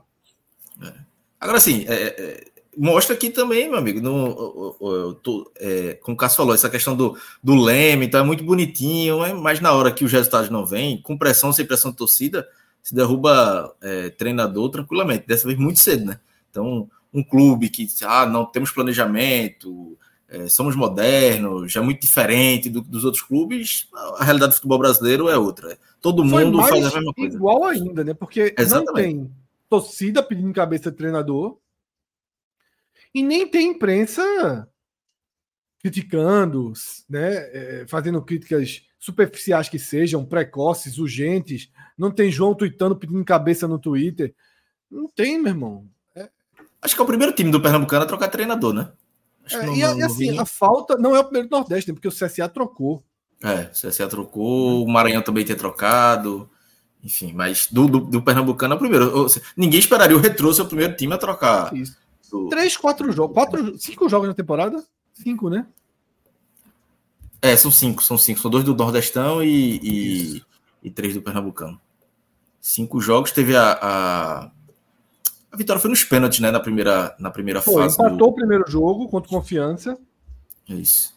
É. 0.81 0.93
Agora, 1.39 1.57
assim, 1.57 1.85
é, 1.87 1.93
é, 1.93 2.43
mostra 2.77 3.15
aqui 3.15 3.29
também, 3.29 3.67
meu 3.67 3.77
amigo, 3.77 3.99
no, 3.99 4.77
eu 4.81 5.13
tô, 5.15 5.51
é, 5.57 5.95
como 5.95 6.15
o 6.15 6.17
Cássio 6.17 6.37
falou, 6.37 6.53
essa 6.53 6.69
questão 6.69 6.95
do, 6.95 7.17
do 7.43 7.55
leme, 7.55 8.05
então 8.05 8.21
é 8.21 8.23
muito 8.23 8.43
bonitinho, 8.43 9.19
mas 9.41 9.59
na 9.59 9.73
hora 9.73 9.91
que 9.91 10.05
os 10.05 10.11
resultados 10.11 10.49
não 10.49 10.65
vêm, 10.65 11.01
com 11.01 11.17
pressão, 11.17 11.51
sem 11.51 11.65
pressão 11.65 11.91
de 11.91 11.97
torcida, 11.97 12.47
se 12.81 12.95
derruba 12.95 13.75
é, 13.81 14.09
treinador 14.11 14.69
tranquilamente, 14.69 15.27
dessa 15.27 15.47
vez 15.47 15.59
muito 15.59 15.79
cedo, 15.79 16.05
né? 16.05 16.19
Então, 16.49 16.89
um 17.13 17.23
clube 17.23 17.69
que, 17.69 17.87
ah, 18.03 18.25
não 18.25 18.45
temos 18.45 18.71
planejamento, 18.71 19.97
é, 20.27 20.47
somos 20.47 20.75
modernos, 20.75 21.71
já 21.71 21.81
é 21.81 21.83
muito 21.83 22.01
diferente 22.01 22.69
do, 22.69 22.81
dos 22.81 23.03
outros 23.03 23.21
clubes, 23.21 23.89
a 24.17 24.23
realidade 24.23 24.51
do 24.51 24.55
futebol 24.55 24.79
brasileiro 24.79 25.27
é 25.27 25.37
outra. 25.37 25.77
Todo 25.99 26.23
mundo 26.23 26.57
faz 26.63 26.85
a 26.85 26.95
mesma 26.95 27.13
coisa. 27.13 27.35
Igual 27.35 27.65
ainda, 27.65 28.03
né? 28.03 28.13
Porque 28.13 28.55
Exatamente. 28.57 29.15
não 29.15 29.25
tem 29.25 29.35
torcida 29.69 30.23
pedindo 30.23 30.53
cabeça 30.53 30.89
de 30.89 30.97
treinador. 30.97 31.57
E 33.13 33.21
nem 33.21 33.45
tem 33.45 33.71
imprensa 33.71 34.67
criticando, 35.79 36.71
né, 37.09 37.33
é, 37.33 37.85
fazendo 37.87 38.21
críticas 38.21 38.83
superficiais 38.99 39.67
que 39.67 39.79
sejam, 39.79 40.25
precoces, 40.25 40.97
urgentes. 40.97 41.69
Não 41.97 42.11
tem 42.11 42.31
João 42.31 42.53
tweetando 42.53 42.95
pedindo 42.95 43.25
cabeça 43.25 43.67
no 43.67 43.79
Twitter. 43.79 44.33
Não 44.89 45.07
tem, 45.07 45.39
meu 45.39 45.51
irmão. 45.51 45.89
Acho 46.81 46.95
que 46.95 47.01
é 47.01 47.03
o 47.03 47.07
primeiro 47.07 47.33
time 47.33 47.51
do 47.51 47.61
Pernambucano 47.61 48.03
a 48.03 48.07
trocar 48.07 48.27
treinador, 48.29 48.73
né? 48.73 48.91
É, 49.51 49.65
não, 49.65 49.75
e, 49.75 49.81
não, 49.81 50.05
assim, 50.05 50.37
a 50.37 50.45
falta 50.45 50.97
não 50.97 51.15
é 51.15 51.19
o 51.19 51.23
primeiro 51.23 51.47
do 51.47 51.55
Nordeste, 51.55 51.89
né, 51.89 51.93
porque 51.93 52.07
o 52.07 52.11
CSA 52.11 52.47
trocou. 52.47 53.03
É, 53.43 53.69
o 53.71 53.71
CSA 53.71 54.07
trocou, 54.07 54.83
o 54.83 54.91
Maranhão 54.91 55.21
também 55.21 55.43
tinha 55.43 55.57
trocado. 55.57 56.49
Enfim, 57.03 57.33
mas 57.33 57.67
do, 57.71 57.87
do, 57.87 57.99
do 57.99 58.21
Pernambucano 58.21 58.73
é 58.73 58.77
o 58.77 58.79
primeiro. 58.79 59.27
Ninguém 59.57 59.79
esperaria 59.79 60.15
o 60.15 60.19
Retrô 60.19 60.53
ser 60.53 60.61
o 60.61 60.67
primeiro 60.67 60.95
time 60.95 61.13
a 61.13 61.17
trocar. 61.17 61.75
Isso. 61.75 61.97
Do... 62.31 62.47
Três, 62.49 62.77
quatro 62.77 63.11
jogos. 63.11 63.33
Quatro, 63.33 63.77
cinco 63.79 64.07
jogos 64.07 64.27
na 64.27 64.33
temporada? 64.33 64.83
Cinco, 65.11 65.49
né? 65.49 65.65
É, 67.41 67.55
são 67.57 67.71
cinco, 67.71 68.03
são 68.03 68.17
cinco. 68.17 68.39
São 68.39 68.51
dois 68.51 68.63
do 68.63 68.75
Nordestão 68.75 69.43
e, 69.43 69.79
e, 69.83 70.43
e 70.83 70.91
três 70.91 71.15
do 71.15 71.21
Pernambucano. 71.21 71.81
Cinco 72.61 73.01
jogos. 73.01 73.31
Teve 73.31 73.55
a, 73.55 73.79
a, 73.81 74.51
a 75.51 75.57
vitória 75.57 75.81
foi 75.81 75.89
nos 75.89 76.03
pênaltis, 76.03 76.39
né? 76.39 76.49
Na 76.49 76.59
primeira, 76.59 77.15
na 77.19 77.29
primeira 77.29 77.61
foi, 77.61 77.83
fase. 77.83 77.95
Empatou 77.95 78.17
do... 78.17 78.25
o 78.27 78.33
primeiro 78.33 78.63
jogo 78.67 79.09
contra 79.09 79.29
confiança. 79.29 79.97
É 80.69 80.73
isso. 80.73 81.13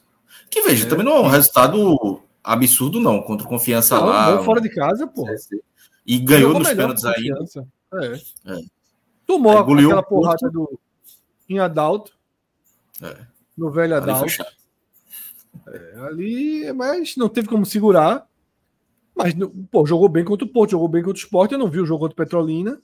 Que 0.50 0.62
veja, 0.62 0.86
é. 0.86 0.88
também 0.88 1.04
não 1.04 1.16
é 1.16 1.20
um 1.20 1.28
resultado 1.28 2.20
absurdo, 2.42 2.98
não, 3.00 3.22
contra 3.22 3.46
confiança 3.46 3.96
não, 3.96 4.06
lá. 4.06 4.42
fora 4.42 4.60
de 4.60 4.68
casa, 4.68 5.06
pô. 5.06 5.24
E 6.04 6.18
ganhou 6.18 6.58
nos 6.58 6.68
pênaltis 6.68 7.04
ainda. 7.04 7.38
É. 7.94 8.14
é. 8.52 8.60
Tomou 9.26 9.56
aquela 9.56 10.02
porrada 10.02 10.50
do 10.50 10.78
em 11.48 11.58
Adalto. 11.58 12.12
É. 13.00 13.16
No 13.56 13.70
velho 13.70 13.96
Adalto. 13.96 14.44
É, 15.68 15.94
ali, 16.08 16.72
mas 16.72 17.16
não 17.16 17.28
teve 17.28 17.48
como 17.48 17.64
segurar. 17.64 18.26
Mas, 19.14 19.32
pô, 19.70 19.86
jogou 19.86 20.08
bem 20.08 20.24
contra 20.24 20.44
o 20.44 20.48
Porto, 20.48 20.72
jogou 20.72 20.88
bem 20.88 21.02
contra 21.02 21.16
o 21.16 21.24
Sport. 21.24 21.52
Eu 21.52 21.58
não 21.58 21.70
vi 21.70 21.80
o 21.80 21.86
jogo 21.86 22.00
contra 22.00 22.14
o 22.14 22.16
Petrolina. 22.16 22.82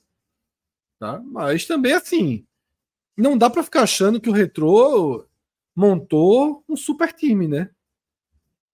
Tá? 1.00 1.18
Mas 1.24 1.64
também, 1.64 1.94
assim, 1.94 2.44
não 3.16 3.36
dá 3.36 3.48
para 3.48 3.62
ficar 3.62 3.84
achando 3.84 4.20
que 4.20 4.28
o 4.28 4.34
Retrô 4.34 5.26
montou 5.74 6.62
um 6.68 6.76
super 6.76 7.10
time, 7.10 7.48
né? 7.48 7.70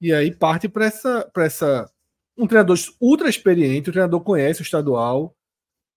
E 0.00 0.12
aí 0.12 0.34
parte 0.34 0.68
para 0.68 0.86
essa, 0.86 1.30
essa. 1.36 1.88
Um 2.36 2.48
treinador 2.48 2.76
ultra 3.00 3.30
experiente, 3.30 3.88
o 3.88 3.92
treinador 3.92 4.20
conhece 4.20 4.60
o 4.60 4.64
estadual, 4.64 5.36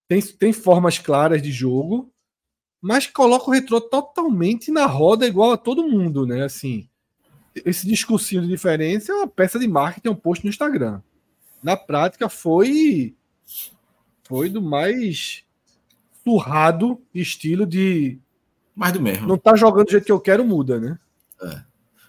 tem, 0.07 0.21
tem 0.21 0.53
formas 0.53 0.99
claras 0.99 1.41
de 1.41 1.51
jogo, 1.51 2.13
mas 2.80 3.07
coloca 3.07 3.49
o 3.49 3.53
Retrô 3.53 3.82
totalmente 3.82 4.71
na 4.71 4.86
roda 4.86 5.25
igual 5.25 5.51
a 5.51 5.57
todo 5.57 5.88
mundo, 5.88 6.27
né? 6.27 6.43
Assim, 6.43 6.88
esse 7.65 7.88
discursinho 7.88 8.43
de 8.43 8.47
diferença 8.47 9.11
é 9.11 9.15
uma 9.15 9.27
peça 9.27 9.57
de 9.57 9.67
marketing, 9.67 10.09
um 10.09 10.15
post 10.15 10.45
no 10.45 10.49
Instagram. 10.51 11.01
Na 11.61 11.75
prática, 11.75 12.30
foi 12.30 13.15
foi 14.23 14.47
do 14.47 14.61
mais 14.61 15.43
surrado 16.30 17.01
estilo 17.13 17.65
de. 17.65 18.19
Mais 18.75 18.93
do 18.93 19.01
mesmo. 19.01 19.27
Não 19.27 19.38
tá 19.38 19.55
jogando 19.55 19.86
do 19.86 19.91
jeito 19.91 20.05
que 20.05 20.11
eu 20.11 20.19
quero, 20.19 20.45
muda, 20.45 20.80
né? 20.80 20.97
É. 21.41 21.61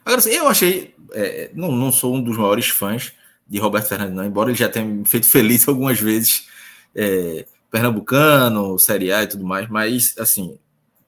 Agora, 0.05 0.19
assim, 0.19 0.31
eu 0.31 0.47
achei. 0.47 0.95
É, 1.13 1.51
não, 1.55 1.73
não 1.73 1.91
sou 1.91 2.15
um 2.15 2.23
dos 2.23 2.37
maiores 2.37 2.69
fãs 2.69 3.13
de 3.49 3.59
Roberto 3.59 3.89
Fernandes, 3.89 4.15
não, 4.15 4.25
embora 4.25 4.51
ele 4.51 4.59
já 4.59 4.69
tenha 4.69 4.85
me 4.85 5.05
feito 5.05 5.27
feliz 5.27 5.67
algumas 5.69 5.99
vezes. 5.99 6.47
É, 6.95 7.47
Pernambucano, 7.71 8.79
Série 8.79 9.13
A 9.13 9.23
e 9.23 9.27
tudo 9.29 9.45
mais, 9.45 9.69
mas 9.69 10.15
assim, 10.19 10.59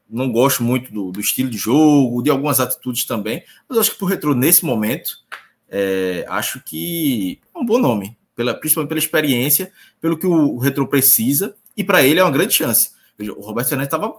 não 0.09 0.31
gosto 0.31 0.63
muito 0.63 0.93
do, 0.93 1.11
do, 1.11 1.21
estilo 1.21 1.51
de 1.51 1.59
jogo, 1.59 2.23
de 2.23 2.31
algumas 2.31 2.61
atitudes 2.61 3.05
também, 3.05 3.43
mas 3.69 3.79
acho 3.79 3.91
que 3.91 3.99
por 3.99 4.07
Retro, 4.07 4.33
nesse 4.33 4.65
momento, 4.65 5.11
é, 5.69 6.25
acho 6.29 6.61
que 6.61 7.41
é 7.53 7.59
um 7.59 7.67
bom 7.67 7.79
nome, 7.79 8.17
pela, 8.37 8.55
principalmente 8.55 8.91
pela 8.91 9.01
experiência, 9.01 9.73
pelo 10.01 10.17
que 10.17 10.27
o, 10.27 10.55
o 10.55 10.59
Retro 10.59 10.87
precisa, 10.87 11.57
e 11.77 11.83
para 11.83 12.05
ele 12.05 12.21
é 12.21 12.25
uma 12.25 12.31
grande 12.31 12.55
chance. 12.55 12.91
O 13.19 13.41
Roberto 13.41 13.69
Fernandes 13.69 13.93
estava 13.93 14.15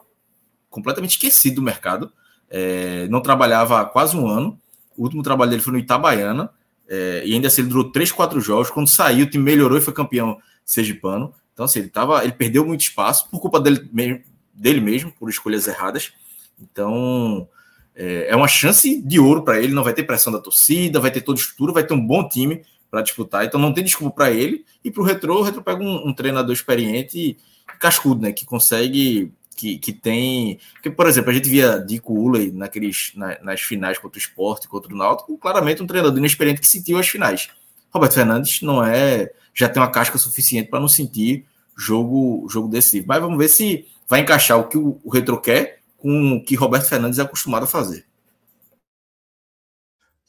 completamente 0.69 1.11
esquecido 1.11 1.55
do 1.55 1.61
mercado, 1.61 2.11
é, 2.49 3.07
não 3.09 3.21
trabalhava 3.21 3.81
há 3.81 3.85
quase 3.85 4.15
um 4.15 4.27
ano, 4.27 4.59
o 4.97 5.03
último 5.03 5.23
trabalho 5.23 5.49
dele 5.49 5.61
foi 5.61 5.73
no 5.73 5.79
Itabaiana, 5.79 6.49
é, 6.87 7.23
e 7.25 7.33
ainda 7.33 7.47
assim 7.47 7.61
ele 7.61 7.69
durou 7.69 7.91
3, 7.91 8.11
4 8.11 8.39
jogos, 8.39 8.69
quando 8.69 8.87
saiu 8.87 9.25
o 9.25 9.29
time 9.29 9.43
melhorou 9.43 9.77
e 9.77 9.81
foi 9.81 9.93
campeão 9.93 10.37
sergipano, 10.65 11.33
então 11.53 11.65
assim, 11.65 11.79
ele, 11.79 11.89
tava, 11.89 12.23
ele 12.23 12.33
perdeu 12.33 12.65
muito 12.65 12.81
espaço 12.81 13.29
por 13.29 13.39
culpa 13.39 13.59
dele 13.59 13.87
mesmo, 13.91 14.21
dele 14.53 14.81
mesmo, 14.81 15.11
por 15.11 15.29
escolhas 15.29 15.67
erradas. 15.67 16.13
Então, 16.59 17.47
é, 17.95 18.27
é 18.29 18.35
uma 18.35 18.47
chance 18.47 19.01
de 19.01 19.19
ouro 19.19 19.43
para 19.43 19.59
ele. 19.59 19.73
Não 19.73 19.83
vai 19.83 19.93
ter 19.93 20.03
pressão 20.03 20.31
da 20.31 20.39
torcida, 20.39 20.99
vai 20.99 21.11
ter 21.11 21.21
toda 21.21 21.39
estrutura, 21.39 21.73
vai 21.73 21.83
ter 21.83 21.93
um 21.93 22.05
bom 22.05 22.27
time 22.27 22.63
para 22.89 23.01
disputar. 23.01 23.45
Então, 23.45 23.59
não 23.59 23.73
tem 23.73 23.83
desculpa 23.83 24.15
para 24.15 24.31
ele. 24.31 24.65
E 24.83 24.91
para 24.91 25.01
o 25.01 25.05
Retro, 25.05 25.33
o 25.33 25.41
Retro 25.41 25.63
pega 25.63 25.81
um, 25.81 26.07
um, 26.07 26.13
treinador 26.13 26.53
experiente 26.53 27.17
e 27.17 27.37
cascudo, 27.83 28.21
né? 28.21 28.31
Que 28.31 28.45
consegue. 28.45 29.31
Que, 29.55 29.77
que 29.77 29.93
tem. 29.93 30.59
Que, 30.81 30.89
por 30.89 31.05
exemplo, 31.05 31.29
a 31.29 31.33
gente 31.33 31.47
via 31.49 31.77
Dico 31.77 32.13
Uley 32.13 32.51
naqueles, 32.51 33.11
na, 33.15 33.39
nas 33.43 33.61
finais 33.61 33.99
contra 33.99 34.17
o 34.17 34.21
esporte, 34.21 34.67
contra 34.67 34.93
o 34.93 34.97
Náutico, 34.97 35.37
claramente 35.37 35.83
um 35.83 35.87
treinador 35.87 36.17
inexperiente 36.17 36.59
que 36.59 36.67
sentiu 36.67 36.97
as 36.97 37.07
finais. 37.07 37.49
Roberto 37.91 38.13
Fernandes 38.13 38.61
não 38.61 38.83
é. 38.83 39.31
Já 39.53 39.69
tem 39.69 39.81
uma 39.81 39.91
casca 39.91 40.17
suficiente 40.17 40.69
para 40.69 40.79
não 40.79 40.87
sentir 40.87 41.45
jogo, 41.77 42.47
jogo 42.49 42.67
decisivo. 42.67 43.05
Mas 43.07 43.21
vamos 43.21 43.37
ver 43.37 43.47
se 43.47 43.87
vai 44.07 44.21
encaixar 44.21 44.57
o 44.59 44.67
que 44.67 44.77
o, 44.77 44.99
o 45.03 45.11
Retro 45.11 45.39
quer 45.39 45.79
com 45.97 46.33
o 46.33 46.43
que 46.43 46.55
Roberto 46.55 46.87
Fernandes 46.89 47.19
é 47.19 47.21
acostumado 47.21 47.63
a 47.63 47.67
fazer. 47.67 48.05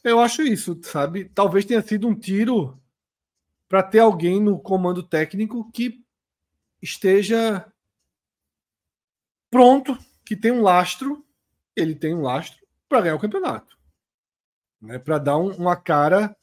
Eu 0.03 0.21
acho 0.21 0.43
isso, 0.43 0.79
sabe? 0.83 1.25
Talvez 1.35 1.65
tenha 1.65 1.81
sido 1.81 2.07
um 2.07 2.15
tiro 2.15 2.79
para 3.71 3.83
ter 3.83 4.01
alguém 4.01 4.39
no 4.39 4.59
comando 4.59 5.03
técnico 5.03 5.71
que 5.73 6.04
esteja 6.85 7.67
pronto, 9.51 9.99
que 10.25 10.37
tem 10.37 10.53
um 10.53 10.63
lastro, 10.63 11.25
ele 11.75 11.95
tem 11.95 12.15
um 12.15 12.21
lastro 12.21 12.65
para 12.89 13.01
ganhar 13.01 13.15
o 13.15 13.21
campeonato. 13.21 13.77
Né? 14.81 14.99
Para 14.99 15.19
dar 15.19 15.39
um, 15.39 15.51
uma 15.55 15.77
cara 15.77 16.37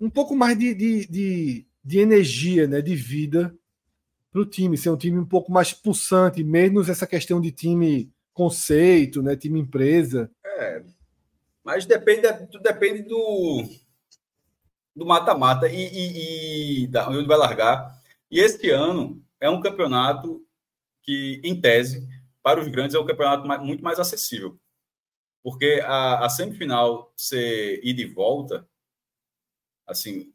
um 0.00 0.08
pouco 0.08 0.36
mais 0.36 0.56
de, 0.56 0.74
de, 0.74 1.06
de, 1.06 1.66
de 1.82 1.98
energia, 1.98 2.66
né? 2.68 2.80
de 2.80 2.94
vida 2.94 3.54
para 4.30 4.42
o 4.42 4.46
time, 4.46 4.78
ser 4.78 4.90
um 4.90 4.96
time 4.96 5.18
um 5.18 5.26
pouco 5.26 5.50
mais 5.50 5.72
pulsante, 5.72 6.44
menos 6.44 6.88
essa 6.88 7.06
questão 7.06 7.40
de 7.40 7.50
time 7.50 8.12
conceito, 8.32 9.22
né, 9.22 9.34
time 9.34 9.58
empresa. 9.58 10.30
É, 10.44 10.84
mas 11.64 11.86
depende, 11.86 12.22
depende 12.62 13.02
do 13.02 13.64
do 14.94 15.06
mata-mata 15.06 15.68
e, 15.68 15.76
e, 15.76 16.82
e 16.82 16.86
da 16.88 17.08
onde 17.08 17.26
vai 17.26 17.38
largar. 17.38 17.98
E 18.30 18.40
este 18.40 18.68
ano 18.70 19.22
é 19.40 19.48
um 19.48 19.60
campeonato 19.60 20.44
que, 21.02 21.40
em 21.44 21.60
tese, 21.60 22.06
para 22.42 22.60
os 22.60 22.68
grandes 22.68 22.94
é 22.94 22.98
um 22.98 23.06
campeonato 23.06 23.46
muito 23.64 23.82
mais 23.82 23.98
acessível. 23.98 24.58
Porque 25.42 25.80
a, 25.84 26.24
a 26.24 26.28
semifinal 26.28 27.12
ser 27.16 27.80
ida 27.84 28.02
e 28.02 28.06
volta, 28.06 28.68
assim, 29.86 30.32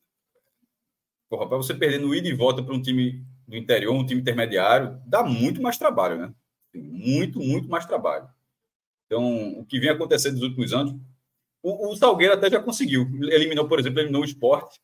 para 1.29 1.57
você 1.57 1.73
perder 1.73 1.99
no 1.99 2.13
ida 2.13 2.27
e 2.27 2.33
volta 2.33 2.63
para 2.63 2.73
um 2.73 2.81
time 2.81 3.25
do 3.47 3.57
interior, 3.57 3.93
um 3.93 4.05
time 4.05 4.21
intermediário, 4.21 5.01
dá 5.05 5.23
muito 5.23 5.61
mais 5.61 5.77
trabalho, 5.77 6.17
né? 6.17 6.33
Muito, 6.73 7.39
muito 7.39 7.69
mais 7.69 7.85
trabalho. 7.85 8.27
Então, 9.05 9.59
o 9.59 9.65
que 9.65 9.79
vem 9.79 9.89
acontecendo 9.89 10.35
nos 10.35 10.43
últimos 10.43 10.73
anos, 10.73 10.95
o, 11.61 11.91
o 11.91 11.95
Salgueiro 11.95 12.33
até 12.33 12.49
já 12.49 12.61
conseguiu. 12.61 13.03
Eliminou, 13.31 13.67
por 13.67 13.79
exemplo, 13.79 13.99
eliminou 13.99 14.21
o 14.21 14.25
esporte 14.25 14.79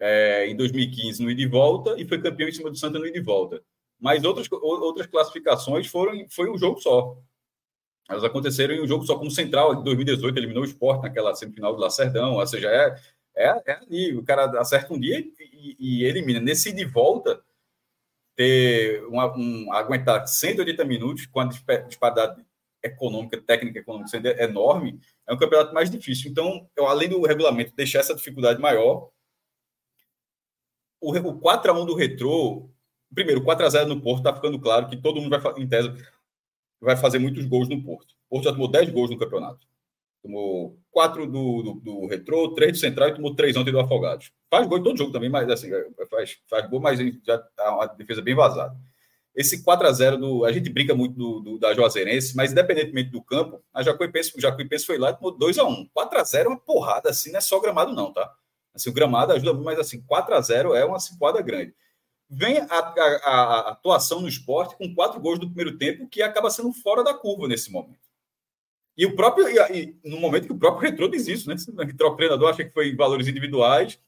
é, 0.00 0.46
em 0.48 0.56
2015 0.56 1.22
no 1.22 1.30
ida 1.30 1.42
e 1.42 1.46
volta 1.46 1.94
e 1.98 2.06
foi 2.06 2.20
campeão 2.20 2.48
em 2.48 2.52
cima 2.52 2.70
do 2.70 2.76
Santa 2.76 2.98
no 2.98 3.06
ida 3.06 3.18
e 3.18 3.22
volta. 3.22 3.62
Mas 4.00 4.24
outras, 4.24 4.48
outras 4.50 5.06
classificações 5.06 5.86
foram 5.86 6.26
foi 6.28 6.50
um 6.50 6.58
jogo 6.58 6.80
só. 6.80 7.16
Elas 8.08 8.24
aconteceram 8.24 8.74
em 8.74 8.82
um 8.82 8.86
jogo 8.86 9.06
só 9.06 9.16
como 9.16 9.30
Central, 9.30 9.80
em 9.80 9.82
2018, 9.82 10.36
eliminou 10.38 10.62
o 10.62 10.66
esporte 10.66 11.02
naquela 11.02 11.34
semifinal 11.34 11.74
do 11.74 11.80
Lacerdão. 11.80 12.34
Ou 12.34 12.46
seja, 12.46 12.68
é, 12.68 12.94
é, 13.34 13.62
é 13.66 13.72
ali, 13.76 14.14
o 14.14 14.22
cara 14.22 14.44
acerta 14.60 14.92
um 14.92 15.00
dia 15.00 15.18
e, 15.18 15.76
e 15.78 16.04
elimina. 16.04 16.38
Nesse 16.38 16.68
ida 16.68 16.82
e 16.82 16.84
volta, 16.84 17.42
ter 18.36 19.04
uma, 19.06 19.34
um, 19.36 19.72
aguentar 19.72 20.26
180 20.26 20.84
minutos 20.84 21.26
com 21.26 21.40
a 21.40 21.44
disparidade 21.46 22.44
econômica, 22.82 23.40
técnica 23.40 23.78
econômica 23.78 24.10
sendo 24.10 24.26
enorme, 24.26 25.00
é 25.26 25.32
um 25.32 25.38
campeonato 25.38 25.72
mais 25.72 25.90
difícil. 25.90 26.30
Então, 26.30 26.68
eu, 26.76 26.86
além 26.86 27.08
do 27.08 27.22
regulamento 27.22 27.74
deixar 27.74 28.00
essa 28.00 28.14
dificuldade 28.14 28.60
maior, 28.60 29.08
o, 31.04 31.30
o 31.30 31.40
4x1 31.40 31.86
do 31.86 31.94
Retrô, 31.94 32.68
primeiro, 33.14 33.42
4x0 33.42 33.86
no 33.86 34.00
Porto, 34.00 34.18
está 34.18 34.34
ficando 34.34 34.58
claro 34.58 34.88
que 34.88 34.96
todo 34.96 35.20
mundo 35.20 35.38
vai, 35.38 35.52
em 35.58 35.68
tese, 35.68 35.92
vai 36.80 36.96
fazer 36.96 37.18
muitos 37.18 37.44
gols 37.44 37.68
no 37.68 37.82
Porto. 37.82 38.14
O 38.28 38.36
Porto 38.36 38.44
já 38.44 38.52
tomou 38.52 38.68
10 38.68 38.90
gols 38.90 39.10
no 39.10 39.18
campeonato. 39.18 39.66
Tomou 40.22 40.78
quatro 40.90 41.26
do, 41.26 41.62
do, 41.62 41.72
do 41.74 42.06
Retrô, 42.06 42.54
três 42.54 42.72
do 42.72 42.78
Central 42.78 43.10
e 43.10 43.14
tomou 43.14 43.34
três 43.34 43.54
ontem 43.56 43.70
do 43.70 43.78
Afogados. 43.78 44.32
Faz 44.50 44.66
gol 44.66 44.78
em 44.78 44.82
todo 44.82 44.96
jogo 44.96 45.12
também, 45.12 45.28
mas 45.28 45.48
assim, 45.50 45.70
é, 45.72 46.06
faz, 46.08 46.38
faz 46.48 46.68
gol, 46.70 46.80
mas 46.80 46.98
já 47.26 47.38
tá 47.38 47.74
uma 47.74 47.86
defesa 47.86 48.22
bem 48.22 48.34
vazada. 48.34 48.74
Esse 49.34 49.62
4 49.62 49.86
a 49.86 49.92
0 49.92 50.16
do. 50.16 50.44
A 50.44 50.52
gente 50.52 50.70
brinca 50.70 50.94
muito 50.94 51.14
do, 51.16 51.40
do 51.40 51.58
da 51.58 51.74
Juazeirense, 51.74 52.36
mas 52.36 52.52
independentemente 52.52 53.10
do 53.10 53.20
campo, 53.20 53.62
a 53.74 53.82
Jacuipense, 53.82 54.32
o 54.34 54.40
Jacuipense 54.40 54.86
foi 54.86 54.96
lá 54.96 55.10
e 55.10 55.14
tomou 55.14 55.36
2 55.36 55.58
a 55.58 55.64
1 55.64 55.88
4 55.92 56.18
a 56.18 56.24
0 56.24 56.44
é 56.44 56.52
uma 56.52 56.60
porrada, 56.60 57.10
assim, 57.10 57.30
não 57.32 57.38
é 57.38 57.40
só 57.40 57.60
gramado, 57.60 57.92
não, 57.92 58.12
tá? 58.12 58.32
Assim, 58.74 58.90
o 58.90 58.92
gramado 58.92 59.32
ajuda 59.32 59.52
muito, 59.52 59.64
mas 59.64 59.78
assim, 59.78 60.02
4 60.02 60.34
a 60.34 60.40
0 60.40 60.74
é 60.74 60.84
uma 60.84 60.98
cipuada 60.98 61.40
grande. 61.40 61.74
Vem 62.28 62.58
a, 62.58 62.66
a, 62.66 63.02
a, 63.24 63.70
atuação 63.70 64.20
no 64.20 64.28
esporte 64.28 64.76
com 64.76 64.94
quatro 64.94 65.20
gols 65.20 65.38
do 65.38 65.46
primeiro 65.46 65.78
tempo, 65.78 66.08
que 66.08 66.22
acaba 66.22 66.50
sendo 66.50 66.72
fora 66.72 67.04
da 67.04 67.14
curva 67.14 67.46
nesse 67.46 67.70
momento. 67.70 68.04
E 68.96 69.06
o 69.06 69.14
próprio, 69.14 69.48
e, 69.48 69.98
e, 70.02 70.08
no 70.08 70.18
momento 70.18 70.46
que 70.46 70.52
o 70.52 70.58
próprio 70.58 70.90
Retrô 70.90 71.08
diz 71.08 71.26
isso, 71.28 71.48
né? 71.48 71.56
O 72.00 72.16
treinador 72.16 72.50
acha 72.50 72.64
que 72.64 72.72
foi 72.72 72.88
em 72.88 72.96
valores 72.96 73.28
individuais. 73.28 74.00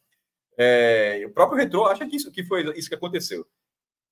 É, 0.57 1.23
o 1.27 1.31
próprio 1.31 1.59
Retrô 1.59 1.87
acha 1.87 2.07
que 2.07 2.17
isso, 2.17 2.31
que 2.33 2.45
foi 2.45 2.77
isso 2.79 2.89
que 2.89 2.95
aconteceu. 2.95 3.47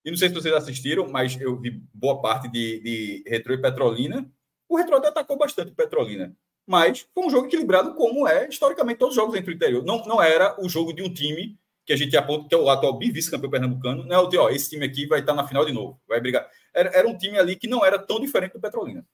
E 0.05 0.11
não 0.11 0.19
sei 0.19 0.29
se 0.29 0.35
vocês 0.35 0.55
assistiram, 0.55 1.09
mas 1.09 1.41
eu 1.41 1.59
vi 1.59 1.71
boa 1.93 2.21
parte 2.21 2.49
de, 2.49 2.81
de 2.81 3.25
Retrô 3.27 3.55
e 3.55 3.61
Petrolina. 3.61 4.31
O 4.69 4.77
Retrô 4.77 4.97
até 4.97 5.09
atacou 5.09 5.39
bastante 5.39 5.73
Petrolina. 5.73 6.37
Mas 6.67 7.07
foi 7.15 7.27
um 7.27 7.31
jogo 7.31 7.47
equilibrado, 7.47 7.95
como 7.95 8.27
é 8.27 8.49
historicamente 8.49 8.99
todos 8.99 9.17
os 9.17 9.21
jogos 9.21 9.37
entre 9.37 9.53
o 9.53 9.55
interior. 9.55 9.85
Não, 9.85 10.05
não 10.07 10.23
era 10.23 10.57
o 10.59 10.69
jogo 10.69 10.93
de 10.93 11.03
um 11.03 11.13
time 11.13 11.59
que 11.85 11.93
a 11.93 11.97
gente 11.97 12.17
aponta, 12.17 12.49
que 12.49 12.55
é 12.55 12.59
o 12.59 12.71
atual 12.71 12.99
vice-campeão 12.99 13.51
pernambucano. 13.51 14.05
Não 14.05 14.17
é 14.17 14.19
o 14.19 14.43
ó, 14.43 14.49
esse 14.49 14.71
time 14.71 14.87
aqui 14.87 15.07
vai 15.07 15.21
estar 15.21 15.35
na 15.35 15.47
final 15.47 15.65
de 15.65 15.73
novo, 15.73 16.01
vai 16.09 16.21
brigar. 16.21 16.49
Era, 16.73 16.91
era 16.97 17.09
um 17.09 17.17
time 17.17 17.39
ali 17.39 17.57
que 17.57 17.69
não 17.69 17.85
era 17.85 17.99
tão 17.99 18.19
diferente 18.19 18.55
do 18.55 18.61
Petrolina. 18.61 19.07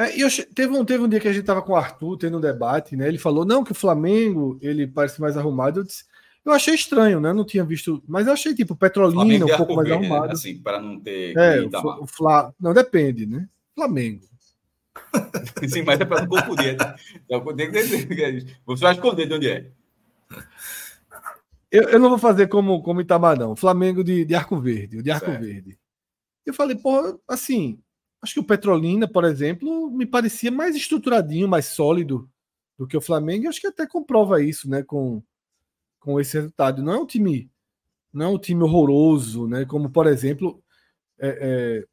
É, 0.00 0.20
eu, 0.20 0.28
teve, 0.54 0.76
um, 0.76 0.84
teve 0.84 1.04
um 1.04 1.08
dia 1.08 1.20
que 1.20 1.28
a 1.28 1.32
gente 1.32 1.44
tava 1.44 1.62
com 1.62 1.72
o 1.72 1.76
Arthur 1.76 2.16
tendo 2.16 2.38
um 2.38 2.40
debate, 2.40 2.96
né? 2.96 3.06
Ele 3.06 3.18
falou, 3.18 3.44
não, 3.44 3.62
que 3.62 3.70
o 3.70 3.76
Flamengo 3.76 4.58
ele 4.60 4.86
parece 4.88 5.20
mais 5.20 5.36
arrumado. 5.36 5.80
Eu, 5.80 5.84
disse, 5.84 6.04
eu 6.44 6.52
achei 6.52 6.74
estranho, 6.74 7.20
né? 7.20 7.32
Não 7.32 7.44
tinha 7.44 7.64
visto. 7.64 8.02
Mas 8.08 8.26
eu 8.26 8.32
achei, 8.32 8.54
tipo, 8.54 8.74
Petrolina 8.74 9.44
um 9.44 9.56
pouco 9.56 9.76
mais 9.76 9.90
arrumado. 9.90 10.28
Né? 10.28 10.32
Assim, 10.32 10.60
para 10.60 10.80
não 10.80 10.98
ter. 10.98 11.36
É, 11.36 11.60
o, 11.60 12.02
o 12.02 12.06
Fla... 12.06 12.52
Não, 12.58 12.74
depende, 12.74 13.24
né? 13.24 13.48
Flamengo. 13.74 14.26
Sim, 15.68 15.82
mas 15.82 16.00
é 16.00 16.04
para 16.04 16.22
não 16.22 16.28
confundir. 16.28 16.76
Você 18.66 18.80
vai 18.80 18.94
esconder 18.94 19.26
de 19.26 19.34
onde 19.34 19.48
é. 19.50 19.70
Eu, 21.70 21.88
eu, 21.88 21.98
não 21.98 22.08
vou 22.08 22.18
fazer 22.18 22.48
como, 22.48 22.82
como 22.82 23.00
Itamar, 23.00 23.38
não. 23.38 23.56
Flamengo 23.56 24.04
de, 24.04 24.24
de 24.24 24.34
Arco 24.34 24.60
Verde, 24.60 25.02
de 25.02 25.10
Arco 25.10 25.26
certo. 25.26 25.40
Verde. 25.40 25.78
Eu 26.46 26.54
falei, 26.54 26.76
pô, 26.76 27.20
assim, 27.26 27.82
Acho 28.24 28.32
que 28.32 28.40
o 28.40 28.44
Petrolina, 28.44 29.06
por 29.06 29.22
exemplo, 29.22 29.90
me 29.90 30.06
parecia 30.06 30.50
mais 30.50 30.74
estruturadinho, 30.74 31.46
mais 31.46 31.66
sólido 31.66 32.26
do 32.78 32.86
que 32.86 32.96
o 32.96 33.00
Flamengo. 33.00 33.44
E 33.44 33.48
acho 33.48 33.60
que 33.60 33.66
até 33.66 33.86
comprova 33.86 34.42
isso, 34.42 34.66
né? 34.66 34.82
Com, 34.82 35.22
com 36.00 36.18
esse 36.18 36.38
resultado. 36.38 36.82
Não 36.82 36.94
é 36.94 36.98
um 36.98 37.04
time, 37.04 37.50
não 38.10 38.24
é 38.24 38.28
um 38.30 38.38
time 38.38 38.62
horroroso, 38.62 39.46
né? 39.46 39.66
Como 39.66 39.90
por 39.90 40.06
exemplo, 40.06 40.64
é, 41.18 41.28
é, 41.28 41.86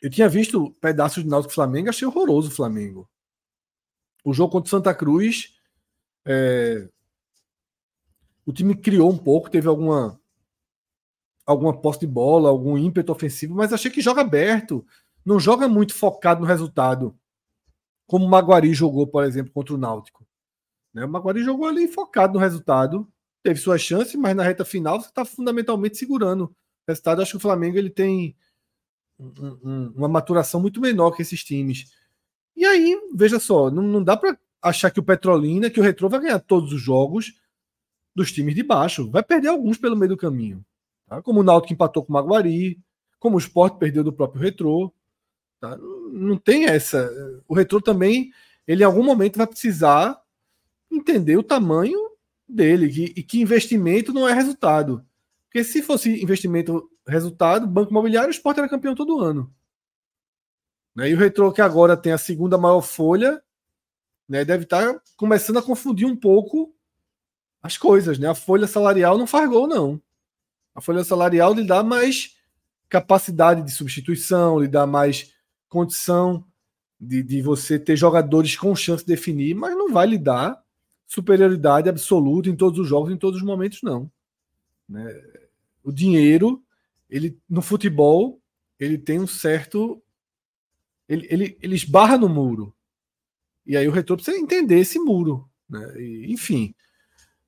eu 0.00 0.10
tinha 0.10 0.28
visto 0.28 0.70
pedaços 0.80 1.22
de 1.22 1.28
Náutico 1.28 1.54
Flamengo, 1.54 1.88
achei 1.88 2.06
horroroso 2.06 2.48
o 2.48 2.54
Flamengo. 2.54 3.08
O 4.24 4.32
jogo 4.32 4.52
contra 4.52 4.66
o 4.68 4.70
Santa 4.70 4.94
Cruz, 4.94 5.54
é, 6.24 6.88
o 8.44 8.52
time 8.52 8.74
criou 8.74 9.10
um 9.10 9.18
pouco, 9.18 9.50
teve 9.50 9.68
alguma 9.68 10.20
alguma 11.44 11.80
posse 11.80 12.00
de 12.00 12.08
bola, 12.08 12.48
algum 12.48 12.76
ímpeto 12.76 13.12
ofensivo, 13.12 13.54
mas 13.54 13.72
achei 13.72 13.88
que 13.88 14.00
joga 14.00 14.20
aberto 14.20 14.84
não 15.26 15.40
joga 15.40 15.68
muito 15.68 15.92
focado 15.92 16.40
no 16.40 16.46
resultado, 16.46 17.18
como 18.06 18.24
o 18.24 18.28
Maguari 18.28 18.72
jogou, 18.72 19.08
por 19.08 19.24
exemplo, 19.24 19.52
contra 19.52 19.74
o 19.74 19.78
Náutico. 19.78 20.24
Né? 20.94 21.04
O 21.04 21.08
Maguari 21.08 21.42
jogou 21.42 21.66
ali 21.66 21.88
focado 21.88 22.34
no 22.34 22.38
resultado, 22.38 23.08
teve 23.42 23.58
suas 23.58 23.80
chances, 23.80 24.14
mas 24.14 24.36
na 24.36 24.44
reta 24.44 24.64
final 24.64 25.00
você 25.00 25.08
está 25.08 25.24
fundamentalmente 25.24 25.96
segurando 25.96 26.44
o 26.44 26.54
resultado. 26.86 27.20
Acho 27.20 27.32
que 27.32 27.36
o 27.38 27.40
Flamengo 27.40 27.76
ele 27.76 27.90
tem 27.90 28.36
um, 29.18 29.58
um, 29.64 29.92
uma 29.96 30.08
maturação 30.08 30.60
muito 30.60 30.80
menor 30.80 31.12
que 31.12 31.22
esses 31.22 31.42
times. 31.42 31.92
E 32.56 32.64
aí, 32.64 32.98
veja 33.14 33.38
só, 33.38 33.70
não, 33.70 33.82
não 33.82 34.02
dá 34.02 34.16
para 34.16 34.38
achar 34.62 34.90
que 34.90 35.00
o 35.00 35.02
Petrolina, 35.02 35.70
que 35.70 35.80
o 35.80 35.82
Retro 35.82 36.08
vai 36.08 36.20
ganhar 36.20 36.38
todos 36.40 36.72
os 36.72 36.80
jogos 36.80 37.34
dos 38.14 38.32
times 38.32 38.54
de 38.54 38.62
baixo. 38.62 39.10
Vai 39.10 39.22
perder 39.22 39.48
alguns 39.48 39.78
pelo 39.78 39.96
meio 39.96 40.10
do 40.10 40.16
caminho. 40.16 40.64
Tá? 41.06 41.22
Como 41.22 41.40
o 41.40 41.42
Náutico 41.42 41.72
empatou 41.72 42.04
com 42.04 42.12
o 42.12 42.14
Maguari, 42.14 42.78
como 43.18 43.36
o 43.36 43.38
Sport 43.38 43.78
perdeu 43.78 44.02
do 44.02 44.12
próprio 44.12 44.42
Retro. 44.42 44.92
Tá? 45.60 45.76
Não 46.12 46.36
tem 46.36 46.66
essa. 46.66 47.10
O 47.46 47.54
retrô 47.54 47.80
também, 47.80 48.30
ele 48.66 48.82
em 48.82 48.86
algum 48.86 49.04
momento 49.04 49.36
vai 49.36 49.46
precisar 49.46 50.20
entender 50.90 51.36
o 51.36 51.42
tamanho 51.42 51.98
dele 52.48 52.88
que, 52.88 53.04
e 53.16 53.22
que 53.22 53.40
investimento 53.40 54.12
não 54.12 54.28
é 54.28 54.32
resultado. 54.32 55.04
Porque 55.46 55.64
se 55.64 55.82
fosse 55.82 56.22
investimento 56.22 56.88
resultado, 57.06 57.66
Banco 57.66 57.90
Imobiliário, 57.90 58.28
o 58.28 58.32
esporte 58.32 58.58
era 58.58 58.68
campeão 58.68 58.94
todo 58.94 59.20
ano. 59.20 59.52
Né? 60.94 61.10
E 61.10 61.14
o 61.14 61.18
retrô 61.18 61.52
que 61.52 61.60
agora 61.60 61.96
tem 61.96 62.12
a 62.12 62.18
segunda 62.18 62.56
maior 62.56 62.80
folha, 62.80 63.42
né, 64.28 64.44
deve 64.44 64.64
estar 64.64 65.00
começando 65.16 65.58
a 65.58 65.62
confundir 65.62 66.06
um 66.06 66.16
pouco 66.16 66.74
as 67.62 67.76
coisas. 67.76 68.18
Né? 68.18 68.28
A 68.28 68.34
folha 68.34 68.66
salarial 68.66 69.18
não 69.18 69.26
faz 69.26 69.48
gol, 69.48 69.66
não. 69.66 70.00
A 70.74 70.80
folha 70.80 71.04
salarial 71.04 71.54
lhe 71.54 71.66
dá 71.66 71.82
mais 71.82 72.36
capacidade 72.88 73.62
de 73.62 73.70
substituição, 73.70 74.58
lhe 74.58 74.68
dá 74.68 74.86
mais 74.86 75.34
condição 75.68 76.44
de, 76.98 77.22
de 77.22 77.42
você 77.42 77.78
ter 77.78 77.96
jogadores 77.96 78.56
com 78.56 78.74
chance 78.74 79.04
de 79.04 79.12
definir, 79.12 79.54
mas 79.54 79.76
não 79.76 79.92
vai 79.92 80.06
lhe 80.06 80.18
dar 80.18 80.62
superioridade 81.06 81.88
absoluta 81.88 82.48
em 82.48 82.56
todos 82.56 82.78
os 82.80 82.88
jogos, 82.88 83.12
em 83.12 83.16
todos 83.16 83.40
os 83.40 83.46
momentos, 83.46 83.80
não. 83.82 84.10
Né? 84.88 85.04
O 85.82 85.92
dinheiro, 85.92 86.62
ele 87.16 87.40
no 87.48 87.62
futebol, 87.62 88.40
ele 88.78 88.98
tem 88.98 89.18
um 89.20 89.26
certo. 89.26 90.02
Ele, 91.08 91.26
ele, 91.30 91.58
ele 91.62 91.74
esbarra 91.74 92.18
no 92.18 92.28
muro. 92.28 92.74
E 93.64 93.76
aí 93.76 93.86
o 93.88 93.92
retorno 93.92 94.22
precisa 94.22 94.42
entender 94.42 94.78
esse 94.78 94.98
muro. 94.98 95.48
Né? 95.68 96.00
E, 96.00 96.32
enfim. 96.32 96.74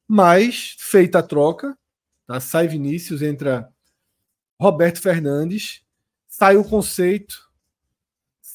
Mas, 0.07 0.77
feita 0.78 1.19
a 1.19 1.23
troca, 1.23 1.77
tá? 2.27 2.40
sai 2.40 2.66
Vinícius, 2.66 3.20
entra 3.20 3.73
Roberto 4.59 5.01
Fernandes, 5.01 5.82
sai 6.27 6.57
o 6.57 6.65
conceito 6.65 7.49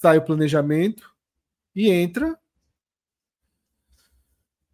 sai 0.03 0.17
o 0.17 0.25
planejamento 0.25 1.15
e 1.73 1.89
entra 1.89 2.37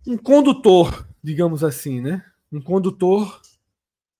um 0.08 0.18
condutor, 0.18 1.08
digamos 1.24 1.64
assim, 1.64 2.02
né? 2.02 2.26
Um 2.52 2.60
condutor 2.60 3.40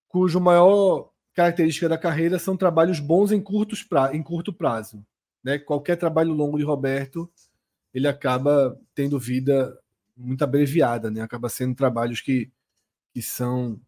cujo 0.08 0.40
maior 0.40 1.09
característica 1.40 1.88
da 1.88 1.98
carreira 1.98 2.38
são 2.38 2.58
trabalhos 2.58 3.00
bons 3.00 3.32
em, 3.32 3.40
curtos 3.40 3.82
pra, 3.82 4.14
em 4.14 4.22
curto 4.22 4.52
prazo. 4.52 5.06
Né? 5.42 5.58
Qualquer 5.58 5.96
trabalho 5.96 6.34
longo 6.34 6.58
de 6.58 6.66
Roberto, 6.66 7.32
ele 7.94 8.10
acaba 8.10 8.78
tendo 8.94 9.18
vida 9.18 9.80
muito 10.18 10.44
abreviada, 10.44 11.10
né? 11.10 11.22
acaba 11.22 11.48
sendo 11.48 11.74
trabalhos 11.74 12.20
que, 12.20 12.52
que 13.14 13.22
são 13.22 13.80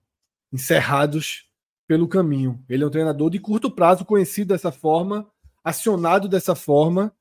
encerrados 0.49 1.51
pelo 1.85 2.07
caminho. 2.07 2.63
Ele 2.69 2.85
é 2.85 2.87
um 2.87 2.89
treinador 2.89 3.29
de 3.29 3.37
curto 3.37 3.69
prazo, 3.69 4.05
conhecido 4.05 4.53
dessa 4.53 4.71
forma, 4.71 5.29
acionado 5.61 6.29
dessa 6.29 6.55
forma. 6.55 7.13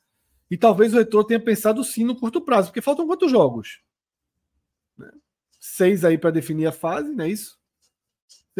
E 0.48 0.56
talvez 0.56 0.94
o 0.94 0.98
Retro 0.98 1.24
tenha 1.24 1.40
pensado 1.40 1.82
sim 1.82 2.04
no 2.04 2.14
curto 2.14 2.40
prazo, 2.40 2.68
porque 2.68 2.80
faltam 2.80 3.04
quantos 3.04 3.32
jogos? 3.32 3.80
Né? 4.96 5.10
Seis 5.58 6.04
aí 6.04 6.16
para 6.16 6.30
definir 6.30 6.66
a 6.66 6.72
fase, 6.72 7.10
não 7.10 7.24
é 7.24 7.28
isso? 7.28 7.59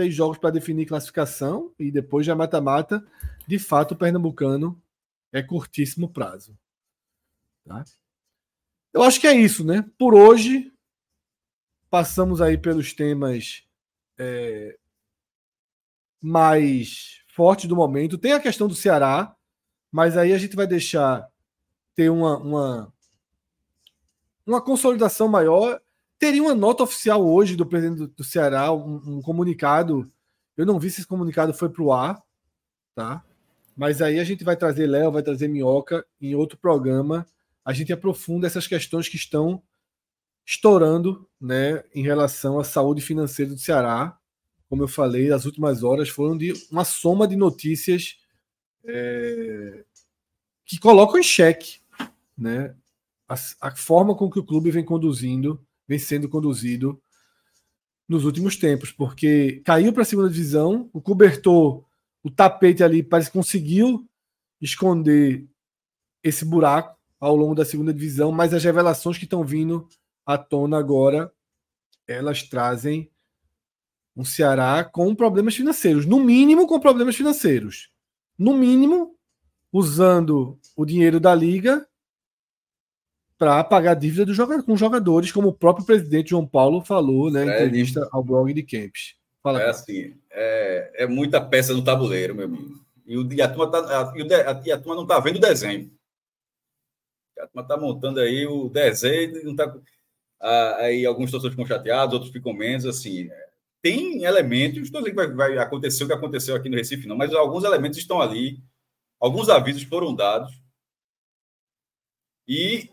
Seis 0.00 0.14
jogos 0.14 0.38
para 0.38 0.48
definir 0.48 0.86
classificação 0.86 1.74
e 1.78 1.90
depois 1.90 2.24
já 2.24 2.34
mata-mata. 2.34 3.06
De 3.46 3.58
fato, 3.58 3.92
o 3.92 3.96
Pernambucano 3.98 4.82
é 5.30 5.42
curtíssimo 5.42 6.08
prazo. 6.08 6.58
Tá? 7.66 7.84
Eu 8.94 9.02
acho 9.02 9.20
que 9.20 9.26
é 9.26 9.34
isso, 9.36 9.62
né? 9.62 9.84
Por 9.98 10.14
hoje, 10.14 10.72
passamos 11.90 12.40
aí 12.40 12.56
pelos 12.56 12.94
temas 12.94 13.62
é, 14.18 14.78
mais 16.18 17.22
fortes 17.28 17.66
do 17.66 17.76
momento. 17.76 18.16
Tem 18.16 18.32
a 18.32 18.40
questão 18.40 18.66
do 18.66 18.74
Ceará, 18.74 19.36
mas 19.92 20.16
aí 20.16 20.32
a 20.32 20.38
gente 20.38 20.56
vai 20.56 20.66
deixar 20.66 21.28
ter 21.94 22.08
uma, 22.08 22.38
uma, 22.38 22.94
uma 24.46 24.62
consolidação 24.62 25.28
maior. 25.28 25.78
Teria 26.20 26.42
uma 26.42 26.54
nota 26.54 26.82
oficial 26.82 27.26
hoje 27.26 27.56
do 27.56 27.64
presidente 27.64 28.12
do, 28.14 28.22
Ceará, 28.22 28.70
um, 28.70 29.00
um, 29.06 29.22
comunicado. 29.22 30.12
Eu 30.54 30.66
não 30.66 30.78
vi 30.78 30.90
se 30.90 31.00
esse 31.00 31.08
comunicado 31.08 31.54
foi 31.54 31.70
para 31.70 31.82
o 31.82 31.90
ar, 31.90 32.22
tá? 32.94 33.24
Mas 33.74 34.02
aí 34.02 34.20
a 34.20 34.24
gente 34.24 34.44
vai 34.44 34.54
trazer 34.54 34.86
Léo, 34.86 35.10
vai 35.10 35.22
trazer 35.22 35.48
Minhoca 35.48 36.06
em 36.20 36.34
outro 36.34 36.58
programa. 36.58 37.26
A 37.64 37.72
gente 37.72 37.90
aprofunda 37.90 38.46
essas 38.46 38.66
questões 38.66 39.08
que 39.08 39.16
estão 39.16 39.62
estourando 40.44 41.26
né, 41.40 41.82
em 41.94 42.02
relação 42.02 42.58
à 42.58 42.64
saúde 42.64 43.00
financeira 43.00 43.52
do 43.52 43.58
Ceará. 43.58 44.18
Como 44.68 44.82
eu 44.82 44.88
falei, 44.88 45.32
as 45.32 45.46
últimas 45.46 45.82
horas 45.82 46.10
foram 46.10 46.36
de 46.36 46.52
uma 46.70 46.84
soma 46.84 47.26
de 47.26 47.34
notícias 47.34 48.18
é, 48.84 49.84
que 50.66 50.78
colocam 50.78 51.18
em 51.18 51.22
xeque 51.22 51.80
né, 52.36 52.76
a, 53.26 53.34
a, 53.62 53.74
forma 53.74 54.14
com 54.14 54.30
que 54.30 54.38
o 54.38 54.44
clube 54.44 54.70
vem 54.70 54.84
conduzindo, 54.84 55.58
vem 55.90 55.98
sendo 55.98 56.28
conduzido 56.28 57.02
nos 58.08 58.24
últimos 58.24 58.56
tempos, 58.56 58.92
porque 58.92 59.60
caiu 59.64 59.92
para 59.92 60.02
a 60.02 60.04
segunda 60.04 60.30
divisão, 60.30 60.88
o 60.92 61.00
cobertor, 61.00 61.84
o 62.22 62.30
tapete 62.30 62.84
ali, 62.84 63.02
parece 63.02 63.28
que 63.28 63.36
conseguiu 63.36 64.08
esconder 64.60 65.48
esse 66.22 66.44
buraco 66.44 66.96
ao 67.18 67.34
longo 67.34 67.56
da 67.56 67.64
segunda 67.64 67.92
divisão, 67.92 68.30
mas 68.30 68.54
as 68.54 68.62
revelações 68.62 69.18
que 69.18 69.24
estão 69.24 69.44
vindo 69.44 69.88
à 70.24 70.38
tona 70.38 70.78
agora, 70.78 71.32
elas 72.06 72.44
trazem 72.44 73.10
um 74.16 74.24
Ceará 74.24 74.84
com 74.84 75.12
problemas 75.12 75.56
financeiros, 75.56 76.06
no 76.06 76.20
mínimo 76.20 76.68
com 76.68 76.78
problemas 76.78 77.16
financeiros. 77.16 77.90
No 78.38 78.54
mínimo, 78.54 79.16
usando 79.72 80.56
o 80.76 80.84
dinheiro 80.84 81.18
da 81.18 81.34
liga 81.34 81.84
para 83.40 83.64
pagar 83.64 83.92
a 83.92 83.94
dívida 83.94 84.26
do 84.26 84.34
jogador, 84.34 84.62
com 84.62 84.76
jogadores, 84.76 85.32
como 85.32 85.48
o 85.48 85.54
próprio 85.54 85.86
presidente 85.86 86.28
João 86.28 86.46
Paulo 86.46 86.82
falou 86.82 87.30
né, 87.30 87.42
em 87.42 87.48
entrevista 87.48 88.06
ao 88.12 88.22
blog 88.22 88.52
de 88.52 88.62
Camps. 88.62 89.14
Fala, 89.42 89.62
é 89.62 89.70
assim, 89.70 90.14
é, 90.30 91.04
é, 91.04 91.06
muita 91.06 91.40
peça 91.40 91.72
no 91.72 91.82
tabuleiro, 91.82 92.34
meu 92.34 92.44
amigo. 92.44 92.84
E, 93.06 93.16
o, 93.16 93.32
e, 93.32 93.40
a, 93.40 93.48
turma 93.48 93.70
tá, 93.70 93.78
a, 93.78 94.12
e, 94.66 94.70
a, 94.70 94.78
turma 94.78 94.94
não 94.94 95.04
está 95.04 95.18
vendo 95.20 95.36
o 95.36 95.40
desenho. 95.40 95.90
A 97.38 97.46
turma 97.46 97.62
está 97.62 97.78
montando 97.78 98.20
aí 98.20 98.46
o 98.46 98.68
desenho, 98.68 99.42
não 99.42 99.56
tá, 99.56 99.74
aí 100.76 101.06
alguns 101.06 101.30
torcedores 101.30 101.54
ficam 101.56 101.66
chateados, 101.66 102.12
outros 102.12 102.30
ficam 102.30 102.52
menos, 102.52 102.84
assim. 102.84 103.30
É, 103.30 103.48
tem 103.80 104.22
elementos, 104.22 104.76
não 104.76 104.82
estou 104.82 105.00
dizendo 105.00 105.16
que 105.16 105.34
vai, 105.34 105.54
vai 105.54 105.58
acontecer 105.58 106.04
o 106.04 106.06
que 106.06 106.12
aconteceu 106.12 106.54
aqui 106.54 106.68
no 106.68 106.76
Recife, 106.76 107.08
não, 107.08 107.16
mas 107.16 107.32
alguns 107.32 107.64
elementos 107.64 107.98
estão 107.98 108.20
ali, 108.20 108.62
alguns 109.18 109.48
avisos 109.48 109.82
foram 109.84 110.14
dados 110.14 110.52
E 112.46 112.90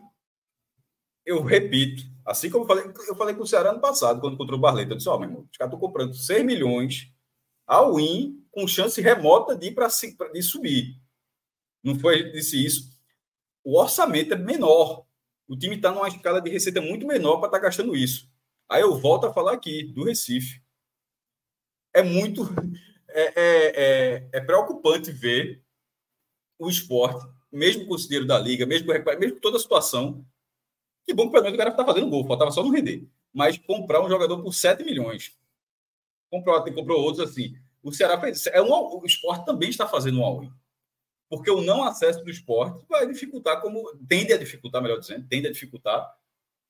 eu 1.28 1.44
repito, 1.44 2.04
assim 2.26 2.49
como 2.49 2.64
eu 2.64 2.68
falei, 2.68 2.86
eu 3.08 3.16
falei 3.16 3.36
com 3.36 3.44
o 3.44 3.48
Ceará 3.48 3.72
ano 3.72 3.82
passado, 3.82 4.22
quando 4.22 4.36
encontrou 4.36 4.58
o 4.58 4.62
Barleta, 4.62 4.94
eu 4.94 4.98
disse, 4.98 5.10
ó, 5.10 5.16
oh, 5.16 5.20
meu 5.20 5.28
irmão, 5.30 5.48
os 5.52 5.58
caras 5.58 5.74
estão 5.74 5.80
comprando 5.80 6.16
6 6.16 6.45
milhões 6.45 7.12
ao 7.68 7.95
win 7.95 8.41
com 8.49 8.66
chance 8.66 8.99
remota 9.02 9.54
de 9.54 9.68
ir 9.68 9.76
para 9.76 9.90
de 10.34 10.41
subir. 10.41 10.95
Não 11.84 11.99
foi 11.99 12.32
disse 12.32 12.66
isso. 12.66 12.90
O 13.62 13.78
orçamento 13.78 14.34
é 14.34 14.38
menor. 14.38 15.06
O 15.48 15.58
time 15.58 15.76
está 15.76 15.91
numa 15.91 16.08
escala 16.08 16.41
de 16.41 16.49
receita 16.49 16.80
muito 16.80 17.06
menor 17.06 17.38
para 17.38 17.48
estar 17.49 17.60
tá 17.60 17.64
gastando 17.66 17.94
isso. 17.94 18.30
Aí 18.70 18.82
eu 18.82 18.98
volto 18.98 19.28
a 19.28 19.34
falar 19.34 19.54
aqui 19.54 19.84
do 19.84 20.06
Recife. 20.06 20.62
É 21.94 22.02
muito 22.02 22.44
é, 23.10 23.22
é, 23.22 23.74
é, 23.76 24.30
é 24.34 24.41
preocupante 24.41 25.12
ver 25.12 25.62
o 26.58 26.70
esporte, 26.70 27.26
mesmo 27.52 27.86
com 27.86 27.95
o 27.95 28.26
da 28.26 28.40
liga, 28.40 28.66
mesmo, 28.66 28.88
mesmo 29.20 29.40
toda 29.41 29.58
a 29.58 29.60
situação. 29.60 30.26
Que 31.08 31.14
bom 31.14 31.28
que 31.28 31.32
pelo 31.32 31.44
menos 31.46 31.56
o 31.56 31.58
cara 31.58 31.70
está 31.70 31.86
fazendo 31.86 32.10
gol, 32.10 32.28
faltava 32.28 32.52
só 32.52 32.62
não 32.62 32.70
render. 32.70 33.08
Mas 33.34 33.58
comprar 33.58 34.04
um 34.04 34.10
jogador 34.10 34.44
por 34.44 34.54
7 34.54 34.84
milhões. 34.84 35.38
Comprou, 36.30 36.62
comprou 36.74 37.02
outros 37.02 37.30
assim. 37.30 37.56
O 37.82 37.94
Ceará 37.94 38.20
fez. 38.20 38.46
É 38.48 38.62
um, 38.62 38.70
o 38.70 39.06
esporte 39.06 39.46
também 39.46 39.70
está 39.70 39.88
fazendo 39.88 40.20
um 40.20 40.26
all-in. 40.26 40.52
Porque 41.30 41.50
o 41.50 41.62
não 41.62 41.84
acesso 41.84 42.22
do 42.26 42.30
esporte 42.30 42.86
vai 42.90 43.08
dificultar, 43.08 43.62
como. 43.62 43.96
tende 44.06 44.34
a 44.34 44.38
dificultar, 44.38 44.82
melhor 44.82 45.00
dizendo, 45.00 45.26
tende 45.30 45.48
a 45.48 45.52
dificultar, 45.52 46.14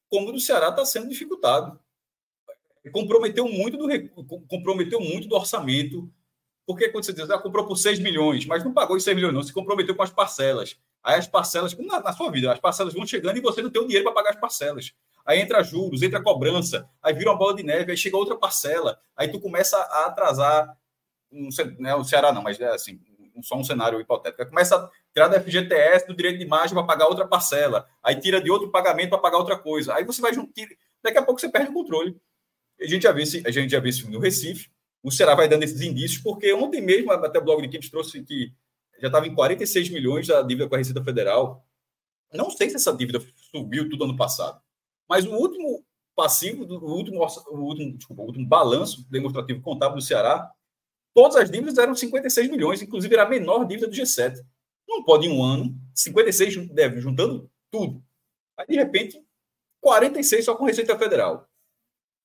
como 0.08 0.32
o 0.32 0.40
Ceará 0.40 0.70
está 0.70 0.86
sendo 0.86 1.10
dificultado. 1.10 1.80
Comprometeu 2.92 3.50
muito 3.50 3.76
do, 3.76 3.88
comprometeu 4.48 5.02
muito 5.02 5.28
do 5.28 5.36
orçamento. 5.36 6.12
Porque 6.66 6.90
quando 6.90 7.06
você 7.06 7.14
diz, 7.14 7.30
ah, 7.30 7.40
comprou 7.40 7.66
por 7.66 7.78
6 7.78 8.00
milhões, 8.00 8.46
mas 8.46 8.64
não 8.64 8.74
pagou 8.74 8.98
os 8.98 9.04
6 9.04 9.16
milhões, 9.16 9.34
não, 9.34 9.42
se 9.42 9.54
comprometeu 9.54 9.96
com 9.96 10.04
as 10.04 10.12
parcelas. 10.12 10.78
Aí 11.04 11.20
as 11.20 11.28
parcelas, 11.28 11.76
na, 11.78 12.00
na 12.02 12.14
sua 12.14 12.30
vida, 12.32 12.52
as 12.52 12.60
parcelas 12.60 12.94
vão 12.94 13.06
chegando 13.06 13.38
e 13.38 13.42
você 13.42 13.62
não 13.62 13.70
tem 13.70 13.82
o 13.82 13.86
dinheiro 13.86 14.06
para 14.06 14.14
pagar 14.14 14.30
as 14.32 14.40
parcelas. 14.40 14.94
Aí 15.26 15.40
entra 15.40 15.64
juros, 15.64 16.02
entra 16.02 16.22
cobrança, 16.22 16.90
aí 17.02 17.14
vira 17.14 17.32
uma 17.32 17.38
bola 17.38 17.56
de 17.56 17.64
neve, 17.64 17.92
aí 17.92 17.98
chega 17.98 18.16
outra 18.16 18.36
parcela, 18.36 19.00
aí 19.16 19.28
tu 19.28 19.40
começa 19.40 19.78
a 19.78 20.06
atrasar 20.06 20.78
sei, 21.52 21.76
não 21.78 21.90
é 21.90 21.96
o 21.96 22.04
Ceará 22.04 22.32
não, 22.32 22.42
mas 22.42 22.60
é 22.60 22.68
assim, 22.68 23.00
só 23.42 23.56
um 23.56 23.64
cenário 23.64 24.00
hipotético. 24.00 24.46
Começa 24.48 24.76
a 24.76 24.90
tirar 25.14 25.28
da 25.28 25.40
FGTS 25.42 26.08
do 26.08 26.16
direito 26.16 26.40
de 26.40 26.46
imagem 26.46 26.74
para 26.74 26.86
pagar 26.86 27.08
outra 27.08 27.28
parcela, 27.28 27.88
aí 28.02 28.16
tira 28.20 28.42
de 28.42 28.50
outro 28.50 28.72
pagamento 28.72 29.10
para 29.10 29.20
pagar 29.20 29.38
outra 29.38 29.58
coisa. 29.58 29.94
Aí 29.96 30.04
você 30.04 30.22
vai 30.22 30.34
juntar, 30.34 30.64
daqui 31.04 31.18
a 31.18 31.24
pouco 31.24 31.40
você 31.40 31.50
perde 31.50 31.70
o 31.70 31.74
controle. 31.74 32.16
A 32.80 32.88
gente 32.88 33.04
já 33.04 33.12
viu 33.12 33.24
esse, 33.24 33.44
a 33.46 33.52
gente 33.52 33.72
já 33.72 33.80
viu 33.80 33.90
isso 33.90 34.10
no 34.10 34.20
Recife. 34.20 34.70
O 35.04 35.12
Ceará 35.12 35.36
vai 35.36 35.48
dando 35.48 35.64
esses 35.64 35.82
indícios, 35.82 36.22
porque 36.22 36.52
ontem 36.54 36.82
mesmo, 36.82 37.12
até 37.12 37.40
o 37.40 37.44
blog 37.44 37.62
de 37.62 37.68
equipes 37.68 37.90
trouxe 37.90 38.22
que 38.24 38.52
já 39.00 39.08
estava 39.08 39.28
em 39.28 39.36
46 39.36 39.90
milhões 39.90 40.28
da 40.28 40.42
dívida 40.42 40.68
com 40.68 40.76
a 40.76 40.78
Receita 40.78 41.04
Federal. 41.04 41.66
Não 42.34 42.50
sei 42.50 42.70
se 42.70 42.76
essa 42.76 42.96
dívida 42.96 43.20
subiu 43.52 43.90
tudo 43.90 44.04
ano 44.04 44.18
passado, 44.18 44.62
mas 45.08 45.26
o 45.26 45.32
último 45.32 45.86
passivo, 46.16 46.64
o 46.66 46.94
último, 46.94 47.20
o 47.22 47.60
último, 47.60 47.98
desculpa, 47.98 48.22
o 48.22 48.26
último 48.26 48.48
balanço 48.48 49.06
demonstrativo 49.10 49.62
contábil 49.62 49.98
do 49.98 50.04
Ceará 50.04 50.52
Todas 51.18 51.36
as 51.36 51.50
dívidas 51.50 51.80
eram 51.80 51.96
56 51.96 52.48
milhões, 52.48 52.80
inclusive 52.80 53.12
era 53.16 53.24
a 53.24 53.28
menor 53.28 53.66
dívida 53.66 53.88
do 53.88 53.96
G7. 53.96 54.40
Não 54.88 55.04
pode 55.04 55.26
em 55.26 55.32
um 55.32 55.44
ano, 55.44 55.76
56 55.96 56.68
deve, 56.68 57.02
juntando 57.02 57.50
tudo. 57.72 58.06
Aí, 58.56 58.68
de 58.68 58.76
repente, 58.76 59.20
46 59.82 60.46
só 60.46 60.56
com 60.56 60.66
Receita 60.66 60.96
Federal. 60.96 61.50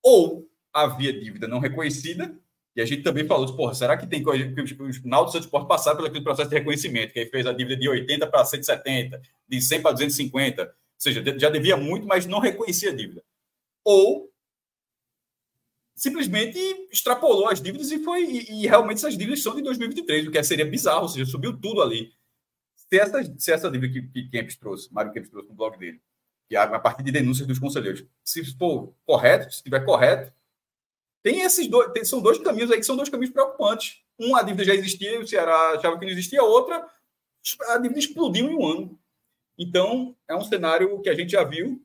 Ou 0.02 0.46
havia 0.70 1.10
dívida 1.10 1.48
não 1.48 1.58
reconhecida, 1.58 2.38
e 2.74 2.80
a 2.80 2.86
gente 2.86 3.02
também 3.02 3.26
falou, 3.26 3.54
porra, 3.54 3.74
será 3.74 3.96
que 3.96 4.06
tem 4.06 4.22
coisa 4.22 4.46
que 4.48 4.82
o 4.82 5.08
Naldo 5.08 5.30
Santos 5.30 5.46
pode 5.46 5.68
passar 5.68 5.94
pelo 5.94 6.08
aquele 6.08 6.24
processo 6.24 6.48
de 6.48 6.56
reconhecimento, 6.56 7.12
que 7.12 7.20
aí 7.20 7.26
fez 7.26 7.46
a 7.46 7.52
dívida 7.52 7.76
de 7.76 7.88
80 7.88 8.26
para 8.28 8.44
170, 8.44 9.20
de 9.46 9.60
100 9.60 9.82
para 9.82 9.92
250, 9.92 10.62
ou 10.62 10.70
seja, 10.98 11.38
já 11.38 11.50
devia 11.50 11.76
muito, 11.76 12.06
mas 12.06 12.24
não 12.24 12.38
reconhecia 12.38 12.90
a 12.90 12.94
dívida. 12.94 13.22
Ou 13.84 14.32
simplesmente 15.94 16.58
extrapolou 16.90 17.48
as 17.48 17.60
dívidas 17.60 17.90
e 17.92 18.02
foi 18.02 18.24
e, 18.24 18.62
e, 18.62 18.66
realmente 18.66 18.98
essas 18.98 19.16
dívidas 19.16 19.42
são 19.42 19.54
de 19.54 19.62
2023, 19.62 20.26
o 20.26 20.30
que 20.30 20.42
seria 20.42 20.64
bizarro, 20.64 21.02
ou 21.02 21.08
seja, 21.08 21.30
subiu 21.30 21.58
tudo 21.58 21.82
ali. 21.82 22.10
Se 22.74 22.98
essa, 22.98 23.34
se 23.38 23.52
essa 23.52 23.70
dívida 23.70 23.92
que, 23.92 24.02
que 24.08 24.28
Kempis 24.30 24.56
trouxe, 24.56 24.92
Mário 24.92 25.12
Kempis 25.12 25.30
trouxe 25.30 25.48
no 25.48 25.54
blog 25.54 25.78
dele, 25.78 26.00
que 26.48 26.56
é 26.56 26.58
a 26.58 26.80
partir 26.80 27.02
de 27.02 27.12
denúncias 27.12 27.46
dos 27.46 27.58
conselheiros, 27.58 28.04
se 28.24 28.44
for 28.56 28.94
correto, 29.04 29.50
se 29.50 29.58
estiver 29.58 29.84
correto, 29.84 30.32
tem 31.22 31.42
esses 31.42 31.68
dois, 31.68 31.92
tem, 31.92 32.04
são 32.04 32.20
dois 32.20 32.38
caminhos 32.38 32.70
aí 32.70 32.78
que 32.78 32.86
são 32.86 32.96
dois 32.96 33.08
caminhos 33.08 33.32
preocupantes. 33.32 34.02
Um, 34.18 34.36
a 34.36 34.42
dívida 34.42 34.64
já 34.64 34.74
existia, 34.74 35.20
o 35.20 35.26
Ceará 35.26 35.72
achava 35.72 35.98
que 35.98 36.04
não 36.04 36.12
existia, 36.12 36.40
a 36.40 36.44
outra, 36.44 36.86
a 37.68 37.78
dívida 37.78 37.98
explodiu 37.98 38.50
em 38.50 38.54
um 38.54 38.66
ano. 38.66 38.98
Então, 39.58 40.16
é 40.28 40.34
um 40.34 40.44
cenário 40.44 41.00
que 41.00 41.08
a 41.08 41.14
gente 41.14 41.32
já 41.32 41.44
viu, 41.44 41.80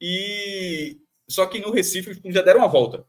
e 0.00 1.00
só 1.28 1.46
que 1.46 1.60
no 1.60 1.70
Recife 1.70 2.20
já 2.26 2.42
deram 2.42 2.60
uma 2.60 2.68
volta 2.68 3.06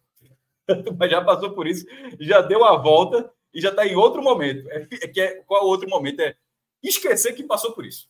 mas 0.98 1.12
já 1.12 1.24
passou 1.24 1.54
por 1.54 1.68
isso, 1.68 1.86
já 2.20 2.42
deu 2.42 2.64
a 2.64 2.78
volta 2.78 3.32
e 3.54 3.62
já 3.62 3.70
está 3.70 3.86
em 3.86 3.96
outro 3.96 4.22
momento. 4.22 4.70
É, 4.70 4.88
é, 4.92 5.08
que 5.08 5.22
é, 5.22 5.42
qual 5.44 5.66
outro 5.66 5.90
momento? 5.90 6.22
É 6.22 6.36
esquecer 6.84 7.34
que 7.34 7.44
passou 7.44 7.74
por 7.74 7.86
isso. 7.86 8.10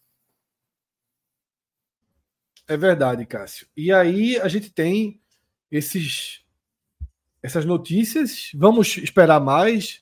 É 2.68 2.76
verdade, 2.76 3.26
Cássio. 3.26 3.68
E 3.78 3.92
aí 3.92 4.40
a 4.40 4.48
gente 4.48 4.72
tem 4.72 5.22
esses 5.70 6.44
essas 7.46 7.64
notícias. 7.64 8.52
Vamos 8.56 8.98
esperar 8.98 9.40
mais 9.40 10.02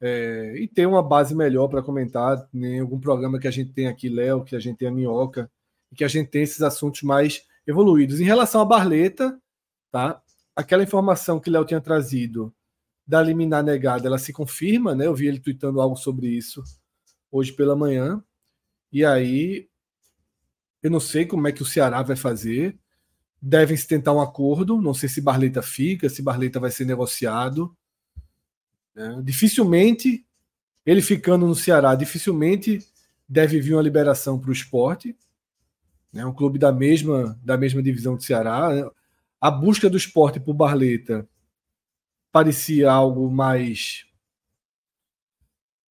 é, 0.00 0.54
e 0.58 0.68
ter 0.68 0.86
uma 0.86 1.02
base 1.02 1.34
melhor 1.34 1.68
para 1.68 1.82
comentar 1.82 2.46
em 2.52 2.80
algum 2.80 3.00
programa 3.00 3.38
que 3.38 3.48
a 3.48 3.50
gente 3.50 3.72
tem 3.72 3.86
aqui, 3.86 4.08
Léo, 4.08 4.44
que 4.44 4.54
a 4.54 4.60
gente 4.60 4.76
tem 4.76 4.88
a 4.88 4.92
Minhoca, 4.92 5.50
que 5.96 6.04
a 6.04 6.08
gente 6.08 6.28
tem 6.28 6.42
esses 6.42 6.60
assuntos 6.60 7.02
mais 7.02 7.46
evoluídos. 7.66 8.20
Em 8.20 8.24
relação 8.24 8.60
à 8.60 8.64
Barleta, 8.64 9.40
tá? 9.90 10.20
aquela 10.54 10.82
informação 10.82 11.40
que 11.40 11.48
Léo 11.48 11.64
tinha 11.64 11.80
trazido 11.80 12.54
da 13.06 13.22
liminar 13.22 13.62
negada, 13.62 14.06
ela 14.06 14.18
se 14.18 14.32
confirma, 14.32 14.94
né? 14.94 15.06
Eu 15.06 15.14
vi 15.14 15.26
ele 15.26 15.40
tweetando 15.40 15.80
algo 15.80 15.96
sobre 15.96 16.28
isso 16.28 16.62
hoje 17.30 17.52
pela 17.52 17.74
manhã. 17.74 18.22
E 18.92 19.04
aí, 19.04 19.68
eu 20.82 20.90
não 20.90 21.00
sei 21.00 21.26
como 21.26 21.48
é 21.48 21.52
que 21.52 21.62
o 21.62 21.66
Ceará 21.66 22.02
vai 22.02 22.16
fazer. 22.16 22.78
Devem 23.46 23.76
se 23.76 23.86
tentar 23.86 24.14
um 24.14 24.20
acordo. 24.20 24.80
Não 24.80 24.94
sei 24.94 25.08
se 25.08 25.20
Barleta 25.20 25.60
fica, 25.60 26.08
se 26.08 26.22
Barleta 26.22 26.58
vai 26.58 26.70
ser 26.70 26.86
negociado. 26.86 27.76
Né? 28.94 29.20
Dificilmente, 29.22 30.24
ele 30.86 31.02
ficando 31.02 31.46
no 31.46 31.54
Ceará, 31.54 31.94
dificilmente 31.94 32.78
deve 33.28 33.60
vir 33.60 33.74
uma 33.74 33.82
liberação 33.82 34.38
para 34.38 34.48
o 34.48 34.52
esporte. 34.52 35.14
Né? 36.10 36.24
Um 36.24 36.32
clube 36.32 36.58
da 36.58 36.72
mesma, 36.72 37.38
da 37.44 37.58
mesma 37.58 37.82
divisão 37.82 38.16
do 38.16 38.22
Ceará. 38.22 38.90
A 39.38 39.50
busca 39.50 39.90
do 39.90 39.96
esporte 39.98 40.40
por 40.40 40.54
Barleta 40.54 41.28
parecia 42.32 42.90
algo 42.90 43.30
mais 43.30 44.06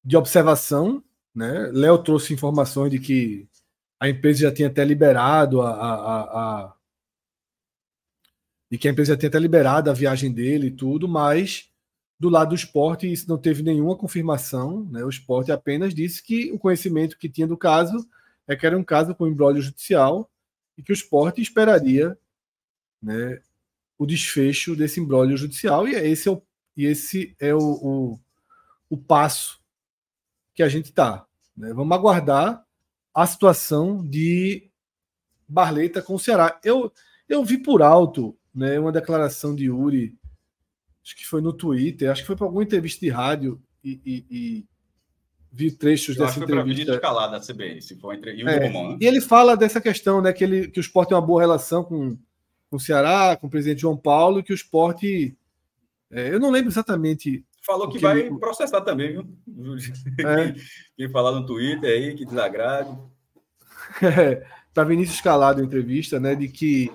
de 0.04 0.16
observação. 0.16 1.04
Né? 1.32 1.70
Léo 1.72 1.98
trouxe 1.98 2.34
informações 2.34 2.90
de 2.90 2.98
que 2.98 3.48
a 4.00 4.08
empresa 4.08 4.40
já 4.40 4.52
tinha 4.52 4.68
até 4.68 4.84
liberado 4.84 5.62
a, 5.62 5.70
a, 5.70 6.20
a, 6.22 6.74
de 8.74 8.78
que 8.78 8.88
a 8.88 8.90
empresa 8.90 9.12
já 9.12 9.16
tinha 9.16 9.28
até 9.28 9.38
liberado 9.38 9.88
a 9.88 9.94
viagem 9.94 10.32
dele 10.32 10.66
e 10.66 10.70
tudo, 10.72 11.06
mas 11.06 11.70
do 12.18 12.28
lado 12.28 12.48
do 12.48 12.54
esporte 12.56 13.10
isso 13.10 13.28
não 13.28 13.38
teve 13.38 13.62
nenhuma 13.62 13.96
confirmação. 13.96 14.84
Né? 14.90 15.04
O 15.04 15.08
esporte 15.08 15.52
apenas 15.52 15.94
disse 15.94 16.20
que 16.20 16.50
o 16.50 16.58
conhecimento 16.58 17.16
que 17.16 17.28
tinha 17.28 17.46
do 17.46 17.56
caso 17.56 18.04
é 18.48 18.56
que 18.56 18.66
era 18.66 18.76
um 18.76 18.82
caso 18.82 19.14
com 19.14 19.28
embrólio 19.28 19.62
judicial 19.62 20.28
e 20.76 20.82
que 20.82 20.90
o 20.90 20.92
esporte 20.92 21.40
esperaria 21.40 22.18
né, 23.00 23.40
o 23.96 24.04
desfecho 24.04 24.74
desse 24.74 24.98
embrólio 24.98 25.36
judicial, 25.36 25.86
e 25.86 25.94
esse 25.94 26.28
é 26.28 26.32
o, 26.32 26.42
e 26.76 26.84
esse 26.84 27.36
é 27.38 27.54
o, 27.54 27.58
o, 27.60 28.20
o 28.90 28.98
passo 28.98 29.60
que 30.52 30.64
a 30.64 30.68
gente 30.68 30.86
está. 30.86 31.24
Né? 31.56 31.72
Vamos 31.72 31.96
aguardar 31.96 32.66
a 33.14 33.24
situação 33.24 34.04
de 34.04 34.68
Barleta 35.46 36.02
com 36.02 36.16
o 36.16 36.18
Ceará. 36.18 36.58
Eu, 36.64 36.92
eu 37.28 37.44
vi 37.44 37.56
por 37.56 37.80
alto 37.80 38.36
né, 38.54 38.78
uma 38.78 38.92
declaração 38.92 39.54
de 39.54 39.64
Yuri, 39.64 40.16
acho 41.02 41.16
que 41.16 41.26
foi 41.26 41.40
no 41.40 41.52
Twitter, 41.52 42.10
acho 42.10 42.22
que 42.22 42.26
foi 42.26 42.36
para 42.36 42.46
alguma 42.46 42.62
entrevista 42.62 43.00
de 43.00 43.10
rádio, 43.10 43.60
e, 43.82 44.00
e, 44.04 44.26
e 44.30 44.66
vi 45.52 45.70
trechos 45.70 46.16
eu 46.16 46.24
dessa 46.24 46.38
entrevista. 46.38 46.86
Foi 46.86 46.94
escalada 46.94 47.38
da 47.38 47.44
CBN, 47.44 47.82
se 47.82 47.96
for 47.96 48.14
entre 48.14 48.34
e, 48.34 48.42
é, 48.42 48.66
Romão, 48.66 48.92
né? 48.92 48.98
e 49.00 49.06
ele 49.06 49.20
fala 49.20 49.56
dessa 49.56 49.80
questão, 49.80 50.22
né, 50.22 50.32
que, 50.32 50.44
ele, 50.44 50.68
que 50.68 50.78
o 50.78 50.82
esporte 50.82 51.08
tem 51.10 51.16
uma 51.16 51.26
boa 51.26 51.40
relação 51.40 51.84
com 51.84 52.16
com 52.74 52.76
o 52.76 52.80
Ceará, 52.80 53.36
com 53.36 53.46
o 53.46 53.50
presidente 53.50 53.82
João 53.82 53.96
Paulo, 53.96 54.42
que 54.42 54.52
o 54.52 54.54
esporte. 54.54 55.36
É, 56.10 56.34
eu 56.34 56.40
não 56.40 56.50
lembro 56.50 56.70
exatamente. 56.70 57.44
Falou 57.64 57.88
que, 57.88 57.98
que 57.98 58.02
vai 58.02 58.18
ele... 58.18 58.38
processar 58.38 58.80
também, 58.80 59.12
viu? 59.12 59.24
É. 60.18 60.54
Quem 60.96 61.08
falar 61.08 61.32
no 61.32 61.46
Twitter 61.46 61.88
aí, 61.88 62.14
que 62.14 62.24
desagrade. 62.24 62.90
É, 64.02 64.46
tá 64.72 64.82
Vinícius 64.82 65.20
Calado 65.20 65.60
em 65.60 65.66
entrevista, 65.66 66.18
né? 66.18 66.34
De 66.34 66.48
que 66.48 66.90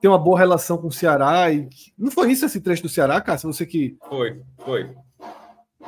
tem 0.00 0.10
uma 0.10 0.18
boa 0.18 0.38
relação 0.38 0.78
com 0.78 0.88
o 0.88 0.92
Ceará. 0.92 1.50
E 1.52 1.68
Não 1.96 2.10
foi 2.10 2.30
isso 2.32 2.44
esse 2.44 2.60
trecho 2.60 2.82
do 2.82 2.88
Ceará, 2.88 3.20
cara? 3.20 3.38
Você 3.38 3.66
que. 3.66 3.96
Foi, 4.08 4.40
foi. 4.64 4.90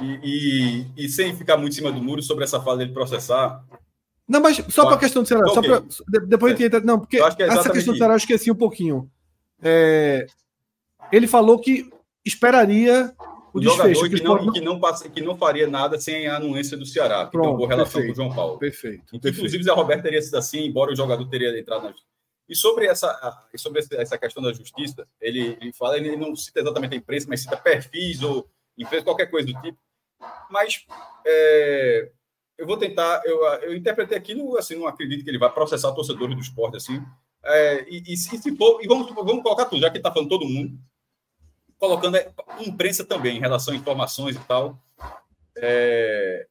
E, 0.01 0.21
e, 0.23 1.05
e, 1.05 1.09
sem 1.09 1.37
ficar 1.37 1.57
muito 1.57 1.73
em 1.73 1.77
cima 1.77 1.93
do 1.93 2.03
muro 2.03 2.23
sobre 2.23 2.45
essa 2.45 2.61
fala 2.61 2.79
dele 2.79 2.93
processar, 2.93 3.63
Não, 4.27 4.41
mas 4.41 4.57
só 4.71 4.87
para 4.87 4.95
a 4.95 4.99
questão 4.99 5.23
do 5.23 5.29
Ceará, 5.29 5.45
okay. 5.47 5.69
pra, 5.69 6.21
depois 6.27 6.53
é. 6.53 6.55
a 6.55 6.59
gente 6.59 6.67
entra. 6.67 6.81
Não, 6.81 6.99
porque 6.99 7.19
é 7.19 7.21
essa 7.21 7.71
questão 7.71 7.93
do 7.93 7.99
Ceará 7.99 8.15
eu 8.15 8.19
esqueci 8.19 8.51
um 8.51 8.57
pouquinho. 8.57 9.11
É, 9.63 10.27
ele 11.13 11.27
falou 11.27 11.59
que 11.59 11.91
esperaria 12.25 13.13
o, 13.53 13.59
o 13.59 13.63
jogador 13.63 14.09
que, 14.09 14.23
não, 14.23 14.37
não... 14.37 14.53
Que, 14.53 14.61
não 14.61 14.81
passa, 14.81 15.09
que 15.09 15.21
não 15.21 15.37
faria 15.37 15.67
nada 15.67 15.99
sem 16.01 16.29
a 16.29 16.37
anuência 16.37 16.77
do 16.77 16.87
Ceará, 16.87 17.27
que 17.27 17.33
Pronto, 17.33 17.49
tem 17.49 17.57
boa 17.57 17.69
relação 17.69 18.01
perfeito, 18.01 18.17
com 18.17 18.23
o 18.23 18.25
João 18.25 18.35
Paulo. 18.35 18.59
Perfeito. 18.59 19.17
Inclusive, 19.17 19.43
perfeito. 19.43 19.65
Zé 19.65 19.73
Roberto 19.73 20.03
teria 20.03 20.23
sido 20.23 20.37
assim, 20.37 20.65
embora 20.67 20.93
o 20.93 20.97
jogador 20.97 21.29
teria 21.29 21.59
entrado 21.59 21.85
na 21.85 21.93
e 22.51 22.57
sobre 22.57 22.87
essa, 22.87 23.47
sobre 23.57 23.81
essa 23.93 24.19
questão 24.19 24.43
da 24.43 24.53
justiça, 24.53 25.07
ele, 25.21 25.57
ele 25.61 25.73
fala, 25.73 25.97
ele 25.97 26.17
não 26.17 26.35
cita 26.35 26.59
exatamente 26.59 26.95
a 26.95 26.97
imprensa, 26.97 27.27
mas 27.29 27.43
cita 27.43 27.57
perfis 27.57 28.25
ou 28.25 28.51
imprensa, 28.77 29.05
qualquer 29.05 29.31
coisa 29.31 29.47
do 29.53 29.63
tipo. 29.63 29.79
Mas 30.51 30.85
é, 31.25 32.11
eu 32.59 32.67
vou 32.67 32.77
tentar, 32.77 33.23
eu, 33.25 33.45
eu 33.63 33.77
interpretei 33.77 34.19
aquilo, 34.19 34.59
assim, 34.59 34.75
não 34.75 34.89
acredito 34.89 35.23
que 35.23 35.31
ele 35.31 35.39
vai 35.39 35.49
processar 35.53 35.93
torcedores 35.93 36.35
do 36.35 36.43
esporte, 36.43 36.77
assim. 36.77 37.01
É, 37.45 37.89
e, 37.89 38.03
e, 38.13 38.17
se, 38.17 38.37
se 38.37 38.57
for, 38.57 38.83
e 38.83 38.89
vamos, 38.89 39.15
vamos 39.15 39.45
colocar 39.45 39.67
tudo, 39.67 39.83
já 39.83 39.89
que 39.89 39.99
está 39.99 40.13
falando 40.13 40.29
todo 40.29 40.45
mundo, 40.45 40.77
colocando 41.79 42.17
a 42.17 42.63
imprensa 42.65 43.05
também, 43.05 43.37
em 43.37 43.41
relação 43.41 43.73
a 43.73 43.77
informações 43.77 44.35
e 44.35 44.41
tal. 44.41 44.77
É, 45.57 46.49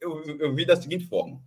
eu, 0.00 0.24
eu 0.38 0.54
vi 0.54 0.64
da 0.64 0.74
seguinte 0.74 1.06
forma 1.06 1.38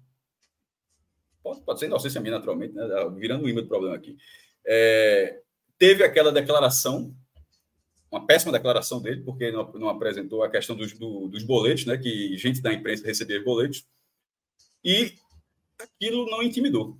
Pode, 1.46 1.62
pode 1.62 1.80
ser 1.80 1.86
inocência 1.86 2.20
minha, 2.20 2.38
naturalmente, 2.40 2.74
né? 2.74 2.88
Tá 2.88 3.08
virando 3.10 3.46
o 3.46 3.50
imã 3.50 3.62
do 3.62 3.68
problema 3.68 3.96
aqui. 3.96 4.18
É, 4.66 5.44
teve 5.78 6.04
aquela 6.04 6.32
declaração, 6.32 7.16
uma 8.12 8.26
péssima 8.26 8.52
declaração 8.52 9.00
dele, 9.00 9.22
porque 9.22 9.52
não, 9.52 9.72
não 9.74 9.90
apresentou 9.90 10.42
a 10.42 10.50
questão 10.50 10.76
dos, 10.76 10.94
do, 10.94 11.28
dos 11.28 11.44
boletos, 11.44 11.86
né? 11.86 12.00
Que 12.00 12.36
gente 12.36 12.64
da 12.64 12.74
imprensa 12.74 13.06
recebia 13.06 13.44
boletos. 13.44 13.86
E 14.84 15.14
aquilo 15.78 16.26
não 16.32 16.42
intimidou. 16.42 16.98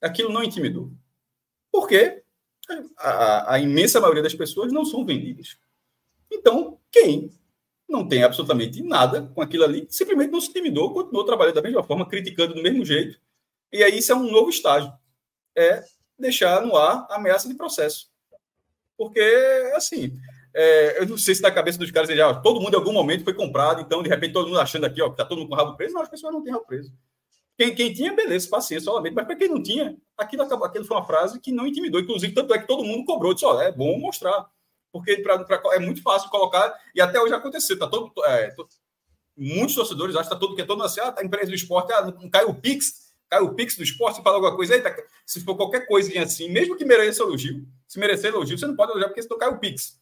Aquilo 0.00 0.32
não 0.32 0.44
intimidou. 0.44 0.92
Porque 1.72 2.22
a, 2.96 3.54
a 3.54 3.58
imensa 3.58 4.00
maioria 4.00 4.22
das 4.22 4.36
pessoas 4.36 4.72
não 4.72 4.84
são 4.84 5.04
vendidas. 5.04 5.58
Então, 6.30 6.78
quem 6.92 7.32
não 7.88 8.06
tem 8.06 8.22
absolutamente 8.22 8.82
nada 8.82 9.30
com 9.34 9.42
aquilo 9.42 9.64
ali, 9.64 9.86
simplesmente 9.90 10.30
não 10.30 10.40
se 10.40 10.50
intimidou, 10.50 10.92
continuou 10.92 11.24
trabalhando 11.24 11.56
da 11.56 11.62
mesma 11.62 11.82
forma, 11.82 12.08
criticando 12.08 12.54
do 12.54 12.62
mesmo 12.62 12.84
jeito. 12.84 13.18
E 13.72 13.82
aí 13.82 13.98
isso 13.98 14.12
é 14.12 14.14
um 14.14 14.30
novo 14.30 14.50
estágio. 14.50 14.92
É 15.56 15.84
deixar 16.18 16.62
no 16.62 16.76
ar 16.76 17.06
a 17.10 17.16
ameaça 17.16 17.48
de 17.48 17.54
processo. 17.54 18.08
Porque, 18.96 19.20
assim, 19.74 20.16
é, 20.54 21.00
eu 21.00 21.06
não 21.06 21.18
sei 21.18 21.34
se 21.34 21.42
na 21.42 21.50
cabeça 21.50 21.78
dos 21.78 21.90
caras, 21.90 22.08
já, 22.08 22.32
todo 22.34 22.60
mundo 22.60 22.74
em 22.74 22.76
algum 22.76 22.92
momento 22.92 23.24
foi 23.24 23.34
comprado, 23.34 23.80
então 23.80 24.02
de 24.02 24.08
repente 24.08 24.32
todo 24.32 24.46
mundo 24.46 24.60
achando 24.60 24.86
aqui, 24.86 25.02
ó, 25.02 25.10
que 25.10 25.16
tá 25.16 25.24
todo 25.24 25.38
mundo 25.38 25.48
com 25.48 25.56
rabo 25.56 25.76
preso, 25.76 25.94
não, 25.94 26.02
as 26.02 26.08
pessoas 26.08 26.32
não 26.32 26.42
têm 26.42 26.52
rabo 26.52 26.64
preso. 26.64 26.92
Quem, 27.56 27.74
quem 27.74 27.92
tinha, 27.92 28.12
beleza, 28.12 28.48
paciência, 28.48 28.84
solamente, 28.84 29.14
mas 29.14 29.26
para 29.26 29.36
quem 29.36 29.48
não 29.48 29.62
tinha, 29.62 29.96
aquilo, 30.16 30.42
aquilo 30.42 30.84
foi 30.84 30.96
uma 30.96 31.06
frase 31.06 31.40
que 31.40 31.52
não 31.52 31.66
intimidou, 31.66 32.00
inclusive, 32.00 32.32
tanto 32.32 32.54
é 32.54 32.58
que 32.58 32.66
todo 32.66 32.84
mundo 32.84 33.04
cobrou, 33.04 33.34
disse, 33.34 33.46
ó, 33.46 33.60
é 33.60 33.70
bom 33.70 33.98
mostrar 33.98 34.48
porque 34.94 35.16
pra, 35.16 35.42
pra, 35.42 35.60
é 35.72 35.80
muito 35.80 36.00
fácil 36.00 36.30
colocar, 36.30 36.72
e 36.94 37.00
até 37.00 37.20
hoje 37.20 37.34
aconteceu, 37.34 37.76
tá 37.76 37.88
todo, 37.88 38.12
é, 38.26 38.52
to, 38.52 38.64
muitos 39.36 39.74
torcedores 39.74 40.14
acham 40.14 40.28
que 40.28 40.34
tá 40.34 40.38
todo, 40.38 40.54
que 40.54 40.64
todo 40.64 40.80
assim, 40.84 41.00
ah, 41.00 41.10
tá 41.10 41.20
a 41.20 41.24
empresa 41.24 41.48
do 41.48 41.56
esporte, 41.56 41.92
ah, 41.92 42.02
não 42.02 42.30
caiu 42.30 42.50
o 42.50 42.54
Pix, 42.54 43.12
caiu 43.28 43.46
o 43.46 43.54
Pix 43.56 43.76
do 43.76 43.82
esporte, 43.82 44.22
fala 44.22 44.36
alguma 44.36 44.54
coisa, 44.54 44.80
tá, 44.80 44.94
se 45.26 45.40
for 45.40 45.56
qualquer 45.56 45.88
coisinha 45.88 46.22
assim, 46.22 46.48
mesmo 46.48 46.76
que 46.76 46.84
mereça 46.84 47.24
elogio, 47.24 47.66
se 47.88 47.98
merecer 47.98 48.32
elogio, 48.32 48.56
você 48.56 48.68
não 48.68 48.76
pode 48.76 48.92
elogiar 48.92 49.08
porque 49.08 49.22
senão 49.22 49.36
cai 49.36 49.48
o 49.48 49.58
Pix. 49.58 50.00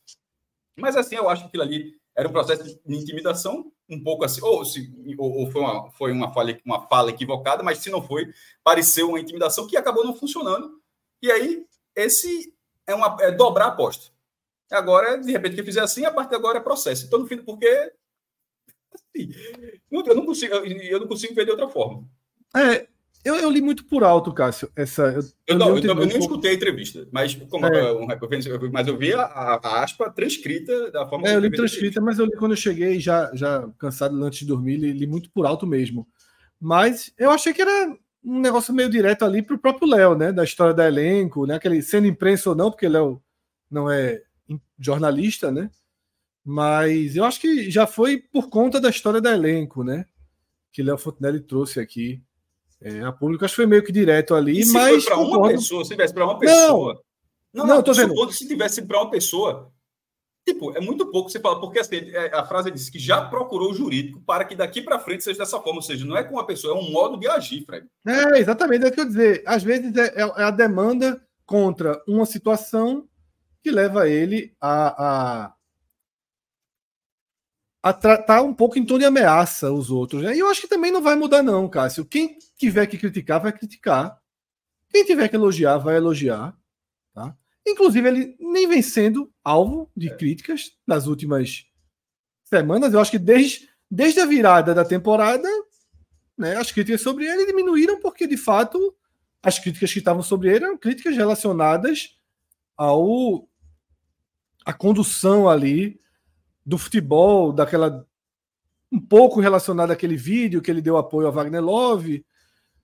Mas 0.76 0.94
assim, 0.94 1.14
eu 1.14 1.26
acho 1.30 1.44
que 1.44 1.48
aquilo 1.48 1.62
ali 1.62 1.94
era 2.14 2.28
um 2.28 2.32
processo 2.32 2.62
de 2.62 2.94
intimidação, 2.94 3.72
um 3.88 4.04
pouco 4.04 4.26
assim, 4.26 4.42
ou, 4.42 4.62
se, 4.62 4.92
ou, 5.16 5.38
ou 5.38 5.50
foi, 5.50 5.62
uma, 5.62 5.90
foi 5.92 6.12
uma, 6.12 6.34
falha, 6.34 6.60
uma 6.66 6.86
fala 6.86 7.08
equivocada, 7.08 7.62
mas 7.62 7.78
se 7.78 7.88
não 7.88 8.02
foi, 8.02 8.30
pareceu 8.62 9.08
uma 9.08 9.20
intimidação 9.20 9.66
que 9.66 9.74
acabou 9.74 10.04
não 10.04 10.14
funcionando. 10.14 10.82
E 11.22 11.32
aí, 11.32 11.64
esse 11.96 12.54
é, 12.86 12.94
uma, 12.94 13.16
é 13.20 13.30
dobrar 13.30 13.64
a 13.64 13.68
aposta. 13.68 14.11
Agora, 14.72 15.16
de 15.16 15.30
repente, 15.30 15.56
que 15.56 15.62
fizer 15.62 15.80
assim, 15.80 16.04
a 16.04 16.10
partir 16.10 16.30
de 16.30 16.36
agora 16.36 16.58
é 16.58 16.62
processo. 16.62 17.06
Então, 17.06 17.18
no 17.18 17.26
fim, 17.26 17.38
porque 17.38 17.92
assim, 18.94 19.30
eu 19.90 20.14
não 20.14 20.26
consigo, 20.26 20.54
eu 20.54 21.00
não 21.00 21.06
consigo 21.06 21.34
ver 21.34 21.44
de 21.44 21.50
outra 21.50 21.68
forma. 21.68 22.04
É, 22.56 22.86
eu, 23.24 23.36
eu, 23.36 23.50
li 23.50 23.62
muito 23.62 23.84
por 23.84 24.02
alto, 24.02 24.32
Cássio. 24.32 24.68
Essa, 24.74 25.02
eu, 25.12 25.22
eu, 25.46 25.58
não, 25.58 25.78
eu, 25.78 25.84
eu 25.84 26.06
nem 26.06 26.18
escutei 26.18 26.50
a 26.50 26.54
entrevista, 26.54 27.06
mas 27.12 27.34
como 27.34 27.66
é. 27.66 27.92
um, 27.92 28.06
mas 28.72 28.88
eu 28.88 28.96
vi 28.96 29.14
a, 29.14 29.22
a, 29.22 29.84
aspa 29.84 30.10
transcrita 30.10 30.90
da 30.90 31.06
forma. 31.06 31.28
É, 31.28 31.36
eu 31.36 31.40
li 31.40 31.50
transcrita, 31.50 32.00
mas 32.00 32.18
eu 32.18 32.26
li 32.26 32.32
quando 32.32 32.52
eu 32.52 32.56
cheguei, 32.56 32.98
já, 32.98 33.30
já 33.32 33.68
cansado 33.78 34.20
antes 34.24 34.40
de 34.40 34.46
dormir, 34.46 34.76
li, 34.76 34.92
li, 34.92 35.06
muito 35.06 35.30
por 35.30 35.46
alto 35.46 35.66
mesmo. 35.66 36.06
Mas 36.60 37.12
eu 37.16 37.30
achei 37.30 37.54
que 37.54 37.62
era 37.62 37.96
um 38.24 38.40
negócio 38.40 38.74
meio 38.74 38.90
direto 38.90 39.24
ali 39.24 39.40
para 39.40 39.54
o 39.54 39.58
próprio 39.58 39.88
Léo, 39.88 40.16
né? 40.16 40.32
Da 40.32 40.42
história 40.42 40.74
da 40.74 40.88
elenco, 40.88 41.46
né? 41.46 41.54
Aquele 41.54 41.80
sendo 41.80 42.08
imprensa 42.08 42.50
ou 42.50 42.56
não, 42.56 42.70
porque 42.70 42.88
Léo 42.88 43.22
não 43.70 43.88
é 43.88 44.20
jornalista, 44.78 45.50
né? 45.50 45.70
Mas 46.44 47.16
eu 47.16 47.24
acho 47.24 47.40
que 47.40 47.70
já 47.70 47.86
foi 47.86 48.18
por 48.18 48.48
conta 48.48 48.80
da 48.80 48.90
história 48.90 49.20
da 49.20 49.32
elenco, 49.32 49.84
né? 49.84 50.06
Que 50.72 50.82
Léo 50.82 50.98
Fontenelle 50.98 51.40
trouxe 51.40 51.78
aqui 51.78 52.22
é, 52.80 53.00
a 53.02 53.12
público. 53.12 53.44
Acho 53.44 53.52
que 53.52 53.56
foi 53.56 53.66
meio 53.66 53.84
que 53.84 53.92
direto 53.92 54.34
ali, 54.34 54.64
se 54.64 54.72
mas. 54.72 55.04
para 55.04 55.18
uma 55.18 55.48
pessoa, 55.48 55.84
se 55.84 55.90
tivesse 55.90 56.14
para 56.14 56.24
uma 56.24 56.38
pessoa. 56.38 57.02
Não, 57.52 57.62
não, 57.62 57.66
não, 57.66 57.76
não 57.76 57.82
tô 57.82 57.92
vendo. 57.92 58.32
Se 58.32 58.48
tivesse 58.48 58.82
para 58.82 59.00
uma 59.00 59.10
pessoa, 59.10 59.72
Tipo, 60.44 60.76
é 60.76 60.80
muito 60.80 61.06
pouco 61.06 61.30
você 61.30 61.38
fala, 61.38 61.60
porque 61.60 61.78
assim, 61.78 61.98
é, 62.10 62.34
a 62.34 62.44
frase 62.44 62.70
diz 62.70 62.90
que 62.90 62.98
já 62.98 63.24
procurou 63.24 63.70
o 63.70 63.74
jurídico 63.74 64.20
para 64.22 64.44
que 64.44 64.56
daqui 64.56 64.82
para 64.82 64.98
frente 64.98 65.22
seja 65.22 65.38
dessa 65.38 65.60
forma, 65.60 65.76
ou 65.76 65.82
seja, 65.82 66.04
não 66.04 66.16
é 66.16 66.24
com 66.24 66.34
uma 66.34 66.44
pessoa, 66.44 66.76
é 66.76 66.80
um 66.80 66.90
modo 66.90 67.16
de 67.16 67.28
agir, 67.28 67.64
Fred. 67.64 67.86
É, 68.04 68.40
exatamente, 68.40 68.84
é 68.84 68.88
o 68.88 68.92
que 68.92 69.00
eu 69.00 69.06
dizer. 69.06 69.42
Às 69.46 69.62
vezes 69.62 69.94
é, 69.96 70.20
é, 70.20 70.22
é 70.22 70.42
a 70.42 70.50
demanda 70.50 71.22
contra 71.46 72.02
uma 72.08 72.26
situação 72.26 73.08
que 73.62 73.70
leva 73.70 74.08
ele 74.08 74.54
a, 74.60 75.44
a, 75.44 75.54
a 77.82 77.92
tratar 77.92 78.42
um 78.42 78.52
pouco 78.52 78.78
em 78.78 78.84
tom 78.84 78.98
de 78.98 79.04
ameaça 79.04 79.72
os 79.72 79.90
outros. 79.90 80.22
Né? 80.22 80.36
E 80.36 80.40
eu 80.40 80.50
acho 80.50 80.62
que 80.62 80.68
também 80.68 80.90
não 80.90 81.02
vai 81.02 81.14
mudar, 81.14 81.42
não, 81.42 81.68
Cássio. 81.68 82.04
Quem 82.04 82.38
tiver 82.56 82.86
que 82.86 82.98
criticar, 82.98 83.40
vai 83.40 83.52
criticar. 83.52 84.20
Quem 84.90 85.04
tiver 85.04 85.28
que 85.28 85.36
elogiar, 85.36 85.78
vai 85.78 85.96
elogiar. 85.96 86.56
Tá? 87.14 87.36
Inclusive, 87.66 88.08
ele 88.08 88.36
nem 88.40 88.68
vem 88.68 88.82
sendo 88.82 89.32
alvo 89.42 89.90
de 89.96 90.08
é. 90.08 90.16
críticas 90.16 90.72
nas 90.86 91.06
últimas 91.06 91.66
semanas. 92.44 92.92
Eu 92.92 93.00
acho 93.00 93.10
que 93.10 93.18
desde, 93.18 93.68
desde 93.90 94.20
a 94.20 94.26
virada 94.26 94.74
da 94.74 94.84
temporada, 94.84 95.48
né, 96.36 96.56
as 96.56 96.72
críticas 96.72 97.00
sobre 97.00 97.26
ele 97.26 97.46
diminuíram, 97.46 98.00
porque 98.00 98.26
de 98.26 98.36
fato 98.36 98.94
as 99.42 99.58
críticas 99.58 99.92
que 99.92 99.98
estavam 99.98 100.22
sobre 100.22 100.50
ele 100.54 100.64
eram 100.64 100.76
críticas 100.76 101.16
relacionadas 101.16 102.16
ao 102.76 103.48
a 104.64 104.72
condução 104.72 105.48
ali 105.48 106.00
do 106.64 106.78
futebol, 106.78 107.52
daquela 107.52 108.06
um 108.90 109.00
pouco 109.00 109.40
relacionado 109.40 109.90
àquele 109.90 110.16
vídeo 110.16 110.60
que 110.60 110.70
ele 110.70 110.82
deu 110.82 110.98
apoio 110.98 111.26
a 111.26 111.30
Wagner 111.30 111.62
Love, 111.62 112.24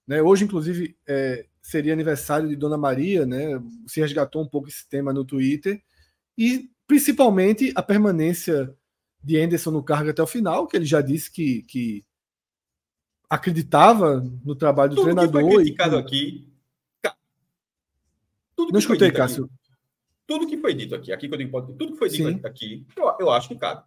né? 0.06 0.22
Hoje, 0.22 0.44
inclusive, 0.44 0.96
é, 1.06 1.46
seria 1.60 1.92
aniversário 1.92 2.48
de 2.48 2.56
Dona 2.56 2.78
Maria, 2.78 3.26
né? 3.26 3.62
Se 3.86 4.00
resgatou 4.00 4.42
um 4.42 4.48
pouco 4.48 4.68
esse 4.68 4.88
tema 4.88 5.12
no 5.12 5.24
Twitter 5.24 5.82
e 6.36 6.70
principalmente 6.86 7.70
a 7.74 7.82
permanência 7.82 8.74
de 9.22 9.38
Anderson 9.38 9.70
no 9.70 9.82
cargo 9.82 10.08
até 10.08 10.22
o 10.22 10.26
final, 10.26 10.66
que 10.66 10.76
ele 10.76 10.86
já 10.86 11.02
disse 11.02 11.30
que, 11.30 11.62
que 11.64 12.04
acreditava 13.28 14.24
no 14.42 14.54
trabalho 14.56 14.90
do 14.90 14.96
Tudo 14.96 15.04
treinador. 15.04 15.42
Que 15.42 15.48
foi 15.48 15.64
criticado 15.64 15.96
e... 15.96 15.98
aqui. 15.98 16.48
Tudo 18.56 18.72
Não 18.72 18.78
escutei, 18.78 19.12
Cássio. 19.12 19.48
Tudo 20.28 20.46
que 20.46 20.58
foi 20.58 20.74
dito 20.74 20.94
aqui, 20.94 21.10
aqui 21.10 21.26
que 21.26 21.34
eu 21.34 21.38
digo, 21.38 21.62
tudo 21.62 21.92
que 21.92 21.98
foi 21.98 22.10
dito 22.10 22.28
Sim. 22.28 22.40
aqui, 22.44 22.86
eu, 22.94 23.10
eu 23.18 23.30
acho 23.30 23.48
que 23.48 23.56
cabe. 23.56 23.82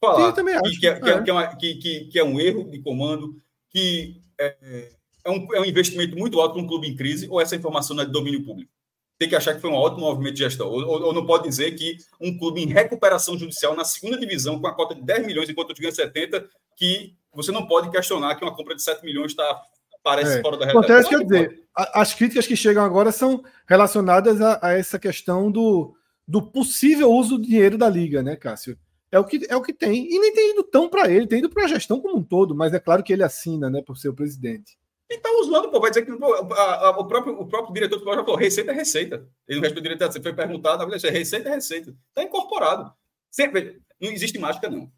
Falar 0.00 0.28
Sim, 0.28 0.34
também 0.36 0.54
acho. 0.54 0.78
Que, 0.78 0.86
é, 0.86 1.00
que, 1.00 1.10
é, 1.10 1.12
é. 1.12 1.22
Que, 1.22 1.30
é 1.30 1.32
uma, 1.32 1.56
que, 1.56 1.74
que, 2.04 2.18
é 2.18 2.24
um 2.24 2.38
erro 2.38 2.70
de 2.70 2.80
comando, 2.80 3.42
que 3.70 4.22
é, 4.38 4.56
é, 5.24 5.30
um, 5.30 5.52
é 5.52 5.60
um 5.60 5.64
investimento 5.64 6.16
muito 6.16 6.40
alto 6.40 6.54
para 6.54 6.62
um 6.62 6.66
clube 6.68 6.86
em 6.86 6.94
crise, 6.94 7.28
ou 7.28 7.40
essa 7.40 7.56
informação 7.56 7.96
não 7.96 8.04
é 8.04 8.06
de 8.06 8.12
domínio 8.12 8.44
público? 8.44 8.70
Tem 9.18 9.28
que 9.28 9.34
achar 9.34 9.52
que 9.52 9.60
foi 9.60 9.68
um 9.68 9.74
ótimo 9.74 10.02
movimento 10.02 10.34
de 10.34 10.44
gestão. 10.44 10.68
Ou, 10.68 10.80
ou, 10.86 11.02
ou, 11.06 11.12
não 11.12 11.26
pode 11.26 11.48
dizer 11.48 11.72
que 11.72 11.96
um 12.20 12.38
clube 12.38 12.62
em 12.62 12.66
recuperação 12.66 13.36
judicial 13.36 13.74
na 13.74 13.84
segunda 13.84 14.16
divisão, 14.16 14.60
com 14.60 14.68
a 14.68 14.74
cota 14.74 14.94
de 14.94 15.02
10 15.02 15.26
milhões, 15.26 15.48
enquanto 15.48 15.70
eu 15.70 15.76
ganho 15.76 15.92
70, 15.92 16.48
que 16.76 17.16
você 17.32 17.50
não 17.50 17.66
pode 17.66 17.90
questionar 17.90 18.36
que 18.36 18.44
uma 18.44 18.54
compra 18.54 18.76
de 18.76 18.82
7 18.82 19.04
milhões 19.04 19.32
está 19.32 19.60
parece 20.04 20.38
é. 20.38 20.42
fora 20.42 20.58
da 20.58 20.66
realidade. 20.66 20.92
Acontece, 20.92 21.08
quer 21.08 21.24
dizer, 21.24 21.64
as 21.74 22.14
críticas 22.14 22.46
que 22.46 22.54
chegam 22.54 22.84
agora 22.84 23.10
são 23.10 23.42
relacionadas 23.66 24.40
a, 24.40 24.58
a, 24.62 24.72
essa 24.74 24.98
questão 24.98 25.50
do, 25.50 25.96
do 26.28 26.42
possível 26.42 27.10
uso 27.10 27.38
do 27.38 27.44
dinheiro 27.44 27.78
da 27.78 27.88
liga, 27.88 28.22
né, 28.22 28.36
Cássio? 28.36 28.78
É 29.10 29.18
o 29.18 29.24
que, 29.24 29.46
é 29.48 29.56
o 29.56 29.62
que 29.62 29.72
tem. 29.72 30.06
E 30.06 30.18
nem 30.18 30.34
tem 30.34 30.52
ido 30.52 30.62
tão 30.62 30.88
para 30.88 31.10
ele, 31.10 31.26
tem 31.26 31.38
ido 31.38 31.48
para 31.48 31.64
a 31.64 31.68
gestão 31.68 32.00
como 32.00 32.18
um 32.18 32.22
todo, 32.22 32.54
mas 32.54 32.74
é 32.74 32.78
claro 32.78 33.02
que 33.02 33.12
ele 33.12 33.22
assina, 33.22 33.70
né, 33.70 33.80
por 33.80 33.96
ser 33.96 34.10
o 34.10 34.14
presidente. 34.14 34.76
E 35.08 35.18
tá 35.18 35.30
usando, 35.38 35.70
pô, 35.70 35.80
vai 35.80 35.90
dizer 35.90 36.04
que 36.04 36.12
pô, 36.16 36.34
a, 36.34 36.88
a, 36.88 36.90
o, 36.98 37.06
próprio, 37.06 37.38
o 37.38 37.46
próprio 37.46 37.74
diretor 37.74 37.98
do 37.98 38.04
já 38.04 38.24
falou: 38.24 38.36
receita 38.36 38.72
é 38.72 38.74
receita. 38.74 39.26
Ele 39.46 39.58
não 39.58 39.62
respondeu 39.62 39.82
diretor, 39.82 40.12
você 40.12 40.20
foi 40.20 40.32
perguntado, 40.32 40.84
receita 40.86 41.48
é 41.48 41.54
receita. 41.54 41.94
Está 42.08 42.22
incorporado. 42.22 42.92
Sempre, 43.30 43.80
não 44.00 44.10
existe 44.10 44.38
mágica, 44.38 44.68
não. 44.68 44.90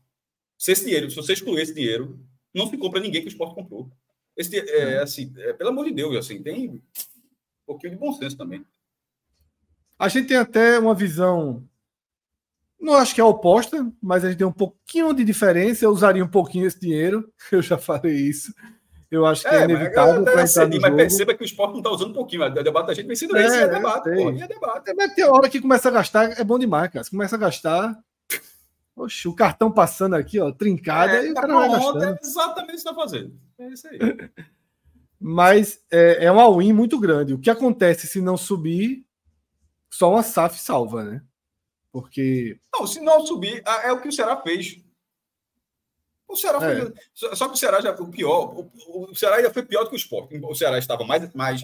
Se 0.56 0.72
esse 0.72 0.84
dinheiro, 0.84 1.10
se 1.10 1.16
você 1.16 1.32
excluir 1.32 1.60
esse 1.60 1.74
dinheiro, 1.74 2.18
não 2.54 2.68
se 2.68 2.78
compra 2.78 3.00
ninguém 3.00 3.20
que 3.20 3.28
o 3.28 3.30
esporte 3.30 3.54
comprou. 3.54 3.90
Esse, 4.36 4.58
é, 4.58 4.98
assim, 4.98 5.32
é, 5.38 5.52
pelo 5.52 5.70
amor 5.70 5.86
de 5.86 5.92
Deus, 5.92 6.16
assim, 6.16 6.42
tem 6.42 6.70
um 6.70 6.80
pouquinho 7.66 7.92
de 7.92 7.98
bom 7.98 8.12
senso 8.12 8.36
também. 8.36 8.64
A 9.98 10.08
gente 10.08 10.28
tem 10.28 10.36
até 10.36 10.78
uma 10.78 10.94
visão, 10.94 11.66
não 12.78 12.94
acho 12.94 13.14
que 13.14 13.20
é 13.20 13.24
oposta, 13.24 13.90
mas 14.02 14.24
a 14.24 14.28
gente 14.28 14.38
tem 14.38 14.46
um 14.46 14.52
pouquinho 14.52 15.12
de 15.14 15.24
diferença. 15.24 15.84
Eu 15.84 15.90
usaria 15.90 16.22
um 16.22 16.28
pouquinho 16.28 16.66
esse 16.66 16.78
dinheiro, 16.78 17.32
eu 17.50 17.62
já 17.62 17.78
falei 17.78 18.14
isso. 18.14 18.54
Eu 19.10 19.24
acho 19.24 19.42
que 19.42 19.48
é, 19.48 19.60
é 19.60 19.64
inevitável 19.64 20.24
para 20.24 20.42
entrar 20.42 20.68
no 20.68 20.80
mas 20.80 20.94
perceba 20.94 21.32
que 21.32 21.42
o 21.42 21.46
esporte 21.46 21.72
não 21.72 21.78
está 21.78 21.90
usando 21.90 22.10
um 22.10 22.14
pouquinho. 22.14 22.44
O 22.44 22.50
debate 22.50 22.88
da 22.88 22.94
gente 22.94 23.06
vem 23.06 23.16
sendo 23.16 23.36
é, 23.36 23.46
esse, 23.46 23.56
é 23.56 23.68
debate, 23.68 24.10
pô, 24.10 24.30
é 24.30 24.48
debate. 24.48 24.94
Mas 24.94 25.14
tem 25.14 25.24
hora 25.24 25.48
que 25.48 25.60
começa 25.60 25.88
a 25.88 25.92
gastar, 25.92 26.38
é 26.38 26.44
bom 26.44 26.58
demais, 26.58 26.90
cara. 26.90 27.04
Se 27.04 27.10
começa 27.10 27.36
a 27.36 27.38
gastar, 27.38 27.96
Oxe, 28.96 29.28
o 29.28 29.34
cartão 29.34 29.70
passando 29.70 30.14
aqui, 30.14 30.40
ó, 30.40 30.50
trincada, 30.50 31.18
é, 31.18 31.26
e 31.28 31.30
o 31.30 31.34
cara 31.34 31.54
vai 31.54 31.68
gastando. 31.70 32.04
É 32.04 32.18
exatamente 32.20 32.68
o 32.68 32.72
que 32.72 32.76
está 32.76 32.94
fazendo. 32.94 33.45
É 33.58 33.68
isso 33.68 33.88
aí. 33.88 33.98
Mas 35.18 35.82
é, 35.90 36.26
é 36.26 36.32
um 36.32 36.38
all-in 36.38 36.72
muito 36.72 36.98
grande. 37.00 37.34
O 37.34 37.40
que 37.40 37.50
acontece 37.50 38.06
se 38.06 38.20
não 38.20 38.36
subir, 38.36 39.06
só 39.90 40.10
uma 40.10 40.22
SAF 40.22 40.58
salva, 40.58 41.04
né? 41.04 41.22
Porque. 41.90 42.60
Não, 42.74 42.86
se 42.86 43.00
não 43.00 43.24
subir, 43.26 43.62
é 43.82 43.90
o 43.92 44.00
que 44.00 44.08
o 44.08 44.12
Ceará 44.12 44.40
fez. 44.42 44.78
O 46.28 46.36
Ceará 46.36 46.58
é. 46.70 46.80
fez. 46.80 46.92
Só 47.14 47.48
que 47.48 47.54
o 47.54 47.56
Ceará 47.56 47.80
já 47.80 47.96
foi 47.96 48.06
pior. 48.10 48.54
O, 48.54 49.10
o 49.10 49.14
Ceará 49.14 49.36
ainda 49.36 49.52
foi 49.52 49.62
pior 49.62 49.84
do 49.84 49.90
que 49.90 49.96
o 49.96 49.98
Sport. 49.98 50.30
O 50.42 50.54
Ceará 50.54 50.78
estava 50.78 51.04
mais, 51.04 51.32
mais, 51.32 51.62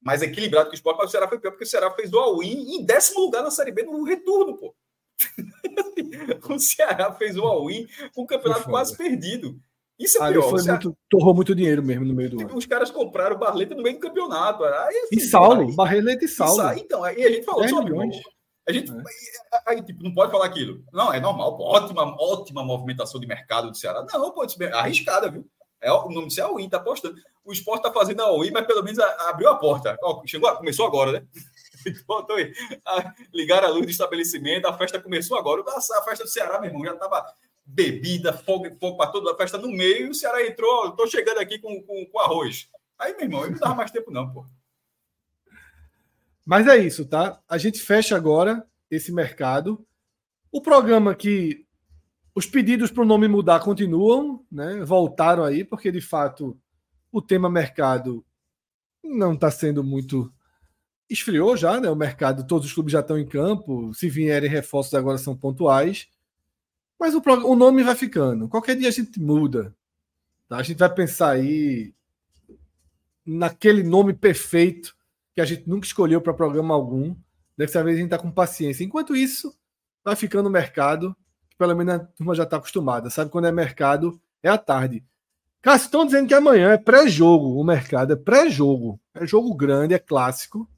mais 0.00 0.22
equilibrado 0.22 0.70
que 0.70 0.74
o 0.74 0.76
Sport, 0.76 0.96
mas 0.98 1.08
o 1.08 1.10
Ceará 1.12 1.28
foi 1.28 1.38
pior 1.38 1.52
porque 1.52 1.64
o 1.64 1.68
Ceará 1.68 1.90
fez 1.92 2.12
o 2.12 2.18
all-in 2.18 2.74
em 2.74 2.84
décimo 2.84 3.20
lugar 3.20 3.42
na 3.42 3.50
Série 3.50 3.70
B 3.70 3.84
no 3.84 4.02
retorno, 4.02 4.58
pô. 4.58 4.74
o 6.48 6.58
Ceará 6.58 7.12
fez 7.14 7.36
o 7.36 7.44
all-in 7.44 7.86
com 8.14 8.22
o 8.22 8.26
campeonato 8.26 8.68
quase 8.68 8.96
perdido. 8.96 9.60
Isso 10.00 10.18
é 10.22 10.26
Ali 10.26 10.34
pior. 10.34 10.48
Foi 10.48 10.62
muito, 10.62 10.96
torrou 11.10 11.34
muito 11.34 11.54
dinheiro 11.54 11.82
mesmo 11.82 12.06
no 12.06 12.14
meio 12.14 12.30
do 12.30 12.40
ano. 12.40 12.56
Os 12.56 12.64
caras 12.64 12.90
compraram 12.90 13.38
Barleta 13.38 13.74
no 13.74 13.82
meio 13.82 13.96
do 13.96 14.00
campeonato. 14.00 14.64
Aí, 14.64 14.96
assim, 14.96 15.16
e 15.16 15.20
Saulo, 15.20 15.74
Barleta 15.76 16.24
e 16.24 16.28
Saulo. 16.28 16.72
Então, 16.72 17.04
aí 17.04 17.22
a 17.22 17.30
gente 17.30 17.44
falou 17.44 17.68
sobre 17.68 17.94
a 18.68 18.72
gente 18.72 18.90
é. 18.92 19.62
aí, 19.66 19.82
tipo, 19.82 20.02
não 20.02 20.14
pode 20.14 20.30
falar 20.30 20.46
aquilo. 20.46 20.82
Não, 20.92 21.12
é 21.12 21.18
normal, 21.18 21.56
pô, 21.56 21.64
ótima, 21.64 22.04
ótima 22.18 22.62
movimentação 22.62 23.20
de 23.20 23.26
mercado 23.26 23.70
do 23.70 23.76
Ceará. 23.76 24.04
Não, 24.12 24.30
pode 24.30 24.52
ser 24.52 24.72
arriscada, 24.72 25.28
viu? 25.28 25.46
É, 25.80 25.90
o 25.90 26.08
nome 26.10 26.28
disso 26.28 26.40
é 26.40 26.44
a 26.44 26.52
Win, 26.54 26.68
tá 26.68 26.76
apostando. 26.76 27.16
O 27.44 27.52
esporte 27.52 27.82
tá 27.82 27.92
fazendo 27.92 28.22
a 28.22 28.38
Win, 28.38 28.50
mas 28.52 28.66
pelo 28.66 28.82
menos 28.82 28.98
abriu 28.98 29.48
a 29.48 29.56
porta. 29.56 29.96
Ó, 30.02 30.22
chegou, 30.26 30.54
começou 30.56 30.86
agora, 30.86 31.12
né? 31.12 31.26
Botou 32.06 32.36
aí. 32.36 32.52
Ligaram 33.32 33.68
a 33.68 33.70
luz 33.70 33.86
do 33.86 33.90
estabelecimento, 33.90 34.66
a 34.66 34.76
festa 34.76 35.00
começou 35.00 35.38
agora. 35.38 35.62
A 35.62 36.02
festa 36.02 36.24
do 36.24 36.30
Ceará, 36.30 36.60
meu 36.60 36.70
irmão, 36.70 36.84
já 36.84 36.94
tava 36.96 37.24
bebida, 37.74 38.32
fogo, 38.32 38.68
fogo 38.78 38.96
para 38.96 39.10
toda 39.10 39.32
a 39.32 39.36
festa 39.36 39.58
no 39.58 39.68
meio, 39.68 40.06
e 40.06 40.10
o 40.10 40.14
Ceará 40.14 40.44
entrou, 40.46 40.92
tô 40.92 41.06
chegando 41.06 41.38
aqui 41.38 41.58
com, 41.58 41.82
com, 41.82 42.06
com 42.06 42.18
arroz. 42.18 42.68
Aí, 42.98 43.12
meu 43.12 43.22
irmão, 43.22 43.44
eu 43.44 43.52
não 43.52 43.58
dava 43.58 43.74
mais 43.74 43.90
tempo, 43.90 44.10
não, 44.10 44.30
pô. 44.30 44.44
Mas 46.44 46.66
é 46.66 46.76
isso, 46.76 47.06
tá? 47.06 47.40
A 47.48 47.56
gente 47.58 47.80
fecha 47.80 48.16
agora 48.16 48.66
esse 48.90 49.12
mercado. 49.12 49.86
O 50.50 50.60
programa 50.60 51.14
que 51.14 51.64
os 52.34 52.46
pedidos 52.46 52.90
para 52.90 53.02
o 53.02 53.06
nome 53.06 53.28
mudar 53.28 53.60
continuam, 53.60 54.44
né? 54.50 54.84
Voltaram 54.84 55.44
aí, 55.44 55.64
porque 55.64 55.92
de 55.92 56.00
fato 56.00 56.58
o 57.12 57.22
tema 57.22 57.48
mercado 57.48 58.24
não 59.02 59.34
está 59.34 59.50
sendo 59.50 59.82
muito 59.82 60.32
esfriou 61.08 61.56
já, 61.56 61.80
né? 61.80 61.90
O 61.90 61.96
mercado, 61.96 62.46
todos 62.46 62.66
os 62.66 62.72
clubes 62.72 62.92
já 62.92 63.00
estão 63.00 63.18
em 63.18 63.26
campo. 63.26 63.92
Se 63.94 64.08
vierem 64.08 64.48
reforços 64.48 64.94
agora 64.94 65.18
são 65.18 65.36
pontuais. 65.36 66.08
Mas 67.00 67.14
o, 67.14 67.22
o 67.46 67.56
nome 67.56 67.82
vai 67.82 67.94
ficando. 67.94 68.46
Qualquer 68.46 68.76
dia 68.76 68.88
a 68.88 68.92
gente 68.92 69.18
muda. 69.18 69.74
Tá? 70.46 70.58
A 70.58 70.62
gente 70.62 70.76
vai 70.76 70.92
pensar 70.94 71.30
aí 71.30 71.94
naquele 73.24 73.82
nome 73.82 74.12
perfeito 74.12 74.94
que 75.34 75.40
a 75.40 75.46
gente 75.46 75.66
nunca 75.66 75.86
escolheu 75.86 76.20
para 76.20 76.34
programa 76.34 76.74
algum. 76.74 77.16
Dessa 77.56 77.82
vez 77.82 77.96
a 77.96 78.00
gente 78.00 78.12
está 78.12 78.18
com 78.18 78.30
paciência. 78.30 78.84
Enquanto 78.84 79.16
isso, 79.16 79.56
vai 80.04 80.14
ficando 80.14 80.48
o 80.48 80.52
mercado, 80.52 81.16
que 81.48 81.56
pelo 81.56 81.74
menos 81.74 81.94
a 81.94 81.98
turma 82.00 82.34
já 82.34 82.42
está 82.42 82.58
acostumada. 82.58 83.08
Sabe 83.08 83.30
quando 83.30 83.46
é 83.46 83.52
mercado? 83.52 84.20
É 84.42 84.50
à 84.50 84.58
tarde. 84.58 85.02
Cara, 85.62 85.76
estão 85.76 86.04
dizendo 86.04 86.28
que 86.28 86.34
amanhã 86.34 86.70
é 86.70 86.78
pré-jogo 86.78 87.58
o 87.58 87.64
mercado, 87.64 88.12
é 88.12 88.16
pré-jogo. 88.16 89.00
É 89.14 89.26
jogo 89.26 89.54
grande, 89.54 89.94
é 89.94 89.98
clássico. 89.98 90.68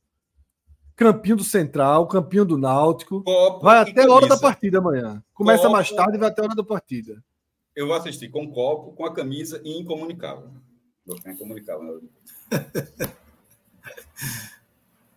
Campinho 1.02 1.36
do 1.36 1.44
Central, 1.44 2.06
Campinho 2.06 2.44
do 2.44 2.56
Náutico. 2.58 3.22
Copo 3.22 3.64
vai 3.64 3.78
até 3.78 4.04
a 4.04 4.12
hora 4.12 4.26
da 4.26 4.38
partida 4.38 4.78
amanhã. 4.78 5.22
Começa 5.34 5.62
copo, 5.62 5.72
mais 5.72 5.90
tarde 5.90 6.16
e 6.16 6.18
vai 6.18 6.28
até 6.28 6.40
a 6.40 6.44
hora 6.44 6.54
da 6.54 6.64
partida. 6.64 7.22
Eu 7.74 7.86
vou 7.86 7.96
assistir 7.96 8.28
com 8.28 8.50
copo, 8.50 8.92
com 8.92 9.04
a 9.04 9.12
camisa 9.12 9.60
e 9.64 9.78
incomunicável. 9.78 10.50
Vou 11.04 11.16
ficar 11.16 11.32
incomunicável. 11.32 12.02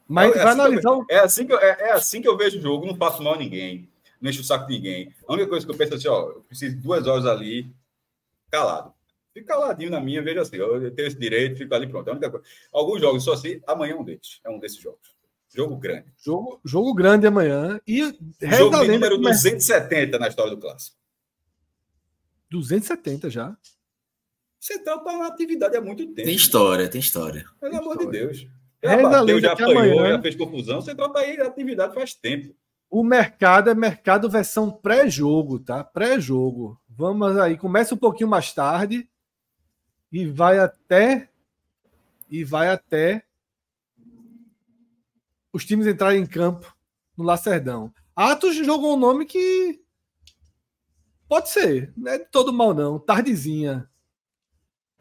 Mas 0.07 0.31
é, 0.31 0.33
vai 0.33 0.43
assim 0.43 0.61
analisar 0.61 0.91
o... 0.91 1.05
é, 1.09 1.17
assim 1.17 1.47
que 1.47 1.53
eu, 1.53 1.59
é, 1.59 1.77
é, 1.79 1.91
assim 1.91 2.21
que 2.21 2.27
eu 2.27 2.37
vejo 2.37 2.59
o 2.59 2.61
jogo, 2.61 2.85
não 2.85 2.95
faço 2.95 3.23
mal 3.23 3.33
a 3.33 3.37
ninguém, 3.37 3.89
não 4.21 4.29
encho 4.29 4.41
o 4.41 4.43
saco 4.43 4.67
de 4.67 4.73
ninguém. 4.73 5.11
A 5.27 5.33
única 5.33 5.49
coisa 5.49 5.65
que 5.65 5.71
eu 5.71 5.77
penso 5.77 5.93
é 5.93 5.97
assim, 5.97 6.07
ó, 6.07 6.29
eu 6.29 6.41
preciso 6.41 6.75
de 6.75 6.81
duas 6.81 7.07
horas 7.07 7.25
ali, 7.25 7.73
calado. 8.51 8.93
Fico 9.33 9.47
caladinho 9.47 9.89
na 9.89 9.99
minha, 9.99 10.21
veja 10.21 10.41
assim, 10.41 10.57
eu 10.57 10.91
tenho 10.91 11.07
esse 11.07 11.19
direito, 11.19 11.57
fico 11.57 11.73
ali 11.73 11.87
pronto. 11.87 12.09
É 12.09 12.31
Alguns 12.71 13.01
jogos 13.01 13.23
só 13.23 13.33
assim, 13.33 13.59
amanhã 13.67 13.93
é 13.93 13.97
um 13.97 14.03
desses, 14.03 14.39
é 14.43 14.49
um 14.49 14.59
desses 14.59 14.77
jogos. 14.77 15.14
Jogo 15.55 15.77
grande. 15.77 16.05
Jogo, 16.17 16.59
jogo 16.65 16.93
grande 16.93 17.25
amanhã. 17.25 17.79
E 17.87 18.01
jogo 18.41 18.79
de 18.81 18.87
número 18.89 19.17
270 19.17 20.19
na 20.19 20.27
história 20.27 20.51
do 20.51 20.59
clássico. 20.59 20.97
270 22.51 23.29
já. 23.29 23.55
Central 24.59 24.97
está 24.97 25.17
na 25.17 25.27
atividade 25.27 25.77
há 25.77 25.81
muito 25.81 26.05
tempo. 26.07 26.27
Tem 26.27 26.35
história, 26.35 26.89
tem 26.89 26.99
história. 26.99 27.45
Pelo 27.59 27.71
tem 27.71 27.79
amor 27.79 27.95
história. 27.95 28.11
de 28.11 28.25
Deus. 28.25 28.47
Já 28.83 29.01
bateu, 29.01 29.39
já 29.39 29.53
apanhou, 29.53 29.99
amanhã, 29.99 30.15
já 30.17 30.21
fez 30.21 30.35
confusão. 30.35 30.81
Central 30.81 31.07
está 31.07 31.19
aí 31.21 31.37
na 31.37 31.45
atividade 31.45 31.93
faz 31.93 32.13
tempo. 32.13 32.55
O 32.89 33.03
mercado 33.03 33.69
é 33.69 33.75
mercado 33.75 34.29
versão 34.29 34.71
pré-jogo, 34.71 35.59
tá? 35.59 35.83
Pré-jogo. 35.83 36.79
Vamos 36.89 37.37
aí, 37.37 37.57
começa 37.57 37.95
um 37.95 37.97
pouquinho 37.97 38.29
mais 38.29 38.53
tarde 38.53 39.07
e 40.11 40.25
vai 40.25 40.59
até 40.59 41.29
e 42.29 42.43
vai 42.43 42.69
até 42.69 43.23
os 45.55 45.63
times 45.63 45.87
entrarem 45.87 46.21
em 46.21 46.25
campo 46.25 46.75
no 47.17 47.23
Lacerdão. 47.23 47.89
Atos 48.13 48.57
jogou 48.57 48.95
um 48.95 48.99
nome 48.99 49.25
que 49.25 49.79
pode 51.29 51.49
ser, 51.49 51.93
não 51.95 52.11
é 52.11 52.17
de 52.17 52.25
todo 52.25 52.51
mal 52.51 52.73
não, 52.73 52.99
tardezinha 52.99 53.89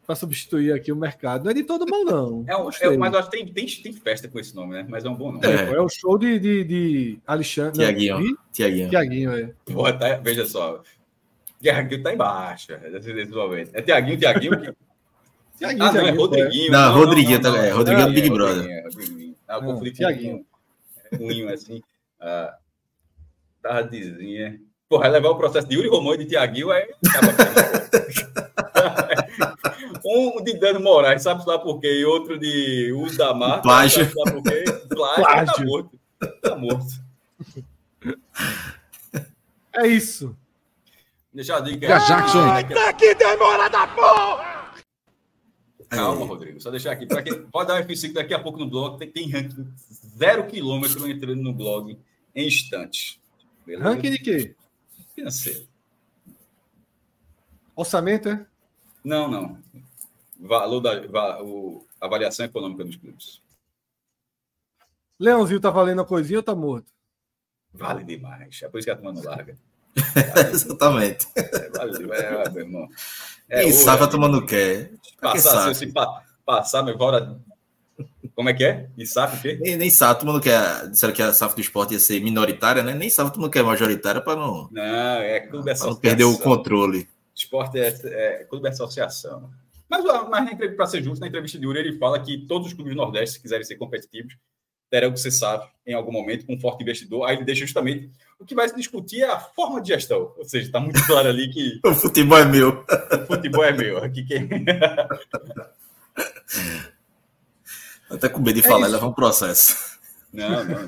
para 0.07 0.15
substituir 0.15 0.73
aqui 0.73 0.93
o 0.93 0.97
mercado. 0.97 1.45
Não 1.45 1.51
é 1.51 1.55
de 1.55 1.65
todo 1.65 1.87
mal 1.89 2.05
não. 2.05 2.45
É, 2.49 2.57
um, 2.57 2.69
é 2.69 2.97
mas 2.97 3.15
acho 3.15 3.31
que 3.31 3.37
tem, 3.37 3.53
tem, 3.53 3.67
tem, 3.67 3.93
festa 3.93 4.29
com 4.29 4.39
esse 4.39 4.55
nome, 4.55 4.75
né? 4.75 4.87
Mas 4.89 5.05
é 5.05 5.09
um 5.09 5.17
bom 5.17 5.33
nome. 5.33 5.45
É, 5.45 5.73
é 5.73 5.81
o 5.81 5.89
show 5.89 6.17
de, 6.17 6.39
de, 6.39 6.63
de 6.63 7.19
Alexandre. 7.27 7.79
Tiaguinho. 7.81 8.39
Tiaguinho. 8.53 8.91
Tiaguinho, 8.91 9.33
é. 9.33 9.55
Pô, 9.65 9.93
tá, 9.93 10.19
veja 10.19 10.47
só. 10.47 10.83
Tiaguinho 11.61 12.03
tá 12.03 12.15
embaixo 12.15 12.69
nesse 12.83 13.33
momento. 13.33 13.71
É 13.75 13.83
Tiaguinho, 13.83 14.19
Tiaguinho. 14.19 14.61
Que... 14.61 14.73
Tiaguinho, 15.59 15.85
ah, 15.85 15.93
não, 15.93 16.01
é 16.01 16.11
Rodriguinho. 16.11 16.71
Não, 16.71 16.93
não 16.93 16.99
Rodriguinho, 16.99 17.41
não, 17.41 17.53
não, 17.53 17.59
é, 17.59 17.71
Rodriguinho 17.71 18.05
é 18.05 18.09
do 18.09 18.15
Big 18.15 18.31
Brother. 18.31 18.85
Ah, 19.55 19.59
o 19.59 19.65
conflito 19.65 19.97
Tiaguinho. 19.97 20.45
ruim, 21.17 21.49
assim. 21.49 21.81
Ah, 22.21 22.57
tardezinha. 23.63 24.61
Porra, 24.89 25.09
levar 25.09 25.31
o 25.31 25.37
processo 25.37 25.67
de 25.69 25.77
Yuri 25.77 25.89
Romão 25.89 26.15
e 26.15 26.19
de 26.19 26.27
Tiaguinho 26.27 26.71
aí. 26.71 26.89
um 30.05 30.43
de 30.43 30.55
Dano 30.59 30.81
Moraes, 30.81 31.23
sabe 31.23 31.43
lá 31.47 31.59
por 31.59 31.81
quê? 31.81 32.01
E 32.01 32.05
outro 32.05 32.39
de 32.39 32.93
uso 32.93 33.17
da 33.17 33.33
marca. 33.33 33.63
Plágio. 33.63 34.05
Sabe 34.05 34.15
lá 34.17 34.33
por 34.33 34.43
quê? 34.43 34.65
Plágio. 34.89 35.25
Tá 35.25 35.33
Plágio. 35.33 35.55
Tá 35.55 35.65
morto. 35.65 36.01
Tá 36.43 36.57
morto. 36.57 37.05
É 39.77 39.87
isso. 39.87 40.37
Deixa 41.33 41.57
a 41.57 41.61
dica. 41.61 41.87
Jackson. 41.87 42.41
Ai, 42.41 42.69
tá 42.69 42.91
aqui 42.91 43.15
demora 43.15 43.69
da 43.69 43.87
porra! 43.89 44.64
Calma, 45.95 46.27
Rodrigo. 46.27 46.61
Só 46.61 46.71
deixar 46.71 46.93
aqui. 46.93 47.07
Quem, 47.07 47.47
pode 47.47 47.69
dar 47.69 47.81
um 47.81 47.87
F5 47.87 48.13
daqui 48.13 48.35
a 48.35 48.39
pouco 48.39 48.59
no 48.59 48.69
blog. 48.69 48.99
Tem, 48.99 49.11
tem 49.11 49.31
ranking 49.31 49.73
zero 50.19 50.47
quilômetro 50.47 51.09
entrando 51.09 51.43
no 51.43 51.53
blog 51.53 51.99
em 52.35 52.47
instantes. 52.47 53.21
Beleza? 53.67 53.85
Ranking 53.85 54.11
de 54.11 54.19
quê? 54.19 54.57
Financeiro. 55.15 55.67
Orçamento, 57.75 58.29
é? 58.29 58.47
Não, 59.03 59.29
não. 59.29 59.59
Valor 60.39 60.81
da 60.81 61.43
o, 61.43 61.87
avaliação 62.01 62.47
econômica 62.47 62.85
dos 62.85 62.97
clubes. 62.97 63.43
Leãozinho 65.19 65.61
tá 65.61 65.71
valendo 65.71 66.01
a 66.01 66.05
coisinha 66.05 66.39
ou 66.39 66.43
tá 66.43 66.55
morto? 66.55 66.93
Vale 67.73 68.05
demais. 68.05 68.61
É 68.63 68.69
por 68.69 68.79
isso 68.79 68.87
que 68.87 68.91
a 68.91 68.97
turma 68.97 69.13
não 69.13 69.23
larga. 69.23 69.57
Exatamente. 70.53 71.27
É, 71.35 71.71
vale 71.71 71.99
demais, 71.99 72.21
é, 72.21 72.51
meu 72.51 72.65
irmão. 72.65 72.89
É, 73.49 73.63
Quem 73.63 73.73
sabe 73.73 74.11
tomando 74.11 74.45
quer. 74.45 74.91
Passar, 75.21 75.75
se, 75.75 75.87
se 75.87 75.93
passar, 76.45 76.83
meu. 76.83 76.97
Como 78.35 78.49
é 78.49 78.55
que 78.55 78.65
é? 78.65 78.89
O 78.97 79.41
quê? 79.41 79.59
Nem, 79.61 79.77
nem 79.77 79.91
SAF, 79.91 80.21
todo 80.21 80.33
mundo 80.33 80.43
quer. 80.43 80.89
Disseram 80.89 81.15
que 81.15 81.23
a 81.23 81.33
SAF 81.33 81.55
do 81.55 81.61
esporte 81.61 81.95
ia 81.95 82.01
ser 82.01 82.21
minoritária, 82.21 82.83
né? 82.83 82.93
Nem 82.93 83.09
SAF 83.09 83.31
todo 83.31 83.41
mundo 83.41 83.53
quer 83.53 83.63
majoritária 83.63 84.21
para 84.21 84.41
não. 84.41 84.69
Não, 84.73 84.83
é 84.83 85.41
clube 85.41 85.73
Para 85.73 85.87
não 85.87 85.95
perder 85.95 86.25
o 86.25 86.39
controle. 86.39 87.09
Esporte 87.35 87.79
é, 87.79 87.95
é 88.05 88.45
clube 88.45 88.69
associação. 88.69 89.51
Mas, 89.89 90.05
mas 90.29 90.75
para 90.75 90.87
ser 90.87 91.03
justo, 91.03 91.21
na 91.21 91.29
entrevista 91.29 91.59
de 91.59 91.67
Uri, 91.67 91.79
ele 91.79 91.99
fala 91.99 92.21
que 92.21 92.47
todos 92.47 92.69
os 92.69 92.73
clubes 92.73 92.95
do 92.95 92.97
Nordeste, 92.97 93.37
se 93.37 93.43
quiserem 93.43 93.65
ser 93.65 93.77
competitivos, 93.77 94.35
terão 94.95 95.11
que 95.11 95.19
ser 95.19 95.33
SAF 95.33 95.69
em 95.85 95.93
algum 95.93 96.13
momento, 96.13 96.47
com 96.47 96.55
um 96.55 96.61
forte 96.61 96.85
investidor. 96.85 97.27
Aí 97.27 97.35
ele 97.35 97.45
deixa 97.45 97.63
justamente 97.63 98.09
o 98.39 98.45
que 98.45 98.55
vai 98.55 98.69
se 98.69 98.77
discutir 98.77 99.23
é 99.23 99.27
a 99.27 99.41
forma 99.41 99.81
de 99.81 99.89
gestão. 99.89 100.33
Ou 100.37 100.45
seja, 100.45 100.67
está 100.67 100.79
muito 100.79 101.05
claro 101.05 101.29
ali 101.29 101.51
que. 101.51 101.81
o 101.85 101.93
futebol 101.93 102.39
é 102.39 102.45
meu. 102.45 102.85
o 103.13 103.27
futebol 103.27 103.65
é 103.65 103.73
meu. 103.73 103.99
Aqui 103.99 104.25
quem. 104.25 104.49
Até 108.09 108.29
com 108.29 108.39
medo 108.39 108.61
de 108.61 108.67
é 108.67 108.71
falar, 108.71 108.87
leva 108.87 109.09
um 109.09 109.13
processo. 109.13 109.99
Não, 110.33 110.65
não. 110.65 110.87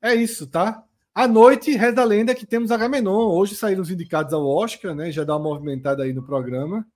É 0.00 0.14
isso, 0.14 0.46
tá? 0.46 0.84
À 1.12 1.26
noite, 1.26 1.72
reza 1.72 2.00
a 2.00 2.04
lenda 2.04 2.36
que 2.36 2.46
temos 2.46 2.70
Agamenon. 2.70 3.32
Hoje 3.32 3.56
saíram 3.56 3.82
os 3.82 3.90
indicados 3.90 4.32
ao 4.32 4.46
Oscar, 4.46 4.94
né? 4.94 5.10
Já 5.10 5.24
dá 5.24 5.36
uma 5.36 5.48
movimentada 5.48 6.04
aí 6.04 6.12
no 6.12 6.22
programa. 6.22 6.86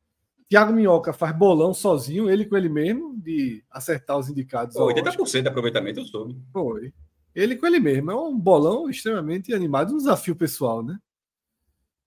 Tiago 0.55 0.73
Minhoca 0.73 1.13
faz 1.13 1.37
bolão 1.37 1.75
sozinho, 1.75 2.31
ele 2.31 2.45
com 2.47 2.57
ele 2.57 2.69
mesmo, 2.69 3.21
de 3.21 3.65
acertar 3.69 4.17
os 4.17 4.29
indicados. 4.29 4.77
Pô, 4.77 4.87
80% 4.87 5.21
Oscar. 5.21 5.43
de 5.43 5.49
aproveitamento 5.49 5.99
eu 5.99 6.05
soube. 6.05 6.41
Foi. 6.53 6.95
Ele 7.35 7.57
com 7.57 7.67
ele 7.67 7.81
mesmo. 7.81 8.13
É 8.13 8.15
um 8.15 8.39
bolão 8.39 8.89
extremamente 8.89 9.53
animado, 9.53 9.93
um 9.93 9.97
desafio 9.97 10.37
pessoal, 10.37 10.81
né? 10.81 10.97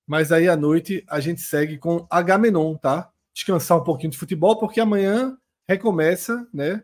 Mas 0.07 0.31
aí 0.31 0.47
à 0.47 0.55
noite 0.55 1.03
a 1.09 1.19
gente 1.19 1.41
segue 1.41 1.77
com 1.77 2.07
Agamenon, 2.09 2.77
tá? 2.77 3.11
Descansar 3.33 3.79
um 3.79 3.83
pouquinho 3.83 4.11
de 4.11 4.17
futebol, 4.17 4.57
porque 4.57 4.79
amanhã 4.79 5.37
recomeça, 5.67 6.47
né? 6.53 6.81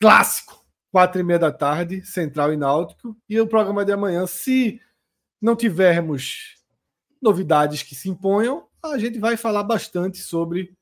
Clássico, 0.00 0.64
quatro 0.90 1.20
e 1.20 1.22
meia 1.22 1.38
da 1.38 1.52
tarde, 1.52 2.02
Central 2.02 2.50
e 2.54 2.56
Náutico. 2.56 3.14
E 3.28 3.38
o 3.38 3.46
programa 3.46 3.84
de 3.84 3.92
amanhã, 3.92 4.26
se 4.26 4.80
não 5.38 5.54
tivermos 5.54 6.56
novidades 7.20 7.82
que 7.82 7.94
se 7.94 8.08
imponham, 8.08 8.66
a 8.82 8.96
gente 8.96 9.18
vai 9.18 9.36
falar 9.36 9.64
bastante 9.64 10.16
sobre 10.16 10.77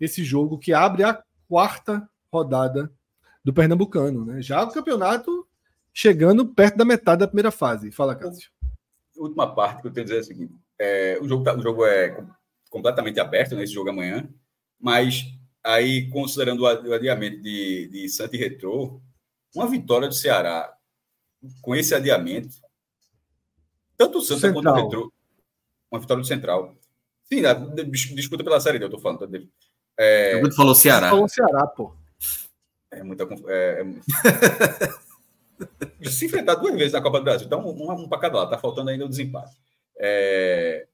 esse 0.00 0.22
jogo 0.22 0.58
que 0.58 0.72
abre 0.72 1.04
a 1.04 1.22
quarta 1.48 2.08
rodada 2.32 2.92
do 3.44 3.52
Pernambucano, 3.52 4.24
né? 4.24 4.42
Já 4.42 4.62
o 4.62 4.70
campeonato 4.70 5.46
chegando 5.92 6.46
perto 6.46 6.76
da 6.76 6.84
metade 6.84 7.20
da 7.20 7.26
primeira 7.26 7.50
fase. 7.50 7.90
Fala, 7.90 8.14
Cássio. 8.14 8.50
Última 9.16 9.52
parte 9.52 9.82
que 9.82 9.88
eu 9.88 9.92
tenho 9.92 10.04
a 10.04 10.06
dizer 10.06 10.16
é 10.16 10.20
a 10.20 10.24
seguinte: 10.24 10.54
é, 10.78 11.18
o, 11.20 11.26
jogo, 11.26 11.44
tá, 11.44 11.56
o 11.56 11.62
jogo 11.62 11.84
é 11.84 12.24
completamente 12.70 13.18
aberto 13.18 13.56
nesse 13.56 13.72
né, 13.72 13.74
jogo 13.74 13.90
amanhã, 13.90 14.28
mas 14.78 15.24
aí, 15.64 16.08
considerando 16.10 16.62
o 16.62 16.92
adiamento 16.92 17.42
de, 17.42 17.88
de 17.88 18.08
Santa 18.08 18.36
e 18.36 18.38
Retrô, 18.38 19.00
uma 19.54 19.66
vitória 19.66 20.06
do 20.06 20.14
Ceará 20.14 20.72
com 21.62 21.74
esse 21.74 21.94
adiamento, 21.94 22.56
tanto 23.96 24.18
o 24.18 24.22
Santa 24.22 24.52
Central. 24.52 24.62
quanto 24.62 24.68
o 24.68 24.84
Retrô, 24.84 25.12
uma 25.90 26.00
vitória 26.00 26.22
do 26.22 26.26
Central. 26.26 26.76
Sim, 27.24 27.42
disputa 28.14 28.44
pela 28.44 28.60
Série 28.60 28.78
D, 28.78 28.84
eu 28.84 28.90
tô 28.90 28.98
falando. 28.98 29.28
É, 29.98 30.40
eu 30.42 30.52
falou 30.52 30.74
Ceará. 30.74 31.10
Falou 31.10 31.28
Ceará, 31.28 31.66
pô. 31.66 31.94
É 32.90 33.02
muita. 33.02 33.26
É, 33.48 33.84
é... 36.02 36.08
se 36.10 36.26
enfrentar 36.26 36.54
duas 36.54 36.74
vezes 36.74 36.92
na 36.92 37.02
Copa 37.02 37.18
do 37.18 37.24
Brasil, 37.24 37.46
então 37.46 37.66
um, 37.66 37.92
um 37.92 38.08
para 38.08 38.20
cada 38.20 38.38
lado, 38.38 38.50
tá 38.50 38.58
faltando 38.58 38.90
ainda 38.90 39.04
o 39.04 39.08
desempate. 39.08 39.56
É... 39.98 40.86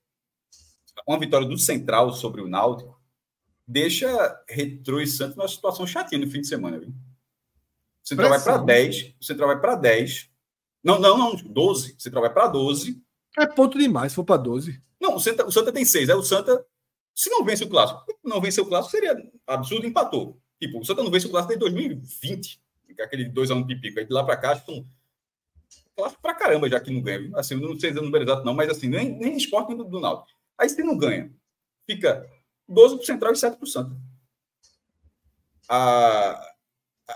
Uma 1.07 1.19
vitória 1.19 1.47
do 1.47 1.59
Central 1.59 2.13
sobre 2.13 2.41
o 2.41 2.49
Náutico 2.49 2.99
deixa 3.67 4.43
Retro 4.49 5.01
e 5.01 5.07
Santos 5.07 5.37
numa 5.37 5.49
situação 5.49 5.87
chatinha 5.87 6.25
no 6.25 6.31
fim 6.31 6.41
de 6.41 6.49
semana. 6.49 6.79
Viu? 6.79 6.89
O 6.89 8.09
Central 8.09 8.31
Pressão. 8.31 8.53
vai 8.53 8.59
para 8.59 8.67
10, 8.67 9.15
o 9.21 9.25
Central 9.25 9.49
vai 9.49 9.61
para 9.61 9.75
10. 9.77 10.31
Não, 10.83 10.99
não, 10.99 11.17
não, 11.17 11.37
12. 11.37 11.95
O 11.99 12.01
Central 12.01 12.23
vai 12.23 12.33
para 12.33 12.49
12. 12.49 13.03
É 13.39 13.47
ponto 13.47 13.79
demais, 13.79 14.13
se 14.13 14.17
for 14.17 14.25
para 14.25 14.37
12. 14.37 14.81
Não, 15.01 15.17
o 15.17 15.21
Santa, 15.21 15.47
o 15.47 15.53
Santa 15.53 15.73
tem 15.73 15.85
6. 15.85 16.09
É 16.09 16.15
o 16.15 16.23
Santa, 16.23 16.65
se 17.15 17.31
não 17.31 17.45
vence 17.45 17.65
o 17.65 17.69
clássico, 17.69 18.05
não 18.25 18.41
vence 18.41 18.61
o 18.61 18.67
clássico 18.67 18.91
seria 18.91 19.17
absurdo, 19.47 19.87
empatou. 19.87 20.41
Tipo, 20.61 20.81
o 20.81 20.85
Santa 20.85 21.03
não 21.03 21.11
vence 21.11 21.27
o 21.27 21.31
clássico 21.31 21.57
desde 21.57 21.61
2020 21.61 22.65
aquele 23.03 23.25
dois 23.25 23.51
anos 23.51 23.67
pipico. 23.67 23.99
Aí 23.99 24.05
de 24.05 24.13
lá 24.13 24.25
para 24.25 24.37
cá, 24.37 24.53
acho 24.53 24.65
que 24.65 24.87
clássico 25.97 26.23
pra 26.23 26.35
caramba 26.35 26.69
já 26.69 26.81
que 26.81 26.93
não 26.93 27.01
ganha. 27.01 27.31
Assim, 27.37 27.55
não 27.55 27.79
sei 27.79 27.91
o 27.91 28.03
número 28.03 28.25
exato, 28.25 28.45
não, 28.45 28.55
mas 28.55 28.69
assim, 28.69 28.89
nem, 28.89 29.17
nem 29.19 29.37
esporte 29.37 29.75
do, 29.75 29.85
do 29.85 30.01
Náutico. 30.01 30.39
Aí 30.59 30.69
se 30.69 30.83
não 30.83 30.97
ganha, 30.97 31.33
fica 31.87 32.29
12 32.69 32.97
para 32.97 33.03
o 33.03 33.07
Central 33.07 33.33
e 33.33 33.37
7 33.37 33.57
para 33.57 33.65
o 33.65 33.69
Santa. 33.69 33.97
Ah, 35.69 36.53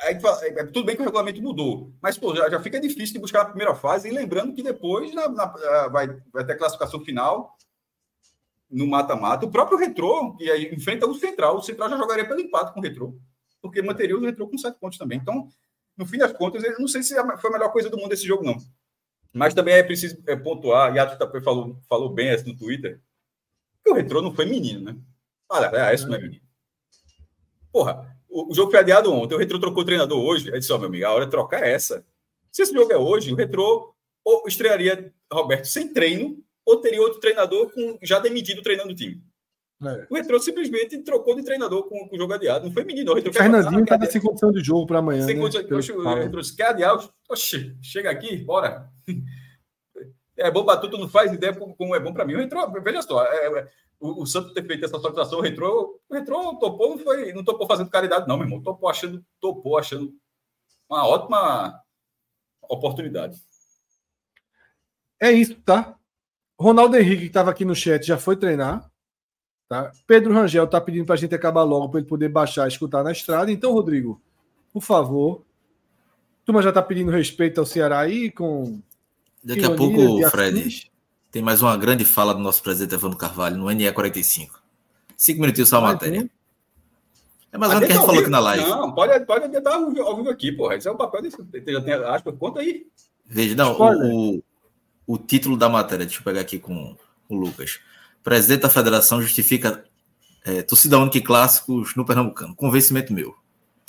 aí, 0.02 0.18
é, 0.56 0.64
tudo 0.64 0.84
bem 0.84 0.96
que 0.96 1.02
o 1.02 1.04
regulamento 1.04 1.42
mudou, 1.42 1.92
mas 2.00 2.16
pô, 2.18 2.34
já, 2.34 2.48
já 2.48 2.60
fica 2.60 2.80
difícil 2.80 3.14
de 3.14 3.18
buscar 3.20 3.42
a 3.42 3.46
primeira 3.46 3.74
fase, 3.74 4.08
e 4.08 4.12
lembrando 4.12 4.54
que 4.54 4.62
depois 4.62 5.14
na, 5.14 5.28
na, 5.28 5.44
ah, 5.44 5.88
vai, 5.88 6.08
vai 6.32 6.46
ter 6.46 6.56
classificação 6.56 7.04
final 7.04 7.57
no 8.70 8.86
mata-mata. 8.86 9.46
O 9.46 9.50
próprio 9.50 9.78
Retrô, 9.78 10.34
que 10.36 10.74
enfrenta 10.74 11.06
o 11.06 11.14
Central, 11.14 11.56
o 11.56 11.62
Central 11.62 11.90
já 11.90 11.96
jogaria 11.96 12.26
pelo 12.26 12.40
empate 12.40 12.72
com 12.72 12.80
o 12.80 12.82
Retrô, 12.82 13.18
porque 13.60 13.82
manteria 13.82 14.16
o 14.16 14.20
Retrô 14.20 14.48
com 14.48 14.58
7 14.58 14.78
pontos 14.78 14.98
também. 14.98 15.18
Então, 15.18 15.48
no 15.96 16.06
fim 16.06 16.18
das 16.18 16.32
contas, 16.32 16.62
eu 16.62 16.78
não 16.78 16.88
sei 16.88 17.02
se 17.02 17.14
foi 17.14 17.50
a 17.50 17.52
melhor 17.52 17.72
coisa 17.72 17.90
do 17.90 17.96
mundo 17.96 18.12
esse 18.12 18.26
jogo, 18.26 18.44
não. 18.44 18.56
Mas 19.32 19.54
também 19.54 19.74
é 19.74 19.82
preciso 19.82 20.22
é, 20.26 20.36
pontuar, 20.36 20.94
e 20.94 20.98
a 20.98 21.06
Tapê 21.06 21.40
falou, 21.40 21.78
falou 21.88 22.12
bem 22.12 22.28
essa 22.28 22.44
no 22.44 22.56
Twitter, 22.56 23.00
que 23.84 23.90
o 23.90 23.94
retrô 23.94 24.22
não 24.22 24.34
foi 24.34 24.46
menino, 24.46 24.80
né? 24.80 24.96
Olha, 25.48 25.70
é, 25.74 25.94
isso 25.94 26.06
não 26.06 26.16
é 26.16 26.20
menino. 26.20 26.42
Porra, 27.72 28.16
o, 28.28 28.50
o, 28.50 28.54
jogo 28.54 28.70
foi 28.70 28.80
adiado 28.80 29.12
ontem, 29.12 29.34
o 29.34 29.38
retrô 29.38 29.58
trocou 29.58 29.82
o 29.82 29.86
treinador 29.86 30.18
hoje. 30.18 30.48
Eu 30.48 30.58
disse, 30.58 30.72
ó, 30.72 30.76
oh, 30.76 30.78
meu 30.78 30.88
amigo, 30.88 31.06
a 31.06 31.12
hora 31.12 31.24
de 31.24 31.30
trocar 31.30 31.62
é 31.62 31.72
essa. 31.72 32.04
Se 32.50 32.62
esse 32.62 32.72
jogo 32.72 32.92
é 32.92 32.96
hoje, 32.96 33.32
o 33.32 33.36
retrô 33.36 33.94
estrearia 34.46 35.12
Roberto 35.32 35.66
sem 35.66 35.92
treino, 35.92 36.42
ou 36.68 36.80
teria 36.80 37.00
outro 37.00 37.18
treinador 37.18 37.72
com, 37.72 37.98
já 38.02 38.18
demitido 38.18 38.62
treinando 38.62 38.90
o 38.90 38.94
time. 38.94 39.22
É. 39.82 40.06
O 40.10 40.14
Retrô 40.14 40.38
simplesmente 40.38 40.98
trocou 40.98 41.34
de 41.34 41.42
treinador 41.42 41.88
com, 41.88 42.08
com 42.08 42.14
o 42.14 42.18
jogo 42.18 42.32
adiado. 42.34 42.66
Não 42.66 42.72
foi 42.72 42.84
menino. 42.84 43.12
O 43.12 43.14
Retrô 43.14 43.32
Fernandinho 43.32 43.82
estava 43.82 44.06
sem 44.06 44.20
condição 44.20 44.52
de 44.52 44.62
jogo 44.62 44.86
para 44.86 44.98
amanhã. 44.98 45.24
Sem 45.24 45.36
né? 45.36 45.40
condição. 45.40 45.96
O 45.96 46.14
Retrô 46.14 46.40
disse: 46.40 46.56
quer 46.56 46.68
adiar? 46.68 46.98
Oxe, 47.28 47.76
chega 47.80 48.10
aqui, 48.10 48.36
bora. 48.36 48.90
É 50.40 50.52
bom, 50.52 50.64
Batuto 50.64 50.96
não 50.96 51.08
faz 51.08 51.32
ideia 51.32 51.52
como 51.52 51.96
é 51.96 51.98
bom 51.98 52.12
para 52.12 52.24
mim. 52.24 52.34
O 52.34 52.80
veja 52.80 53.02
só, 53.02 53.24
é, 53.26 53.58
é, 53.58 53.68
o, 53.98 54.22
o 54.22 54.24
Santos 54.24 54.52
ter 54.52 54.64
feito 54.64 54.84
essa 54.84 54.96
solicitação, 54.96 55.40
o 55.40 55.42
Retrô, 55.42 56.00
o 56.08 56.14
Retrô 56.14 56.54
topou, 56.60 56.90
não, 56.90 56.98
foi, 57.00 57.32
não 57.32 57.42
topou 57.42 57.66
fazendo 57.66 57.90
caridade, 57.90 58.28
não, 58.28 58.36
meu 58.36 58.46
irmão. 58.46 58.62
Topou 58.62 58.88
achando, 58.88 59.20
topou 59.40 59.76
achando 59.76 60.14
uma 60.88 61.04
ótima 61.08 61.82
oportunidade. 62.68 63.36
É 65.20 65.32
isso, 65.32 65.56
tá? 65.62 65.97
Ronaldo 66.58 66.96
Henrique, 66.96 67.22
que 67.22 67.26
estava 67.28 67.50
aqui 67.50 67.64
no 67.64 67.74
chat, 67.74 68.04
já 68.04 68.18
foi 68.18 68.36
treinar. 68.36 68.90
Tá? 69.68 69.92
Pedro 70.06 70.32
Rangel 70.32 70.64
está 70.64 70.80
pedindo 70.80 71.04
para 71.04 71.14
a 71.14 71.18
gente 71.18 71.34
acabar 71.34 71.62
logo 71.62 71.90
para 71.90 72.00
ele 72.00 72.08
poder 72.08 72.28
baixar 72.28 72.64
e 72.64 72.68
escutar 72.68 73.04
na 73.04 73.12
estrada. 73.12 73.52
Então, 73.52 73.72
Rodrigo, 73.72 74.20
por 74.72 74.82
favor. 74.82 75.42
Turma 76.44 76.62
já 76.62 76.70
está 76.70 76.82
pedindo 76.82 77.10
respeito 77.10 77.60
ao 77.60 77.66
Ceará 77.66 78.00
aí 78.00 78.30
com. 78.30 78.80
Daqui 79.44 79.64
a 79.64 79.74
pouco, 79.74 80.28
Fred, 80.30 80.90
tem 81.30 81.42
mais 81.42 81.60
uma 81.62 81.76
grande 81.76 82.04
fala 82.04 82.34
do 82.34 82.40
nosso 82.40 82.62
presidente 82.62 82.94
Evandro 82.94 83.18
Carvalho 83.18 83.58
no 83.58 83.66
NE45. 83.66 84.48
Cinco 85.16 85.40
minutinhos 85.40 85.68
só 85.68 85.76
a 85.76 85.82
matéria. 85.82 86.28
É 87.52 87.58
mais 87.58 87.72
uma 87.72 87.80
que 87.80 87.92
a 87.92 87.94
gente 87.94 88.06
falou 88.06 88.20
aqui 88.20 88.30
na 88.30 88.40
live. 88.40 88.64
Não, 88.64 88.94
pode, 88.94 89.24
pode 89.26 89.44
adiantar 89.44 89.74
ao 89.74 89.90
vivo 89.90 90.30
aqui, 90.30 90.52
porra. 90.52 90.76
Esse 90.76 90.88
é 90.88 90.90
o 90.90 90.96
papel 90.96 91.22
desse. 91.22 91.42
Tem 91.44 91.76
aspas, 91.92 92.34
conta 92.38 92.60
aí. 92.60 92.86
Veja, 93.26 93.54
não, 93.54 93.76
o, 93.78 94.42
o, 95.08 95.16
título 95.16 95.56
da 95.56 95.68
matéria, 95.68 96.04
deixa 96.04 96.20
eu 96.20 96.24
pegar 96.24 96.42
aqui 96.42 96.58
com 96.58 96.94
o 97.28 97.34
Lucas. 97.34 97.80
Presidente 98.22 98.60
da 98.60 98.68
federação 98.68 99.22
justifica 99.22 99.82
é, 100.44 100.60
torcida 100.60 100.98
única 100.98 101.16
e 101.16 101.22
clássicos 101.22 101.96
no 101.96 102.04
Pernambucano. 102.04 102.54
Convencimento 102.54 103.12
meu. 103.12 103.34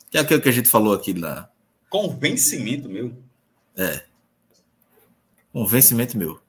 Que 0.10 0.18
é 0.18 0.22
aquilo 0.22 0.42
que 0.42 0.50
a 0.50 0.54
gente 0.54 0.70
falou 0.70 0.94
aqui 0.94 1.14
na. 1.14 1.50
Convencimento 1.90 2.88
meu? 2.88 3.12
É. 3.76 4.04
Convencimento 5.52 6.18
meu. 6.18 6.40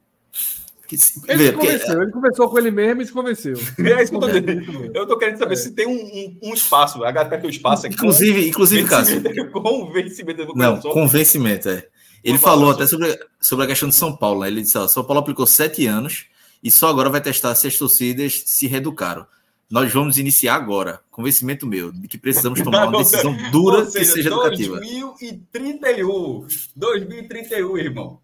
Que, 0.87 0.97
ele 1.29 1.45
vê, 1.45 1.53
convenceu, 1.53 1.87
porque... 1.87 2.03
ele 2.03 2.13
conversou 2.13 2.51
com 2.51 2.59
ele 2.59 2.71
mesmo 2.71 3.03
e 3.03 3.07
se 3.07 3.13
convenceu. 3.13 3.55
É 3.79 4.03
isso 4.03 4.11
que 4.11 4.17
eu 4.17 4.21
tô 4.21 4.27
dizendo. 4.27 4.91
Eu 4.93 5.07
tô 5.07 5.17
querendo 5.17 5.39
saber 5.39 5.55
é. 5.55 5.57
se 5.57 5.73
tem 5.73 5.87
um, 5.87 5.93
um, 5.93 6.51
um 6.51 6.55
espaço. 6.55 7.05
A 7.05 7.11
galera 7.13 7.39
tem 7.39 7.47
um 7.47 7.53
espaço 7.53 7.87
aqui. 7.87 7.95
Inclusive, 7.95 8.49
inclusive 8.49 8.89
Cássio. 8.89 9.23
Convencimento. 9.53 10.47
Não, 10.57 10.81
convencimento, 10.81 11.69
é. 11.69 11.87
Ele 12.23 12.39
falou 12.39 12.71
até 12.71 12.87
sobre, 12.87 13.19
sobre 13.41 13.65
a 13.65 13.69
questão 13.69 13.89
de 13.89 13.95
São 13.95 14.15
Paulo. 14.17 14.41
Né? 14.41 14.49
Ele 14.49 14.63
disse: 14.63 14.77
ó, 14.77 14.87
São 14.87 15.05
Paulo 15.05 15.21
aplicou 15.21 15.47
sete 15.47 15.87
anos 15.87 16.27
e 16.63 16.71
só 16.71 16.89
agora 16.89 17.09
vai 17.09 17.21
testar 17.21 17.55
se 17.55 17.67
as 17.67 17.77
torcidas 17.77 18.43
se 18.47 18.67
reeducaram. 18.67 19.27
Nós 19.71 19.93
vamos 19.93 20.19
iniciar 20.19 20.57
agora, 20.57 21.01
convencimento 21.11 21.65
meu, 21.67 21.93
de 21.93 22.09
que 22.09 22.19
precisamos 22.19 22.61
tomar 22.65 22.89
uma 22.89 22.99
decisão 22.99 23.37
dura 23.51 23.87
seja, 23.87 23.99
que 23.99 24.05
seja 24.05 24.29
educativa. 24.29 24.81
2031, 24.81 26.47
2031, 26.75 27.79
irmão. 27.79 28.21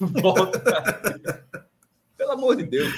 Volta. 0.00 0.60
Pelo 2.16 2.32
amor 2.32 2.56
de 2.56 2.64
Deus. 2.64 2.92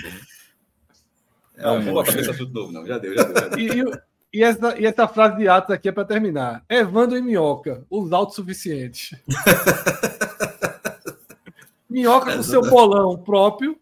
É 1.57 1.63
não, 1.63 1.83
não 1.83 1.93
vou 1.93 2.03
esse 2.03 2.31
assunto 2.31 2.53
novo, 2.53 2.73
não. 2.73 2.87
Já 2.87 2.97
deu, 2.97 3.15
já 3.15 3.25
deu. 3.25 3.35
Já 3.35 3.49
deu. 3.49 3.59
E, 3.59 4.10
e, 4.33 4.43
essa, 4.43 4.79
e 4.79 4.87
essa 4.87 5.09
frase 5.09 5.37
de 5.37 5.49
Atos 5.49 5.75
aqui 5.75 5.89
é 5.89 5.93
para 5.93 6.05
terminar. 6.05 6.65
Evandro 6.69 7.17
e 7.17 7.23
Minhoca, 7.23 7.85
os 7.91 8.13
autossuficientes. 8.13 9.19
Minhoca 11.89 12.37
com 12.37 12.43
seu 12.43 12.63
bolão 12.63 13.19
próprio 13.19 13.77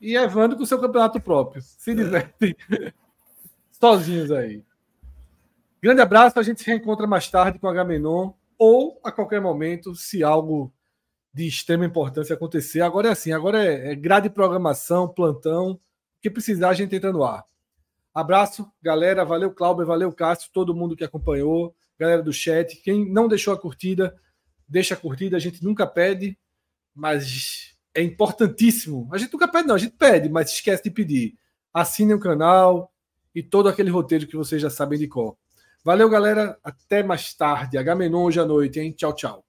e 0.00 0.16
Evandro 0.16 0.58
com 0.58 0.66
seu 0.66 0.80
campeonato 0.80 1.20
próprio. 1.20 1.62
Se 1.62 1.94
divertem 1.94 2.56
sozinhos 3.70 4.32
aí. 4.32 4.64
Grande 5.80 6.00
abraço, 6.00 6.40
a 6.40 6.42
gente 6.42 6.60
se 6.60 6.66
reencontra 6.66 7.06
mais 7.06 7.30
tarde 7.30 7.60
com 7.60 7.68
a 7.68 7.72
Gamenon 7.72 8.32
ou 8.58 9.00
a 9.04 9.12
qualquer 9.12 9.40
momento, 9.40 9.94
se 9.94 10.22
algo 10.22 10.72
de 11.32 11.46
extrema 11.46 11.84
importância 11.84 12.34
acontecer. 12.34 12.80
Agora 12.80 13.08
é 13.08 13.12
assim, 13.12 13.32
agora 13.32 13.64
é, 13.64 13.92
é 13.92 13.94
grade 13.94 14.28
de 14.28 14.34
programação, 14.34 15.08
plantão, 15.08 15.72
o 15.72 15.80
que 16.20 16.30
precisar 16.30 16.70
a 16.70 16.74
gente 16.74 16.94
entra 16.94 17.12
no 17.12 17.24
ar. 17.24 17.44
Abraço, 18.14 18.70
galera, 18.82 19.24
valeu 19.24 19.50
Cláudio, 19.52 19.86
valeu 19.86 20.12
Cássio, 20.12 20.50
todo 20.52 20.74
mundo 20.74 20.94
que 20.94 21.04
acompanhou, 21.04 21.74
galera 21.98 22.22
do 22.22 22.32
chat, 22.32 22.76
quem 22.76 23.10
não 23.10 23.26
deixou 23.26 23.54
a 23.54 23.58
curtida, 23.58 24.14
deixa 24.68 24.94
a 24.94 24.96
curtida, 24.96 25.36
a 25.36 25.40
gente 25.40 25.64
nunca 25.64 25.86
pede, 25.86 26.38
mas 26.94 27.76
é 27.94 28.02
importantíssimo. 28.02 29.08
A 29.12 29.18
gente 29.18 29.32
nunca 29.32 29.48
pede 29.48 29.68
não, 29.68 29.74
a 29.74 29.78
gente 29.78 29.94
pede, 29.96 30.28
mas 30.28 30.50
esquece 30.50 30.84
de 30.84 30.90
pedir. 30.90 31.34
Assinem 31.72 32.14
o 32.14 32.20
canal 32.20 32.92
e 33.34 33.42
todo 33.42 33.68
aquele 33.68 33.90
roteiro 33.90 34.26
que 34.26 34.36
vocês 34.36 34.60
já 34.60 34.70
sabem 34.70 34.98
de 34.98 35.08
cor. 35.08 35.36
Valeu, 35.84 36.08
galera. 36.08 36.58
Até 36.62 37.02
mais 37.02 37.34
tarde. 37.34 37.76
H-Menon 37.76 38.24
hoje 38.24 38.40
à 38.40 38.44
noite, 38.44 38.78
hein? 38.78 38.92
Tchau, 38.92 39.14
tchau. 39.14 39.44